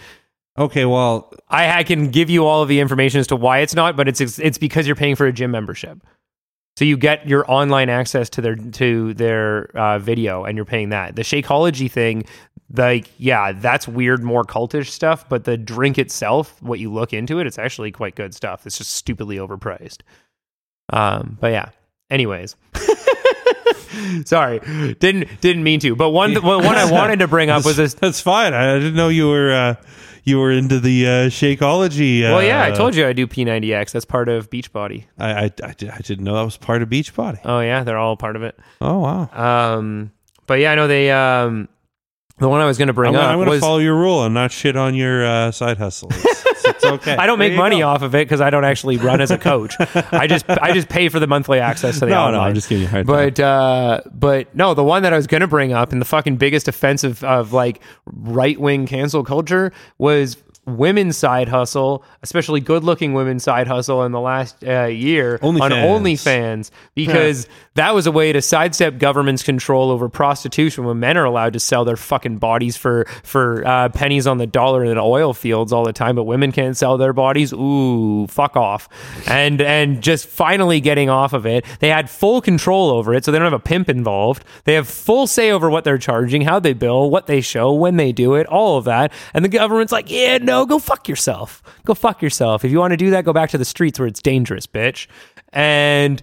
Okay, 0.57 0.83
well, 0.83 1.33
I, 1.47 1.79
I 1.79 1.83
can 1.83 2.11
give 2.11 2.29
you 2.29 2.45
all 2.45 2.61
of 2.61 2.67
the 2.67 2.81
information 2.81 3.21
as 3.21 3.27
to 3.27 3.37
why 3.37 3.59
it's 3.59 3.73
not, 3.73 3.95
but 3.95 4.09
it's 4.09 4.19
it's 4.19 4.57
because 4.57 4.85
you're 4.85 4.97
paying 4.97 5.15
for 5.15 5.25
a 5.25 5.31
gym 5.31 5.49
membership. 5.49 6.05
So 6.75 6.83
you 6.83 6.97
get 6.97 7.25
your 7.25 7.49
online 7.49 7.87
access 7.87 8.29
to 8.31 8.41
their 8.41 8.55
to 8.57 9.13
their 9.13 9.69
uh, 9.77 9.97
video, 9.99 10.43
and 10.43 10.57
you're 10.57 10.65
paying 10.65 10.89
that. 10.89 11.15
The 11.15 11.21
Shakeology 11.21 11.89
thing, 11.89 12.25
like 12.75 13.09
yeah, 13.17 13.53
that's 13.53 13.87
weird, 13.87 14.23
more 14.23 14.43
cultish 14.43 14.89
stuff. 14.89 15.27
But 15.29 15.45
the 15.45 15.55
drink 15.55 15.97
itself, 15.97 16.61
what 16.61 16.79
you 16.79 16.91
look 16.91 17.13
into 17.13 17.39
it, 17.39 17.47
it's 17.47 17.57
actually 17.57 17.93
quite 17.93 18.15
good 18.15 18.35
stuff. 18.35 18.67
It's 18.67 18.77
just 18.77 18.91
stupidly 18.91 19.37
overpriced. 19.37 20.01
Um, 20.91 21.37
but 21.39 21.53
yeah. 21.53 21.69
Anyways, 22.09 22.55
sorry, 24.25 24.59
didn't 24.99 25.41
didn't 25.41 25.63
mean 25.63 25.79
to. 25.81 25.95
But 25.95 26.11
one 26.11 26.35
one 26.35 26.65
I 26.65 26.91
wanted 26.91 27.19
to 27.19 27.27
bring 27.27 27.49
up 27.49 27.65
was 27.65 27.77
this 27.77 27.93
that's 27.93 28.21
fine. 28.21 28.53
I 28.53 28.75
didn't 28.75 28.95
know 28.95 29.09
you 29.09 29.27
were 29.29 29.51
uh, 29.51 29.75
you 30.23 30.39
were 30.39 30.51
into 30.51 30.79
the 30.79 31.05
uh, 31.05 31.09
Shakeology. 31.29 32.23
Uh, 32.23 32.33
Well, 32.33 32.43
yeah, 32.43 32.63
I 32.63 32.71
told 32.71 32.95
you 32.95 33.07
I 33.07 33.13
do 33.13 33.27
P90X. 33.27 33.91
That's 33.91 34.05
part 34.05 34.29
of 34.29 34.49
Beachbody. 34.49 35.05
I, 35.17 35.31
I, 35.31 35.43
I, 35.63 35.69
I 35.69 35.99
didn't 35.99 36.23
know 36.23 36.35
that 36.35 36.43
was 36.43 36.57
part 36.57 36.81
of 36.81 36.89
Beachbody. 36.89 37.39
Oh 37.43 37.59
yeah, 37.59 37.83
they're 37.83 37.97
all 37.97 38.17
part 38.17 38.35
of 38.35 38.43
it. 38.43 38.57
Oh 38.81 38.99
wow. 38.99 39.29
Um, 39.77 40.11
but 40.47 40.59
yeah, 40.59 40.71
I 40.71 40.75
know 40.75 40.87
they. 40.87 41.11
Um, 41.11 41.69
the 42.37 42.49
one 42.49 42.59
I 42.59 42.65
was 42.65 42.77
going 42.77 42.87
to 42.89 42.91
I'm, 42.91 42.95
bring 42.95 43.15
up 43.15 43.23
I'm 43.23 43.37
going 43.37 43.49
to 43.49 43.59
follow 43.59 43.77
your 43.77 43.95
rule 43.95 44.25
and 44.25 44.33
not 44.33 44.51
shit 44.51 44.75
on 44.75 44.93
your 44.93 45.25
uh, 45.25 45.51
side 45.51 45.77
hustle. 45.77 46.11
It's, 46.67 46.85
okay. 46.85 47.15
I 47.19 47.25
don't 47.25 47.39
make 47.39 47.53
money 47.55 47.79
go. 47.79 47.87
off 47.87 48.01
of 48.01 48.15
it 48.15 48.27
because 48.27 48.41
I 48.41 48.49
don't 48.49 48.65
actually 48.65 48.97
run 48.97 49.21
as 49.21 49.31
a 49.31 49.37
coach. 49.37 49.75
I 50.11 50.27
just 50.27 50.49
I 50.49 50.73
just 50.73 50.89
pay 50.89 51.09
for 51.09 51.19
the 51.19 51.27
monthly 51.27 51.59
access 51.59 51.95
to 51.95 52.01
the 52.01 52.07
No, 52.07 52.21
online. 52.21 52.33
no, 52.33 52.39
I'm 52.41 52.55
just 52.55 52.69
giving 52.69 52.83
you 52.83 52.89
hard. 52.89 53.05
But 53.07 53.39
uh, 53.39 54.01
but 54.13 54.53
no, 54.55 54.73
the 54.73 54.83
one 54.83 55.03
that 55.03 55.13
I 55.13 55.17
was 55.17 55.27
going 55.27 55.41
to 55.41 55.47
bring 55.47 55.73
up 55.73 55.91
and 55.91 56.01
the 56.01 56.05
fucking 56.05 56.37
biggest 56.37 56.67
offense 56.67 57.03
of, 57.03 57.23
of 57.23 57.53
like 57.53 57.81
right 58.05 58.59
wing 58.59 58.85
cancel 58.87 59.23
culture 59.23 59.71
was 59.97 60.37
women's 60.65 61.15
side 61.15 61.47
hustle, 61.47 62.03
especially 62.23 62.59
good 62.59 62.83
looking 62.83 63.13
women's 63.13 63.43
side 63.43 63.67
hustle 63.67 64.03
in 64.03 64.11
the 64.11 64.19
last 64.19 64.63
uh, 64.63 64.85
year 64.85 65.37
on 65.43 65.55
OnlyFans. 65.55 66.01
OnlyFans 66.01 66.71
because 66.95 67.47
that 67.75 67.93
was 67.93 68.07
a 68.07 68.11
way 68.11 68.31
to 68.33 68.41
sidestep 68.41 68.97
government's 68.97 69.43
control 69.43 69.91
over 69.91 70.09
prostitution 70.09 70.85
when 70.85 70.99
men 70.99 71.17
are 71.17 71.25
allowed 71.25 71.53
to 71.53 71.59
sell 71.59 71.85
their 71.85 71.97
fucking 71.97 72.37
bodies 72.37 72.77
for 72.77 73.05
for 73.23 73.65
uh, 73.67 73.89
pennies 73.89 74.27
on 74.27 74.37
the 74.37 74.47
dollar 74.47 74.83
in 74.83 74.97
oil 74.97 75.33
fields 75.33 75.71
all 75.71 75.83
the 75.83 75.93
time, 75.93 76.15
but 76.15 76.23
women 76.23 76.51
can't 76.51 76.75
sell 76.77 76.97
their 76.97 77.13
bodies. 77.13 77.53
Ooh, 77.53 78.27
fuck 78.27 78.55
off! 78.55 78.89
And 79.27 79.61
and 79.61 80.01
just 80.01 80.27
finally 80.27 80.79
getting 80.81 81.09
off 81.09 81.33
of 81.33 81.45
it, 81.45 81.65
they 81.79 81.89
had 81.89 82.09
full 82.09 82.41
control 82.41 82.89
over 82.89 83.13
it, 83.13 83.25
so 83.25 83.31
they 83.31 83.37
don't 83.37 83.51
have 83.51 83.53
a 83.53 83.59
pimp 83.59 83.89
involved. 83.89 84.43
They 84.63 84.73
have 84.75 84.87
full 84.87 85.27
say 85.27 85.51
over 85.51 85.69
what 85.69 85.83
they're 85.83 85.97
charging, 85.97 86.41
how 86.41 86.59
they 86.59 86.73
bill, 86.73 87.09
what 87.09 87.27
they 87.27 87.41
show, 87.41 87.73
when 87.73 87.97
they 87.97 88.11
do 88.11 88.35
it, 88.35 88.47
all 88.47 88.77
of 88.77 88.85
that. 88.85 89.11
And 89.33 89.43
the 89.43 89.49
government's 89.49 89.91
like, 89.91 90.09
yeah, 90.09 90.37
no, 90.37 90.65
go 90.65 90.79
fuck 90.79 91.09
yourself. 91.09 91.61
Go 91.85 91.93
fuck 91.93 92.21
yourself. 92.21 92.63
If 92.63 92.71
you 92.71 92.79
want 92.79 92.91
to 92.91 92.97
do 92.97 93.09
that, 93.11 93.25
go 93.25 93.33
back 93.33 93.49
to 93.51 93.57
the 93.57 93.65
streets 93.65 93.99
where 93.99 94.07
it's 94.07 94.21
dangerous, 94.21 94.65
bitch. 94.65 95.07
And 95.51 96.21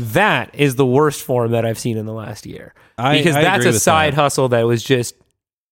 that 0.00 0.50
is 0.54 0.76
the 0.76 0.86
worst 0.86 1.22
form 1.22 1.52
that 1.52 1.64
I've 1.64 1.78
seen 1.78 1.96
in 1.96 2.06
the 2.06 2.12
last 2.12 2.46
year. 2.46 2.74
I- 2.98 3.18
because 3.18 3.36
I 3.36 3.42
that's 3.42 3.64
a 3.64 3.72
side 3.78 4.12
that. 4.14 4.16
hustle 4.20 4.48
that 4.50 4.62
was 4.66 4.82
just 4.82 5.14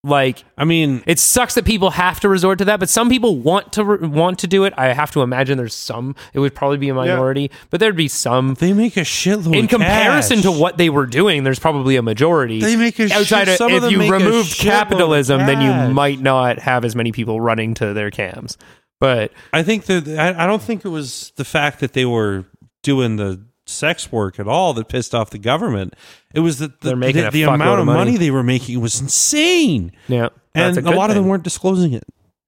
like 0.05 0.45
I 0.57 0.65
mean, 0.65 1.03
it 1.07 1.19
sucks 1.19 1.55
that 1.55 1.65
people 1.65 1.91
have 1.91 2.21
to 2.21 2.29
resort 2.29 2.59
to 2.59 2.65
that, 2.67 2.79
but 2.79 2.89
some 2.89 3.09
people 3.11 3.37
want 3.37 3.73
to 3.73 3.85
re- 3.85 4.07
want 4.09 4.39
to 4.39 4.47
do 4.47 4.63
it. 4.65 4.73
I 4.77 4.93
have 4.93 5.11
to 5.11 5.23
imagine 5.23 5.59
there's 5.59 5.75
some. 5.75 6.15
It 6.33 6.39
would 6.39 6.55
probably 6.55 6.79
be 6.79 6.89
a 6.89 6.95
minority, 6.95 7.51
but 7.71 7.81
there'd 7.81 7.97
be 7.97 8.07
some. 8.07 8.55
they 8.55 8.73
make 8.73 8.97
a 8.97 9.01
shitload 9.01 9.57
In 9.57 9.67
comparison 9.67 10.37
cash. 10.37 10.45
to 10.45 10.53
what 10.53 10.79
they 10.79 10.89
were 10.89 11.05
doing, 11.07 11.43
there's 11.43 11.59
probably 11.59 11.97
a 11.97 12.03
majority. 12.03 12.61
They 12.61 12.77
make 12.77 12.99
a 13.01 13.09
shit- 13.09 13.17
outside 13.17 13.49
some 13.59 13.75
of 13.75 13.85
if 13.85 13.91
you 13.91 14.11
removed 14.11 14.57
capitalism, 14.57 15.41
then 15.47 15.61
you 15.61 15.93
might 15.93 16.21
not 16.21 16.61
have 16.61 16.85
as 16.85 16.95
many 16.95 17.11
people 17.11 17.41
running 17.41 17.75
to 17.75 17.93
their 17.93 18.13
cams. 18.13 18.57
But 19.01 19.33
I 19.53 19.65
think 19.65 19.87
that 19.87 20.09
I, 20.09 20.45
I 20.45 20.47
don't 20.47 20.63
think 20.63 20.85
it 20.85 20.89
was 20.91 21.33
the 21.37 21.45
fact 21.45 21.81
that 21.81 21.93
they 21.93 22.05
were 22.05 22.45
doing 22.85 23.17
the 23.17 23.45
sex 23.69 24.11
work 24.11 24.39
at 24.41 24.49
all 24.49 24.73
that 24.75 24.89
pissed 24.89 25.15
off 25.15 25.31
the 25.31 25.39
government. 25.39 25.95
It 26.35 26.41
was 26.41 26.59
that 26.59 26.81
the, 26.81 26.89
They're 26.89 26.97
making 26.97 27.23
the, 27.23 27.29
a 27.29 27.31
the 27.31 27.43
fuckload 27.43 27.55
amount 27.55 27.73
of 27.75 27.79
of 27.81 27.87
money. 27.87 27.99
money 28.13 28.17
they 28.19 28.31
were 28.31 28.43
making 28.43 28.81
was 28.81 29.01
insane, 29.01 29.93
yeah, 30.09 30.29
and 30.55 30.77
that's 30.77 30.79
a, 30.79 30.83
good 30.83 30.95
lot 30.95 31.11
of 31.11 31.15
them 31.17 31.25
thing. 31.25 31.31
weren't 31.31 31.45
disclosing 31.45 31.93
it. 31.93 32.05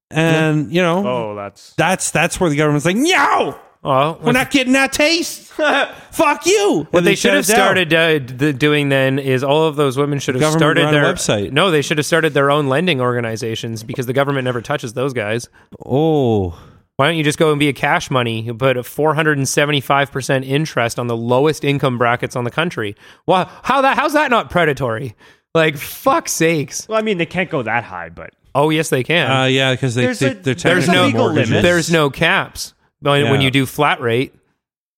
And 0.09 0.71
you 0.73 0.81
know, 0.81 1.07
Oh, 1.07 1.35
that's 1.35 1.73
that's 1.75 2.11
that's 2.11 2.39
where 2.39 2.49
the 2.49 2.55
government's 2.57 2.85
like, 2.85 2.97
no, 2.97 3.57
Well, 3.81 4.19
we're 4.21 4.33
not 4.33 4.51
getting 4.51 4.73
that 4.73 4.91
taste. 4.91 5.41
Fuck 6.11 6.45
you. 6.45 6.87
What 6.91 6.99
And 6.99 7.07
they 7.07 7.15
should 7.15 7.33
have 7.33 7.45
started 7.45 7.93
uh, 7.93 8.19
d- 8.19 8.51
doing 8.53 8.89
then 8.89 9.19
is 9.19 9.43
all 9.43 9.63
of 9.67 9.75
those 9.77 9.97
women 9.97 10.19
should 10.19 10.35
have 10.35 10.41
Government 10.41 10.59
started 10.59 10.83
run 10.83 10.93
their 10.93 11.03
website. 11.13 11.51
No, 11.51 11.71
they 11.71 11.81
should 11.81 11.97
have 11.97 12.05
started 12.05 12.33
their 12.33 12.51
own 12.51 12.67
lending 12.67 12.99
organizations 12.99 13.83
because 13.83 14.05
the 14.05 14.13
government 14.13 14.43
never 14.45 14.59
touches 14.61 14.93
those 14.93 15.13
guys. 15.13 15.47
Oh, 15.85 16.59
Why 17.01 17.07
don't 17.07 17.17
you 17.17 17.23
just 17.23 17.39
go 17.39 17.49
and 17.49 17.59
be 17.59 17.67
a 17.67 17.73
cash 17.73 18.11
money, 18.11 18.51
but 18.51 18.77
a 18.77 18.81
475% 18.83 20.45
interest 20.45 20.99
on 20.99 21.07
the 21.07 21.17
lowest 21.17 21.63
income 21.63 21.97
brackets 21.97 22.35
on 22.35 22.43
the 22.43 22.51
country? 22.51 22.95
Well, 23.25 23.49
how 23.63 23.81
that 23.81 23.97
how's 23.97 24.13
that 24.13 24.29
not 24.29 24.51
predatory? 24.51 25.15
Like 25.55 25.77
fuck 25.77 26.29
sakes. 26.29 26.87
well. 26.87 26.99
I 26.99 27.01
mean, 27.01 27.17
they 27.17 27.25
can't 27.25 27.49
go 27.49 27.63
that 27.63 27.83
high, 27.83 28.09
but 28.09 28.35
Oh, 28.53 28.69
yes 28.69 28.89
they 28.89 29.03
can. 29.03 29.31
uh, 29.31 29.45
yeah, 29.45 29.71
because 29.73 29.95
they, 29.95 30.03
There's 30.03 30.19
they 30.19 30.27
a- 30.27 30.33
they're 30.35 30.43
there's 30.53 30.61
there's 30.63 30.85
technically 30.85 30.95
no 30.95 31.05
legal 31.07 31.19
mortgages. 31.23 31.49
limit. 31.49 31.63
there's 31.63 31.91
no 31.91 32.09
caps. 32.11 32.75
When, 32.99 33.23
when 33.31 33.41
Yeah. 33.41 33.45
you 33.45 33.51
do 33.51 33.65
flat 33.65 33.99
rate, 33.99 34.35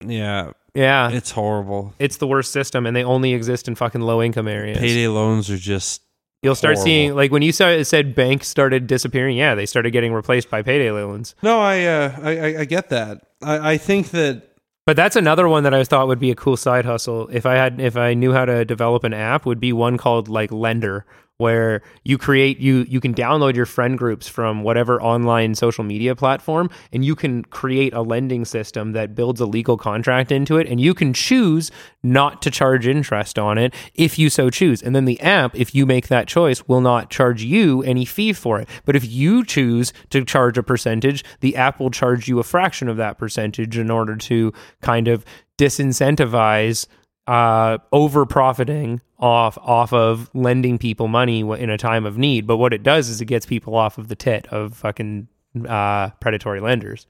Yeah, 0.06 0.52
yeah. 0.76 1.10
it's 1.10 1.32
horrible. 1.32 1.94
it's 2.00 2.18
the 2.18 2.28
worst 2.28 2.52
system 2.52 2.86
and 2.86 2.94
they 2.94 3.06
only 3.06 3.34
exist 3.34 3.70
in 3.70 3.76
fucking 3.76 4.02
low 4.02 4.22
income 4.22 4.50
areas. 4.50 4.78
Payday 4.78 5.08
loans 5.08 5.50
are 5.50 5.58
just 5.58 6.02
You'll 6.44 6.56
start 6.56 6.76
horrible. 6.76 6.86
seeing 6.86 7.16
like 7.16 7.32
when 7.32 7.42
you 7.42 7.52
saw 7.52 7.70
it 7.70 7.86
said 7.86 8.14
banks 8.16 8.48
started 8.48 8.86
disappearing. 8.88 9.38
Yeah, 9.38 9.56
they 9.56 9.66
started 9.66 9.92
getting 9.92 10.14
replaced 10.14 10.50
by 10.50 10.62
payday 10.62 10.92
loans. 10.92 11.36
no. 11.42 11.60
I 11.60 11.84
uh, 11.86 12.20
I, 12.22 12.30
I 12.38 12.60
I 12.60 12.66
get 12.66 12.90
that. 12.90 13.22
I, 13.42 13.74
I 13.74 13.78
think 13.78 14.10
that 14.10 14.44
But 14.86 14.96
that's 14.98 15.16
another 15.16 15.48
one 15.48 15.64
that 15.64 15.74
I 15.74 15.84
thought 15.86 16.08
would 16.08 16.20
be 16.20 16.32
a 16.32 16.36
cool 16.36 16.58
side 16.58 16.86
hustle. 16.86 17.30
If 17.32 17.46
I 17.46 17.56
had 17.56 17.80
if 17.80 17.96
I 17.96 18.14
knew 18.14 18.34
how 18.34 18.46
to 18.46 18.66
develop 18.66 19.04
an 19.06 19.14
app, 19.14 19.46
would 19.46 19.60
be 19.60 19.72
one 19.74 19.98
called 19.98 20.28
like 20.28 20.52
Lender, 20.52 21.06
where 21.44 21.82
you 22.06 22.18
create 22.18 22.58
you 22.58 22.86
you 22.88 23.02
can 23.02 23.14
download 23.14 23.54
your 23.54 23.66
friend 23.66 23.98
groups 23.98 24.30
from 24.30 24.64
whatever 24.64 25.02
online 25.02 25.54
social 25.54 25.84
media 25.84 26.16
platform 26.16 26.70
and 26.94 27.04
you 27.04 27.16
can 27.16 27.44
create 27.46 27.94
a 27.94 28.02
lending 28.02 28.46
system 28.46 28.94
that 28.94 29.14
builds 29.14 29.42
a 29.42 29.46
legal 29.46 29.78
contract 29.78 30.32
into 30.32 30.58
it 30.58 30.66
and 30.70 30.80
you 30.80 30.94
can 30.94 31.12
choose 31.12 31.70
not 32.02 32.42
to 32.42 32.50
charge 32.50 32.88
interest 32.88 33.38
on 33.38 33.58
it 33.58 33.74
if 33.94 34.18
you 34.18 34.30
so 34.30 34.50
choose. 34.50 34.82
And 34.82 34.96
then 34.96 35.06
the 35.06 35.20
app, 35.20 35.54
if 35.56 35.76
you 35.76 35.86
make 35.86 36.08
that 36.08 36.28
choice, 36.28 36.66
will 36.68 36.82
not 36.82 37.10
charge 37.10 37.44
you 37.44 37.84
any 37.84 38.06
fee 38.06 38.34
for 38.34 38.62
it. 38.62 38.70
But 38.86 38.96
if 38.96 39.06
you 39.06 39.44
choose 39.44 39.92
to 40.12 40.24
charge 40.24 40.58
a 40.58 40.64
percentage, 40.64 41.24
the 41.42 41.56
app 41.56 41.80
will 41.80 41.92
charge 41.92 42.28
you 42.28 42.40
a 42.40 42.44
fraction 42.44 42.88
of 42.88 42.98
that 42.98 43.18
percentage 43.18 43.78
in 43.78 43.90
order 43.90 44.16
to 44.16 44.54
kind 44.82 45.08
of 45.08 45.26
disincentivize 45.58 46.88
uh, 47.28 47.78
over 47.92 48.26
profiting 48.26 49.02
off 49.20 49.58
off 49.60 49.94
of 49.94 50.30
lending 50.34 50.78
people 50.78 51.08
money 51.08 51.40
in 51.40 51.70
a 51.70 51.78
time 51.78 52.06
of 52.06 52.18
need. 52.18 52.46
But 52.46 52.58
what 52.58 52.74
it 52.74 52.84
does 52.84 53.08
is 53.10 53.22
it 53.22 53.26
gets 53.26 53.46
people 53.46 53.76
off 53.76 53.98
of 53.98 54.08
the 54.10 54.16
tit 54.16 54.48
of 54.48 54.76
fucking 54.76 55.28
uh, 55.68 56.10
predatory 56.20 56.60
lenders. 56.60 57.08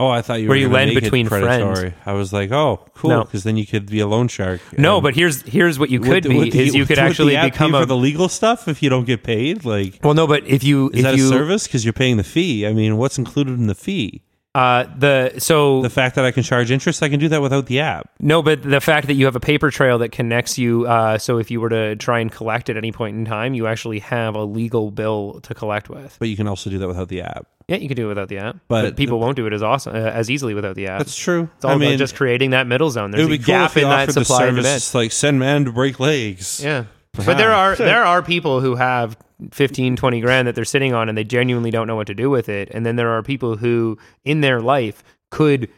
oh, 0.00 0.08
I 0.08 0.20
thought 0.22 0.40
you 0.40 0.48
Where 0.48 0.56
were 0.56 0.60
you 0.62 0.68
lend 0.68 0.94
between 0.94 1.26
predatory. 1.28 1.94
I 2.06 2.12
was 2.12 2.32
like, 2.32 2.50
oh, 2.52 2.84
cool, 2.94 3.10
No. 3.10 3.24
because 3.24 3.44
then 3.44 3.56
you 3.56 3.66
could 3.66 3.86
be 3.86 4.00
a 4.00 4.06
loan 4.06 4.28
shark. 4.28 4.60
No, 4.78 5.00
but 5.00 5.14
here's 5.14 5.42
here's 5.42 5.78
what 5.78 5.90
you 5.90 6.00
could 6.00 6.24
the- 6.24 6.30
be 6.30 6.36
would 6.38 6.52
the- 6.52 6.60
is 6.60 6.74
you 6.74 6.84
could 6.86 6.98
would 6.98 7.06
actually 7.06 7.36
become 7.36 7.74
a 7.74 7.80
for 7.80 7.86
the 7.86 7.96
legal 7.96 8.28
stuff 8.28 8.66
if 8.68 8.82
you 8.82 8.88
don't 8.90 9.04
get 9.06 9.22
paid. 9.22 9.64
Like, 9.64 10.00
well 10.02 10.14
no, 10.14 10.26
but 10.26 10.46
if 10.46 10.64
you 10.64 10.88
is 10.90 10.98
if 11.00 11.02
that 11.04 11.16
you 11.16 11.26
a 11.26 11.28
service? 11.28 11.66
Because 11.66 11.84
you're 11.84 11.92
paying 11.94 12.16
the 12.18 12.24
fee. 12.24 12.66
I 12.66 12.72
mean, 12.72 12.96
what's 12.98 13.16
included 13.18 13.58
in 13.58 13.66
the 13.66 13.74
fee? 13.74 14.22
Uh 14.54 14.84
the 14.98 15.34
so 15.38 15.80
The 15.82 15.90
fact 15.90 16.16
that 16.16 16.24
I 16.24 16.32
can 16.32 16.42
charge 16.42 16.70
interest, 16.70 17.02
I 17.02 17.08
can 17.08 17.20
do 17.20 17.28
that 17.28 17.40
without 17.40 17.66
the 17.66 17.80
app. 17.80 18.10
No, 18.18 18.42
but 18.42 18.62
the 18.62 18.80
fact 18.80 19.06
that 19.06 19.14
you 19.14 19.26
have 19.26 19.36
a 19.36 19.40
paper 19.40 19.70
trail 19.70 19.98
that 19.98 20.10
connects 20.10 20.58
you, 20.58 20.86
uh, 20.86 21.18
so 21.18 21.38
if 21.38 21.50
you 21.50 21.60
were 21.60 21.68
to 21.68 21.94
try 21.96 22.18
and 22.18 22.32
collect 22.32 22.68
at 22.68 22.76
any 22.76 22.90
point 22.90 23.16
in 23.16 23.24
time, 23.24 23.54
you 23.54 23.66
actually 23.68 24.00
have 24.00 24.34
a 24.34 24.44
legal 24.44 24.90
bill 24.90 25.40
to 25.44 25.54
collect 25.54 25.88
with. 25.88 26.16
But 26.18 26.28
you 26.28 26.36
can 26.36 26.48
also 26.48 26.68
do 26.68 26.78
that 26.78 26.88
without 26.88 27.08
the 27.08 27.22
app. 27.22 27.46
Yeah, 27.68 27.76
you 27.76 27.86
can 27.86 27.96
do 27.96 28.06
it 28.06 28.08
without 28.08 28.28
the 28.28 28.38
app, 28.38 28.56
But 28.66 28.82
but, 28.82 28.96
people 28.96 29.20
won't 29.20 29.36
do 29.36 29.46
it 29.46 29.52
as 29.52 29.62
awesome 29.62 29.94
uh, 29.94 29.98
as 29.98 30.28
easily 30.28 30.54
without 30.54 30.74
the 30.74 30.88
app. 30.88 30.98
That's 30.98 31.14
true. 31.14 31.48
it's 31.54 31.64
all 31.64 31.70
I 31.70 31.74
about 31.74 31.80
mean, 31.86 31.98
just 31.98 32.16
creating 32.16 32.50
that 32.50 32.66
middle 32.66 32.90
zone. 32.90 33.10
it 33.14 33.18
There's 33.18 33.28
would 33.28 33.34
a 33.36 33.38
be 33.38 33.44
cool 33.44 33.54
gap 33.54 33.70
if 33.70 33.76
in 33.76 33.88
that 33.88 34.06
the 34.06 34.12
supply 34.14 34.46
and 34.46 34.56
service 34.56 34.92
like 34.94 35.12
send 35.12 35.38
man 35.38 35.64
to 35.66 35.72
break 35.72 36.00
legs. 36.00 36.60
Yeah. 36.64 36.86
But 37.14 37.36
there 37.36 37.52
are 37.52 37.76
there 37.76 38.04
are 38.06 38.22
people 38.22 38.60
who 38.60 38.76
have 38.76 39.16
15 39.52 39.96
20 39.96 40.20
grand 40.20 40.48
that 40.48 40.54
they're 40.54 40.64
sitting 40.64 40.92
on 40.94 41.08
and 41.08 41.16
they 41.16 41.24
genuinely 41.24 41.70
don't 41.70 41.86
know 41.86 41.96
what 41.96 42.06
to 42.08 42.14
do 42.14 42.30
with 42.30 42.48
it. 42.48 42.70
And 42.72 42.84
then 42.84 42.96
there 42.96 43.10
are 43.10 43.22
people 43.22 43.56
who 43.56 43.98
in 44.24 44.40
their 44.40 44.60
life 44.60 45.02
could 45.30 45.68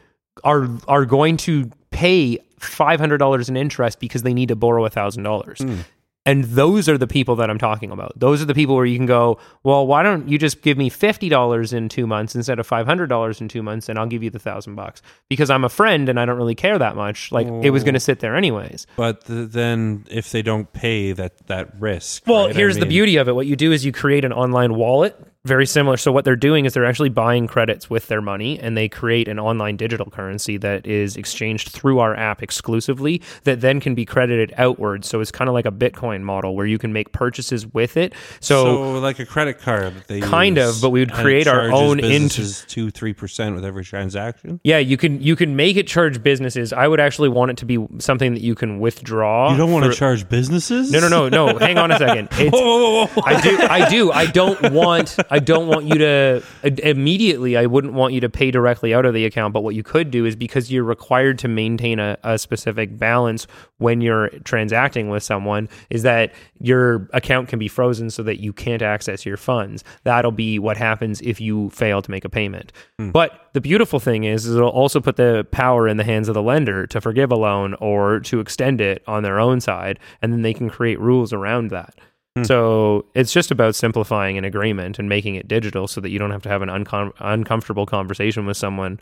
are 0.43 0.67
are 0.87 1.05
going 1.05 1.37
to 1.37 1.69
pay 1.91 2.39
$500 2.59 3.49
in 3.49 3.57
interest 3.57 3.99
because 3.99 4.23
they 4.23 4.33
need 4.33 4.47
to 4.47 4.55
borrow 4.55 4.87
$1000. 4.87 5.85
And 6.25 6.45
those 6.45 6.87
are 6.87 6.97
the 6.97 7.07
people 7.07 7.35
that 7.37 7.49
I'm 7.49 7.57
talking 7.57 7.91
about. 7.91 8.13
Those 8.17 8.41
are 8.41 8.45
the 8.45 8.53
people 8.53 8.75
where 8.75 8.85
you 8.85 8.97
can 8.97 9.05
go, 9.05 9.39
well, 9.63 9.85
why 9.85 10.03
don't 10.03 10.29
you 10.29 10.37
just 10.37 10.61
give 10.61 10.77
me 10.77 10.87
fifty 10.89 11.27
dollars 11.27 11.73
in 11.73 11.89
two 11.89 12.07
months 12.07 12.33
instead 12.33 12.59
of 12.59 12.67
five 12.67 12.85
hundred 12.85 13.07
dollars 13.07 13.41
in 13.41 13.49
two 13.49 13.61
months, 13.61 13.89
and 13.89 13.99
I'll 13.99 14.07
give 14.07 14.23
you 14.23 14.29
the 14.29 14.39
thousand 14.39 14.75
bucks 14.75 15.01
because 15.27 15.49
I'm 15.49 15.65
a 15.65 15.69
friend 15.69 16.07
and 16.07 16.17
I 16.17 16.25
don't 16.25 16.37
really 16.37 16.55
care 16.55 16.79
that 16.79 16.95
much. 16.95 17.31
Like 17.31 17.47
it 17.47 17.71
was 17.71 17.83
going 17.83 17.95
to 17.95 17.97
oh. 17.97 17.99
sit 17.99 18.21
there 18.21 18.37
anyways. 18.37 18.87
But 18.95 19.25
th- 19.25 19.49
then 19.49 20.05
if 20.09 20.31
they 20.31 20.41
don't 20.41 20.71
pay 20.71 21.11
that 21.11 21.45
that 21.47 21.79
risk. 21.79 22.23
Well, 22.25 22.45
right? 22.45 22.55
I 22.55 22.57
here's 22.57 22.77
the 22.77 22.85
beauty 22.85 23.17
of 23.17 23.27
it. 23.27 23.35
What 23.35 23.47
you 23.47 23.57
do 23.57 23.73
is 23.73 23.83
you 23.83 23.91
create 23.91 24.23
an 24.23 24.31
online 24.31 24.75
wallet, 24.75 25.19
very 25.45 25.65
similar. 25.65 25.97
So 25.97 26.09
what 26.13 26.23
they're 26.23 26.37
doing 26.37 26.63
is 26.63 26.73
they're 26.73 26.85
actually 26.85 27.09
buying 27.09 27.47
credits 27.47 27.89
with 27.89 28.07
their 28.07 28.21
money, 28.21 28.57
and 28.57 28.77
they 28.77 28.87
create 28.87 29.27
an 29.27 29.39
online 29.39 29.75
digital 29.75 30.05
currency 30.05 30.55
that 30.57 30.87
is 30.87 31.17
exchanged 31.17 31.67
through 31.69 31.99
our 31.99 32.15
app 32.15 32.41
exclusively. 32.41 33.21
That 33.43 33.59
then 33.59 33.81
can 33.81 33.93
be 33.93 34.05
credited 34.05 34.53
outward. 34.57 35.03
So 35.03 35.19
it's 35.19 35.31
kind 35.31 35.49
of 35.49 35.53
like 35.53 35.65
a 35.65 35.71
Bitcoin 35.71 36.21
model 36.21 36.55
where 36.55 36.65
you 36.65 36.77
can 36.77 36.93
make 36.93 37.11
purchases 37.11 37.67
with 37.73 37.97
it. 37.97 38.13
So, 38.39 38.63
So, 38.63 38.99
like 38.99 39.19
a 39.19 39.25
credit 39.25 39.59
card 39.59 39.93
that 39.95 40.07
they 40.07 40.21
Kind 40.21 40.57
of, 40.57 40.79
but 40.81 40.91
we 40.91 41.01
would 41.01 41.11
create 41.11 41.45
our 41.45 41.69
own 41.73 41.99
int- 41.99 42.07
businesses 42.07 42.63
two 42.69 42.89
three 42.89 43.11
percent 43.13 43.53
with 43.53 43.65
every 43.65 43.83
transaction. 43.83 44.61
yeah, 44.63 44.77
you 44.77 44.95
can 44.95 45.21
you 45.21 45.35
can 45.35 45.57
make 45.57 45.75
it 45.75 45.87
charge 45.87 46.23
businesses. 46.23 46.71
I 46.71 46.87
would 46.87 47.01
actually 47.01 47.27
want 47.29 47.51
it 47.51 47.57
to 47.57 47.65
be 47.65 47.85
something 47.99 48.33
that 48.33 48.41
you 48.43 48.55
can 48.55 48.79
withdraw. 48.79 49.51
You 49.51 49.57
don't 49.57 49.73
want 49.73 49.83
for- 49.85 49.91
to 49.91 49.97
charge 49.97 50.29
businesses? 50.29 50.89
No, 50.89 51.01
no, 51.01 51.09
no, 51.09 51.27
no. 51.27 51.57
Hang 51.59 51.77
on 51.77 51.91
a 51.91 51.97
second. 51.97 52.29
Whoa, 52.31 52.49
whoa, 52.49 52.77
whoa, 52.93 53.05
whoa. 53.07 53.21
I 53.25 53.41
do. 53.41 53.57
I 53.59 53.89
do. 53.89 54.11
I 54.13 54.25
don't 54.25 54.71
want. 54.71 55.17
I 55.33 55.39
don't 55.39 55.67
want 55.67 55.87
you 55.87 55.97
to 55.97 56.43
immediately. 56.61 57.57
I 57.57 57.65
wouldn't 57.65 57.93
want 57.93 58.13
you 58.13 58.21
to 58.21 58.29
pay 58.29 58.51
directly 58.51 58.93
out 58.93 59.03
of 59.05 59.15
the 59.15 59.25
account. 59.25 59.51
But 59.51 59.61
what 59.61 59.73
you 59.73 59.81
could 59.81 60.11
do 60.11 60.25
is 60.25 60.35
because 60.35 60.71
you're 60.71 60.83
required 60.83 61.39
to 61.39 61.47
maintain 61.47 61.97
a, 61.97 62.19
a 62.23 62.37
specific 62.37 62.99
balance 62.99 63.47
when 63.79 63.99
you're 63.99 64.29
transacting 64.43 65.09
with 65.09 65.23
someone, 65.23 65.69
is 65.89 66.03
that 66.03 66.33
your 66.59 67.09
account 67.13 67.49
can 67.49 67.57
be 67.57 67.67
frozen 67.67 68.11
so 68.11 68.21
that 68.21 68.39
you 68.39 68.53
can't 68.53 68.83
access 68.83 69.25
your 69.25 69.37
funds. 69.37 69.83
That'll 70.03 70.31
be 70.31 70.59
what 70.59 70.77
happens 70.77 71.19
if 71.21 71.41
you 71.41 71.71
fail 71.71 72.03
to 72.03 72.11
make 72.11 72.25
a 72.25 72.29
payment. 72.29 72.71
Hmm. 72.99 73.09
But 73.09 73.49
the 73.53 73.61
beautiful 73.61 73.99
thing 73.99 74.25
is, 74.25 74.45
is 74.45 74.55
it'll 74.55 74.69
also 74.69 75.01
put 75.01 75.15
the 75.15 75.47
power 75.49 75.87
in 75.87 75.97
the 75.97 76.03
hands 76.03 76.29
of 76.29 76.35
the 76.35 76.43
lender 76.43 76.85
to 76.87 77.01
forgive 77.01 77.31
a 77.31 77.35
loan 77.35 77.73
or 77.75 78.19
to 78.21 78.39
extend 78.39 78.81
it 78.81 79.03
on 79.07 79.23
their 79.23 79.39
own 79.39 79.61
side, 79.61 79.99
and 80.21 80.31
then 80.31 80.43
they 80.43 80.53
can 80.53 80.69
create 80.69 80.99
rules 80.99 81.33
around 81.33 81.71
that. 81.71 81.95
Hmm. 82.35 82.43
So 82.43 83.05
it's 83.13 83.31
just 83.31 83.51
about 83.51 83.75
simplifying 83.75 84.37
an 84.37 84.45
agreement 84.45 84.97
and 84.97 85.07
making 85.07 85.35
it 85.35 85.47
digital 85.47 85.87
so 85.87 86.01
that 86.01 86.09
you 86.09 86.17
don't 86.19 86.31
have 86.31 86.43
to 86.43 86.49
have 86.49 86.61
an 86.61 86.69
uncom- 86.69 87.13
uncomfortable 87.19 87.85
conversation 87.85 88.45
with 88.45 88.57
someone. 88.57 88.99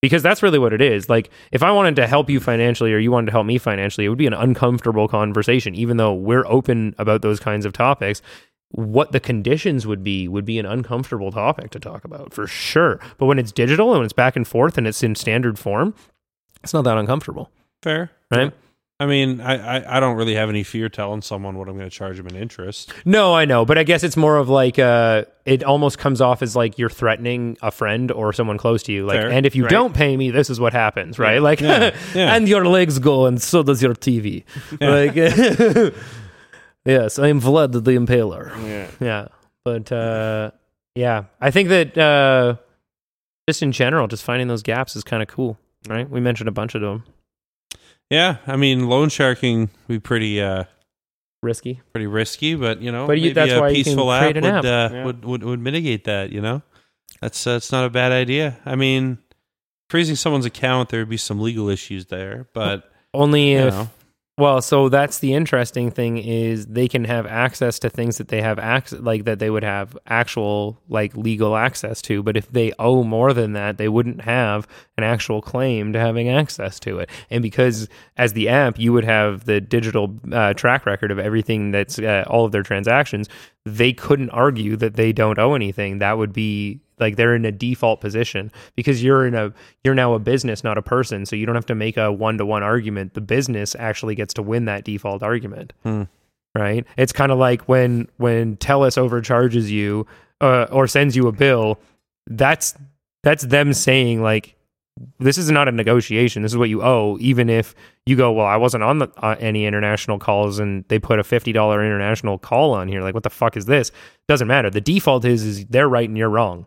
Because 0.00 0.22
that's 0.22 0.42
really 0.42 0.58
what 0.58 0.72
it 0.72 0.80
is. 0.80 1.08
Like, 1.08 1.30
if 1.52 1.62
I 1.62 1.70
wanted 1.70 1.94
to 1.96 2.08
help 2.08 2.28
you 2.28 2.40
financially 2.40 2.92
or 2.92 2.98
you 2.98 3.12
wanted 3.12 3.26
to 3.26 3.32
help 3.32 3.46
me 3.46 3.56
financially, 3.56 4.04
it 4.04 4.08
would 4.08 4.18
be 4.18 4.26
an 4.26 4.32
uncomfortable 4.32 5.06
conversation, 5.06 5.76
even 5.76 5.96
though 5.96 6.12
we're 6.12 6.44
open 6.46 6.94
about 6.98 7.22
those 7.22 7.38
kinds 7.38 7.64
of 7.64 7.72
topics. 7.72 8.20
What 8.72 9.12
the 9.12 9.20
conditions 9.20 9.86
would 9.86 10.02
be 10.02 10.26
would 10.26 10.44
be 10.44 10.58
an 10.58 10.66
uncomfortable 10.66 11.30
topic 11.30 11.70
to 11.70 11.78
talk 11.78 12.04
about 12.04 12.32
for 12.32 12.48
sure. 12.48 12.98
But 13.18 13.26
when 13.26 13.38
it's 13.38 13.52
digital 13.52 13.90
and 13.90 13.98
when 13.98 14.04
it's 14.06 14.12
back 14.14 14.34
and 14.34 14.48
forth 14.48 14.76
and 14.76 14.88
it's 14.88 15.02
in 15.04 15.14
standard 15.14 15.56
form, 15.56 15.94
it's 16.64 16.72
not 16.72 16.82
that 16.82 16.96
uncomfortable, 16.96 17.50
Fair. 17.82 18.10
right? 18.30 18.52
I 19.02 19.06
mean, 19.06 19.40
I, 19.40 19.78
I, 19.78 19.96
I 19.96 20.00
don't 20.00 20.16
really 20.16 20.36
have 20.36 20.48
any 20.48 20.62
fear 20.62 20.88
telling 20.88 21.22
someone 21.22 21.58
what 21.58 21.68
I'm 21.68 21.76
going 21.76 21.90
to 21.90 21.94
charge 21.94 22.18
them 22.18 22.28
in 22.28 22.36
interest. 22.36 22.92
No, 23.04 23.34
I 23.34 23.46
know, 23.46 23.64
but 23.64 23.76
I 23.76 23.82
guess 23.82 24.04
it's 24.04 24.16
more 24.16 24.36
of 24.36 24.48
like 24.48 24.78
uh 24.78 25.24
it 25.44 25.64
almost 25.64 25.98
comes 25.98 26.20
off 26.20 26.40
as 26.40 26.54
like 26.54 26.78
you're 26.78 26.88
threatening 26.88 27.58
a 27.62 27.72
friend 27.72 28.12
or 28.12 28.32
someone 28.32 28.58
close 28.58 28.84
to 28.84 28.92
you. 28.92 29.04
Like, 29.04 29.20
Fair, 29.20 29.32
and 29.32 29.44
if 29.44 29.56
you 29.56 29.64
right. 29.64 29.70
don't 29.70 29.92
pay 29.92 30.16
me, 30.16 30.30
this 30.30 30.50
is 30.50 30.60
what 30.60 30.72
happens, 30.72 31.18
right? 31.18 31.42
Like, 31.42 31.60
yeah, 31.60 31.96
yeah. 32.14 32.36
and 32.36 32.48
your 32.48 32.64
legs 32.64 33.00
go, 33.00 33.26
and 33.26 33.42
so 33.42 33.64
does 33.64 33.82
your 33.82 33.94
TV. 33.94 34.44
Like, 34.80 35.16
yes, 36.84 37.18
I 37.18 37.26
am 37.26 37.40
Vlad 37.40 37.72
the 37.72 37.80
Impaler. 37.80 38.56
Yeah. 38.64 38.86
Yeah, 39.00 39.28
but 39.64 39.90
uh 39.90 40.52
yeah, 40.94 41.24
I 41.40 41.50
think 41.50 41.70
that 41.70 41.98
uh 41.98 42.54
just 43.48 43.64
in 43.64 43.72
general, 43.72 44.06
just 44.06 44.22
finding 44.22 44.46
those 44.46 44.62
gaps 44.62 44.94
is 44.94 45.02
kind 45.02 45.24
of 45.24 45.28
cool, 45.28 45.58
right? 45.88 46.08
We 46.08 46.20
mentioned 46.20 46.46
a 46.46 46.52
bunch 46.52 46.76
of 46.76 46.82
them. 46.82 47.02
Yeah. 48.10 48.36
I 48.46 48.56
mean, 48.56 48.88
loan 48.88 49.08
sharking 49.08 49.70
would 49.88 49.94
be 49.94 49.98
pretty 50.00 50.40
uh, 50.40 50.64
Risky. 51.42 51.80
pretty 51.92 52.06
risky, 52.06 52.54
but 52.54 52.80
you 52.80 52.92
know, 52.92 53.06
But 53.06 53.14
you- 53.18 53.22
maybe 53.22 53.34
that's 53.34 53.52
a 53.52 53.60
why 53.60 53.72
peaceful 53.72 54.06
create 54.16 54.36
app 54.36 54.42
would, 54.42 54.44
app. 54.44 54.64
Uh, 54.64 54.94
Yeah. 54.94 55.04
would, 55.04 55.24
would 55.24 55.42
would 55.44 55.60
mitigate 55.60 56.04
that. 56.04 56.30
You 56.30 56.40
know, 56.40 56.62
that's 57.20 57.46
uh, 57.46 57.52
it's 57.52 57.72
not 57.72 57.84
a 57.84 57.90
bad 57.90 58.12
idea. 58.12 58.58
I 58.64 58.76
mean, 58.76 59.18
freezing 59.90 60.16
someone's 60.16 60.44
account, 60.46 60.90
there 60.90 61.00
would 61.00 61.08
be 61.08 61.16
some 61.16 61.40
legal 61.40 61.68
issues 61.68 62.06
there, 62.06 62.46
but 62.54 62.90
Only 63.12 63.52
you 63.52 63.58
if 63.58 63.74
know, 63.74 63.90
Well, 64.38 64.62
so 64.62 64.88
that's 64.88 65.18
the 65.18 65.34
interesting 65.34 65.90
thing 65.90 66.16
is 66.16 66.64
they 66.64 66.88
can 66.88 67.04
have 67.04 67.26
access 67.26 67.78
to 67.80 67.90
things 67.90 68.16
that 68.16 68.28
they 68.28 68.40
have 68.40 68.58
access 68.58 68.98
like 69.00 69.24
that 69.24 69.38
they 69.38 69.50
would 69.50 69.62
have 69.62 69.96
actual 70.06 70.80
like 70.88 71.14
legal 71.14 71.54
access 71.54 72.00
to, 72.02 72.22
but 72.22 72.34
if 72.38 72.50
they 72.50 72.72
owe 72.78 73.04
more 73.04 73.34
than 73.34 73.52
that, 73.52 73.76
they 73.76 73.88
wouldn't 73.88 74.22
have 74.22 74.66
an 74.96 75.04
actual 75.04 75.42
claim 75.42 75.92
to 75.92 76.00
having 76.00 76.30
access 76.30 76.80
to 76.80 76.98
it. 76.98 77.10
And 77.28 77.42
because 77.42 77.90
as 78.16 78.32
the 78.32 78.48
app, 78.48 78.78
you 78.78 78.94
would 78.94 79.04
have 79.04 79.44
the 79.44 79.60
digital 79.60 80.18
uh, 80.32 80.54
track 80.54 80.86
record 80.86 81.10
of 81.10 81.18
everything 81.18 81.70
that's 81.70 81.98
uh, 81.98 82.24
all 82.26 82.46
of 82.46 82.52
their 82.52 82.62
transactions, 82.62 83.28
they 83.66 83.92
couldn't 83.92 84.30
argue 84.30 84.76
that 84.76 84.94
they 84.94 85.12
don't 85.12 85.38
owe 85.38 85.52
anything. 85.52 85.98
That 85.98 86.16
would 86.16 86.32
be 86.32 86.80
like 87.02 87.16
they're 87.16 87.34
in 87.34 87.44
a 87.44 87.52
default 87.52 88.00
position 88.00 88.50
because 88.74 89.02
you're 89.02 89.26
in 89.26 89.34
a 89.34 89.52
you're 89.84 89.94
now 89.94 90.14
a 90.14 90.18
business 90.18 90.64
not 90.64 90.78
a 90.78 90.82
person. 90.82 91.26
So 91.26 91.36
you 91.36 91.44
don't 91.44 91.54
have 91.54 91.66
to 91.66 91.74
make 91.74 91.96
a 91.96 92.10
one-to-one 92.10 92.62
argument. 92.62 93.14
The 93.14 93.20
business 93.20 93.76
actually 93.78 94.14
gets 94.14 94.32
to 94.34 94.42
win 94.42 94.64
that 94.64 94.84
default 94.84 95.22
argument. 95.22 95.74
Hmm. 95.82 96.04
right? 96.54 96.86
It's 96.96 97.12
kind 97.12 97.30
of 97.30 97.38
like 97.38 97.62
when 97.68 98.08
when 98.16 98.56
telus 98.56 98.96
overcharges 98.96 99.70
you 99.70 100.06
uh, 100.40 100.66
or 100.70 100.86
sends 100.86 101.14
you 101.16 101.28
a 101.28 101.32
bill 101.32 101.78
that's 102.26 102.74
that's 103.22 103.44
them 103.44 103.72
saying 103.72 104.22
like 104.22 104.56
this 105.18 105.38
is 105.38 105.50
not 105.50 105.68
a 105.68 105.72
negotiation. 105.72 106.42
This 106.42 106.52
is 106.52 106.58
what 106.58 106.68
you 106.68 106.82
owe 106.82 107.16
even 107.20 107.48
if 107.48 107.74
you 108.04 108.16
go 108.16 108.32
well 108.32 108.46
i 108.46 108.56
wasn't 108.56 108.82
on 108.82 108.98
the, 108.98 109.08
uh, 109.18 109.36
any 109.38 109.64
international 109.64 110.18
calls 110.18 110.58
and 110.58 110.84
they 110.88 110.98
put 110.98 111.18
a 111.18 111.22
$50 111.22 111.48
international 111.50 112.38
call 112.38 112.74
on 112.74 112.88
here. 112.88 113.00
Like 113.00 113.14
what 113.14 113.22
the 113.22 113.30
fuck 113.30 113.56
is 113.56 113.66
this? 113.66 113.90
Doesn't 114.28 114.48
matter. 114.48 114.70
The 114.70 114.80
default 114.80 115.24
is 115.24 115.42
is 115.44 115.64
they're 115.66 115.88
right 115.88 116.08
and 116.08 116.18
you're 116.18 116.28
wrong 116.28 116.66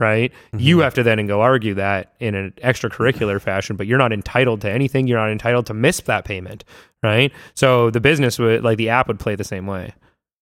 right 0.00 0.32
you 0.56 0.80
have 0.80 0.92
to 0.94 1.02
then 1.02 1.24
go 1.26 1.40
argue 1.40 1.74
that 1.74 2.12
in 2.20 2.34
an 2.34 2.52
extracurricular 2.62 3.40
fashion 3.40 3.76
but 3.76 3.86
you're 3.86 3.98
not 3.98 4.12
entitled 4.12 4.60
to 4.60 4.70
anything 4.70 5.06
you're 5.06 5.18
not 5.18 5.30
entitled 5.30 5.66
to 5.66 5.72
miss 5.74 6.00
that 6.00 6.24
payment 6.24 6.64
right 7.02 7.32
so 7.54 7.90
the 7.90 8.00
business 8.00 8.38
would 8.38 8.64
like 8.64 8.76
the 8.76 8.88
app 8.88 9.06
would 9.08 9.20
play 9.20 9.34
the 9.36 9.44
same 9.44 9.66
way 9.66 9.94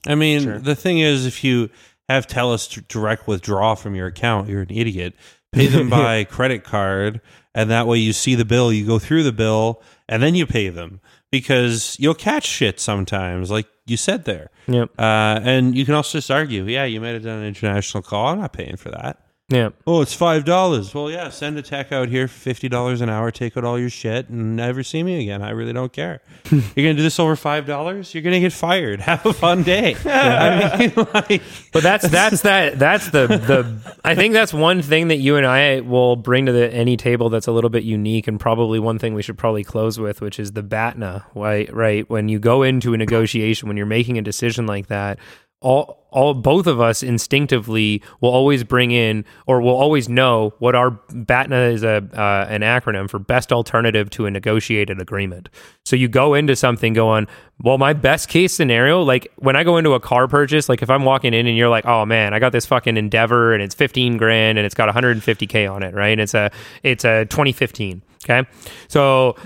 I 0.05 0.17
mean, 0.17 0.43
Sure. 0.43 0.59
the 0.59 0.75
thing 0.75 0.99
is, 0.99 1.27
if 1.27 1.45
you 1.45 1.71
have 2.09 2.27
TELUS 2.27 2.69
t- 2.69 2.83
direct 2.89 3.29
withdraw 3.29 3.77
from 3.77 3.95
your 3.95 4.09
account, 4.09 4.49
you're 4.49 4.63
an 4.63 4.71
idiot. 4.73 5.15
Pay 5.53 5.69
them 5.69 5.89
by 6.03 6.25
credit 6.25 6.65
card, 6.65 7.21
and 7.55 7.71
that 7.71 7.87
way 7.87 7.99
you 7.99 8.13
see 8.13 8.35
the 8.35 8.45
bill, 8.45 8.73
you 8.73 8.85
go 8.85 8.99
through 8.99 9.23
the 9.23 9.31
bill, 9.31 9.81
and 10.09 10.21
then 10.21 10.35
you 10.35 10.45
pay 10.45 10.71
them 10.71 11.01
because 11.31 11.97
you'll 12.01 12.15
catch 12.15 12.45
shit 12.45 12.81
sometimes, 12.81 13.49
like 13.49 13.69
you 13.87 13.97
said 13.97 14.25
there. 14.25 14.51
yep 14.67 14.91
Uh, 14.99 15.39
and 15.45 15.77
you 15.77 15.85
can 15.85 15.95
also 15.95 16.19
just 16.19 16.33
argue, 16.33 16.65
yeah, 16.65 16.83
you 16.85 17.01
might 17.01 17.11
have 17.11 17.23
done 17.23 17.39
an 17.39 17.47
international 17.47 18.03
call. 18.03 18.27
I'm 18.27 18.41
not 18.41 18.53
paying 18.53 18.77
for 18.77 18.91
that. 18.91 19.21
Yep 19.49 19.75
Oh, 19.87 20.01
it's 20.01 20.15
five 20.15 20.45
dollars. 20.45 20.95
Well, 20.95 21.11
yeah, 21.11 21.29
send 21.29 21.59
a 21.59 21.63
tech 21.63 21.93
out 21.93 22.09
here 22.09 22.29
fifty 22.29 22.69
dollars 22.69 23.01
an 23.01 23.09
hour, 23.11 23.31
take 23.31 23.57
out 23.57 23.65
all 23.65 23.79
your 23.79 23.91
shit, 23.91 24.29
and 24.29 24.57
never 24.57 24.83
see 24.83 25.03
me 25.03 25.21
again. 25.21 25.43
I 25.43 25.51
really 25.51 25.73
don't 25.73 25.93
care. 25.93 26.23
You're 26.51 26.61
gonna 26.77 26.95
do 26.95 27.03
this 27.03 27.19
over 27.21 27.37
five 27.37 27.67
dollars? 27.67 28.15
You're 28.15 28.23
gonna 28.23 28.41
get 28.41 28.53
fired. 28.53 29.01
Have 29.03 29.27
a 29.27 29.33
fun 29.33 29.63
day. 29.63 29.97
I 30.05 30.77
mean, 30.79 31.07
like, 31.13 31.43
But 31.73 31.83
that's 31.83 32.09
that's 32.09 32.43
that 32.43 32.79
that's 32.79 33.11
the 33.11 33.27
the 33.27 33.97
I 34.05 34.15
think 34.15 34.33
that's 34.33 34.55
one 34.55 34.81
thing 34.81 35.09
that 35.09 35.19
you 35.19 35.37
and 35.37 35.47
I 35.47 35.81
will 35.81 36.17
bring 36.17 36.47
to 36.47 36.53
the 36.53 36.73
any 36.73 36.97
table 36.97 37.29
that's 37.29 37.47
a 37.47 37.53
little 37.53 37.71
bit 37.71 37.85
unique 37.85 38.29
and 38.29 38.39
probably 38.41 38.79
one 38.79 38.99
thing 38.99 39.15
we 39.15 39.23
should 39.23 39.39
probably 39.39 39.65
close 39.65 39.99
with, 39.99 40.21
which 40.21 40.39
is 40.39 40.53
the 40.53 40.63
BATNA, 40.63 41.25
right? 41.35 41.73
Right. 41.75 42.09
When 42.09 42.29
you 42.29 42.39
go 42.39 42.63
into 42.63 42.95
a 42.95 42.97
negotiation, 42.97 43.69
when 43.69 43.77
you're 43.77 43.87
making 43.87 44.19
a 44.19 44.23
decision 44.23 44.67
like 44.67 44.87
that, 44.87 45.19
all 45.61 46.02
all 46.13 46.35
both 46.35 46.67
of 46.67 46.81
us 46.81 47.03
instinctively 47.03 48.03
will 48.21 48.31
always 48.31 48.63
bring 48.63 48.91
in 48.91 49.25
or 49.47 49.61
will 49.61 49.75
always 49.75 50.09
know 50.09 50.55
what 50.59 50.75
our 50.75 50.91
BATNA 51.11 51.73
is 51.73 51.83
a 51.83 51.97
uh, 52.15 52.47
an 52.49 52.61
acronym 52.61 53.09
for 53.11 53.19
best 53.19 53.53
alternative 53.53 54.11
to 54.11 54.27
a 54.27 54.31
negotiated 54.31 55.01
agreement. 55.01 55.49
So 55.85 55.97
you 55.97 56.09
go 56.09 56.35
into 56.35 56.55
something 56.55 56.93
going, 56.93 57.27
well, 57.63 57.79
my 57.79 57.93
best 57.93 58.29
case 58.29 58.53
scenario, 58.53 59.03
like 59.03 59.33
when 59.37 59.57
I 59.57 59.65
go 59.65 59.77
into 59.77 59.95
a 59.95 60.01
car 60.01 60.29
purchase, 60.29 60.69
like 60.69 60.83
if 60.83 60.91
I'm 60.91 61.05
walking 61.05 61.35
in 61.35 61.47
and 61.47 61.57
you're 61.57 61.69
like, 61.69 61.87
oh 61.87 62.05
man, 62.05 62.35
I 62.35 62.39
got 62.39 62.53
this 62.53 62.67
fucking 62.67 62.97
Endeavor 62.97 63.55
and 63.55 63.63
it's 63.63 63.75
15 63.75 64.17
grand 64.17 64.59
and 64.59 64.67
it's 64.67 64.75
got 64.75 64.95
150k 64.95 65.71
on 65.71 65.83
it, 65.83 65.95
right? 65.95 66.09
And 66.09 66.21
it's 66.21 66.35
a 66.35 66.51
it's 66.83 67.05
a 67.05 67.25
2015, 67.27 68.03
okay? 68.25 68.49
So 68.89 69.37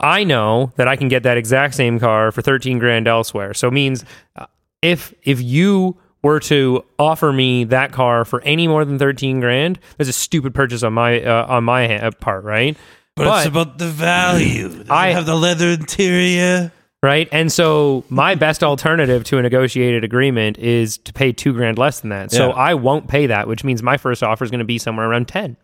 I 0.00 0.24
know 0.24 0.72
that 0.76 0.88
I 0.88 0.96
can 0.96 1.08
get 1.08 1.22
that 1.22 1.36
exact 1.36 1.74
same 1.74 1.98
car 1.98 2.30
for 2.32 2.42
13 2.42 2.78
grand 2.78 3.06
elsewhere. 3.06 3.54
So 3.54 3.68
it 3.68 3.72
means 3.72 4.04
uh, 4.36 4.46
if 4.82 5.14
if 5.22 5.40
you 5.40 5.96
were 6.22 6.40
to 6.40 6.84
offer 6.98 7.32
me 7.32 7.64
that 7.64 7.92
car 7.92 8.24
for 8.24 8.40
any 8.42 8.66
more 8.66 8.84
than 8.84 8.98
13 8.98 9.40
grand, 9.40 9.78
that's 9.96 10.10
a 10.10 10.12
stupid 10.12 10.54
purchase 10.54 10.82
on 10.82 10.92
my 10.92 11.22
uh, 11.22 11.46
on 11.48 11.64
my 11.64 11.86
ha- 11.86 12.10
part, 12.20 12.44
right? 12.44 12.76
but, 13.14 13.26
it's 13.38 13.46
about 13.46 13.78
the 13.78 13.88
value. 13.88 14.68
Does 14.68 14.90
I- 14.90 15.08
have 15.12 15.26
the 15.26 15.34
leather 15.36 15.68
interior? 15.70 16.72
right? 17.02 17.28
And 17.30 17.52
so 17.52 18.04
my 18.08 18.34
best 18.34 18.64
alternative 18.64 19.22
to 19.24 19.38
a 19.38 19.42
negotiated 19.42 20.02
agreement 20.02 20.58
is 20.58 20.98
to 20.98 21.12
pay 21.12 21.30
two 21.30 21.52
grand 21.52 21.78
less 21.78 22.00
than 22.00 22.10
that. 22.10 22.32
So 22.32 22.48
Yeah. 22.48 22.54
I 22.54 22.74
won't 22.74 23.06
pay 23.06 23.26
that, 23.26 23.46
which 23.46 23.62
means 23.62 23.82
my 23.82 23.96
first 23.96 24.22
offer 24.24 24.42
is 24.42 24.50
going 24.50 24.58
to 24.58 24.64
be 24.64 24.78
somewhere 24.78 25.08
around 25.08 25.28
10. 25.28 25.56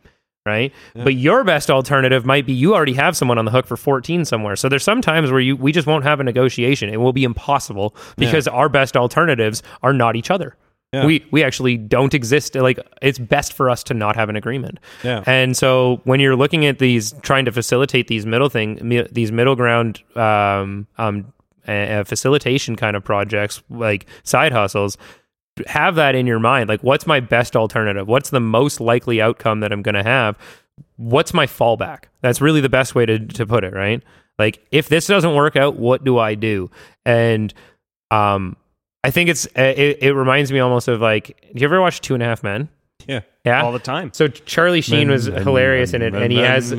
Right. 0.44 0.73
But 0.94 1.14
your 1.14 1.44
best 1.44 1.70
alternative 1.70 2.27
might 2.27 2.47
be 2.47 2.52
you 2.52 2.74
already 2.74 2.94
have 2.94 3.16
someone 3.16 3.39
on 3.39 3.44
the 3.44 3.52
hook 3.52 3.64
for 3.64 3.77
14 3.77 4.24
somewhere. 4.24 4.56
So 4.56 4.69
there's 4.69 4.82
some 4.82 5.01
times 5.01 5.31
where 5.31 5.39
you 5.40 5.55
we 5.56 5.70
just 5.70 5.86
won't 5.86 6.02
have 6.02 6.19
a 6.19 6.24
negotiation. 6.24 6.89
It 6.89 6.97
will 6.97 7.12
be 7.12 7.23
impossible 7.23 7.94
because 8.16 8.48
our 8.48 8.69
best 8.69 8.97
alternatives 8.97 9.62
are 9.85 9.93
not 9.93 10.16
each 10.16 10.32
other. 10.32 10.56
Yeah. 10.93 11.06
We 11.06 11.24
we 11.31 11.43
actually 11.44 11.78
don't 11.78 12.12
exist. 12.12 12.55
Like 12.55 12.78
it's 13.01 13.19
best 13.20 13.52
for 13.52 13.70
us 13.70 13.85
to 13.85 13.94
not 13.94 14.16
have 14.16 14.28
an 14.28 14.36
agreement. 14.36 14.78
Yeah. 15.05 15.23
And 15.27 15.56
so 15.56 16.01
when 16.05 16.20
you're 16.20 16.36
looking 16.36 16.66
at 16.66 16.81
these, 16.81 17.12
trying 17.23 17.44
to 17.47 17.52
facilitate 17.52 18.09
these 18.09 18.27
middle 18.27 18.51
thing, 18.51 19.06
these 19.12 19.32
middle 19.32 19.56
ground 19.56 20.02
um, 20.16 20.86
um, 20.98 21.32
uh, 21.66 22.05
facilitation 22.05 22.77
kind 22.77 22.97
of 22.97 23.05
projects, 23.05 23.62
like 23.70 24.06
side 24.24 24.52
hustles, 24.52 24.98
have 25.66 25.97
that 25.97 26.15
in 26.15 26.27
your 26.27 26.39
mind. 26.39 26.69
Like, 26.69 26.83
what's 26.83 27.07
my 27.07 27.20
best 27.20 27.57
alternative? 27.57 28.09
What's 28.09 28.31
the 28.31 28.41
most 28.41 28.81
likely 28.81 29.20
outcome 29.20 29.61
that 29.61 29.73
I'm 29.73 29.83
going 29.83 29.95
to 29.95 30.03
have? 30.03 30.37
What's 30.97 31.35
my 31.35 31.47
fallback? 31.47 32.05
That's 32.20 32.41
really 32.41 32.61
the 32.61 32.69
best 32.69 32.95
way 32.95 33.07
to 33.07 33.19
to 33.19 33.47
put 33.47 33.65
it, 33.65 33.74
right? 33.74 34.03
Like, 34.39 34.65
if 34.70 34.89
this 34.89 35.07
doesn't 35.07 35.35
work 35.35 35.57
out, 35.57 35.77
what 35.77 36.05
do 36.05 36.19
I 36.19 36.35
do? 36.35 36.70
And 37.05 37.53
um, 38.11 38.57
I 39.05 39.11
think 39.11 39.29
it's 39.29 39.47
uh, 39.47 39.74
it, 39.77 39.99
it 40.03 40.15
reminds 40.15 40.51
me 40.51 40.59
almost 40.59 40.89
of 40.89 41.01
like, 41.01 41.41
do 41.55 41.61
you 41.61 41.66
ever 41.66 41.81
watch 41.81 42.01
Two 42.01 42.15
and 42.15 42.23
a 42.23 42.27
Half 42.27 42.43
Men? 42.43 42.69
Yeah. 43.07 43.20
Yeah, 43.45 43.65
all 43.65 43.73
the 43.73 43.81
time. 43.81 44.12
so 44.12 44.29
Charlie 44.29 44.81
Sheen 44.81 45.11
was 45.11 45.24
hilarious 45.24 45.95
in 45.95 46.03
it, 46.03 46.15
and 46.15 46.31
he 46.31 46.39
has 46.39 46.70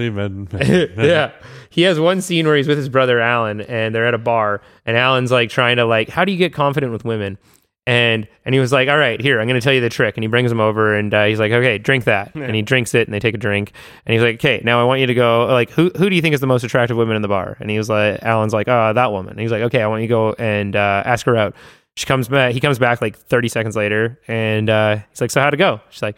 yeah, 0.98 1.32
he 1.70 1.82
has 1.82 2.00
one 2.00 2.22
scene 2.22 2.48
where 2.48 2.56
he's 2.56 2.70
with 2.70 2.78
his 2.78 2.88
brother 2.88 3.20
Alan, 3.20 3.60
and 3.60 3.94
they're 3.94 4.08
at 4.08 4.14
a 4.14 4.18
bar, 4.18 4.62
and 4.86 4.96
Alan's 4.96 5.30
like 5.30 5.50
trying 5.50 5.76
to 5.76 5.86
like, 5.86 6.08
how 6.08 6.24
do 6.24 6.32
you 6.32 6.38
get 6.38 6.54
confident 6.54 6.94
with 6.94 7.04
women? 7.04 7.38
And 7.86 8.28
and 8.46 8.56
he 8.56 8.62
was 8.62 8.72
like, 8.72 8.88
all 8.88 8.98
right, 8.98 9.20
here, 9.20 9.42
I'm 9.42 9.48
going 9.48 9.60
to 9.60 9.64
tell 9.64 9.74
you 9.74 9.82
the 9.82 9.90
trick. 9.90 10.16
And 10.16 10.24
he 10.24 10.28
brings 10.28 10.50
him 10.52 10.62
over, 10.62 10.96
and 10.96 11.14
uh, 11.14 11.26
he's 11.26 11.40
like, 11.40 11.52
okay, 11.52 11.78
drink 11.78 12.06
that. 12.06 12.34
And 12.34 12.56
he 12.56 12.62
drinks 12.62 12.94
it, 12.96 13.08
and 13.08 13.14
they 13.14 13.20
take 13.20 13.36
a 13.36 13.38
drink, 13.38 13.74
and 14.06 14.14
he's 14.14 14.22
like, 14.22 14.36
okay, 14.36 14.62
now 14.64 14.80
I 14.80 14.86
want 14.86 15.02
you 15.02 15.08
to 15.08 15.14
go. 15.14 15.48
Like, 15.48 15.70
who 15.72 15.92
who 15.98 16.10
do 16.10 16.16
you 16.16 16.22
think 16.22 16.34
is 16.34 16.40
the 16.40 16.48
most 16.48 16.64
attractive 16.64 16.96
woman 16.96 17.18
in 17.18 17.22
the 17.22 17.28
bar? 17.28 17.58
And 17.60 17.70
he 17.70 17.78
was 17.78 17.90
like, 17.90 18.24
Alan's 18.24 18.54
like, 18.54 18.70
uh, 18.70 18.94
that 18.94 19.12
woman. 19.12 19.32
And 19.32 19.42
he's 19.42 19.52
like, 19.52 19.64
okay, 19.64 19.82
I 19.82 19.88
want 19.88 20.02
you 20.02 20.08
to 20.08 20.14
go 20.14 20.34
and 20.34 20.76
uh, 20.76 21.04
ask 21.06 21.26
her 21.26 21.36
out. 21.36 21.56
She 21.98 22.06
comes 22.06 22.28
back. 22.28 22.54
He 22.54 22.60
comes 22.60 22.80
back 22.80 23.02
like 23.02 23.18
30 23.18 23.50
seconds 23.50 23.76
later, 23.76 24.20
and 24.28 24.70
uh, 24.70 24.98
he's 25.10 25.20
like, 25.20 25.32
so 25.32 25.42
how'd 25.42 25.54
it 25.54 25.58
go? 25.58 25.82
She's 25.90 26.02
like, 26.02 26.18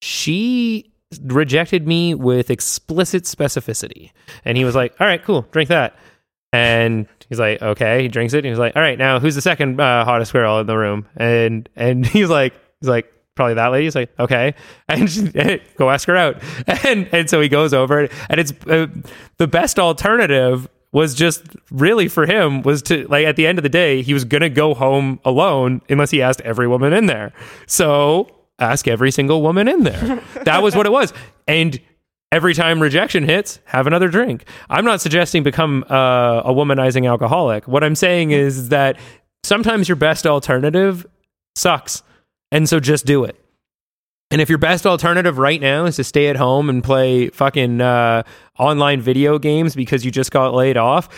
she 0.00 0.92
rejected 1.22 1.86
me 1.86 2.14
with 2.14 2.50
explicit 2.50 3.24
specificity. 3.24 4.12
And 4.44 4.56
he 4.56 4.64
was 4.64 4.74
like, 4.74 4.94
all 5.00 5.06
right, 5.06 5.22
cool, 5.22 5.42
drink 5.50 5.68
that. 5.68 5.96
And 6.52 7.06
he's 7.30 7.38
like, 7.38 7.62
okay, 7.62 8.02
he 8.02 8.08
drinks 8.08 8.34
it. 8.34 8.38
And 8.38 8.46
he's 8.46 8.58
like, 8.58 8.76
all 8.76 8.82
right, 8.82 8.98
now 8.98 9.18
who's 9.18 9.34
the 9.34 9.40
second 9.40 9.80
uh, 9.80 10.04
hottest 10.04 10.34
girl 10.34 10.58
in 10.58 10.66
the 10.66 10.76
room? 10.76 11.06
And 11.16 11.66
and 11.74 12.04
he's 12.14 12.28
like, 12.28 12.52
he's 12.80 12.88
like, 12.90 13.10
probably 13.34 13.54
that 13.54 13.68
lady. 13.68 13.84
He's 13.84 13.94
like, 13.94 14.10
okay, 14.18 14.54
and 14.88 15.10
she, 15.10 15.30
go 15.76 15.88
ask 15.88 16.06
her 16.08 16.16
out. 16.16 16.42
And 16.84 17.08
and 17.12 17.30
so 17.30 17.40
he 17.40 17.48
goes 17.48 17.72
over, 17.72 18.08
and 18.28 18.40
it's 18.40 18.52
uh, 18.66 18.88
the 19.38 19.46
best 19.48 19.78
alternative 19.78 20.68
was 20.92 21.14
just 21.14 21.44
really 21.70 22.08
for 22.08 22.26
him 22.26 22.62
was 22.62 22.82
to 22.82 23.06
like 23.08 23.24
at 23.24 23.36
the 23.36 23.46
end 23.46 23.58
of 23.58 23.62
the 23.62 23.68
day 23.68 24.02
he 24.02 24.12
was 24.12 24.24
gonna 24.24 24.48
go 24.48 24.74
home 24.74 25.20
alone 25.24 25.80
unless 25.88 26.10
he 26.10 26.20
asked 26.20 26.40
every 26.40 26.66
woman 26.66 26.92
in 26.92 27.06
there. 27.06 27.32
So 27.66 28.28
ask 28.58 28.88
every 28.88 29.12
single 29.12 29.40
woman 29.40 29.68
in 29.68 29.84
there. 29.84 30.20
that 30.42 30.62
was 30.62 30.74
what 30.74 30.86
it 30.86 30.92
was, 30.92 31.12
and 31.46 31.80
every 32.32 32.54
time 32.54 32.80
rejection 32.80 33.24
hits, 33.24 33.60
have 33.64 33.86
another 33.86 34.08
drink. 34.08 34.44
I'm 34.68 34.84
not 34.84 35.00
suggesting 35.00 35.42
become 35.42 35.84
uh, 35.88 36.42
a 36.44 36.52
womanizing 36.52 37.08
alcoholic. 37.08 37.66
What 37.66 37.84
I'm 37.84 37.94
saying 37.94 38.30
is 38.30 38.68
that 38.68 38.98
sometimes 39.42 39.88
your 39.88 39.96
best 39.96 40.26
alternative 40.26 41.06
sucks. 41.56 42.02
And 42.52 42.68
so 42.68 42.80
just 42.80 43.06
do 43.06 43.24
it. 43.24 43.36
And 44.30 44.40
if 44.40 44.48
your 44.48 44.58
best 44.58 44.86
alternative 44.86 45.38
right 45.38 45.60
now 45.60 45.86
is 45.86 45.96
to 45.96 46.04
stay 46.04 46.28
at 46.28 46.36
home 46.36 46.68
and 46.68 46.84
play 46.84 47.30
fucking 47.30 47.80
uh, 47.80 48.22
online 48.58 49.00
video 49.00 49.38
games 49.38 49.74
because 49.74 50.04
you 50.04 50.12
just 50.12 50.30
got 50.30 50.54
laid 50.54 50.76
off, 50.76 51.08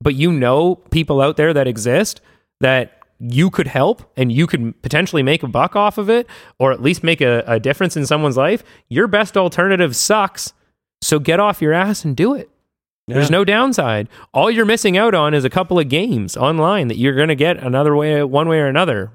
but 0.00 0.14
you 0.14 0.32
know 0.32 0.76
people 0.76 1.20
out 1.20 1.36
there 1.36 1.52
that 1.52 1.66
exist 1.66 2.20
that 2.60 3.01
you 3.24 3.50
could 3.50 3.68
help 3.68 4.10
and 4.16 4.32
you 4.32 4.46
could 4.48 4.82
potentially 4.82 5.22
make 5.22 5.42
a 5.44 5.48
buck 5.48 5.76
off 5.76 5.96
of 5.96 6.10
it 6.10 6.26
or 6.58 6.72
at 6.72 6.82
least 6.82 7.04
make 7.04 7.20
a, 7.20 7.44
a 7.46 7.60
difference 7.60 7.96
in 7.96 8.04
someone's 8.04 8.36
life, 8.36 8.64
your 8.88 9.06
best 9.06 9.36
alternative 9.36 9.94
sucks. 9.94 10.52
So 11.02 11.18
get 11.18 11.38
off 11.38 11.62
your 11.62 11.72
ass 11.72 12.04
and 12.04 12.16
do 12.16 12.34
it. 12.34 12.50
There's 13.08 13.30
no 13.30 13.44
downside. 13.44 14.08
All 14.32 14.50
you're 14.50 14.64
missing 14.64 14.96
out 14.96 15.14
on 15.14 15.34
is 15.34 15.44
a 15.44 15.50
couple 15.50 15.78
of 15.78 15.88
games 15.88 16.36
online 16.36 16.88
that 16.88 16.96
you're 16.96 17.14
going 17.14 17.28
to 17.28 17.34
get 17.34 17.58
another 17.58 17.94
way, 17.94 18.22
one 18.24 18.48
way 18.48 18.58
or 18.60 18.66
another. 18.68 19.10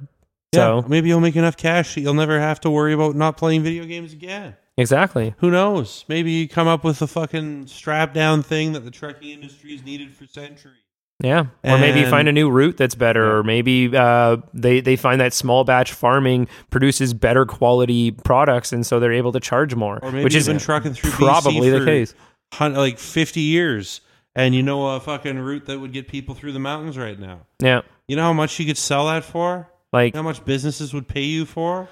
So 0.53 0.81
So 0.81 0.87
maybe 0.87 1.07
you'll 1.09 1.19
make 1.21 1.35
enough 1.35 1.57
cash 1.57 1.95
that 1.95 2.01
you'll 2.01 2.13
never 2.13 2.39
have 2.39 2.59
to 2.61 2.69
worry 2.69 2.93
about 2.93 3.15
not 3.15 3.37
playing 3.37 3.63
video 3.63 3.85
games 3.85 4.13
again. 4.13 4.55
exactly. 4.77 5.33
Who 5.39 5.49
knows? 5.51 6.05
Maybe 6.07 6.31
you 6.31 6.47
come 6.47 6.67
up 6.67 6.83
with 6.83 7.01
a 7.01 7.07
fucking 7.07 7.67
strap 7.67 8.13
down 8.13 8.43
thing 8.43 8.73
that 8.73 8.81
the 8.81 8.91
trucking 8.91 9.29
industry's 9.29 9.83
needed 9.83 10.13
for 10.15 10.27
centuries. 10.27 10.75
Yeah, 11.23 11.45
or 11.63 11.79
maybe 11.79 12.01
you 12.01 12.07
find 12.07 12.27
a 12.27 12.31
new 12.31 12.47
route 12.49 12.77
that's 12.77 12.93
better, 12.93 13.37
or 13.37 13.43
maybe 13.43 13.89
uh, 13.95 14.37
they 14.53 14.81
they 14.81 14.95
find 14.95 15.19
that 15.19 15.33
small 15.33 15.63
batch 15.63 15.91
farming 15.91 16.47
produces 16.69 17.15
better 17.15 17.43
quality 17.45 18.11
products, 18.11 18.71
and 18.71 18.85
so 18.85 18.99
they're 18.99 19.13
able 19.13 19.31
to 19.31 19.39
charge 19.39 19.73
more, 19.73 19.97
Or 20.03 20.11
maybe 20.11 20.25
which 20.25 20.35
is 20.35 20.45
been 20.47 20.59
trucking 20.59 20.93
through 20.93 21.09
probably 21.11 21.71
the 21.71 21.83
case. 21.85 22.13
like 22.59 22.99
50 22.99 23.41
years 23.41 24.01
and 24.35 24.53
you 24.53 24.61
know 24.61 24.95
a 24.95 24.99
fucking 24.99 25.39
route 25.39 25.65
that 25.65 25.79
would 25.79 25.91
get 25.91 26.07
people 26.07 26.35
through 26.35 26.51
the 26.51 26.59
mountains 26.59 26.97
right 26.99 27.19
now. 27.19 27.39
Yeah, 27.59 27.81
You 28.07 28.15
know 28.15 28.21
how 28.21 28.33
much 28.33 28.59
you 28.59 28.67
could 28.67 28.77
sell 28.77 29.07
that 29.07 29.23
for? 29.23 29.67
like 29.91 30.13
how 30.13 30.21
much 30.21 30.45
businesses 30.45 30.93
would 30.93 31.07
pay 31.07 31.23
you 31.23 31.45
for? 31.45 31.89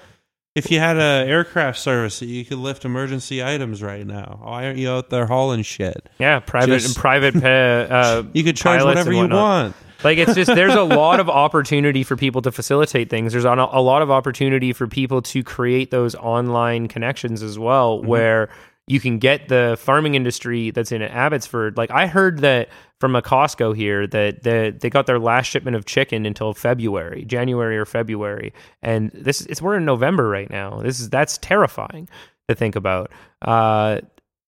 If 0.56 0.70
you 0.70 0.78
had 0.80 0.96
a 0.96 1.28
aircraft 1.28 1.78
service 1.78 2.18
that 2.20 2.26
you 2.26 2.44
could 2.44 2.58
lift 2.58 2.84
emergency 2.84 3.44
items 3.44 3.82
right 3.82 4.06
now, 4.06 4.38
why 4.42 4.64
aren't 4.66 4.78
you 4.78 4.90
out 4.90 5.10
there 5.10 5.26
hauling 5.26 5.62
shit? 5.62 6.08
yeah, 6.18 6.40
private 6.40 6.78
Just- 6.80 6.96
private 6.96 7.34
pa- 7.34 7.46
uh, 7.94 8.22
You 8.32 8.42
could 8.42 8.56
charge 8.56 8.82
whatever 8.82 9.12
you 9.12 9.28
want. 9.28 9.76
Like 10.02 10.18
it's 10.18 10.34
just 10.34 10.54
there's 10.54 10.74
a 10.74 10.82
lot 11.02 11.20
of 11.20 11.28
opportunity 11.30 12.02
for 12.04 12.16
people 12.16 12.42
to 12.42 12.52
facilitate 12.52 13.08
things. 13.10 13.32
There's 13.32 13.44
a, 13.46 13.50
a 13.52 13.80
lot 13.80 14.02
of 14.02 14.10
opportunity 14.10 14.72
for 14.72 14.86
people 14.86 15.22
to 15.22 15.42
create 15.42 15.90
those 15.90 16.14
online 16.14 16.88
connections 16.88 17.42
as 17.42 17.58
well, 17.58 17.98
Mm-hmm. 17.98 18.06
where 18.08 18.48
you 18.88 19.00
can 19.00 19.18
get 19.18 19.48
the 19.48 19.76
farming 19.80 20.14
industry 20.14 20.70
that's 20.70 20.92
in 20.92 21.02
Abbotsford. 21.02 21.76
Like 21.76 21.90
I 21.90 22.06
heard 22.06 22.38
that 22.40 22.68
from 23.00 23.14
a 23.14 23.22
Costco 23.22 23.76
here 23.76 24.06
that 24.06 24.42
the, 24.42 24.74
they 24.78 24.88
got 24.88 25.06
their 25.06 25.18
last 25.18 25.46
shipment 25.46 25.76
of 25.76 25.84
chicken 25.84 26.24
until 26.24 26.54
February, 26.54 27.24
January 27.24 27.76
or 27.76 27.84
February, 27.84 28.52
and 28.82 29.10
this 29.12 29.42
it's 29.42 29.60
we're 29.60 29.76
in 29.76 29.84
November 29.84 30.28
right 30.28 30.50
now. 30.50 30.80
This 30.80 31.00
is 31.00 31.10
that's 31.10 31.38
terrifying 31.38 32.08
to 32.48 32.54
think 32.54 32.76
about. 32.76 33.10
Uh, 33.42 34.00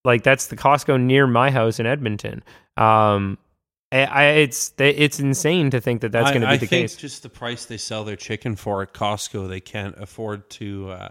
like 0.04 0.22
that's 0.22 0.46
the 0.46 0.56
Costco 0.56 1.00
near 1.00 1.26
my 1.26 1.50
house 1.50 1.78
in 1.78 1.86
Edmonton. 1.86 2.42
Um, 2.76 3.38
I, 3.90 4.04
I, 4.04 4.24
it's 4.24 4.72
it's 4.78 5.18
insane 5.18 5.70
to 5.70 5.80
think 5.80 6.02
that 6.02 6.12
that's 6.12 6.30
going 6.30 6.42
to 6.42 6.46
be 6.46 6.52
I 6.52 6.56
the 6.56 6.66
think 6.66 6.82
case. 6.82 6.96
Just 6.96 7.22
the 7.22 7.28
price 7.28 7.64
they 7.64 7.78
sell 7.78 8.04
their 8.04 8.16
chicken 8.16 8.56
for 8.56 8.82
at 8.82 8.92
Costco, 8.92 9.48
they 9.48 9.60
can't 9.60 9.96
afford 9.98 10.48
to. 10.50 10.90
Uh, 10.90 11.08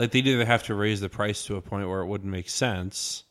like 0.00 0.10
they'd 0.10 0.26
either 0.26 0.44
have 0.44 0.64
to 0.64 0.74
raise 0.74 1.00
the 1.00 1.08
price 1.08 1.44
to 1.46 1.56
a 1.56 1.60
point 1.60 1.88
where 1.88 2.00
it 2.00 2.06
wouldn't 2.06 2.30
make 2.30 2.48
sense, 2.48 3.24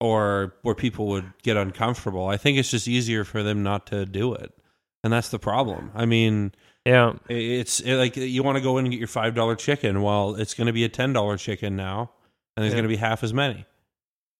or 0.00 0.54
where 0.62 0.74
people 0.74 1.06
would 1.08 1.32
get 1.42 1.56
uncomfortable. 1.56 2.26
I 2.26 2.36
think 2.36 2.58
it's 2.58 2.70
just 2.70 2.88
easier 2.88 3.24
for 3.24 3.42
them 3.42 3.62
not 3.62 3.86
to 3.88 4.06
do 4.06 4.34
it, 4.34 4.52
and 5.04 5.12
that's 5.12 5.28
the 5.28 5.38
problem. 5.38 5.90
I 5.94 6.06
mean, 6.06 6.52
Yeah, 6.86 7.14
it's 7.28 7.80
it, 7.80 7.96
like 7.96 8.16
you 8.16 8.42
want 8.42 8.56
to 8.56 8.62
go 8.62 8.78
in 8.78 8.86
and 8.86 8.92
get 8.92 8.98
your 8.98 9.08
five 9.08 9.34
dollar 9.34 9.54
chicken. 9.56 10.02
Well, 10.02 10.34
it's 10.36 10.54
going 10.54 10.66
to 10.68 10.72
be 10.72 10.84
a 10.84 10.88
ten 10.88 11.12
dollar 11.12 11.36
chicken 11.36 11.76
now, 11.76 12.10
and 12.56 12.64
there's 12.64 12.72
Yeah. 12.72 12.76
going 12.80 12.84
to 12.84 12.88
be 12.88 12.96
half 12.96 13.22
as 13.22 13.32
many. 13.34 13.66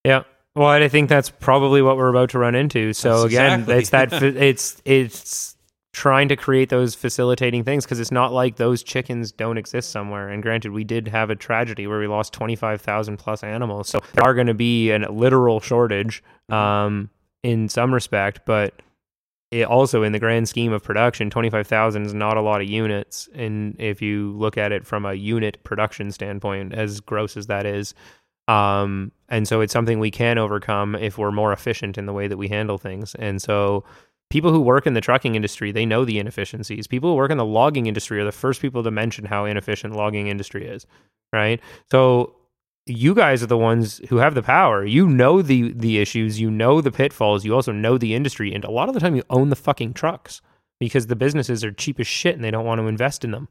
yeah. 0.05 0.23
Well, 0.57 0.67
I 0.67 0.89
think 0.89 1.09
that's 1.09 1.31
probably 1.31 1.81
what 1.81 1.97
we're 1.97 2.09
about 2.09 2.31
to 2.31 2.39
run 2.41 2.57
into. 2.57 2.93
So 2.93 3.23
That's 3.23 3.33
again, 3.35 3.61
exactly- 3.71 3.77
it's 3.79 3.91
that 3.91 4.23
it's 4.43 4.83
it's 4.85 5.57
trying 5.93 6.29
to 6.29 6.37
create 6.37 6.69
those 6.69 6.95
facilitating 6.95 7.65
things 7.65 7.85
because 7.85 8.01
it's 8.01 8.13
not 8.13 8.33
like 8.33 8.57
those 8.57 8.83
chickens 8.83 9.33
don't 9.33 9.59
exist 9.59 9.91
somewhere. 9.91 10.29
And 10.29 10.43
granted, 10.43 10.73
we 10.73 10.85
did 10.85 11.09
have 11.09 11.31
a 11.31 11.37
tragedy 11.37 11.87
where 11.87 11.99
we 11.99 12.07
lost 12.07 12.33
twenty 12.33 12.57
five 12.57 12.81
thousand 12.81 13.17
plus 13.17 13.43
animals, 13.43 13.89
so 13.89 14.01
there 14.15 14.25
are 14.25 14.35
going 14.35 14.47
to 14.47 14.55
be 14.55 14.91
a 14.91 14.99
literal 15.11 15.61
shortage 15.61 16.23
um, 16.49 17.11
in 17.43 17.69
some 17.69 17.93
respect, 17.93 18.41
but. 18.45 18.75
It 19.53 19.67
also, 19.67 20.05
in 20.05 20.13
the 20.13 20.21
grand 20.21 20.49
scheme 20.49 20.73
of 20.73 20.85
production, 20.85 21.29
twenty 21.29 21.51
five 21.51 21.67
thousand 21.67 22.07
is 22.07 22.15
not 22.15 22.37
a 22.37 22.41
lot 22.41 22.61
of 22.61 22.69
units. 22.69 23.29
And 23.35 23.75
if 23.81 24.01
you 24.01 24.31
look 24.39 24.57
at 24.57 24.71
it 24.71 24.87
from 24.87 25.05
a 25.05 25.15
unit 25.15 25.65
production 25.65 26.13
standpoint, 26.13 26.73
as 26.73 27.01
gross 27.01 27.37
as 27.37 27.49
that 27.49 27.67
is, 27.67 27.93
um, 28.47 29.11
and 29.29 29.49
so 29.49 29.61
it's 29.61 29.73
something 29.73 29.99
we 29.99 30.13
can 30.13 30.39
overcome 30.39 30.95
if 30.95 31.19
we're 31.19 31.33
more 31.33 31.53
efficient 31.53 31.99
in 31.99 32.07
the 32.07 32.13
way 32.13 32.29
that 32.29 32.37
we 32.37 32.47
handle 32.47 32.79
things. 32.79 33.17
And 33.17 33.43
so 33.43 33.83
people 34.31 34.53
who 34.53 34.61
work 34.61 34.87
in 34.87 34.95
the 34.95 35.01
trucking 35.01 35.35
industry, 35.35 35.73
they 35.73 35.85
know 35.85 36.05
the 36.05 36.19
inefficiencies. 36.19 36.87
People 36.87 37.11
who 37.11 37.17
work 37.17 37.31
in 37.31 37.39
the 37.39 37.45
logging 37.45 37.87
industry 37.87 38.21
are 38.21 38.25
the 38.25 38.33
first 38.33 38.63
people 38.63 38.83
to 38.83 38.91
mention 38.91 39.25
how 39.25 39.45
inefficient 39.45 39.95
logging 39.95 40.29
industry 40.29 40.67
is, 40.67 40.87
right? 41.33 41.61
So 41.91 42.35
you 42.87 43.15
guys 43.15 43.43
are 43.43 43.47
the 43.47 43.59
ones 43.59 44.01
who 44.09 44.17
have 44.17 44.35
the 44.35 44.43
power. 44.43 44.85
You 44.85 45.09
know 45.09 45.43
the 45.43 45.73
the 45.73 45.99
issues, 45.99 46.41
you 46.41 46.51
know 46.51 46.81
the 46.81 46.93
pitfalls, 46.93 47.45
you 47.45 47.55
also 47.55 47.73
know 47.73 47.99
the 47.99 48.15
industry, 48.15 48.55
and 48.55 48.65
a 48.65 48.71
lot 48.71 48.89
of 48.89 48.95
the 48.95 49.01
time 49.01 49.17
you 49.17 49.25
own 49.31 49.51
the 49.51 49.57
fucking 49.57 49.95
trucks 49.95 50.41
because 50.79 51.09
the 51.09 51.17
businesses 51.17 51.63
are 51.63 51.73
cheap 51.73 52.01
as 52.01 52.07
shit 52.07 52.35
and 52.35 52.43
they 52.43 52.51
don't 52.51 52.65
want 52.65 52.81
to 52.81 52.87
invest 52.87 53.25
in 53.25 53.33
them. 53.33 53.49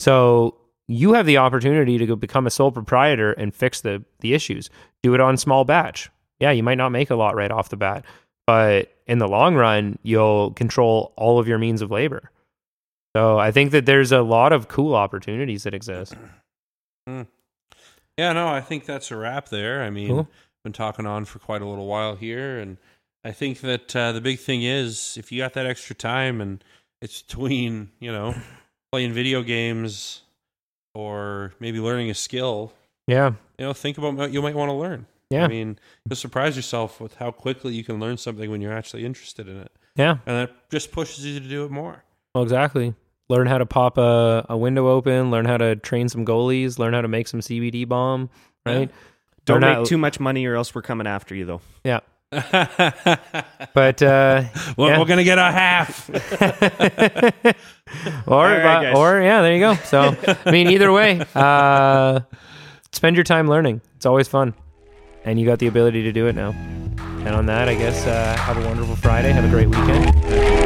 So 0.00 0.56
you 0.88 1.12
have 1.12 1.24
the 1.24 1.38
opportunity 1.38 1.98
to 1.98 2.06
go 2.06 2.16
become 2.16 2.46
a 2.46 2.50
sole 2.50 2.72
proprietor 2.72 3.32
and 3.32 3.54
fix 3.54 3.80
the 3.80 4.04
the 4.20 4.34
issues. 4.34 4.70
Do 5.02 5.14
it 5.14 5.20
on 5.20 5.36
small 5.36 5.64
batch. 5.64 6.10
Yeah, 6.40 6.50
you 6.50 6.62
might 6.62 6.78
not 6.78 6.90
make 6.90 7.10
a 7.10 7.14
lot 7.14 7.36
right 7.36 7.50
off 7.50 7.68
the 7.68 7.76
bat, 7.76 8.04
but 8.46 8.93
in 9.06 9.18
the 9.18 9.28
long 9.28 9.54
run, 9.54 9.98
you'll 10.02 10.52
control 10.52 11.12
all 11.16 11.38
of 11.38 11.46
your 11.48 11.58
means 11.58 11.82
of 11.82 11.90
labor. 11.90 12.30
So 13.16 13.38
I 13.38 13.50
think 13.52 13.70
that 13.72 13.86
there's 13.86 14.10
a 14.12 14.22
lot 14.22 14.52
of 14.52 14.68
cool 14.68 14.94
opportunities 14.94 15.62
that 15.64 15.74
exist. 15.74 16.14
Yeah, 18.16 18.32
no, 18.32 18.46
I 18.48 18.60
think 18.60 18.86
that's 18.86 19.10
a 19.10 19.16
wrap 19.16 19.48
there. 19.48 19.82
I 19.82 19.90
mean, 19.90 20.08
Cool. 20.08 20.28
been 20.62 20.72
talking 20.72 21.04
on 21.04 21.24
for 21.24 21.40
quite 21.40 21.62
a 21.62 21.66
little 21.66 21.86
while 21.86 22.14
here, 22.14 22.58
and 22.60 22.76
I 23.24 23.32
think 23.32 23.60
that 23.62 23.94
uh, 23.96 24.12
the 24.12 24.20
big 24.20 24.38
thing 24.38 24.62
is 24.62 25.16
if 25.18 25.32
you 25.32 25.42
got 25.42 25.54
that 25.54 25.66
extra 25.66 25.96
time 25.96 26.40
and 26.40 26.62
it's 27.02 27.22
between 27.22 27.90
you 27.98 28.12
know 28.12 28.34
playing 28.92 29.12
video 29.14 29.42
games 29.42 30.22
or 30.94 31.54
maybe 31.58 31.80
learning 31.80 32.08
a 32.08 32.14
skill, 32.14 32.72
Yeah. 33.08 33.32
you 33.58 33.66
know, 33.66 33.72
think 33.72 33.98
about 33.98 34.14
what 34.14 34.32
you 34.32 34.40
might 34.40 34.54
want 34.54 34.68
to 34.68 34.74
learn. 34.74 35.06
Yeah. 35.34 35.44
I 35.44 35.48
mean, 35.48 35.78
you'll 36.08 36.16
surprise 36.16 36.56
yourself 36.56 37.00
with 37.00 37.14
how 37.16 37.30
quickly 37.30 37.74
you 37.74 37.84
can 37.84 38.00
learn 38.00 38.16
something 38.16 38.50
when 38.50 38.60
you're 38.60 38.72
actually 38.72 39.04
interested 39.04 39.48
in 39.48 39.56
it, 39.58 39.72
Yeah. 39.96 40.18
and 40.26 40.36
that 40.36 40.70
just 40.70 40.92
pushes 40.92 41.24
you 41.26 41.40
to 41.40 41.48
do 41.48 41.64
it 41.64 41.70
more. 41.70 42.04
Well, 42.34 42.44
exactly. 42.44 42.94
Learn 43.28 43.46
how 43.46 43.58
to 43.58 43.66
pop 43.66 43.96
a, 43.98 44.44
a 44.48 44.56
window 44.56 44.88
open, 44.88 45.30
learn 45.30 45.44
how 45.46 45.56
to 45.56 45.76
train 45.76 46.08
some 46.08 46.24
goalies, 46.26 46.78
learn 46.78 46.92
how 46.94 47.00
to 47.00 47.08
make 47.08 47.26
some 47.28 47.40
CBD 47.40 47.88
bomb, 47.88 48.28
right? 48.66 48.90
Don't 49.46 49.60
make 49.60 49.74
how- 49.76 49.84
too 49.84 49.98
much 49.98 50.20
money, 50.20 50.44
or 50.46 50.54
else 50.56 50.74
we're 50.74 50.82
coming 50.82 51.06
after 51.06 51.34
you, 51.34 51.44
though. 51.46 51.60
Yeah. 51.84 52.00
But 53.74 54.02
uh 54.02 54.44
yeah. 54.78 54.98
we're 54.98 55.04
gonna 55.04 55.24
get 55.24 55.38
a 55.38 55.50
half. 55.50 56.08
or 58.26 58.46
right, 58.46 58.92
uh, 58.92 58.98
or 58.98 59.20
yeah, 59.20 59.42
there 59.42 59.54
you 59.54 59.60
go. 59.60 59.74
So 59.84 60.16
I 60.46 60.50
mean, 60.50 60.68
either 60.68 60.92
way, 60.92 61.24
uh, 61.34 62.20
spend 62.92 63.16
your 63.16 63.24
time 63.24 63.48
learning. 63.48 63.80
It's 63.96 64.06
always 64.06 64.28
fun, 64.28 64.54
and 65.24 65.38
you 65.38 65.46
got 65.46 65.58
the 65.58 65.66
ability 65.66 66.02
to 66.02 66.12
do 66.12 66.26
it 66.26 66.34
now. 66.34 66.50
And 67.24 67.34
on 67.34 67.46
that, 67.46 67.68
I 67.68 67.74
guess 67.74 68.06
uh, 68.06 68.36
have 68.36 68.58
a 68.58 68.66
wonderful 68.66 68.96
Friday. 68.96 69.32
Have 69.32 69.44
a 69.44 69.48
great 69.48 69.68
weekend. 69.68 70.63